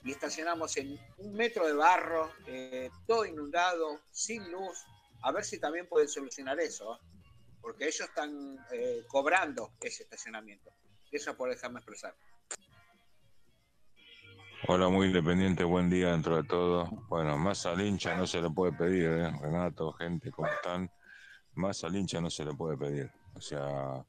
y 0.03 0.11
estacionamos 0.11 0.75
en 0.77 0.99
un 1.17 1.33
metro 1.33 1.67
de 1.67 1.73
barro, 1.73 2.31
eh, 2.47 2.89
todo 3.07 3.25
inundado, 3.25 4.01
sin 4.11 4.51
luz, 4.51 4.85
a 5.21 5.31
ver 5.31 5.45
si 5.45 5.59
también 5.59 5.87
pueden 5.87 6.09
solucionar 6.09 6.59
eso, 6.59 6.95
¿eh? 6.95 6.97
porque 7.61 7.85
ellos 7.85 8.01
están 8.01 8.57
eh, 8.71 9.03
cobrando 9.07 9.71
ese 9.79 10.03
estacionamiento. 10.03 10.73
Eso 11.11 11.37
por 11.37 11.49
dejarme 11.49 11.79
expresar. 11.79 12.13
Hola, 14.65 14.87
muy 14.87 15.07
independiente, 15.07 15.65
buen 15.65 15.89
día 15.89 16.11
dentro 16.11 16.37
de 16.37 16.47
todo. 16.47 16.85
Bueno, 17.09 17.37
más 17.37 17.65
al 17.65 17.81
hincha 17.81 18.15
no 18.15 18.25
se 18.25 18.41
le 18.41 18.49
puede 18.49 18.71
pedir, 18.71 19.09
¿eh? 19.09 19.31
Renato, 19.41 19.91
gente, 19.91 20.31
¿cómo 20.31 20.47
están? 20.47 20.89
Más 21.55 21.83
al 21.83 21.93
hincha 21.97 22.21
no 22.21 22.29
se 22.29 22.45
le 22.45 22.53
puede 22.53 22.77
pedir. 22.77 23.11
O 23.33 23.41
sea, 23.41 24.05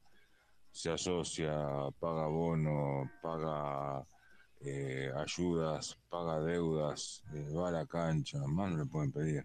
se 0.71 0.93
asocia, 0.93 1.57
paga 1.99 2.29
bono, 2.29 3.11
paga 3.21 4.07
eh, 4.61 5.11
ayudas, 5.17 5.99
paga 6.09 6.39
deudas, 6.39 7.25
eh, 7.35 7.53
va 7.53 7.71
a 7.71 7.73
la 7.73 7.87
cancha, 7.87 8.39
más 8.47 8.71
no 8.71 8.77
le 8.77 8.87
pueden 8.87 9.11
pedir. 9.11 9.45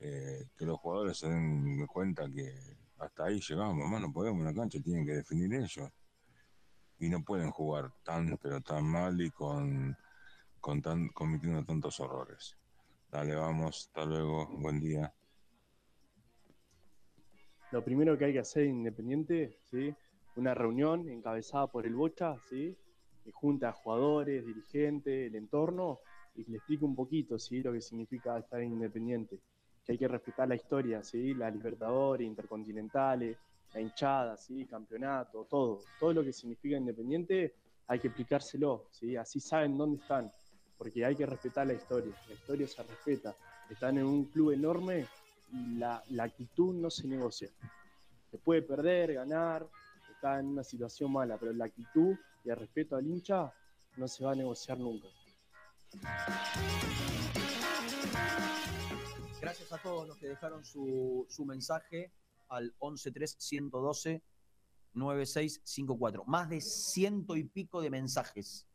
Eh, 0.00 0.46
que 0.56 0.64
los 0.64 0.78
jugadores 0.78 1.18
se 1.18 1.28
den 1.28 1.86
cuenta 1.86 2.26
que 2.30 2.50
hasta 2.98 3.24
ahí 3.24 3.40
llegamos, 3.46 3.86
más 3.86 4.00
no 4.00 4.10
podemos 4.10 4.42
la 4.42 4.54
cancha, 4.54 4.80
tienen 4.80 5.04
que 5.04 5.16
definir 5.16 5.52
ellos. 5.52 5.90
Y 6.98 7.10
no 7.10 7.22
pueden 7.22 7.50
jugar 7.50 7.92
tan, 8.02 8.38
pero 8.38 8.62
tan 8.62 8.86
mal 8.86 9.20
y 9.20 9.30
con 9.30 9.94
con 10.60 10.82
tan, 10.82 11.08
cometiendo 11.08 11.64
tantos 11.64 11.98
horrores. 12.00 12.56
Dale, 13.10 13.34
vamos, 13.34 13.88
hasta 13.88 14.04
luego, 14.04 14.46
buen 14.58 14.78
día. 14.78 15.12
Lo 17.72 17.84
primero 17.84 18.16
que 18.18 18.26
hay 18.26 18.32
que 18.32 18.40
hacer 18.40 18.66
Independiente, 18.66 19.58
¿sí? 19.64 19.94
una 20.36 20.54
reunión 20.54 21.08
encabezada 21.08 21.66
por 21.66 21.86
el 21.86 21.94
Bocha, 21.94 22.36
¿sí? 22.48 22.76
que 23.24 23.32
junta 23.32 23.70
a 23.70 23.72
jugadores, 23.72 24.46
dirigentes, 24.46 25.28
el 25.28 25.36
entorno, 25.36 25.98
y 26.34 26.44
que 26.44 26.52
le 26.52 26.56
explique 26.58 26.84
un 26.84 26.94
poquito 26.94 27.38
¿sí? 27.38 27.62
lo 27.62 27.72
que 27.72 27.80
significa 27.80 28.38
estar 28.38 28.62
Independiente. 28.62 29.40
Que 29.84 29.92
hay 29.92 29.98
que 29.98 30.08
respetar 30.08 30.48
la 30.48 30.54
historia, 30.54 31.02
¿sí? 31.02 31.34
la 31.34 31.50
Libertadores, 31.50 32.26
Intercontinentales, 32.26 33.36
la 33.74 33.80
hinchada, 33.80 34.36
¿sí? 34.36 34.66
campeonato, 34.66 35.46
todo. 35.48 35.80
Todo 35.98 36.12
lo 36.12 36.24
que 36.24 36.32
significa 36.32 36.76
Independiente 36.76 37.54
hay 37.86 37.98
que 37.98 38.08
explicárselo, 38.08 38.86
¿sí? 38.90 39.16
así 39.16 39.40
saben 39.40 39.76
dónde 39.76 40.00
están 40.00 40.30
porque 40.80 41.04
hay 41.04 41.14
que 41.14 41.26
respetar 41.26 41.66
la 41.66 41.74
historia, 41.74 42.10
la 42.26 42.32
historia 42.32 42.66
se 42.66 42.82
respeta. 42.82 43.36
Están 43.68 43.98
en 43.98 44.06
un 44.06 44.24
club 44.24 44.52
enorme 44.52 45.06
y 45.52 45.74
la, 45.76 46.02
actitud 46.18 46.72
no 46.72 46.88
se 46.88 47.06
negocia. 47.06 47.50
Se 48.30 48.38
puede 48.38 48.62
perder, 48.62 49.12
ganar, 49.12 49.68
está 50.10 50.40
en 50.40 50.46
una 50.46 50.64
situación 50.64 51.12
mala, 51.12 51.36
pero 51.36 51.52
la 51.52 51.66
actitud 51.66 52.16
y 52.42 52.48
el 52.48 52.56
respeto 52.56 52.96
al 52.96 53.06
hincha 53.06 53.52
no 53.98 54.08
se 54.08 54.24
va 54.24 54.32
a 54.32 54.34
negociar 54.34 54.78
nunca. 54.78 55.06
Gracias 59.38 59.70
a 59.74 59.76
todos 59.82 60.08
los 60.08 60.16
que 60.16 60.28
dejaron 60.28 60.64
su, 60.64 61.26
mensaje 61.44 62.10
al 62.48 62.74
113 62.80 64.22
9654. 64.94 66.24
Más 66.24 66.48
de 66.48 66.62
ciento 66.62 67.36
y 67.36 67.44
pico 67.44 67.82
de 67.82 67.90
mensajes. 67.90 68.66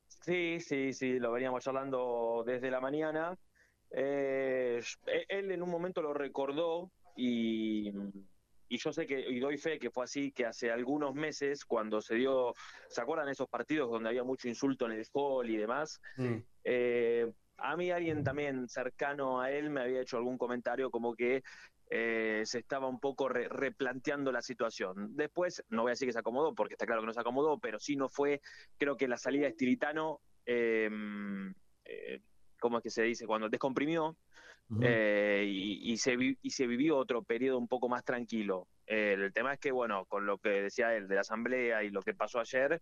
Sí, 0.08 0.62
sí, 0.62 0.94
sí, 0.94 1.20
lo 1.20 1.34
veníamos 1.34 1.66
charlando 1.66 2.46
desde 2.46 2.72
la 2.72 2.80
mañana. 2.80 3.38
Eh, 3.92 4.82
él 5.28 5.52
en 5.52 5.62
un 5.62 5.70
momento 5.70 6.02
lo 6.02 6.14
recordó 6.14 6.94
y, 7.20 7.94
y 8.70 8.78
yo 8.78 8.94
sé 8.94 9.06
que, 9.06 9.20
y 9.20 9.40
doy 9.40 9.58
fe 9.58 9.80
que 9.80 9.90
fue 9.92 10.04
así, 10.04 10.32
que 10.32 10.46
hace 10.46 10.72
algunos 10.72 11.14
meses, 11.16 11.66
cuando 11.66 12.02
se 12.02 12.16
dio, 12.16 12.54
¿se 12.88 13.02
acuerdan 13.02 13.30
esos 13.30 13.48
partidos 13.50 13.90
donde 13.90 14.10
había 14.10 14.24
mucho 14.24 14.48
insulto 14.48 14.86
en 14.86 14.94
el 14.94 15.06
hall 15.14 15.50
y 15.50 15.58
demás? 15.58 16.00
Eh, 16.64 17.32
a 17.58 17.76
mí 17.76 17.92
alguien 17.92 18.24
también 18.24 18.68
cercano 18.70 19.42
a 19.42 19.52
él 19.52 19.70
me 19.70 19.82
había 19.82 20.02
hecho 20.02 20.18
algún 20.18 20.38
comentario 20.38 20.90
como 20.92 21.14
que 21.16 21.44
eh, 21.90 22.44
se 22.46 22.60
estaba 22.60 22.88
un 22.88 23.00
poco 23.00 23.28
re- 23.28 23.50
replanteando 23.50 24.32
la 24.32 24.42
situación. 24.42 25.16
Después, 25.16 25.64
no 25.70 25.82
voy 25.82 25.90
a 25.90 25.94
decir 25.94 26.08
que 26.08 26.14
se 26.14 26.20
acomodó, 26.20 26.54
porque 26.54 26.76
está 26.76 26.86
claro 26.86 27.02
que 27.02 27.08
no 27.08 27.14
se 27.14 27.20
acomodó, 27.20 27.58
pero 27.60 27.80
sí 27.80 27.96
no 27.96 28.08
fue, 28.08 28.40
creo 28.78 28.96
que 28.96 29.08
la 29.08 29.18
salida 29.18 29.44
de 29.44 29.50
Estilitano, 29.50 30.22
eh, 30.46 30.90
eh, 31.86 32.22
¿cómo 32.60 32.78
es 32.78 32.84
que 32.84 32.92
se 32.92 33.04
dice? 33.04 33.26
Cuando 33.26 33.50
descomprimió, 33.50 34.16
eh, 34.82 35.44
y, 35.48 35.92
y 35.94 35.98
se 35.98 36.16
vi- 36.16 36.38
y 36.42 36.50
se 36.52 36.68
vivió 36.68 36.98
otro 36.98 37.24
periodo 37.24 37.58
un 37.58 37.68
poco 37.68 37.90
más 37.90 38.04
tranquilo. 38.04 38.68
Eh, 38.86 39.14
el 39.18 39.34
tema 39.34 39.54
es 39.54 39.60
que, 39.60 39.72
bueno, 39.72 40.06
con 40.06 40.26
lo 40.26 40.38
que 40.38 40.50
decía 40.64 40.96
él 40.96 41.08
de 41.08 41.16
la 41.16 41.22
asamblea 41.22 41.84
y 41.84 41.90
lo 41.90 42.02
que 42.02 42.14
pasó 42.14 42.40
ayer, 42.40 42.80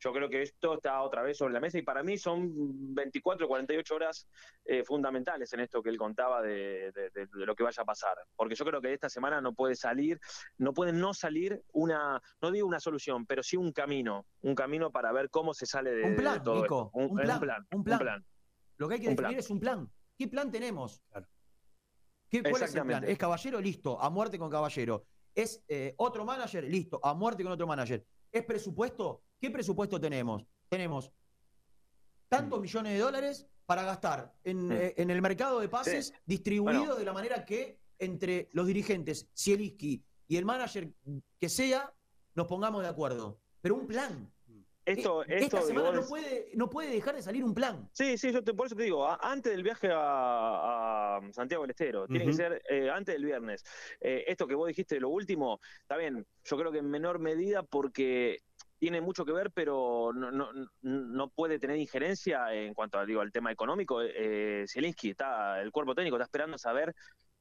yo 0.00 0.12
creo 0.12 0.28
que 0.28 0.42
esto 0.42 0.74
está 0.74 1.02
otra 1.02 1.22
vez 1.22 1.36
sobre 1.38 1.52
la 1.54 1.58
mesa 1.60 1.76
y 1.76 1.82
para 1.82 2.04
mí 2.04 2.16
son 2.18 2.94
24, 2.94 3.48
48 3.48 3.94
horas 3.96 4.28
eh, 4.64 4.84
fundamentales 4.84 5.52
en 5.52 5.58
esto 5.60 5.82
que 5.82 5.90
él 5.90 5.96
contaba 5.98 6.40
de, 6.40 6.92
de- 6.92 7.10
de- 7.10 7.26
de 7.26 7.46
lo 7.46 7.54
que 7.56 7.64
vaya 7.64 7.82
a 7.82 7.86
pasar. 7.86 8.16
Porque 8.36 8.54
yo 8.54 8.64
creo 8.64 8.80
que 8.80 8.92
esta 8.92 9.08
semana 9.08 9.40
no 9.40 9.54
puede 9.54 9.74
salir, 9.74 10.20
no 10.56 10.72
puede 10.72 10.92
no 10.92 11.14
salir 11.14 11.60
una, 11.72 12.22
no 12.40 12.50
digo 12.52 12.68
una 12.68 12.78
solución, 12.78 13.26
pero 13.26 13.42
sí 13.42 13.56
un 13.56 13.72
camino, 13.72 14.26
un 14.42 14.54
camino 14.54 14.92
para 14.92 15.10
ver 15.12 15.30
cómo 15.30 15.52
se 15.52 15.66
sale 15.66 15.90
de, 15.92 16.04
Un 16.04 16.14
plan, 16.16 16.42
todo 16.44 16.62
Nico. 16.62 16.84
esto. 16.86 16.90
Un, 16.94 17.04
un, 17.04 17.10
un 17.10 17.16
plan, 17.24 17.40
plan, 17.40 17.66
un 17.72 17.84
plan. 17.84 18.24
Lo 18.76 18.86
que 18.88 18.94
hay 18.94 19.00
que 19.00 19.08
definir 19.08 19.28
plan. 19.30 19.38
es 19.40 19.50
un 19.50 19.58
plan. 19.58 19.90
¿Qué 20.18 20.26
plan 20.26 20.50
tenemos? 20.50 21.00
¿Qué- 22.28 22.42
¿Cuál 22.42 22.62
es 22.64 22.74
el 22.74 22.82
plan? 22.82 23.04
¿Es 23.04 23.16
caballero? 23.16 23.60
Listo, 23.60 24.00
a 24.02 24.10
muerte 24.10 24.36
con 24.38 24.50
caballero. 24.50 25.06
¿Es 25.32 25.62
eh, 25.68 25.94
otro 25.96 26.24
manager? 26.24 26.64
Listo, 26.64 26.98
a 27.04 27.14
muerte 27.14 27.44
con 27.44 27.52
otro 27.52 27.66
manager. 27.68 28.04
¿Es 28.32 28.44
presupuesto? 28.44 29.22
¿Qué 29.40 29.50
presupuesto 29.50 30.00
tenemos? 30.00 30.44
Tenemos 30.68 31.12
tantos 32.28 32.60
millones 32.60 32.92
de 32.94 32.98
dólares 32.98 33.46
para 33.64 33.84
gastar 33.84 34.34
en, 34.42 34.66
Mm. 34.66 34.72
eh, 34.72 34.94
en 34.96 35.10
el 35.10 35.22
mercado 35.22 35.60
de 35.60 35.68
pases 35.68 36.08
Sí. 36.08 36.14
distribuido 36.26 36.80
Bueno. 36.80 36.96
de 36.96 37.04
la 37.04 37.12
manera 37.12 37.44
que 37.44 37.78
entre 38.00 38.48
los 38.52 38.66
dirigentes, 38.66 39.28
Zielinski 39.36 40.04
y 40.26 40.36
el 40.36 40.44
manager 40.44 40.92
que 41.40 41.48
sea, 41.48 41.94
nos 42.34 42.46
pongamos 42.48 42.82
de 42.82 42.88
acuerdo. 42.88 43.40
Pero 43.60 43.76
un 43.76 43.86
plan. 43.86 44.32
Esto, 44.88 45.22
Eh, 45.24 45.26
esto 45.40 45.56
Esta 45.58 45.62
semana 45.68 45.90
vos 45.90 46.00
no 46.02 46.06
puede, 46.08 46.48
no 46.54 46.70
puede 46.70 46.90
dejar 46.90 47.14
de 47.14 47.22
salir 47.22 47.44
un 47.44 47.54
plan. 47.54 47.88
Sí, 47.92 48.16
sí, 48.18 48.32
yo 48.32 48.42
te- 48.42 48.54
por 48.54 48.66
eso 48.66 48.76
te 48.76 48.84
digo, 48.84 49.06
a- 49.06 49.18
antes 49.22 49.52
del 49.52 49.62
viaje 49.62 49.88
a, 49.92 51.16
a 51.16 51.20
Santiago 51.32 51.62
del 51.64 51.70
Estero, 51.70 52.06
tiene 52.06 52.24
que 52.26 52.32
ser 52.32 52.62
eh, 52.68 52.90
antes 52.90 53.14
del 53.14 53.24
viernes. 53.24 53.64
Eh, 54.00 54.24
esto 54.26 54.46
que 54.46 54.54
vos 54.54 54.68
dijiste 54.68 54.94
de 54.96 55.00
lo 55.02 55.10
último, 55.10 55.60
está 55.82 55.96
bien, 55.96 56.26
yo 56.44 56.56
creo 56.56 56.72
que 56.72 56.78
en 56.78 56.90
menor 56.90 57.18
medida 57.18 57.62
porque 57.62 58.38
tiene 58.78 59.00
mucho 59.00 59.24
que 59.24 59.32
ver, 59.32 59.50
pero 59.50 60.12
no, 60.14 60.30
no, 60.30 60.52
no- 60.52 60.68
no 60.82 61.28
puede 61.30 61.58
tener 61.58 61.76
injerencia 61.76 62.54
en 62.54 62.74
cuanto 62.74 62.98
a, 62.98 63.04
digo, 63.04 63.20
al 63.20 63.32
tema 63.32 63.50
económico. 63.50 64.00
Eh, 64.02 64.64
Zielinski 64.68 65.10
está, 65.10 65.60
el 65.60 65.72
cuerpo 65.72 65.94
técnico 65.94 66.16
está 66.16 66.24
esperando 66.24 66.56
saber 66.58 66.94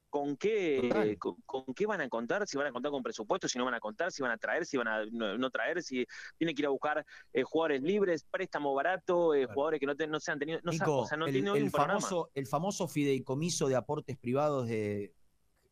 con 0.10 0.38
qué, 0.38 1.18
con, 1.20 1.36
con 1.46 1.66
qué 1.74 1.86
van 1.86 2.02
a 2.02 2.10
contar, 2.10 2.48
si 2.48 2.58
van 2.58 2.68
a 2.68 2.72
contar 2.72 2.92
con 2.92 3.04
presupuesto, 3.04 3.48
si 3.48 3.58
no 3.58 3.66
van 3.66 3.74
a 3.74 3.80
contar, 3.80 4.12
si 4.12 4.22
van 4.24 4.32
a 4.32 4.38
traer, 4.38 4.66
si 4.66 4.78
van 4.78 4.88
a 4.88 5.06
no, 5.06 5.38
no 5.38 5.50
traer, 5.50 5.84
si 5.84 6.06
tiene 6.38 6.56
que 6.56 6.62
ir 6.62 6.66
a 6.66 6.70
buscar 6.70 7.06
eh, 7.34 7.44
jugadores 7.44 7.82
libres, 7.82 8.24
préstamo 8.30 8.74
barato, 8.74 9.34
eh, 9.36 9.46
jugadores 9.46 9.80
que 9.80 9.86
no, 9.86 9.96
te- 9.96 10.08
no 10.08 10.20
se 10.20 10.32
han 10.32 10.40
tenido, 10.40 10.60
no, 10.64 10.72
Nico, 10.72 11.00
o 11.00 11.06
sea, 11.06 11.18
no 11.18 11.26
el, 11.28 11.34
tiene 11.34 11.52
el 11.52 11.70
programa. 11.72 12.00
famoso, 12.00 12.32
el 12.34 12.48
famoso 12.48 12.88
fideicomiso 12.88 13.68
de 13.68 13.76
aportes 13.76 14.18
privados 14.18 14.68
de 14.68 15.14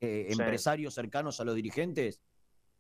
eh, 0.02 0.28
Sí. 0.30 0.34
empresarios 0.42 0.94
cercanos 0.94 1.40
a 1.40 1.46
los 1.46 1.56
dirigentes, 1.56 2.22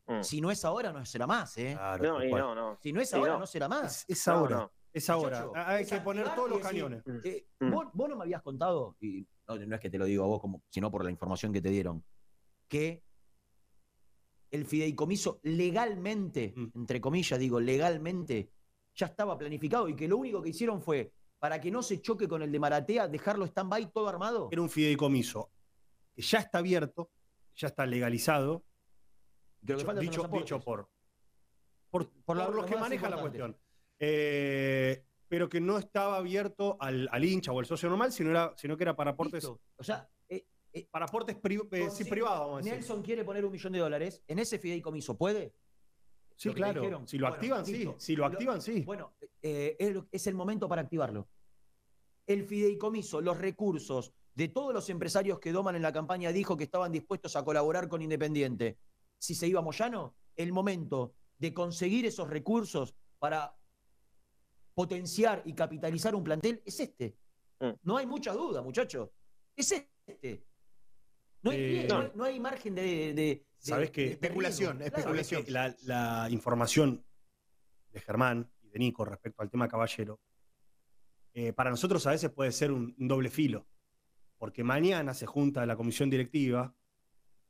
Mm. 0.07 0.21
si 0.21 0.39
no 0.39 0.51
es 0.51 0.63
ahora, 0.65 0.93
no 0.93 1.03
será 1.03 1.25
más. 1.25 1.57
¿eh? 1.57 1.75
No, 1.99 2.23
y 2.23 2.31
no, 2.31 2.53
no. 2.53 2.77
Si 2.79 2.93
no 2.93 3.01
es 3.01 3.11
ahora, 3.13 3.33
no. 3.33 3.39
no, 3.39 3.47
será 3.47 3.67
más. 3.67 4.05
Es, 4.07 4.27
ahora. 4.27 4.55
no. 4.57 4.71
Es 4.93 5.09
ahora. 5.09 5.45
Muchacho, 5.47 5.67
Hay 5.67 5.83
que 5.85 5.99
poner 6.01 6.35
todos 6.35 6.47
los 6.49 6.59
cañones. 6.59 7.01
eh, 7.23 7.47
Mm. 7.59 7.71
vos, 7.71 7.87
vos 7.93 8.09
no 8.09 8.15
me 8.15 8.21
habías 8.23 8.43
contado, 8.43 8.95
y 8.99 9.25
no, 9.47 9.55
no 9.55 9.75
es 9.75 9.81
que 9.81 9.89
te 9.89 9.97
lo 9.97 10.05
digo 10.05 10.23
a 10.23 10.27
vos, 10.27 10.41
como, 10.41 10.61
sino 10.69 10.91
por 10.91 11.03
la 11.03 11.11
información 11.11 11.53
que 11.53 11.61
te 11.61 11.69
dieron, 11.69 12.03
que 12.67 13.03
el 14.51 14.65
fideicomiso 14.65 15.39
legalmente, 15.43 16.53
Mm. 16.55 16.67
entre 16.75 17.01
comillas 17.01 17.39
digo, 17.39 17.59
legalmente, 17.59 18.51
ya 18.95 19.07
estaba 19.07 19.37
planificado 19.37 19.89
y 19.89 19.95
que 19.95 20.07
lo 20.07 20.17
único 20.17 20.41
que 20.41 20.49
hicieron 20.49 20.81
fue, 20.81 21.11
para 21.39 21.59
que 21.59 21.69
no 21.69 21.83
se 21.83 22.01
choque 22.01 22.27
con 22.27 22.41
el 22.41 22.51
de 22.51 22.59
Maratea, 22.59 23.07
dejarlo 23.07 23.45
stand-by 23.45 23.91
todo 23.91 24.07
armado. 24.07 24.49
Era 24.51 24.61
un 24.61 24.69
fideicomiso 24.69 25.51
que 26.13 26.21
ya 26.21 26.39
está 26.39 26.59
abierto, 26.59 27.11
ya 27.55 27.67
está 27.67 27.85
legalizado, 27.85 28.63
que 29.65 29.75
dicho, 29.99 30.29
por, 30.29 30.89
por, 31.91 32.09
Por 32.25 32.37
los 32.55 32.65
que 32.65 32.77
manejan 32.77 33.11
la 33.11 33.21
cuestión. 33.21 33.57
Eh, 33.99 35.03
pero 35.27 35.49
que 35.49 35.59
no 35.59 35.77
estaba 35.77 36.17
abierto 36.17 36.77
al, 36.79 37.07
al 37.11 37.23
hincha 37.25 37.51
o 37.51 37.59
al 37.59 37.65
socio 37.65 37.89
normal, 37.89 38.11
sino, 38.11 38.29
era, 38.31 38.53
sino 38.57 38.77
que 38.77 38.83
era 38.83 38.95
para 38.95 39.11
aportes, 39.11 39.43
Listo. 39.43 39.59
O 39.77 39.83
sea, 39.83 40.07
eh, 40.29 40.45
eh, 40.73 40.87
para 40.91 41.05
aportes 41.05 41.35
pri- 41.35 41.61
eh, 41.71 41.89
sí, 41.89 42.05
privados, 42.05 42.39
vamos 42.41 42.53
a 42.55 42.57
decir. 42.59 42.73
Nelson 42.73 43.01
quiere 43.01 43.23
poner 43.23 43.43
un 43.45 43.51
millón 43.51 43.73
de 43.73 43.79
dólares 43.79 44.21
en 44.27 44.39
ese 44.39 44.59
fideicomiso, 44.59 45.17
¿puede? 45.17 45.53
Sí, 46.35 46.49
Lo 46.49 46.53
claro. 46.55 47.07
Si 47.07 47.17
lo 47.17 47.27
Bueno, 47.27 47.35
activan, 47.35 47.65
listo. 47.65 47.91
sí. 47.93 48.05
Si 48.05 48.15
lo 48.15 48.25
activan, 48.25 48.61
sí. 48.61 48.81
Bueno, 48.81 49.13
es 49.41 50.27
el 50.27 50.35
momento 50.35 50.67
para 50.67 50.81
activarlo. 50.81 51.29
El 52.27 52.43
fideicomiso, 52.43 53.21
los 53.21 53.37
recursos 53.37 54.11
de 54.33 54.49
todos 54.49 54.73
los 54.73 54.89
empresarios 54.89 55.39
que 55.39 55.53
doman 55.53 55.75
en 55.77 55.81
la 55.81 55.93
campaña 55.93 56.31
dijo 56.33 56.57
que 56.57 56.65
estaban 56.65 56.91
dispuestos 56.91 57.35
a 57.37 57.45
colaborar 57.45 57.87
con 57.87 58.01
Independiente. 58.01 58.77
Si 59.17 59.33
se 59.33 59.47
iba 59.47 59.61
a 59.61 59.63
Moyano, 59.63 60.15
el 60.35 60.51
momento 60.51 61.13
de 61.37 61.53
conseguir 61.53 62.05
esos 62.05 62.29
recursos 62.29 62.95
para 63.17 63.55
potenciar 64.75 65.41
y 65.45 65.53
capitalizar 65.53 66.13
un 66.13 66.23
plantel 66.23 66.61
es 66.65 66.79
este. 66.79 67.17
Mm. 67.59 67.69
No 67.83 67.97
hay 67.97 68.05
mucha 68.05 68.33
duda, 68.33 68.61
muchachos. 68.61 69.09
Es 69.55 69.71
este. 69.71 70.45
No 71.41 71.51
hay, 71.51 71.57
Eh, 71.57 71.87
no 71.89 71.99
hay- 71.99 72.11
no 72.15 72.23
hay 72.25 72.39
margen 72.39 72.75
de, 72.75 73.45
Sabes 73.57 73.87
de- 73.87 73.91
que 73.91 74.01
de 74.05 74.11
Especulación. 74.11 74.77
Claro. 74.77 75.45
Que 75.45 75.51
la, 75.51 75.75
la 75.83 76.27
información 76.29 77.03
de 77.91 77.99
Germán 78.01 78.51
y 78.61 78.69
de 78.69 78.79
Nico 78.79 79.05
respecto 79.05 79.41
al 79.41 79.49
tema 79.49 79.67
Caballero, 79.67 80.19
eh, 81.33 81.53
para 81.53 81.69
nosotros 81.69 82.05
a 82.07 82.11
veces 82.11 82.29
puede 82.31 82.51
ser 82.51 82.71
un, 82.71 82.93
un 82.97 83.07
doble 83.07 83.29
filo, 83.29 83.65
porque 84.37 84.63
mañana 84.63 85.13
se 85.13 85.25
junta 85.25 85.65
la 85.65 85.75
comisión 85.77 86.09
directiva, 86.09 86.75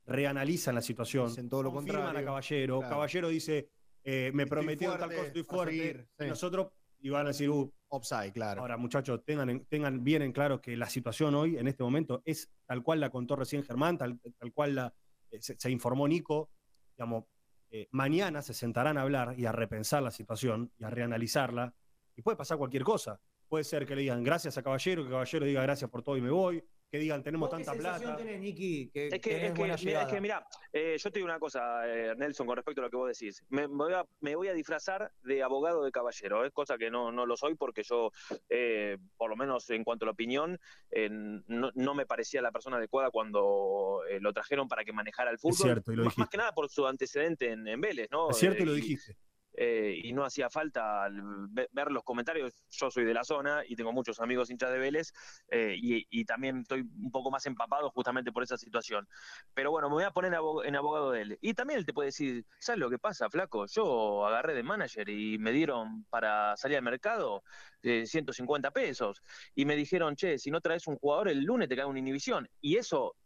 reanalizan 0.04 0.74
la 0.76 0.82
situación, 0.82 1.28
Dicen 1.28 1.48
todo 1.48 1.64
lo 1.64 1.72
confirman 1.72 2.02
contrario. 2.04 2.28
a 2.28 2.30
Caballero, 2.30 2.78
Claro. 2.78 2.94
Caballero 2.94 3.28
dice, 3.28 3.70
eh, 4.04 4.30
me 4.34 4.44
Estoy 4.44 4.56
prometieron 4.56 4.98
tal 4.98 5.08
fuerte, 5.08 5.16
cosa, 5.16 5.26
estoy 5.28 5.42
fuerte, 5.42 5.76
seguir, 5.76 6.08
y 6.18 6.22
sí. 6.22 6.28
nosotros, 6.28 6.68
y 7.00 7.08
van 7.10 7.26
a 7.26 7.28
decir, 7.28 7.50
uh, 7.50 7.72
Offside, 7.88 8.32
claro. 8.32 8.60
Ahora, 8.62 8.76
muchachos, 8.76 9.24
tengan, 9.24 9.48
en- 9.50 9.64
tengan 9.66 10.02
bien 10.02 10.22
en 10.22 10.32
claro 10.32 10.60
que 10.60 10.76
la 10.76 10.88
situación 10.88 11.34
hoy, 11.34 11.56
en 11.56 11.68
este 11.68 11.84
momento, 11.84 12.20
es 12.24 12.50
tal 12.66 12.82
cual 12.82 12.98
la 13.00 13.10
contó 13.10 13.36
recién 13.36 13.62
Germán, 13.62 13.96
tal, 13.96 14.18
tal 14.38 14.52
cual 14.52 14.74
la, 14.74 14.94
eh, 15.30 15.40
se, 15.40 15.56
se 15.58 15.70
informó 15.70 16.08
Nico. 16.08 16.50
Digamos, 16.96 17.24
eh, 17.70 17.88
mañana 17.92 18.42
se 18.42 18.54
sentarán 18.54 18.98
a 18.98 19.02
hablar 19.02 19.38
y 19.38 19.46
a 19.46 19.52
repensar 19.52 20.02
la 20.02 20.10
situación 20.10 20.72
y 20.78 20.84
a 20.84 20.90
reanalizarla. 20.90 21.74
Y 22.16 22.22
puede 22.22 22.36
pasar 22.36 22.58
cualquier 22.58 22.82
cosa. 22.82 23.20
Puede 23.48 23.62
ser 23.64 23.86
que 23.86 23.94
le 23.94 24.02
digan 24.02 24.24
gracias 24.24 24.58
a 24.58 24.62
Caballero, 24.62 25.04
que 25.04 25.10
Caballero 25.10 25.46
diga 25.46 25.62
gracias 25.62 25.88
por 25.88 26.02
todo 26.02 26.16
y 26.16 26.20
me 26.22 26.30
voy. 26.30 26.64
Que 26.96 27.02
digan 27.02 27.22
tenemos 27.22 27.50
¿Vos 27.50 27.58
qué 27.58 27.64
tanta 27.64 27.72
sensación 27.74 28.10
plata. 28.14 28.24
tenés, 28.24 28.40
Niki, 28.40 28.88
que 28.88 29.08
Es 29.08 29.20
que, 29.20 29.46
es 29.48 29.52
que, 29.52 29.62
mira, 29.84 30.02
es 30.02 30.08
que 30.08 30.20
mira, 30.20 30.46
eh, 30.72 30.96
yo 30.98 31.10
te 31.10 31.18
digo 31.18 31.26
una 31.26 31.38
cosa, 31.38 31.86
eh, 31.86 32.14
Nelson, 32.16 32.46
con 32.46 32.56
respecto 32.56 32.80
a 32.80 32.84
lo 32.84 32.90
que 32.90 32.96
vos 32.96 33.08
decís. 33.08 33.44
Me, 33.50 33.68
me 33.68 33.76
voy, 33.76 33.92
a, 33.92 34.06
me 34.20 34.34
voy 34.34 34.48
a 34.48 34.54
disfrazar 34.54 35.12
de 35.22 35.42
abogado 35.42 35.84
de 35.84 35.92
caballero, 35.92 36.46
es 36.46 36.52
cosa 36.52 36.78
que 36.78 36.90
no, 36.90 37.12
no 37.12 37.26
lo 37.26 37.36
soy 37.36 37.54
porque 37.54 37.82
yo, 37.82 38.12
eh, 38.48 38.96
por 39.18 39.28
lo 39.28 39.36
menos 39.36 39.68
en 39.68 39.84
cuanto 39.84 40.04
a 40.04 40.06
la 40.06 40.12
opinión, 40.12 40.58
eh, 40.90 41.10
no, 41.10 41.70
no 41.74 41.94
me 41.94 42.06
parecía 42.06 42.40
la 42.40 42.50
persona 42.50 42.78
adecuada 42.78 43.10
cuando 43.10 44.00
eh, 44.08 44.18
lo 44.18 44.32
trajeron 44.32 44.66
para 44.66 44.82
que 44.82 44.94
manejara 44.94 45.30
el 45.30 45.38
fútbol. 45.38 45.56
cierto, 45.56 45.92
y 45.92 45.96
lo 45.96 46.04
más, 46.04 46.28
que 46.30 46.38
nada 46.38 46.52
por 46.52 46.70
su 46.70 46.86
antecedente 46.86 47.52
en, 47.52 47.68
en 47.68 47.80
Vélez, 47.80 48.08
¿no? 48.10 48.30
Es 48.30 48.38
cierto 48.38 48.60
y 48.60 48.62
Eh, 48.62 48.66
lo 48.66 48.72
dijiste. 48.72 49.16
Eh, 49.56 49.98
y 50.02 50.12
no 50.12 50.24
hacía 50.24 50.50
falta 50.50 51.04
al 51.04 51.20
ve- 51.48 51.68
ver 51.72 51.90
los 51.90 52.04
comentarios. 52.04 52.52
Yo 52.70 52.90
soy 52.90 53.04
de 53.04 53.14
la 53.14 53.24
zona 53.24 53.62
y 53.66 53.74
tengo 53.74 53.92
muchos 53.92 54.20
amigos 54.20 54.50
hinchas 54.50 54.70
de 54.70 54.78
Vélez 54.78 55.12
eh, 55.48 55.74
y, 55.76 56.06
y 56.10 56.24
también 56.24 56.58
estoy 56.60 56.80
un 56.82 57.10
poco 57.10 57.30
más 57.30 57.46
empapado 57.46 57.90
justamente 57.90 58.32
por 58.32 58.42
esa 58.42 58.56
situación. 58.58 59.08
Pero 59.54 59.70
bueno, 59.70 59.88
me 59.88 59.94
voy 59.94 60.04
a 60.04 60.10
poner 60.10 60.32
en 60.64 60.76
abogado 60.76 61.10
de 61.12 61.22
él. 61.22 61.38
Y 61.40 61.54
también 61.54 61.78
él 61.78 61.86
te 61.86 61.92
puede 61.94 62.08
decir, 62.08 62.44
¿sabes 62.58 62.78
lo 62.78 62.90
que 62.90 62.98
pasa, 62.98 63.30
flaco? 63.30 63.66
Yo 63.66 64.26
agarré 64.26 64.54
de 64.54 64.62
manager 64.62 65.08
y 65.08 65.38
me 65.38 65.52
dieron 65.52 66.04
para 66.10 66.56
salir 66.56 66.76
al 66.76 66.82
mercado 66.82 67.42
eh, 67.82 68.04
150 68.06 68.70
pesos 68.70 69.22
y 69.54 69.64
me 69.64 69.76
dijeron, 69.76 70.16
che, 70.16 70.38
si 70.38 70.50
no 70.50 70.60
traes 70.60 70.86
un 70.86 70.96
jugador 70.96 71.28
el 71.28 71.42
lunes 71.44 71.68
te 71.68 71.76
cae 71.76 71.86
una 71.86 71.98
inhibición. 71.98 72.48
Y 72.60 72.76
eso, 72.76 73.16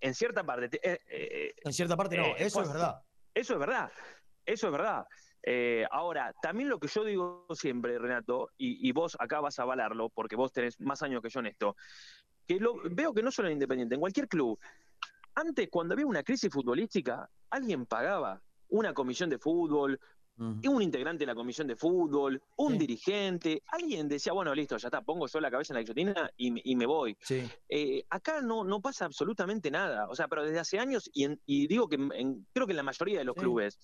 en 0.00 0.14
cierta 0.14 0.44
parte... 0.44 0.68
te- 0.68 0.92
eh, 0.92 1.00
eh, 1.08 1.54
En 1.64 1.72
cierta 1.72 1.96
parte 1.96 2.16
no, 2.16 2.36
eso 2.36 2.62
es 2.62 2.68
verdad. 2.68 3.02
eso 3.34 3.52
es 3.54 3.58
verdad, 3.58 3.92
eso 4.44 4.66
es 4.66 4.72
verdad. 4.72 5.04
Eh, 5.48 5.86
ahora, 5.92 6.34
también 6.42 6.68
lo 6.68 6.80
que 6.80 6.88
yo 6.88 7.04
digo 7.04 7.46
siempre, 7.54 8.00
Renato, 8.00 8.50
y, 8.58 8.88
y 8.88 8.90
vos 8.90 9.16
acá 9.20 9.40
vas 9.40 9.60
a 9.60 9.62
avalarlo, 9.62 10.08
porque 10.08 10.34
vos 10.34 10.52
tenés 10.52 10.80
más 10.80 11.02
años 11.04 11.22
que 11.22 11.28
yo 11.28 11.38
en 11.38 11.46
esto, 11.46 11.76
que 12.48 12.58
lo, 12.58 12.74
veo 12.90 13.14
que 13.14 13.22
no 13.22 13.30
solo 13.30 13.46
en 13.46 13.54
Independiente, 13.54 13.94
en 13.94 14.00
cualquier 14.00 14.26
club, 14.26 14.58
antes 15.36 15.68
cuando 15.70 15.94
había 15.94 16.06
una 16.06 16.24
crisis 16.24 16.50
futbolística, 16.52 17.30
alguien 17.50 17.86
pagaba 17.86 18.42
una 18.68 18.92
comisión 18.92 19.30
de 19.30 19.38
fútbol, 19.38 20.00
un 20.38 20.82
integrante 20.82 21.20
de 21.22 21.26
la 21.26 21.34
comisión 21.34 21.66
de 21.66 21.76
fútbol, 21.76 22.42
un 22.56 22.76
dirigente, 22.78 23.62
alguien 23.68 24.06
decía, 24.08 24.32
bueno, 24.32 24.54
listo, 24.54 24.76
ya 24.76 24.88
está, 24.88 25.00
pongo 25.02 25.26
yo 25.26 25.40
la 25.40 25.50
cabeza 25.50 25.72
en 25.72 25.76
la 25.76 25.80
guillotina 25.80 26.30
y, 26.36 26.50
me- 26.50 26.60
y 26.64 26.76
me 26.76 26.84
voy. 26.86 27.16
Eh, 27.68 28.04
acá 28.10 28.40
no, 28.42 28.62
no 28.64 28.80
pasa 28.80 29.06
absolutamente 29.06 29.70
nada, 29.70 30.08
o 30.08 30.14
sea, 30.14 30.28
pero 30.28 30.44
desde 30.44 30.58
hace 30.58 30.78
años, 30.78 31.10
y, 31.14 31.24
en- 31.24 31.40
y 31.46 31.66
digo 31.66 31.88
que 31.88 31.96
en- 31.96 32.46
creo 32.52 32.66
que 32.66 32.72
en 32.72 32.76
la 32.76 32.82
mayoría 32.82 33.18
de 33.18 33.24
los 33.24 33.34
clubes, 33.34 33.78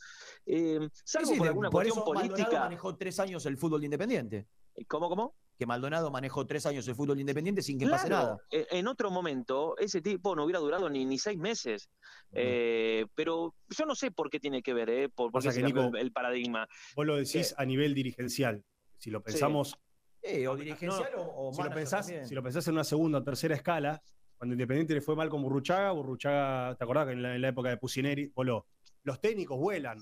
eh, 0.47 0.79
salvo 1.05 1.37
por 1.37 1.47
alguna 1.49 1.71
por 1.71 1.83
cuestión 1.85 2.03
eso 2.03 2.13
Maldonado 2.15 2.37
política. 2.37 2.61
manejó 2.65 2.97
tres 2.97 3.19
años 3.21 3.47
el 3.47 3.57
fútbol 3.57 3.81
de 3.81 3.87
Independiente. 3.87 4.47
¿Cómo, 4.89 5.09
cómo? 5.09 5.35
Que 5.63 5.67
Maldonado 5.67 6.11
manejó 6.11 6.45
tres 6.45 6.67
años 6.67 6.89
el 6.89 6.97
fútbol 6.97 7.15
de 7.15 7.21
Independiente 7.21 7.63
sin 7.63 7.79
que 7.79 7.87
pase 7.87 8.09
Claro, 8.09 8.25
nada. 8.27 8.39
eh, 8.51 8.67
En 8.73 8.89
otro 8.89 9.13
momento, 9.13 9.77
ese 9.79 10.03
tipo 10.03 10.35
no 10.35 10.43
hubiera 10.43 10.59
durado 10.59 10.91
ni, 10.91 11.05
ni 11.05 11.19
seis 11.19 11.39
meses. 11.39 11.89
Eh, 12.33 13.07
pero 13.15 13.55
yo 13.69 13.87
no 13.87 13.95
sé 13.95 14.11
por 14.11 14.29
qué 14.29 14.41
tiene 14.41 14.61
que 14.61 14.75
ver, 14.75 14.91
¿eh? 14.91 15.09
Por, 15.09 15.31
por 15.31 15.41
qué 15.41 15.53
se 15.53 15.63
Nico, 15.63 15.83
el, 15.95 15.99
el 15.99 16.11
paradigma. 16.11 16.67
Vos 16.97 17.07
lo 17.07 17.15
decís 17.15 17.55
a 17.57 17.65
nivel 17.65 17.95
dirigencial. 17.95 18.65
Si 18.99 19.13
lo 19.13 19.23
pensamos, 19.23 19.79
Eh, 20.21 20.49
o 20.49 20.57
dirigencial 20.57 21.13
o, 21.17 21.51
o 21.51 21.55
si 21.55 21.63
lo, 21.63 21.71
pensás, 21.71 22.07
si 22.25 22.35
lo 22.35 22.43
pensás 22.43 22.67
en 22.67 22.75
una 22.75 22.83
segunda 22.83 23.19
o 23.19 23.23
tercera 23.23 23.55
escala, 23.55 24.03
cuando 24.37 24.55
Independiente 24.55 24.95
le 24.95 25.01
fue 25.01 25.15
mal 25.15 25.29
con 25.29 25.43
Burruchaga, 25.43 25.93
Burruchaga, 25.93 26.75
¿te 26.75 26.83
acordás 26.83 27.07
que 27.07 27.13
en 27.13 27.23
la, 27.23 27.37
en 27.37 27.41
la 27.43 27.49
época 27.51 27.69
de 27.69 27.77
Pusineri, 27.77 28.33
voló? 28.35 28.67
Los 29.05 29.21
técnicos 29.21 29.61
vuelan, 29.61 29.99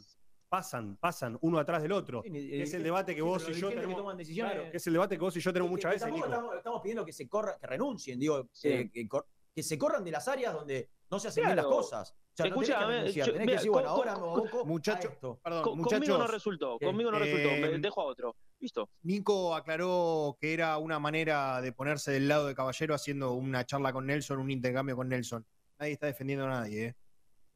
pasan, 0.50 0.96
pasan 0.96 1.38
uno 1.40 1.58
atrás 1.58 1.80
del 1.80 1.92
otro. 1.92 2.22
Sí, 2.24 2.30
que 2.30 2.62
es 2.62 2.74
eh, 2.74 2.76
el 2.76 2.82
debate 2.82 3.12
que 3.14 3.20
sí, 3.22 3.26
vos 3.26 3.48
y 3.48 3.52
yo 3.54 3.68
que 3.70 3.76
tenemos. 3.76 3.96
toman 3.96 4.16
decisiones- 4.18 4.52
claro, 4.54 4.70
que 4.70 4.76
es 4.76 4.86
el 4.86 4.92
debate 4.92 5.14
que 5.16 5.20
vos 5.22 5.36
y 5.36 5.40
yo 5.40 5.52
tenemos 5.52 5.68
Que- 5.68 5.76
muchas 5.76 5.90
que 5.92 5.94
veces, 5.94 6.12
Nico. 6.12 6.26
estamos, 6.26 6.56
estamos 6.56 6.80
pidiendo 6.82 7.04
que 7.06 7.12
se 7.12 7.28
corra, 7.28 7.56
que 7.58 7.66
renuncien, 7.68 8.18
digo, 8.18 8.48
Sí. 8.52 8.68
eh, 8.68 8.90
que, 8.92 9.62
se 9.62 9.78
corran 9.78 10.02
de 10.04 10.10
las 10.10 10.26
áreas 10.26 10.52
donde 10.54 10.88
no 11.10 11.18
se 11.20 11.28
hacen 11.28 11.44
bien 11.44 11.56
las 11.56 11.66
cosas. 11.66 12.10
O 12.12 12.16
sea, 12.34 12.46
no 12.46 12.54
tenés 12.60 12.68
que 12.70 12.76
renunciar, 12.86 13.26
yo- 13.26 13.32
tenés 13.32 13.38
que 13.40 13.46
mira, 13.46 13.56
decir, 13.58 13.70
bueno, 13.70 13.88
co- 13.88 13.94
ahora 13.94 14.14
me 14.16 14.64
Muchacho, 14.64 15.08
perdón, 15.42 15.78
muchachos. 15.78 15.88
conmigo 15.98 16.18
no 16.18 16.26
resultó, 16.26 16.78
conmigo 16.78 17.10
no 17.10 17.16
eh, 17.18 17.20
resultó, 17.20 17.50
me 17.72 17.78
dejo 17.78 18.00
a 18.00 18.04
otro. 18.04 18.36
Listo. 18.58 18.90
Nico 19.02 19.54
aclaró 19.54 20.36
que 20.40 20.52
era 20.54 20.78
una 20.78 20.98
manera 20.98 21.60
de 21.60 21.72
ponerse 21.72 22.10
del 22.12 22.26
lado 22.28 22.46
de 22.46 22.54
Caballero 22.54 22.94
haciendo 22.94 23.32
una 23.34 23.64
charla 23.66 23.92
con 23.92 24.06
Nelson, 24.06 24.38
un 24.38 24.50
intercambio 24.50 24.96
con 24.96 25.08
Nelson. 25.08 25.44
Nadie 25.78 25.92
está 25.92 26.06
defendiendo 26.06 26.46
a 26.46 26.48
nadie, 26.50 26.86
¿eh? 26.86 26.96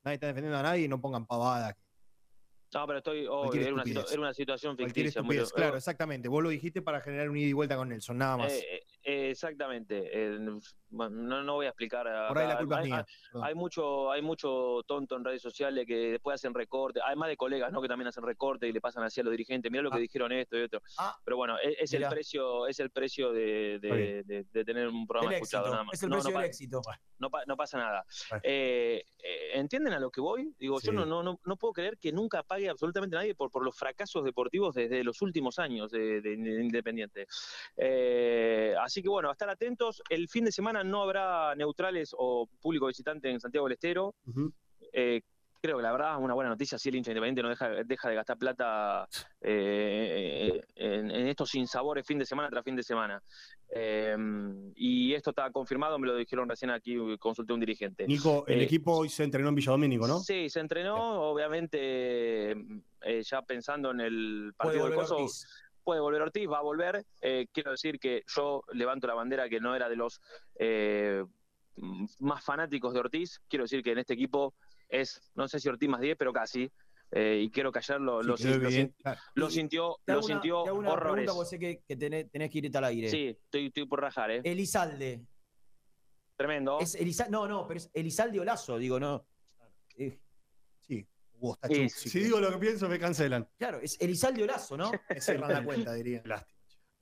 Nadie 0.05 0.15
está 0.15 0.27
defendiendo 0.27 0.59
a 0.59 0.63
nadie 0.63 0.85
y 0.85 0.89
no 0.89 1.01
pongan 1.01 1.25
pavadas. 1.27 1.75
No, 2.75 2.87
pero 2.87 2.99
estoy. 2.99 3.27
oh, 3.29 3.53
era, 3.55 3.73
una 3.73 3.85
era 3.85 4.21
una 4.21 4.35
situación 4.35 4.77
ficticia. 4.77 5.23
muy-. 5.23 5.39
Claro, 5.55 5.77
exactamente. 5.77 6.29
Vos 6.29 6.43
lo 6.43 6.49
dijiste 6.49 6.83
para 6.83 7.01
generar 7.01 7.31
un 7.31 7.37
ida 7.37 7.49
y 7.49 7.53
vuelta 7.53 7.77
con 7.77 7.89
Nelson, 7.89 8.19
nada 8.19 8.37
más. 8.37 8.53
Eh, 8.53 8.83
eh, 9.05 9.31
exactamente. 9.31 10.11
No, 10.95 11.43
no 11.43 11.55
voy 11.55 11.67
a 11.67 11.71
explicar. 11.71 12.07
Por 12.29 12.39
ahí 12.39 12.47
la 12.47 12.53
acá. 12.55 12.59
culpa 12.61 12.75
es 12.77 12.85
hay, 12.85 12.91
mía, 12.91 12.99
hay- 12.99 13.05
perdón. 13.33 13.45
hay 13.49 13.55
mucho, 13.55 14.11
hay 14.13 14.23
mucho 14.23 14.83
tonto 14.87 15.17
en 15.17 15.25
redes 15.25 15.43
sociales 15.43 15.87
que 15.87 15.97
después 16.13 16.35
hacen 16.37 16.55
recorte, 16.55 17.01
además 17.05 17.29
de 17.29 17.37
colegas, 17.37 17.73
¿no? 17.73 17.83
Que 17.83 17.89
también 17.89 18.09
hacen 18.09 18.25
recorte 18.25 18.69
y 18.69 18.73
le 18.73 18.81
pasan 18.81 19.03
así 19.05 19.21
a 19.21 19.25
los 19.25 19.31
dirigentes. 19.33 19.71
Mira 19.71 19.83
lo 19.83 19.91
que 19.91 19.99
dijeron 19.99 20.31
esto 20.33 20.57
y 20.59 20.63
otro. 20.63 20.81
Ah. 20.99 21.17
Pero 21.25 21.37
bueno, 21.37 21.59
es, 21.59 21.77
es 21.81 21.93
el 21.95 22.01
Mirá. 22.01 22.11
precio, 22.11 22.67
es 22.67 22.79
el 22.81 22.91
precio 22.91 23.33
de, 23.33 23.79
de- 23.81 23.89
Está 23.89 23.95
bien. 23.97 24.23
de- 24.27 24.45
de 24.45 24.65
tener 24.65 24.89
un 24.89 25.07
programa 25.07 25.31
El 25.33 25.37
escuchado 25.43 25.65
éxito, 25.65 25.73
nada 25.75 25.85
más. 25.85 25.95
es 25.95 26.03
el 26.03 26.09
No, 26.11 26.17
precio 26.17 26.31
no 26.33 26.39
del 26.39 26.49
éxito. 26.49 26.83
no, 27.19 27.31
pa- 27.31 27.45
no 27.47 27.57
pasa 27.57 27.79
nada. 27.79 28.05
Eh, 28.43 29.05
eh, 29.23 29.51
¿Entienden 29.55 29.95
a 29.95 29.99
lo 30.01 30.11
que 30.11 30.21
voy? 30.21 30.55
Digo, 30.59 30.81
yo 30.81 30.93
no, 30.93 31.05
no, 31.07 31.23
no, 31.23 31.41
no 31.45 31.57
puedo 31.57 31.73
creer 31.73 31.99
que 31.99 32.13
nunca 32.13 32.43
pague 32.43 32.69
absolutamente 32.69 33.17
nadie 33.17 33.35
por, 33.35 33.51
por 33.51 33.65
los 33.65 33.77
fracasos 33.77 34.23
deportivos 34.25 34.75
desde 34.75 35.03
los 35.03 35.23
últimos 35.23 35.59
años 35.59 35.91
de 35.91 36.21
Independiente. 36.35 37.27
Eh, 37.77 38.75
así 38.81 39.03
que 39.03 39.09
bueno, 39.09 39.29
a 39.29 39.33
estar 39.33 39.49
atentos. 39.49 40.03
El 40.09 40.29
fin 40.29 40.45
de 40.45 40.53
semana 40.53 40.84
no 40.85 41.03
habrá 41.03 41.55
neutrales 41.55 42.15
o 42.17 42.49
público 42.61 42.87
visitante 42.87 43.31
en 43.31 43.41
Santiago 43.41 43.67
del 43.67 43.75
Estero. 43.75 44.15
Eh, 44.93 45.23
creo 45.61 45.79
que 45.79 45.83
la 45.83 45.93
verdad 45.93 46.17
es 46.19 46.23
una 46.23 46.35
buena 46.35 46.51
noticia 46.51 46.77
si 46.79 46.91
el 46.91 46.97
hincha 46.97 47.11
independiente 47.11 47.43
no 47.43 47.49
deja, 47.49 47.69
deja 47.85 48.09
de 48.11 48.15
gastar 48.15 48.37
plata 48.37 49.09
eh, 49.41 50.61
en, 50.75 51.11
en 51.11 51.27
estos 51.27 51.49
sinsabores 51.51 52.07
fin 52.07 52.19
de 52.19 52.27
semana 52.27 52.51
tras 52.51 52.63
fin 52.65 52.77
de 52.77 52.83
semana. 52.83 53.23
Eh, 53.77 54.15
y 54.77 55.15
esto 55.15 55.31
está 55.31 55.51
confirmado, 55.51 55.99
me 55.99 56.07
lo 56.07 56.17
dijeron 56.17 56.49
recién 56.49 56.71
aquí, 56.71 56.97
consulté 57.19 57.53
a 57.53 57.55
un 57.55 57.61
dirigente. 57.61 58.07
Nico, 58.07 58.45
el 58.47 58.61
Eh, 58.61 58.65
equipo 58.65 58.93
hoy 58.99 59.09
se 59.09 59.25
entrenó 59.25 59.49
en 59.49 59.55
Villadomínico, 59.55 60.07
¿no? 60.07 60.21
Sí, 60.21 60.49
se 60.51 60.61
entrenó, 60.61 60.97
obviamente, 61.31 62.51
eh, 62.51 63.23
ya 63.23 63.43
pensando 63.43 63.91
en 63.91 64.01
el 64.01 64.53
partido 64.57 64.85
del 64.85 64.95
Coso. 64.95 65.17
Ortiz. 65.17 65.47
Puede 65.85 66.01
volver 66.01 66.23
Ortiz, 66.23 66.49
va 66.51 66.59
a 66.59 66.63
volver. 66.63 67.05
Eh, 67.21 67.47
quiero 67.53 67.71
decir 67.73 67.99
que 68.01 68.23
yo 68.27 68.63
levanto 68.73 69.07
la 69.07 69.15
bandera 69.15 69.49
que 69.51 69.61
no 69.61 69.77
era 69.77 69.89
de 69.89 69.97
los 69.97 70.21
eh, 70.59 71.23
más 72.21 72.43
fanáticos 72.43 72.95
de 72.95 73.01
Ortiz. 73.01 73.41
Quiero 73.49 73.65
decir 73.65 73.83
que 73.83 73.93
en 73.93 73.99
este 73.99 74.15
equipo 74.15 74.55
es, 74.89 75.21
no 75.35 75.47
sé 75.47 75.61
si 75.61 75.69
Ortiz 75.69 75.89
más 75.89 76.01
10, 76.01 76.17
pero 76.17 76.33
casi. 76.33 76.71
Eh, 77.11 77.43
y 77.45 77.51
que 77.71 77.79
ayer 77.79 78.01
lo, 78.01 78.23
Sí, 78.23 78.29
lo, 78.29 78.37
lo 78.57 78.71
lo 79.35 79.51
sintió, 79.51 79.99
lo 80.07 80.15
una- 80.17 80.23
sintió 80.27 80.65
una 80.75 80.91
horrores. 80.93 81.25
pregunta 81.27 81.33
porque 81.35 81.49
sé 81.51 81.59
que, 81.59 81.83
que 81.87 81.97
tenés, 81.97 82.31
tenés 82.31 82.51
que 82.51 82.59
irte 82.59 82.79
al 82.79 82.85
aire. 82.85 83.09
Sí, 83.11 83.29
estoy, 83.29 83.67
estoy 83.67 83.87
por 83.87 84.01
rajar, 84.01 84.31
¿eh? 84.31 84.41
Elizalde. 84.43 85.25
Tremendo. 86.37 86.81
Es 86.81 86.95
Eliza- 86.97 87.29
no, 87.29 87.47
no, 87.47 87.69
pero 87.69 87.79
es 87.79 87.91
Elizalde 87.93 88.41
Olazo, 88.41 88.79
digo, 88.79 88.99
no. 88.99 89.25
Eh. 89.97 90.19
Hugo, 91.39 91.55
está 91.55 91.69
Sí, 91.69 91.75
chungo. 91.75 91.89
Si 91.89 92.21
digo 92.21 92.41
lo 92.41 92.51
que 92.51 92.59
pienso, 92.59 92.89
me 92.89 92.99
cancelan. 92.99 93.49
claro, 93.59 93.81
es 93.81 94.01
Elizalde 94.01 94.43
Olazo, 94.45 94.77
¿no? 94.77 94.91
Me 95.11 95.21
cierran 95.21 95.53
la 95.53 95.65
cuenta, 95.65 95.93
diría. 95.95 96.23
Lástima. 96.25 96.55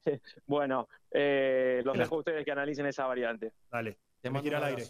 Bueno, 0.47 0.89
eh, 1.13 1.81
los 1.85 1.97
dejo 1.97 2.17
a 2.17 2.19
ustedes 2.19 2.45
que 2.45 2.51
analicen 2.51 2.87
esa 2.87 3.07
variante. 3.07 3.53
Dale. 3.71 3.99
Te 4.21 4.31
me 4.31 4.35
mando 4.41 4.57
al 4.57 4.65
aire. 4.65 4.85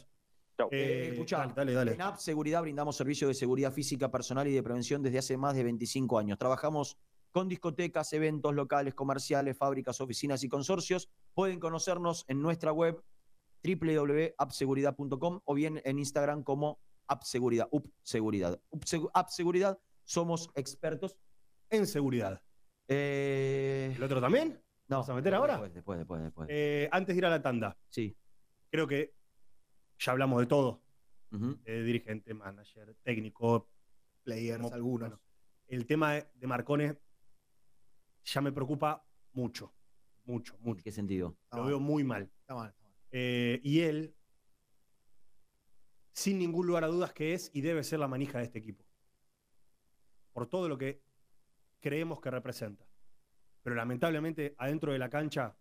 Chau. 0.56 0.69
Eh, 0.70 0.78
Eh, 0.81 1.09
escuchá, 1.12 1.47
dale, 1.55 1.73
dale. 1.74 1.93
En 1.93 2.01
App 2.01 2.16
Seguridad 2.16 2.62
brindamos 2.62 2.97
servicios 2.97 3.28
de 3.28 3.35
seguridad 3.35 3.73
física 3.73 4.10
personal 4.10 4.48
y 4.48 4.52
de 4.55 4.62
prevención 4.62 5.02
desde 5.02 5.19
hace 5.19 5.36
más 5.36 5.55
de 5.55 5.64
25 5.64 6.19
años. 6.19 6.39
Trabajamos 6.39 6.97
con 7.31 7.48
discotecas, 7.48 8.12
eventos 8.14 8.55
locales, 8.55 8.94
comerciales, 8.94 9.56
fábricas, 9.56 10.01
oficinas 10.01 10.44
y 10.44 10.48
consorcios. 10.48 11.10
Pueden 11.35 11.60
conocernos 11.60 12.24
en 12.28 12.40
nuestra 12.40 12.73
web 12.73 13.02
www.appseguridad.com 13.64 15.40
o 15.44 15.55
bien 15.55 15.81
en 15.85 15.98
Instagram 15.98 16.43
como 16.43 16.78
appseguridad, 17.12 17.68
upseguridad. 17.70 18.60
Upsegu- 18.70 19.10
Appseguridad, 19.14 19.78
somos 20.05 20.51
expertos. 20.55 21.16
En 21.70 21.86
seguridad. 21.86 22.43
Eh, 22.89 23.93
¿El 23.97 24.02
otro 24.02 24.20
también? 24.20 24.60
no, 24.89 24.97
¿Vamos 24.97 25.09
a 25.09 25.14
meter 25.14 25.34
ahora? 25.34 25.52
Después, 25.55 25.72
después, 25.74 25.98
después. 25.98 26.22
después. 26.22 26.48
Eh, 26.51 26.89
antes 26.93 27.14
de 27.14 27.18
ir 27.18 27.24
a 27.26 27.30
la 27.30 27.40
tanda, 27.40 27.78
sí. 27.89 28.14
creo 28.70 28.86
que 28.86 29.14
ya 29.98 30.12
hablamos 30.12 30.40
de 30.40 30.47
todo. 30.47 30.82
De 31.30 31.82
dirigente, 31.82 32.34
manager, 32.34 32.94
técnico, 33.02 33.70
Players, 34.22 34.60
como- 34.62 34.74
algunos. 34.74 35.09
bueno, 35.09 35.22
el 35.66 35.86
tema 35.86 36.12
de, 36.12 36.26
de 36.34 36.47
Marcone 36.47 36.98
ya 38.24 38.40
me 38.43 38.52
preocupa 38.52 39.02
mucho, 39.32 39.72
mucho, 40.24 40.55
¿En 40.59 40.64
mucho. 40.64 40.84
qué 40.84 40.93
sentido? 40.93 41.39
Está 41.44 41.56
Lo 41.56 41.62
mal, 41.62 41.70
veo 41.72 41.80
muy 41.80 42.05
mal. 42.05 42.30
está 42.40 42.55
mal, 42.55 42.68
está 42.68 42.82
mal. 42.82 42.93
Eh, 43.12 43.60
y 43.62 43.80
él, 43.80 44.14
sin 46.12 46.39
ningún 46.39 46.66
lugar 46.66 46.84
a 46.84 46.89
dudas, 46.89 47.12
que 47.12 47.34
es 47.34 47.51
y 47.55 47.60
debe 47.60 47.82
ser 47.84 47.98
la 48.01 48.09
manija 48.09 48.39
de 48.39 48.44
este 48.44 48.59
equipo. 48.59 48.84
Por 50.32 50.47
todo 50.47 50.68
lo 50.68 50.78
que 50.78 51.02
creemos 51.80 52.20
que 52.20 52.30
representa. 52.30 52.86
Pero 53.62 53.76
lamentablemente, 53.76 54.55
adentro 54.59 54.93
de 54.93 54.98
la 54.98 55.09
cancha, 55.10 55.56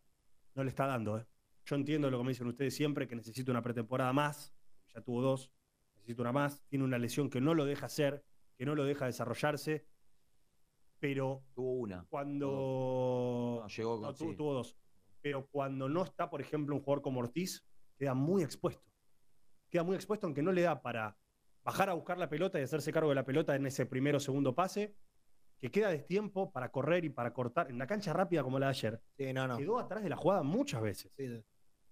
no 0.56 0.64
le 0.64 0.70
está 0.70 0.88
dando. 0.88 1.18
¿eh? 1.20 1.26
Yo 1.66 1.76
entiendo 1.76 2.10
lo 2.10 2.18
que 2.18 2.24
me 2.24 2.30
dicen 2.32 2.48
ustedes 2.48 2.76
siempre, 2.76 3.08
que 3.08 3.16
necesita 3.16 3.52
una 3.52 3.62
pretemporada 3.62 4.12
más. 4.14 4.54
Ya 4.94 5.02
tuvo 5.02 5.22
dos, 5.22 5.52
necesita 5.96 6.22
una 6.24 6.32
más. 6.32 6.62
Tiene 6.68 6.86
una 6.86 6.98
lesión 6.98 7.30
que 7.30 7.42
no 7.42 7.54
lo 7.54 7.66
deja 7.66 7.86
hacer, 7.86 8.24
que 8.58 8.66
no 8.66 8.76
lo 8.76 8.84
deja 8.86 9.06
desarrollarse. 9.06 9.86
Pero 11.00 11.44
Tuvo 11.56 11.74
una. 11.74 12.06
cuando. 12.10 13.60
No, 13.62 13.68
llegó 13.68 13.94
con- 13.96 14.02
No, 14.02 14.14
tuvo, 14.14 14.30
sí. 14.32 14.36
tuvo 14.38 14.54
dos. 14.54 14.78
Pero 15.22 15.48
cuando 15.48 15.88
no 15.90 16.04
está, 16.04 16.30
por 16.30 16.42
ejemplo, 16.42 16.76
un 16.76 16.82
jugador 16.82 17.02
como 17.02 17.20
Ortiz, 17.20 17.64
queda 17.98 18.14
muy 18.14 18.44
expuesto. 18.44 18.91
Queda 19.72 19.84
muy 19.84 19.96
expuesto 19.96 20.28
aunque 20.28 20.44
no 20.44 20.52
le 20.52 20.62
da 20.64 20.82
para 20.82 21.18
bajar 21.64 21.90
a 21.90 21.94
buscar 21.94 22.18
la 22.18 22.30
pelota 22.30 22.60
y 22.60 22.64
hacerse 22.64 22.92
cargo 22.92 23.10
de 23.10 23.16
la 23.16 23.26
pelota 23.26 23.56
en 23.56 23.66
ese 23.66 23.86
primero 23.86 24.18
o 24.18 24.20
segundo 24.20 24.54
pase, 24.54 24.96
que 25.60 25.72
queda 25.72 25.90
de 25.90 26.00
tiempo 26.00 26.52
para 26.52 26.72
correr 26.72 27.06
y 27.06 27.10
para 27.10 27.34
cortar. 27.34 27.70
En 27.70 27.76
una 27.76 27.88
cancha 27.88 28.12
rápida 28.14 28.44
como 28.44 28.60
la 28.60 28.68
de 28.68 28.70
ayer, 28.72 29.02
Sí, 29.18 29.32
no, 29.32 29.48
no. 29.48 29.58
quedó 29.58 29.80
atrás 29.80 30.04
de 30.04 30.10
la 30.10 30.18
jugada 30.18 30.44
muchas 30.44 30.82
veces. 30.82 31.12
Sí, 31.16 31.28
sí. 31.28 31.44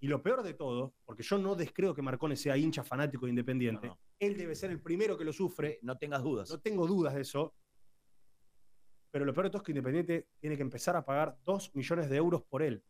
Y 0.02 0.08
lo 0.08 0.22
peor 0.24 0.44
de 0.44 0.54
todo, 0.54 0.94
porque 1.06 1.24
yo 1.24 1.38
no 1.38 1.56
descreo 1.56 1.94
que 1.94 2.02
Marcone 2.02 2.36
sea 2.36 2.56
hincha 2.58 2.84
fanático 2.84 3.26
de 3.26 3.32
Independiente, 3.32 3.88
no. 3.88 4.00
él 4.20 4.38
debe 4.38 4.56
ser 4.56 4.72
el 4.72 4.82
primero 4.82 5.18
que 5.18 5.24
lo 5.26 5.32
sufre, 5.34 5.80
No 5.82 5.98
tengas 5.98 6.24
dudas. 6.24 6.50
no 6.50 6.60
tengo 6.60 6.86
dudas 6.88 7.14
de 7.16 7.22
eso. 7.22 7.54
Pero 9.12 9.26
lo 9.26 9.34
peor 9.34 9.46
de 9.48 9.50
todo 9.52 9.62
es 9.62 9.66
que 9.66 9.72
Independiente 9.72 10.28
tiene 10.40 10.56
que 10.56 10.62
empezar 10.64 10.96
a 10.96 11.06
pagar 11.06 11.38
2 11.46 11.76
millones 11.76 12.10
de 12.10 12.16
euros 12.18 12.44
por 12.44 12.62
él. 12.62 12.84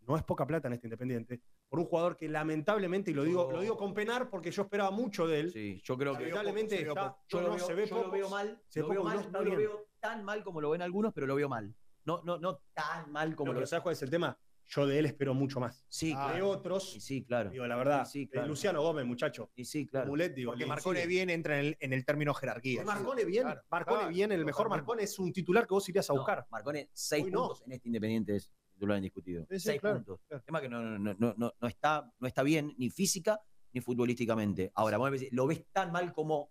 No 0.00 0.16
es 0.16 0.22
poca 0.22 0.46
plata 0.46 0.68
en 0.68 0.74
este 0.74 0.86
Independiente. 0.86 1.40
Por 1.68 1.80
un 1.80 1.84
jugador 1.86 2.16
que 2.16 2.28
lamentablemente, 2.28 3.10
y 3.10 3.14
lo 3.14 3.24
digo, 3.24 3.50
lo 3.52 3.60
digo 3.60 3.76
con 3.76 3.92
penar 3.92 4.30
porque 4.30 4.50
yo 4.50 4.62
esperaba 4.62 4.90
mucho 4.90 5.26
de 5.26 5.40
él, 5.40 5.52
Sí, 5.52 5.80
yo 5.84 5.98
creo 5.98 6.12
que. 6.16 6.20
lamentablemente. 6.20 6.82
Yo, 6.84 6.94
no, 6.94 7.40
lo, 7.42 7.50
veo, 7.56 7.58
se 7.66 7.74
ve 7.74 7.86
yo 7.86 7.96
lo 7.96 8.02
poco, 8.04 8.12
veo 8.14 8.28
mal, 8.30 8.62
se 8.68 8.80
ve 8.80 8.82
lo 8.84 8.88
veo 8.88 9.02
poco, 9.02 9.08
mal, 9.14 9.24
no 9.24 9.30
no, 9.30 9.38
lo 9.40 9.44
bien. 9.44 9.58
veo 9.58 9.88
tan 10.00 10.24
mal 10.24 10.42
como 10.42 10.60
lo 10.62 10.70
ven 10.70 10.80
algunos, 10.80 11.12
pero 11.12 11.26
lo 11.26 11.34
veo 11.34 11.48
mal. 11.48 11.74
No, 12.06 12.22
no, 12.24 12.38
no 12.38 12.62
tan 12.72 13.12
mal 13.12 13.36
como 13.36 13.50
Pero, 13.50 13.60
lo 13.60 13.66
¿sabes 13.66 13.82
cuál 13.82 13.92
es 13.92 14.02
el 14.02 14.08
tema? 14.08 14.38
Yo 14.70 14.86
de 14.86 14.98
él 14.98 15.06
espero 15.06 15.34
mucho 15.34 15.60
más. 15.60 15.84
Sí, 15.88 16.12
Ah, 16.16 16.26
de 16.28 16.32
claro. 16.38 16.48
otros, 16.50 16.96
Y 16.96 17.00
sí, 17.00 17.24
claro. 17.24 17.50
digo 17.50 17.66
la 17.66 17.76
verdad, 17.76 18.04
Sí, 18.06 18.12
sí, 18.12 18.24
de 18.26 18.30
claro. 18.32 18.48
Luciano 18.48 18.82
Gómez, 18.82 19.04
muchacho. 19.06 19.50
Y 19.54 19.64
sí, 19.66 19.86
claro. 19.86 20.08
Mulet, 20.08 20.34
digo, 20.34 20.52
Porque 20.52 20.64
Marcone 20.66 21.06
bien 21.06 21.28
entra 21.30 21.58
en 21.58 21.66
el, 21.66 21.76
en 21.80 21.92
el 21.92 22.04
término 22.06 22.32
jerarquía. 22.34 22.82
Marcone 22.84 23.24
bien, 23.26 23.44
Claro, 23.44 23.62
Marcone 23.70 23.98
claro, 23.98 24.12
bien, 24.14 24.32
el 24.32 24.44
mejor. 24.46 24.68
Marcone 24.70 25.02
es 25.02 25.18
un 25.18 25.32
titular 25.34 25.66
que 25.66 25.74
vos 25.74 25.86
irías 25.88 26.08
a 26.08 26.14
No, 26.14 26.20
buscar. 26.20 26.46
Marcone, 26.50 26.88
seis 26.94 27.26
no. 27.30 27.40
puntos 27.48 27.62
en 27.66 27.72
este 27.72 27.88
Independiente 27.88 28.36
es 28.36 28.52
titular 28.78 28.96
indiscutido. 28.98 29.44
Sí, 29.50 29.58
sí, 29.58 29.60
seis 29.60 29.80
claro, 29.80 29.96
puntos. 29.96 30.20
claro. 30.28 30.38
El 30.40 30.44
tema 30.44 30.60
que 30.60 30.68
no, 30.68 30.80
no, 30.82 30.98
no, 30.98 31.14
no, 31.18 31.34
no, 31.36 31.52
no 31.60 31.68
está, 31.68 32.12
no 32.18 32.26
está 32.28 32.42
bien 32.42 32.74
ni 32.78 32.90
física 32.90 33.40
ni 33.72 33.80
futbolísticamente. 33.80 34.70
Ahora, 34.74 34.96
vos 34.98 35.10
me 35.10 35.18
decís, 35.18 35.32
¿lo 35.32 35.46
ves 35.46 35.66
tan 35.72 35.92
mal 35.92 36.12
como 36.12 36.50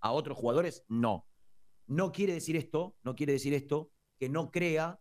a 0.00 0.12
otros 0.12 0.36
jugadores? 0.36 0.84
No. 0.88 1.26
No 1.86 2.12
quiere 2.12 2.34
decir 2.34 2.56
esto, 2.56 2.96
no 3.02 3.14
quiere 3.14 3.32
decir 3.32 3.54
esto, 3.54 3.90
que 4.18 4.28
no 4.28 4.50
crea, 4.50 5.00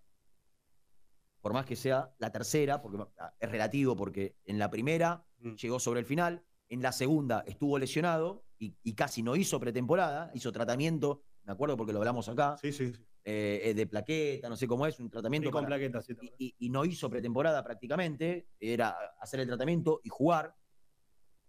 por 1.42 1.54
más 1.54 1.66
que 1.66 1.76
sea 1.76 2.14
la 2.18 2.32
tercera, 2.32 2.82
porque 2.82 3.06
ah, 3.18 3.34
es 3.40 3.50
relativo, 3.50 3.96
porque 3.96 4.36
en 4.46 4.60
la 4.60 4.70
primera 4.70 5.26
Mm. 5.42 5.54
llegó 5.56 5.80
sobre 5.80 6.02
el 6.02 6.06
final, 6.06 6.44
en 6.68 6.82
la 6.82 6.92
segunda 6.92 7.44
estuvo 7.48 7.80
lesionado 7.80 8.44
y, 8.58 8.76
y 8.84 8.94
casi 8.94 9.24
no 9.24 9.36
hizo 9.38 9.58
pretemporada, 9.60 10.32
hizo 10.34 10.52
tratamiento, 10.52 11.24
me 11.44 11.54
acuerdo 11.54 11.78
porque 11.78 11.94
lo 11.94 12.00
hablamos 12.00 12.28
acá, 12.28 12.58
Sí, 12.58 12.74
sí, 12.74 12.94
sí. 12.94 13.02
Eh, 13.32 13.62
eh, 13.70 13.74
de 13.76 13.86
plaqueta, 13.86 14.50
no 14.50 14.56
sé 14.56 14.66
cómo 14.68 14.88
es, 14.88 15.00
un 15.00 15.10
tratamiento 15.10 15.50
Sí, 15.50 15.52
con 15.52 15.64
para- 15.64 15.76
plaquetas, 15.76 16.06
sí, 16.06 16.14
y, 16.22 16.46
y- 16.48 16.56
y 16.66 16.70
no 16.70 16.84
hizo 16.86 17.10
pretemporada 17.10 17.64
prácticamente, 17.64 18.48
era 18.60 18.96
hacer 19.22 19.40
el 19.42 19.48
tratamiento 19.48 20.02
y 20.04 20.10
jugar. 20.10 20.56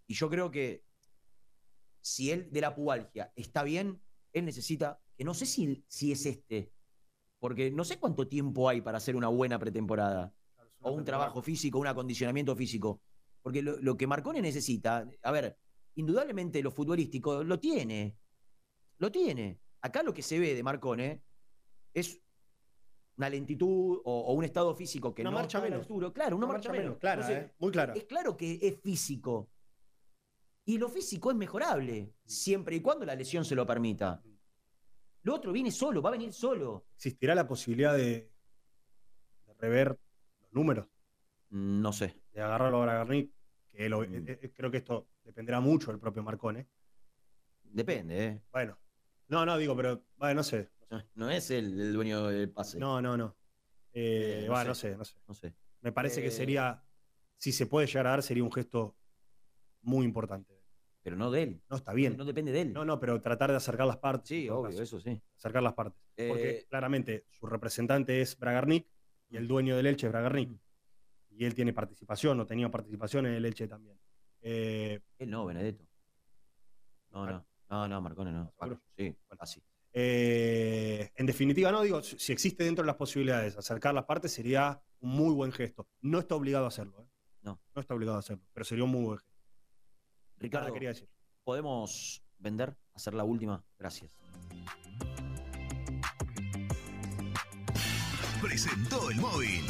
Y 0.06 0.14
yo 0.14 0.28
creo 0.28 0.50
que 0.50 0.84
si 2.02 2.30
él 2.30 2.48
de 2.50 2.60
la 2.60 2.74
pubalgia 2.74 3.32
está 3.34 3.62
bien, 3.62 4.00
él 4.32 4.44
necesita, 4.44 5.00
que 5.16 5.24
no 5.24 5.32
sé 5.34 5.46
si, 5.46 5.84
si 5.88 6.12
es 6.12 6.26
este, 6.26 6.72
porque 7.38 7.70
no 7.70 7.84
sé 7.84 7.98
cuánto 7.98 8.28
tiempo 8.28 8.68
hay 8.68 8.80
para 8.82 8.98
hacer 8.98 9.16
una 9.16 9.28
buena 9.28 9.58
pretemporada, 9.58 10.34
o 10.82 10.92
un 10.92 11.04
trabajo 11.04 11.42
físico, 11.42 11.78
un 11.78 11.86
acondicionamiento 11.86 12.54
físico. 12.56 13.00
Porque 13.42 13.62
lo, 13.62 13.78
lo 13.80 13.96
que 13.96 14.06
Marcone 14.06 14.40
necesita, 14.42 15.08
a 15.22 15.30
ver, 15.32 15.56
indudablemente 15.94 16.62
lo 16.62 16.70
futbolístico 16.70 17.42
lo 17.44 17.58
tiene, 17.58 18.16
lo 18.98 19.10
tiene. 19.10 19.60
Acá 19.82 20.02
lo 20.02 20.12
que 20.12 20.22
se 20.22 20.38
ve 20.38 20.54
de 20.54 20.62
Marcone 20.62 21.22
es 21.94 22.20
una 23.16 23.28
lentitud 23.28 24.00
o, 24.04 24.20
o 24.20 24.32
un 24.32 24.44
estado 24.44 24.74
físico 24.74 25.14
que 25.14 25.22
Una 25.22 25.30
no 25.30 25.36
marcha 25.38 25.58
está 25.58 25.68
menos. 25.68 25.82
altura. 25.86 26.12
Claro, 26.12 26.36
una, 26.36 26.46
Una 26.46 26.54
marcha, 26.54 26.68
marcha 26.70 26.82
menos. 26.82 26.98
clara, 26.98 27.20
Entonces, 27.22 27.50
eh, 27.50 27.54
muy 27.58 27.70
clara. 27.72 27.92
Es 27.94 28.04
claro 28.04 28.36
que 28.36 28.58
es 28.62 28.80
físico. 28.80 29.50
Y 30.64 30.78
lo 30.78 30.88
físico 30.88 31.30
es 31.30 31.36
mejorable, 31.36 32.14
siempre 32.24 32.76
y 32.76 32.80
cuando 32.80 33.04
la 33.04 33.14
lesión 33.14 33.44
se 33.44 33.54
lo 33.54 33.66
permita. 33.66 34.22
Lo 35.22 35.34
otro 35.34 35.52
viene 35.52 35.70
solo, 35.70 36.00
va 36.00 36.08
a 36.10 36.12
venir 36.12 36.32
solo. 36.32 36.86
¿Existirá 36.96 37.34
la 37.34 37.46
posibilidad 37.46 37.94
de, 37.96 38.30
de 39.46 39.54
rever 39.58 39.98
los 40.40 40.52
números? 40.52 40.86
No 41.50 41.92
sé. 41.92 42.16
De 42.32 42.40
agarrarlo 42.40 42.82
a 42.82 42.86
Garnick 42.86 43.32
Eh, 43.72 43.88
lo- 43.88 44.00
Mm. 44.00 44.14
eh, 44.14 44.38
eh, 44.42 44.52
creo 44.54 44.70
que 44.70 44.78
esto 44.78 45.08
dependerá 45.24 45.60
mucho 45.60 45.90
del 45.90 46.00
propio 46.00 46.22
Marcone. 46.22 46.68
Depende, 47.64 48.26
¿eh? 48.26 48.42
Bueno, 48.52 48.78
no, 49.28 49.46
no, 49.46 49.56
digo, 49.58 49.76
pero, 49.76 50.02
bueno, 50.16 50.34
no 50.36 50.42
sé. 50.42 50.68
No 51.14 51.30
es 51.30 51.50
el, 51.50 51.78
el 51.80 51.92
dueño 51.92 52.26
del 52.28 52.50
pase. 52.50 52.78
No, 52.78 53.00
no, 53.00 53.16
no. 53.16 53.36
Eh, 53.92 54.40
Eh, 54.42 54.44
no 54.46 54.52
bueno, 54.52 54.74
sé. 54.74 54.96
no 54.96 55.04
sé. 55.04 55.16
No 55.28 55.34
sé. 55.34 55.54
Me 55.82 55.92
parece 55.92 56.20
Eh, 56.20 56.24
que 56.24 56.30
sería, 56.30 56.84
si 57.36 57.52
se 57.52 57.66
puede 57.66 57.86
llegar 57.86 58.06
a 58.06 58.10
dar, 58.10 58.22
sería 58.22 58.44
un 58.44 58.52
gesto 58.52 58.96
muy 59.82 60.04
importante. 60.04 60.60
Pero 61.02 61.16
no 61.16 61.30
de 61.30 61.42
él. 61.44 61.62
No 61.70 61.76
está 61.76 61.92
bien. 61.94 62.16
No 62.16 62.24
depende 62.24 62.52
de 62.52 62.60
él. 62.62 62.72
No, 62.72 62.84
no, 62.84 63.00
pero 63.00 63.20
tratar 63.20 63.50
de 63.50 63.56
acercar 63.56 63.86
las 63.86 63.96
partes. 63.96 64.28
Sí, 64.28 64.48
obvio, 64.50 64.70
caso. 64.70 64.82
eso 64.82 65.00
sí. 65.00 65.20
Acercar 65.36 65.62
las 65.62 65.72
partes. 65.74 65.98
Porque 66.28 66.50
Eh, 66.50 66.66
claramente 66.68 67.24
su 67.30 67.46
representante 67.46 68.20
es 68.20 68.38
Bragarnik 68.38 68.86
y 69.30 69.36
el 69.36 69.48
dueño 69.48 69.76
del 69.76 69.86
Elche 69.86 70.06
es 70.08 70.12
Bragarnik. 70.12 70.60
Y 71.30 71.44
él 71.46 71.54
tiene 71.54 71.72
participación, 71.72 72.38
o 72.40 72.46
tenía 72.46 72.70
participación 72.70 73.24
en 73.26 73.34
el 73.34 73.44
Elche 73.46 73.66
también. 73.66 73.98
Eh, 74.42 75.00
Él 75.18 75.30
no, 75.30 75.46
Benedetto. 75.46 75.86
No, 77.12 77.24
no. 77.26 77.46
No, 77.70 77.88
no, 77.88 78.00
Marcone 78.02 78.32
no. 78.32 78.52
Sí, 78.96 79.16
así. 79.38 79.62
Eh, 79.92 81.10
en 81.16 81.26
definitiva, 81.26 81.72
no 81.72 81.82
digo, 81.82 82.02
si 82.02 82.32
existe 82.32 82.64
dentro 82.64 82.82
de 82.82 82.86
las 82.86 82.96
posibilidades 82.96 83.56
acercar 83.56 83.94
las 83.94 84.04
partes, 84.04 84.32
sería 84.32 84.82
un 85.00 85.10
muy 85.10 85.34
buen 85.34 85.52
gesto. 85.52 85.88
No 86.00 86.18
está 86.18 86.34
obligado 86.34 86.64
a 86.64 86.68
hacerlo. 86.68 87.02
¿eh? 87.02 87.08
No. 87.42 87.60
No 87.74 87.80
está 87.80 87.94
obligado 87.94 88.16
a 88.16 88.20
hacerlo, 88.20 88.44
pero 88.52 88.64
sería 88.64 88.84
un 88.84 88.90
muy 88.90 89.02
buen 89.02 89.18
gesto. 89.18 89.30
Ricardo, 90.38 90.72
quería 90.72 90.90
decir. 90.90 91.08
¿podemos 91.44 92.22
vender? 92.38 92.76
Hacer 92.94 93.14
la 93.14 93.24
última. 93.24 93.64
Gracias. 93.78 94.10
Presentó 98.50 99.10
el 99.10 99.16
móvil. 99.18 99.64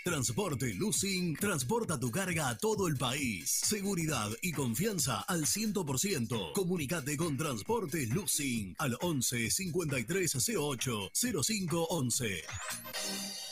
Transporte 0.05 0.75
Lucing 0.75 1.37
transporta 1.37 1.97
tu 1.97 2.11
carga 2.11 2.49
a 2.49 2.59
todo 2.59 2.89
el 2.89 2.97
país. 2.97 3.49
Seguridad 3.51 4.31
y 4.43 4.51
confianza 4.51 5.21
al 5.21 5.47
100%. 5.47 6.53
Comunicate 6.55 7.17
con 7.17 7.37
Transporte 7.37 8.07
Lucing 8.09 8.75
al 8.79 8.99
11 9.01 9.49
53 9.49 10.49
08 10.57 11.11
05 11.45 11.87
11. 11.91 13.52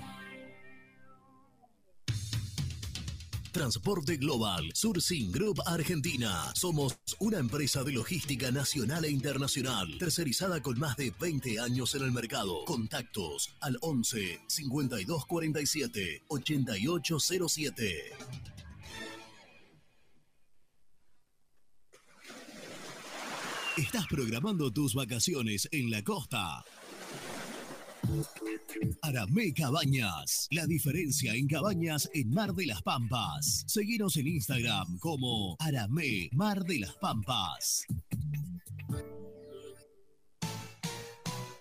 Transporte 3.53 4.17
Global, 4.17 4.71
Surcing 4.75 5.31
Group 5.33 5.61
Argentina. 5.67 6.53
Somos 6.55 6.99
una 7.19 7.39
empresa 7.39 7.83
de 7.83 7.93
logística 7.93 8.51
nacional 8.51 9.05
e 9.05 9.11
internacional, 9.11 9.99
tercerizada 9.99 10.63
con 10.63 10.79
más 10.79 10.97
de 10.97 11.13
20 11.19 11.61
años 11.61 11.95
en 11.95 12.03
el 12.03 12.13
mercado. 12.13 12.65
Contactos 12.65 13.51
al 13.61 13.77
11 13.81 14.41
5247 14.47 16.25
8807. 16.29 18.13
Estás 23.77 24.07
programando 24.09 24.71
tus 24.71 24.95
vacaciones 24.95 25.69
en 25.73 25.91
la 25.91 26.03
costa. 26.05 26.63
Aramé 29.03 29.53
Cabañas. 29.53 30.49
La 30.51 30.67
diferencia 30.67 31.35
en 31.35 31.47
cabañas 31.47 32.09
en 32.15 32.31
Mar 32.31 32.55
de 32.55 32.65
las 32.67 32.81
Pampas. 32.83 33.65
Seguinos 33.67 34.17
en 34.17 34.29
Instagram 34.29 34.97
como 34.99 35.57
Aramé 35.59 36.31
Mar 36.33 36.65
de 36.65 36.79
las 36.81 36.95
Pampas. 36.95 37.85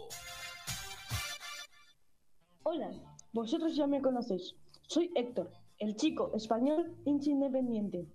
Hola, 2.62 2.90
vosotros 3.34 3.76
ya 3.76 3.86
me 3.86 4.00
conocéis. 4.00 4.54
Soy 4.86 5.10
Héctor, 5.14 5.52
el 5.78 5.94
chico 5.96 6.32
español 6.34 6.96
independiente. 7.04 8.06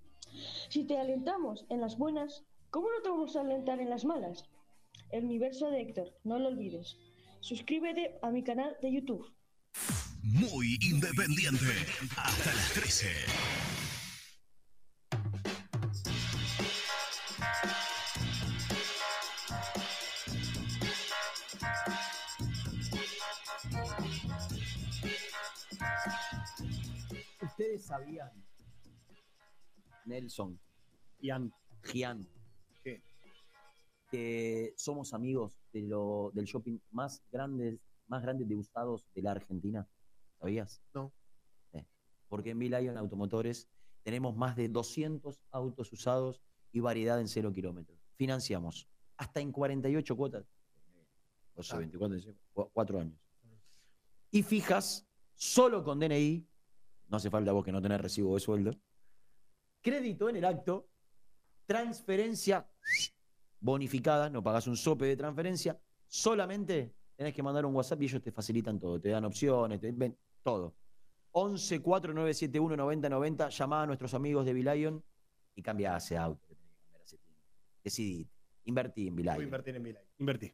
Si 0.69 0.85
te 0.85 0.97
alentamos 0.97 1.63
en 1.69 1.81
las 1.81 1.99
buenas, 1.99 2.43
¿cómo 2.71 2.89
no 2.89 3.01
te 3.03 3.09
vamos 3.09 3.35
a 3.35 3.41
alentar 3.41 3.79
en 3.79 3.89
las 3.89 4.05
malas? 4.05 4.45
El 5.11 5.25
universo 5.25 5.69
de 5.69 5.81
Héctor, 5.81 6.17
no 6.23 6.39
lo 6.39 6.47
olvides. 6.47 6.97
Suscríbete 7.41 8.17
a 8.21 8.31
mi 8.31 8.43
canal 8.43 8.75
de 8.81 8.93
YouTube. 8.93 9.31
Muy 10.23 10.77
independiente. 10.81 11.65
Hasta 12.17 12.53
las 12.53 12.73
13. 12.73 13.07
Ustedes 27.41 27.85
sabían, 27.85 28.31
Nelson, 30.05 30.59
Gian, 31.19 31.53
Gian, 31.83 32.27
que 34.11 34.73
somos 34.77 35.13
amigos 35.13 35.57
de 35.71 35.83
lo, 35.83 36.31
del 36.33 36.45
shopping 36.45 36.77
más 36.91 37.23
grande, 37.31 37.79
más 38.07 38.21
grande 38.21 38.45
de 38.45 38.55
usados 38.57 39.07
de 39.15 39.21
la 39.21 39.31
Argentina. 39.31 39.87
¿Sabías? 40.37 40.81
No. 40.93 41.13
Porque 42.27 42.51
en 42.51 42.59
Lion 42.59 42.97
Automotores 42.97 43.67
tenemos 44.03 44.35
más 44.35 44.55
de 44.55 44.69
200 44.69 45.41
autos 45.51 45.91
usados 45.91 46.41
y 46.71 46.79
variedad 46.79 47.19
en 47.19 47.27
cero 47.27 47.51
kilómetros. 47.53 47.99
Financiamos 48.15 48.87
hasta 49.17 49.41
en 49.41 49.51
48 49.51 50.15
cuotas. 50.15 50.45
O 51.55 51.63
sea, 51.63 51.75
Ah. 51.75 51.79
24, 51.79 52.69
4 52.73 52.99
años. 52.99 53.19
Y 54.31 54.43
fijas, 54.43 55.05
solo 55.35 55.83
con 55.83 55.99
DNI, 55.99 56.47
no 57.09 57.17
hace 57.17 57.29
falta 57.29 57.51
vos 57.51 57.65
que 57.65 57.71
no 57.73 57.81
tenés 57.81 57.99
recibo 57.99 58.33
de 58.35 58.39
sueldo, 58.39 58.71
crédito 59.81 60.29
en 60.29 60.37
el 60.37 60.45
acto, 60.45 60.87
transferencia 61.65 62.65
bonificada, 63.61 64.29
no 64.29 64.43
pagas 64.43 64.67
un 64.67 64.75
sope 64.75 65.05
de 65.05 65.15
transferencia, 65.15 65.79
solamente 66.07 66.93
tenés 67.15 67.33
que 67.33 67.43
mandar 67.43 67.65
un 67.65 67.73
WhatsApp 67.75 68.01
y 68.01 68.05
ellos 68.05 68.21
te 68.21 68.31
facilitan 68.31 68.79
todo, 68.79 68.99
te 68.99 69.09
dan 69.09 69.23
opciones, 69.23 69.79
te 69.79 69.91
ven 69.91 70.17
todo. 70.43 70.75
11 71.33 71.81
4971 71.81 72.75
9090, 72.75 73.49
llamá 73.49 73.83
a 73.83 73.85
nuestros 73.85 74.13
amigos 74.13 74.45
de 74.45 74.53
Bilion 74.53 75.01
y 75.55 75.61
cambia 75.61 75.95
ese 75.95 76.17
auto 76.17 76.45
que 76.47 76.55
tenés 76.55 76.71
que 76.73 76.81
cambiar 76.83 77.01
hace 77.03 77.17
tiempo. 77.17 77.39
Decidí, 77.83 78.29
invertí 78.65 79.07
en 79.07 79.15
Voy 79.15 79.27
a 79.27 79.31
Bilion. 79.33 79.43
invertir 79.47 79.75
en. 79.75 79.97
Invertí. 80.19 80.53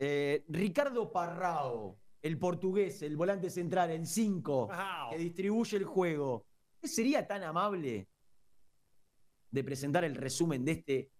Eh, 0.00 0.44
Ricardo 0.48 1.10
Parrao, 1.10 1.98
el 2.20 2.38
portugués, 2.38 3.00
el 3.02 3.16
volante 3.16 3.48
central, 3.48 3.90
el 3.90 4.06
5, 4.06 4.66
Wow. 4.66 4.76
que 5.10 5.18
distribuye 5.18 5.76
el 5.78 5.84
juego. 5.84 6.44
¿Qué 6.80 6.88
sería 6.88 7.26
tan 7.26 7.42
amable 7.44 8.08
de 9.50 9.64
presentar 9.64 10.04
el 10.04 10.14
resumen 10.14 10.64
de 10.64 10.72
este 10.72 11.10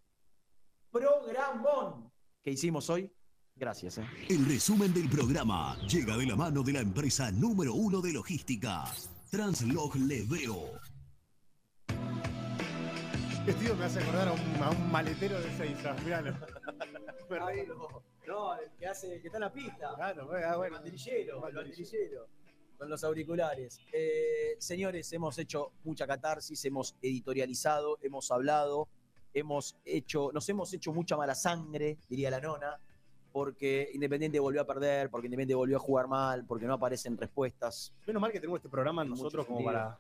programón 0.91 2.11
que 2.43 2.51
hicimos 2.51 2.89
hoy? 2.91 3.13
Gracias. 3.57 3.99
¿eh? 3.99 4.07
El 4.29 4.47
resumen 4.47 4.95
del 4.95 5.09
programa 5.09 5.77
llega 5.89 6.17
de 6.17 6.27
la 6.27 6.37
mano 6.37 6.63
de 6.63 6.73
la 6.73 6.81
empresa 6.81 7.31
número 7.33 7.75
uno 7.75 8.01
de 8.01 8.13
logística, 8.13 8.85
Translog 9.31 9.97
Leveo. 9.97 10.81
Este 13.41 13.65
tío 13.65 13.75
me 13.77 13.87
hace 13.87 14.01
acordar 14.01 14.29
a 14.29 14.33
un, 14.33 14.63
a 14.63 14.71
un 14.71 14.93
maletero 14.93 15.41
de 15.41 15.57
Seiza. 15.57 15.95
Miralo. 16.05 16.35
No, 18.27 18.55
el 18.59 18.71
que 18.79 18.87
hace, 18.87 19.21
que 19.21 19.29
está 19.29 19.39
en 19.39 19.45
la 19.45 19.53
pista. 19.53 19.95
Claro, 19.97 20.29
ah, 20.45 20.57
bueno. 20.57 20.77
El 20.77 20.83
banderillero, 20.83 21.47
el 21.49 21.55
banderillero, 21.55 22.29
con 22.77 22.91
los 22.91 23.03
auriculares. 23.03 23.81
Eh, 23.91 24.57
señores, 24.59 25.11
hemos 25.15 25.39
hecho 25.39 25.73
mucha 25.85 26.07
catarsis, 26.07 26.63
hemos 26.67 26.95
editorializado, 27.01 27.99
hemos 28.03 28.31
hablado, 28.31 28.89
hemos 29.35 29.77
hecho, 29.85 30.31
nos 30.33 30.49
hemos 30.49 30.73
hecho 30.73 30.93
mucha 30.93 31.17
mala 31.17 31.35
sangre, 31.35 31.99
diría 32.09 32.31
la 32.31 32.41
nona, 32.41 32.79
porque 33.33 33.91
Independiente 33.95 34.41
volvió 34.41 34.61
a 34.63 34.65
perder, 34.67 35.11
porque 35.11 35.27
Independiente 35.27 35.55
volvió 35.55 35.77
a 35.77 35.81
jugar 35.81 36.09
mal, 36.09 36.45
porque 36.47 36.67
no 36.67 36.75
aparecen 36.75 37.17
respuestas. 37.17 37.93
Menos 38.07 38.21
mal 38.23 38.33
que 38.33 38.41
tenemos 38.41 38.59
este 38.59 38.69
programa 38.69 39.03
En 39.03 39.11
nosotros 39.11 39.47
como 39.47 39.63
para 39.65 39.99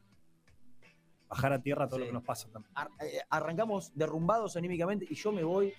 bajar 1.28 1.52
a 1.52 1.60
tierra 1.62 1.86
todo 1.86 1.96
Sí. 1.96 2.00
lo 2.00 2.06
que 2.06 2.12
nos 2.14 2.24
pasa 2.24 2.48
también. 2.50 2.72
Ar- 2.74 2.90
eh, 3.00 3.20
arrancamos 3.28 3.92
derrumbados 3.94 4.56
anímicamente 4.56 5.06
y 5.08 5.14
yo 5.14 5.30
me 5.30 5.44
voy, 5.44 5.72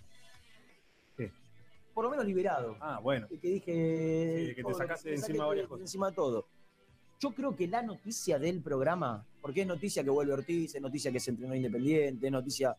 ¿Qué? 1.18 1.32
por 1.94 2.04
lo 2.06 2.12
menos 2.12 2.26
liberado. 2.26 2.78
Ah, 2.80 3.00
bueno. 3.02 3.28
que 3.28 3.36
dije. 3.48 4.46
Sí, 4.50 4.56
que 4.56 4.64
te 4.64 4.74
sacaste 4.76 5.10
de 5.10 5.16
encima 5.16 5.46
varias 5.48 5.68
cosas. 5.68 5.82
encima 5.82 6.12
todo. 6.12 6.48
Yo 7.20 7.32
creo 7.32 7.54
que 7.56 7.68
la 7.68 7.82
noticia 7.82 8.40
del 8.40 8.62
programa, 8.62 9.26
porque 9.42 9.62
es 9.62 9.68
noticia 9.68 10.04
que 10.04 10.10
vuelve 10.10 10.32
Ortiz, 10.34 10.76
es 10.76 10.82
noticia 10.82 11.12
que 11.12 11.20
se 11.20 11.32
entrenó 11.32 11.54
Independiente, 11.56 12.28
es 12.28 12.32
noticia 12.32 12.78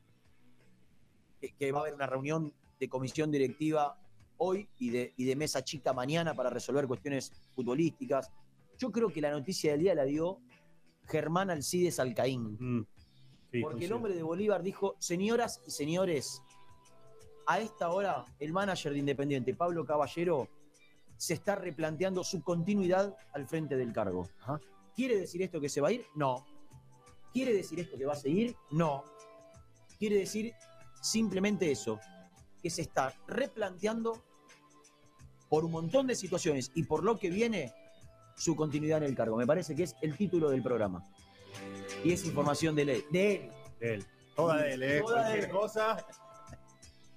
que, 1.41 1.53
que 1.53 1.73
va 1.73 1.79
a 1.79 1.83
haber 1.83 1.95
una 1.95 2.07
reunión 2.07 2.53
de 2.79 2.89
comisión 2.89 3.31
directiva 3.31 3.97
hoy 4.39 4.69
y 4.79 4.91
de, 4.91 5.13
y 5.17 5.25
de 5.25 5.37
mesa 5.37 5.63
chica 5.63 5.93
mañana 5.93 6.35
para 6.35 6.51
resolver 6.51 6.87
cuestiones 6.87 7.33
futbolísticas. 7.55 8.31
Yo 8.79 8.91
creo 8.91 9.11
que 9.11 9.21
la 9.21 9.31
noticia 9.31 9.73
del 9.73 9.81
día 9.81 9.95
la 9.95 10.05
dio 10.05 10.39
Germán 11.07 11.51
Alcides 11.51 12.01
Alcaín. 12.01 12.57
Mm, 12.59 12.87
sí, 13.53 13.61
porque 13.61 13.85
el 13.85 13.93
hombre 13.93 14.15
de 14.15 14.23
Bolívar 14.23 14.63
dijo, 14.63 14.97
señoras 14.99 15.61
y 15.67 15.71
señores, 15.71 16.43
a 17.47 17.61
esta 17.61 17.91
hora 17.91 18.25
el 18.39 18.53
manager 18.53 18.93
de 18.93 18.99
Independiente, 18.99 19.55
Pablo 19.55 19.85
Caballero, 19.85 20.49
se 21.17 21.35
está 21.35 21.55
replanteando 21.55 22.25
su 22.25 22.43
continuidad 22.43 23.15
al 23.35 23.47
frente 23.47 23.77
del 23.77 23.93
cargo. 23.93 24.27
¿Quiere 24.97 25.19
decir 25.19 25.43
esto 25.43 25.61
que 25.61 25.69
se 25.69 25.83
va 25.83 25.89
a 25.89 25.93
ir? 25.93 26.07
No. 26.15 26.47
¿Quiere 27.33 27.53
decir 27.53 27.79
esto 27.79 27.99
que 27.99 28.07
va 28.07 28.15
a 28.15 28.17
seguir? 28.17 28.57
No. 28.71 29.05
Quiere 29.99 30.17
decir 30.17 30.55
simplemente 31.01 31.71
eso, 31.71 31.99
que 32.63 32.71
se 32.71 32.83
está 32.83 33.15
replanteando 33.27 34.23
por 35.49 35.65
un 35.65 35.73
montón 35.73 36.07
de 36.07 36.15
situaciones 36.15 36.71
y 36.75 36.85
por 36.85 37.03
lo 37.03 37.19
que 37.19 37.31
viene 37.31 37.75
su 38.37 38.55
continuidad 38.55 38.99
en 38.99 39.05
el 39.05 39.17
cargo. 39.17 39.37
Me 39.37 39.47
parece 39.47 39.75
que 39.75 39.83
es 39.83 39.97
el 40.01 40.17
título 40.17 40.51
del 40.51 40.63
programa. 40.63 41.05
Y 42.05 42.13
es 42.13 42.25
información 42.25 42.75
de 42.77 42.83
él. 42.83 43.05
De 43.11 43.35
él. 43.35 43.51
De 43.81 43.95
él. 43.95 44.07
Toda 44.37 44.57
de 44.59 44.75
él, 44.75 44.83
¿eh? 44.83 45.01
Toda 45.01 45.17
de 45.17 45.23
Cualquier 45.25 45.45
él. 45.45 45.51
cosa. 45.51 46.07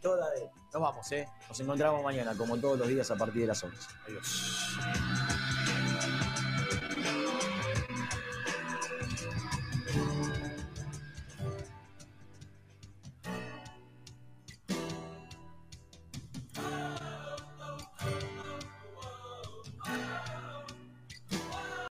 Toda 0.01 0.29
de 0.31 0.41
él. 0.41 0.49
Nos 0.73 0.81
vamos, 0.81 1.11
¿eh? 1.11 1.27
Nos 1.47 1.59
encontramos 1.59 2.03
mañana, 2.03 2.35
como 2.35 2.57
todos 2.57 2.79
los 2.79 2.87
días, 2.87 3.09
a 3.11 3.15
partir 3.15 3.41
de 3.41 3.47
las 3.47 3.63
11. 3.63 3.77
Adiós. 4.07 5.22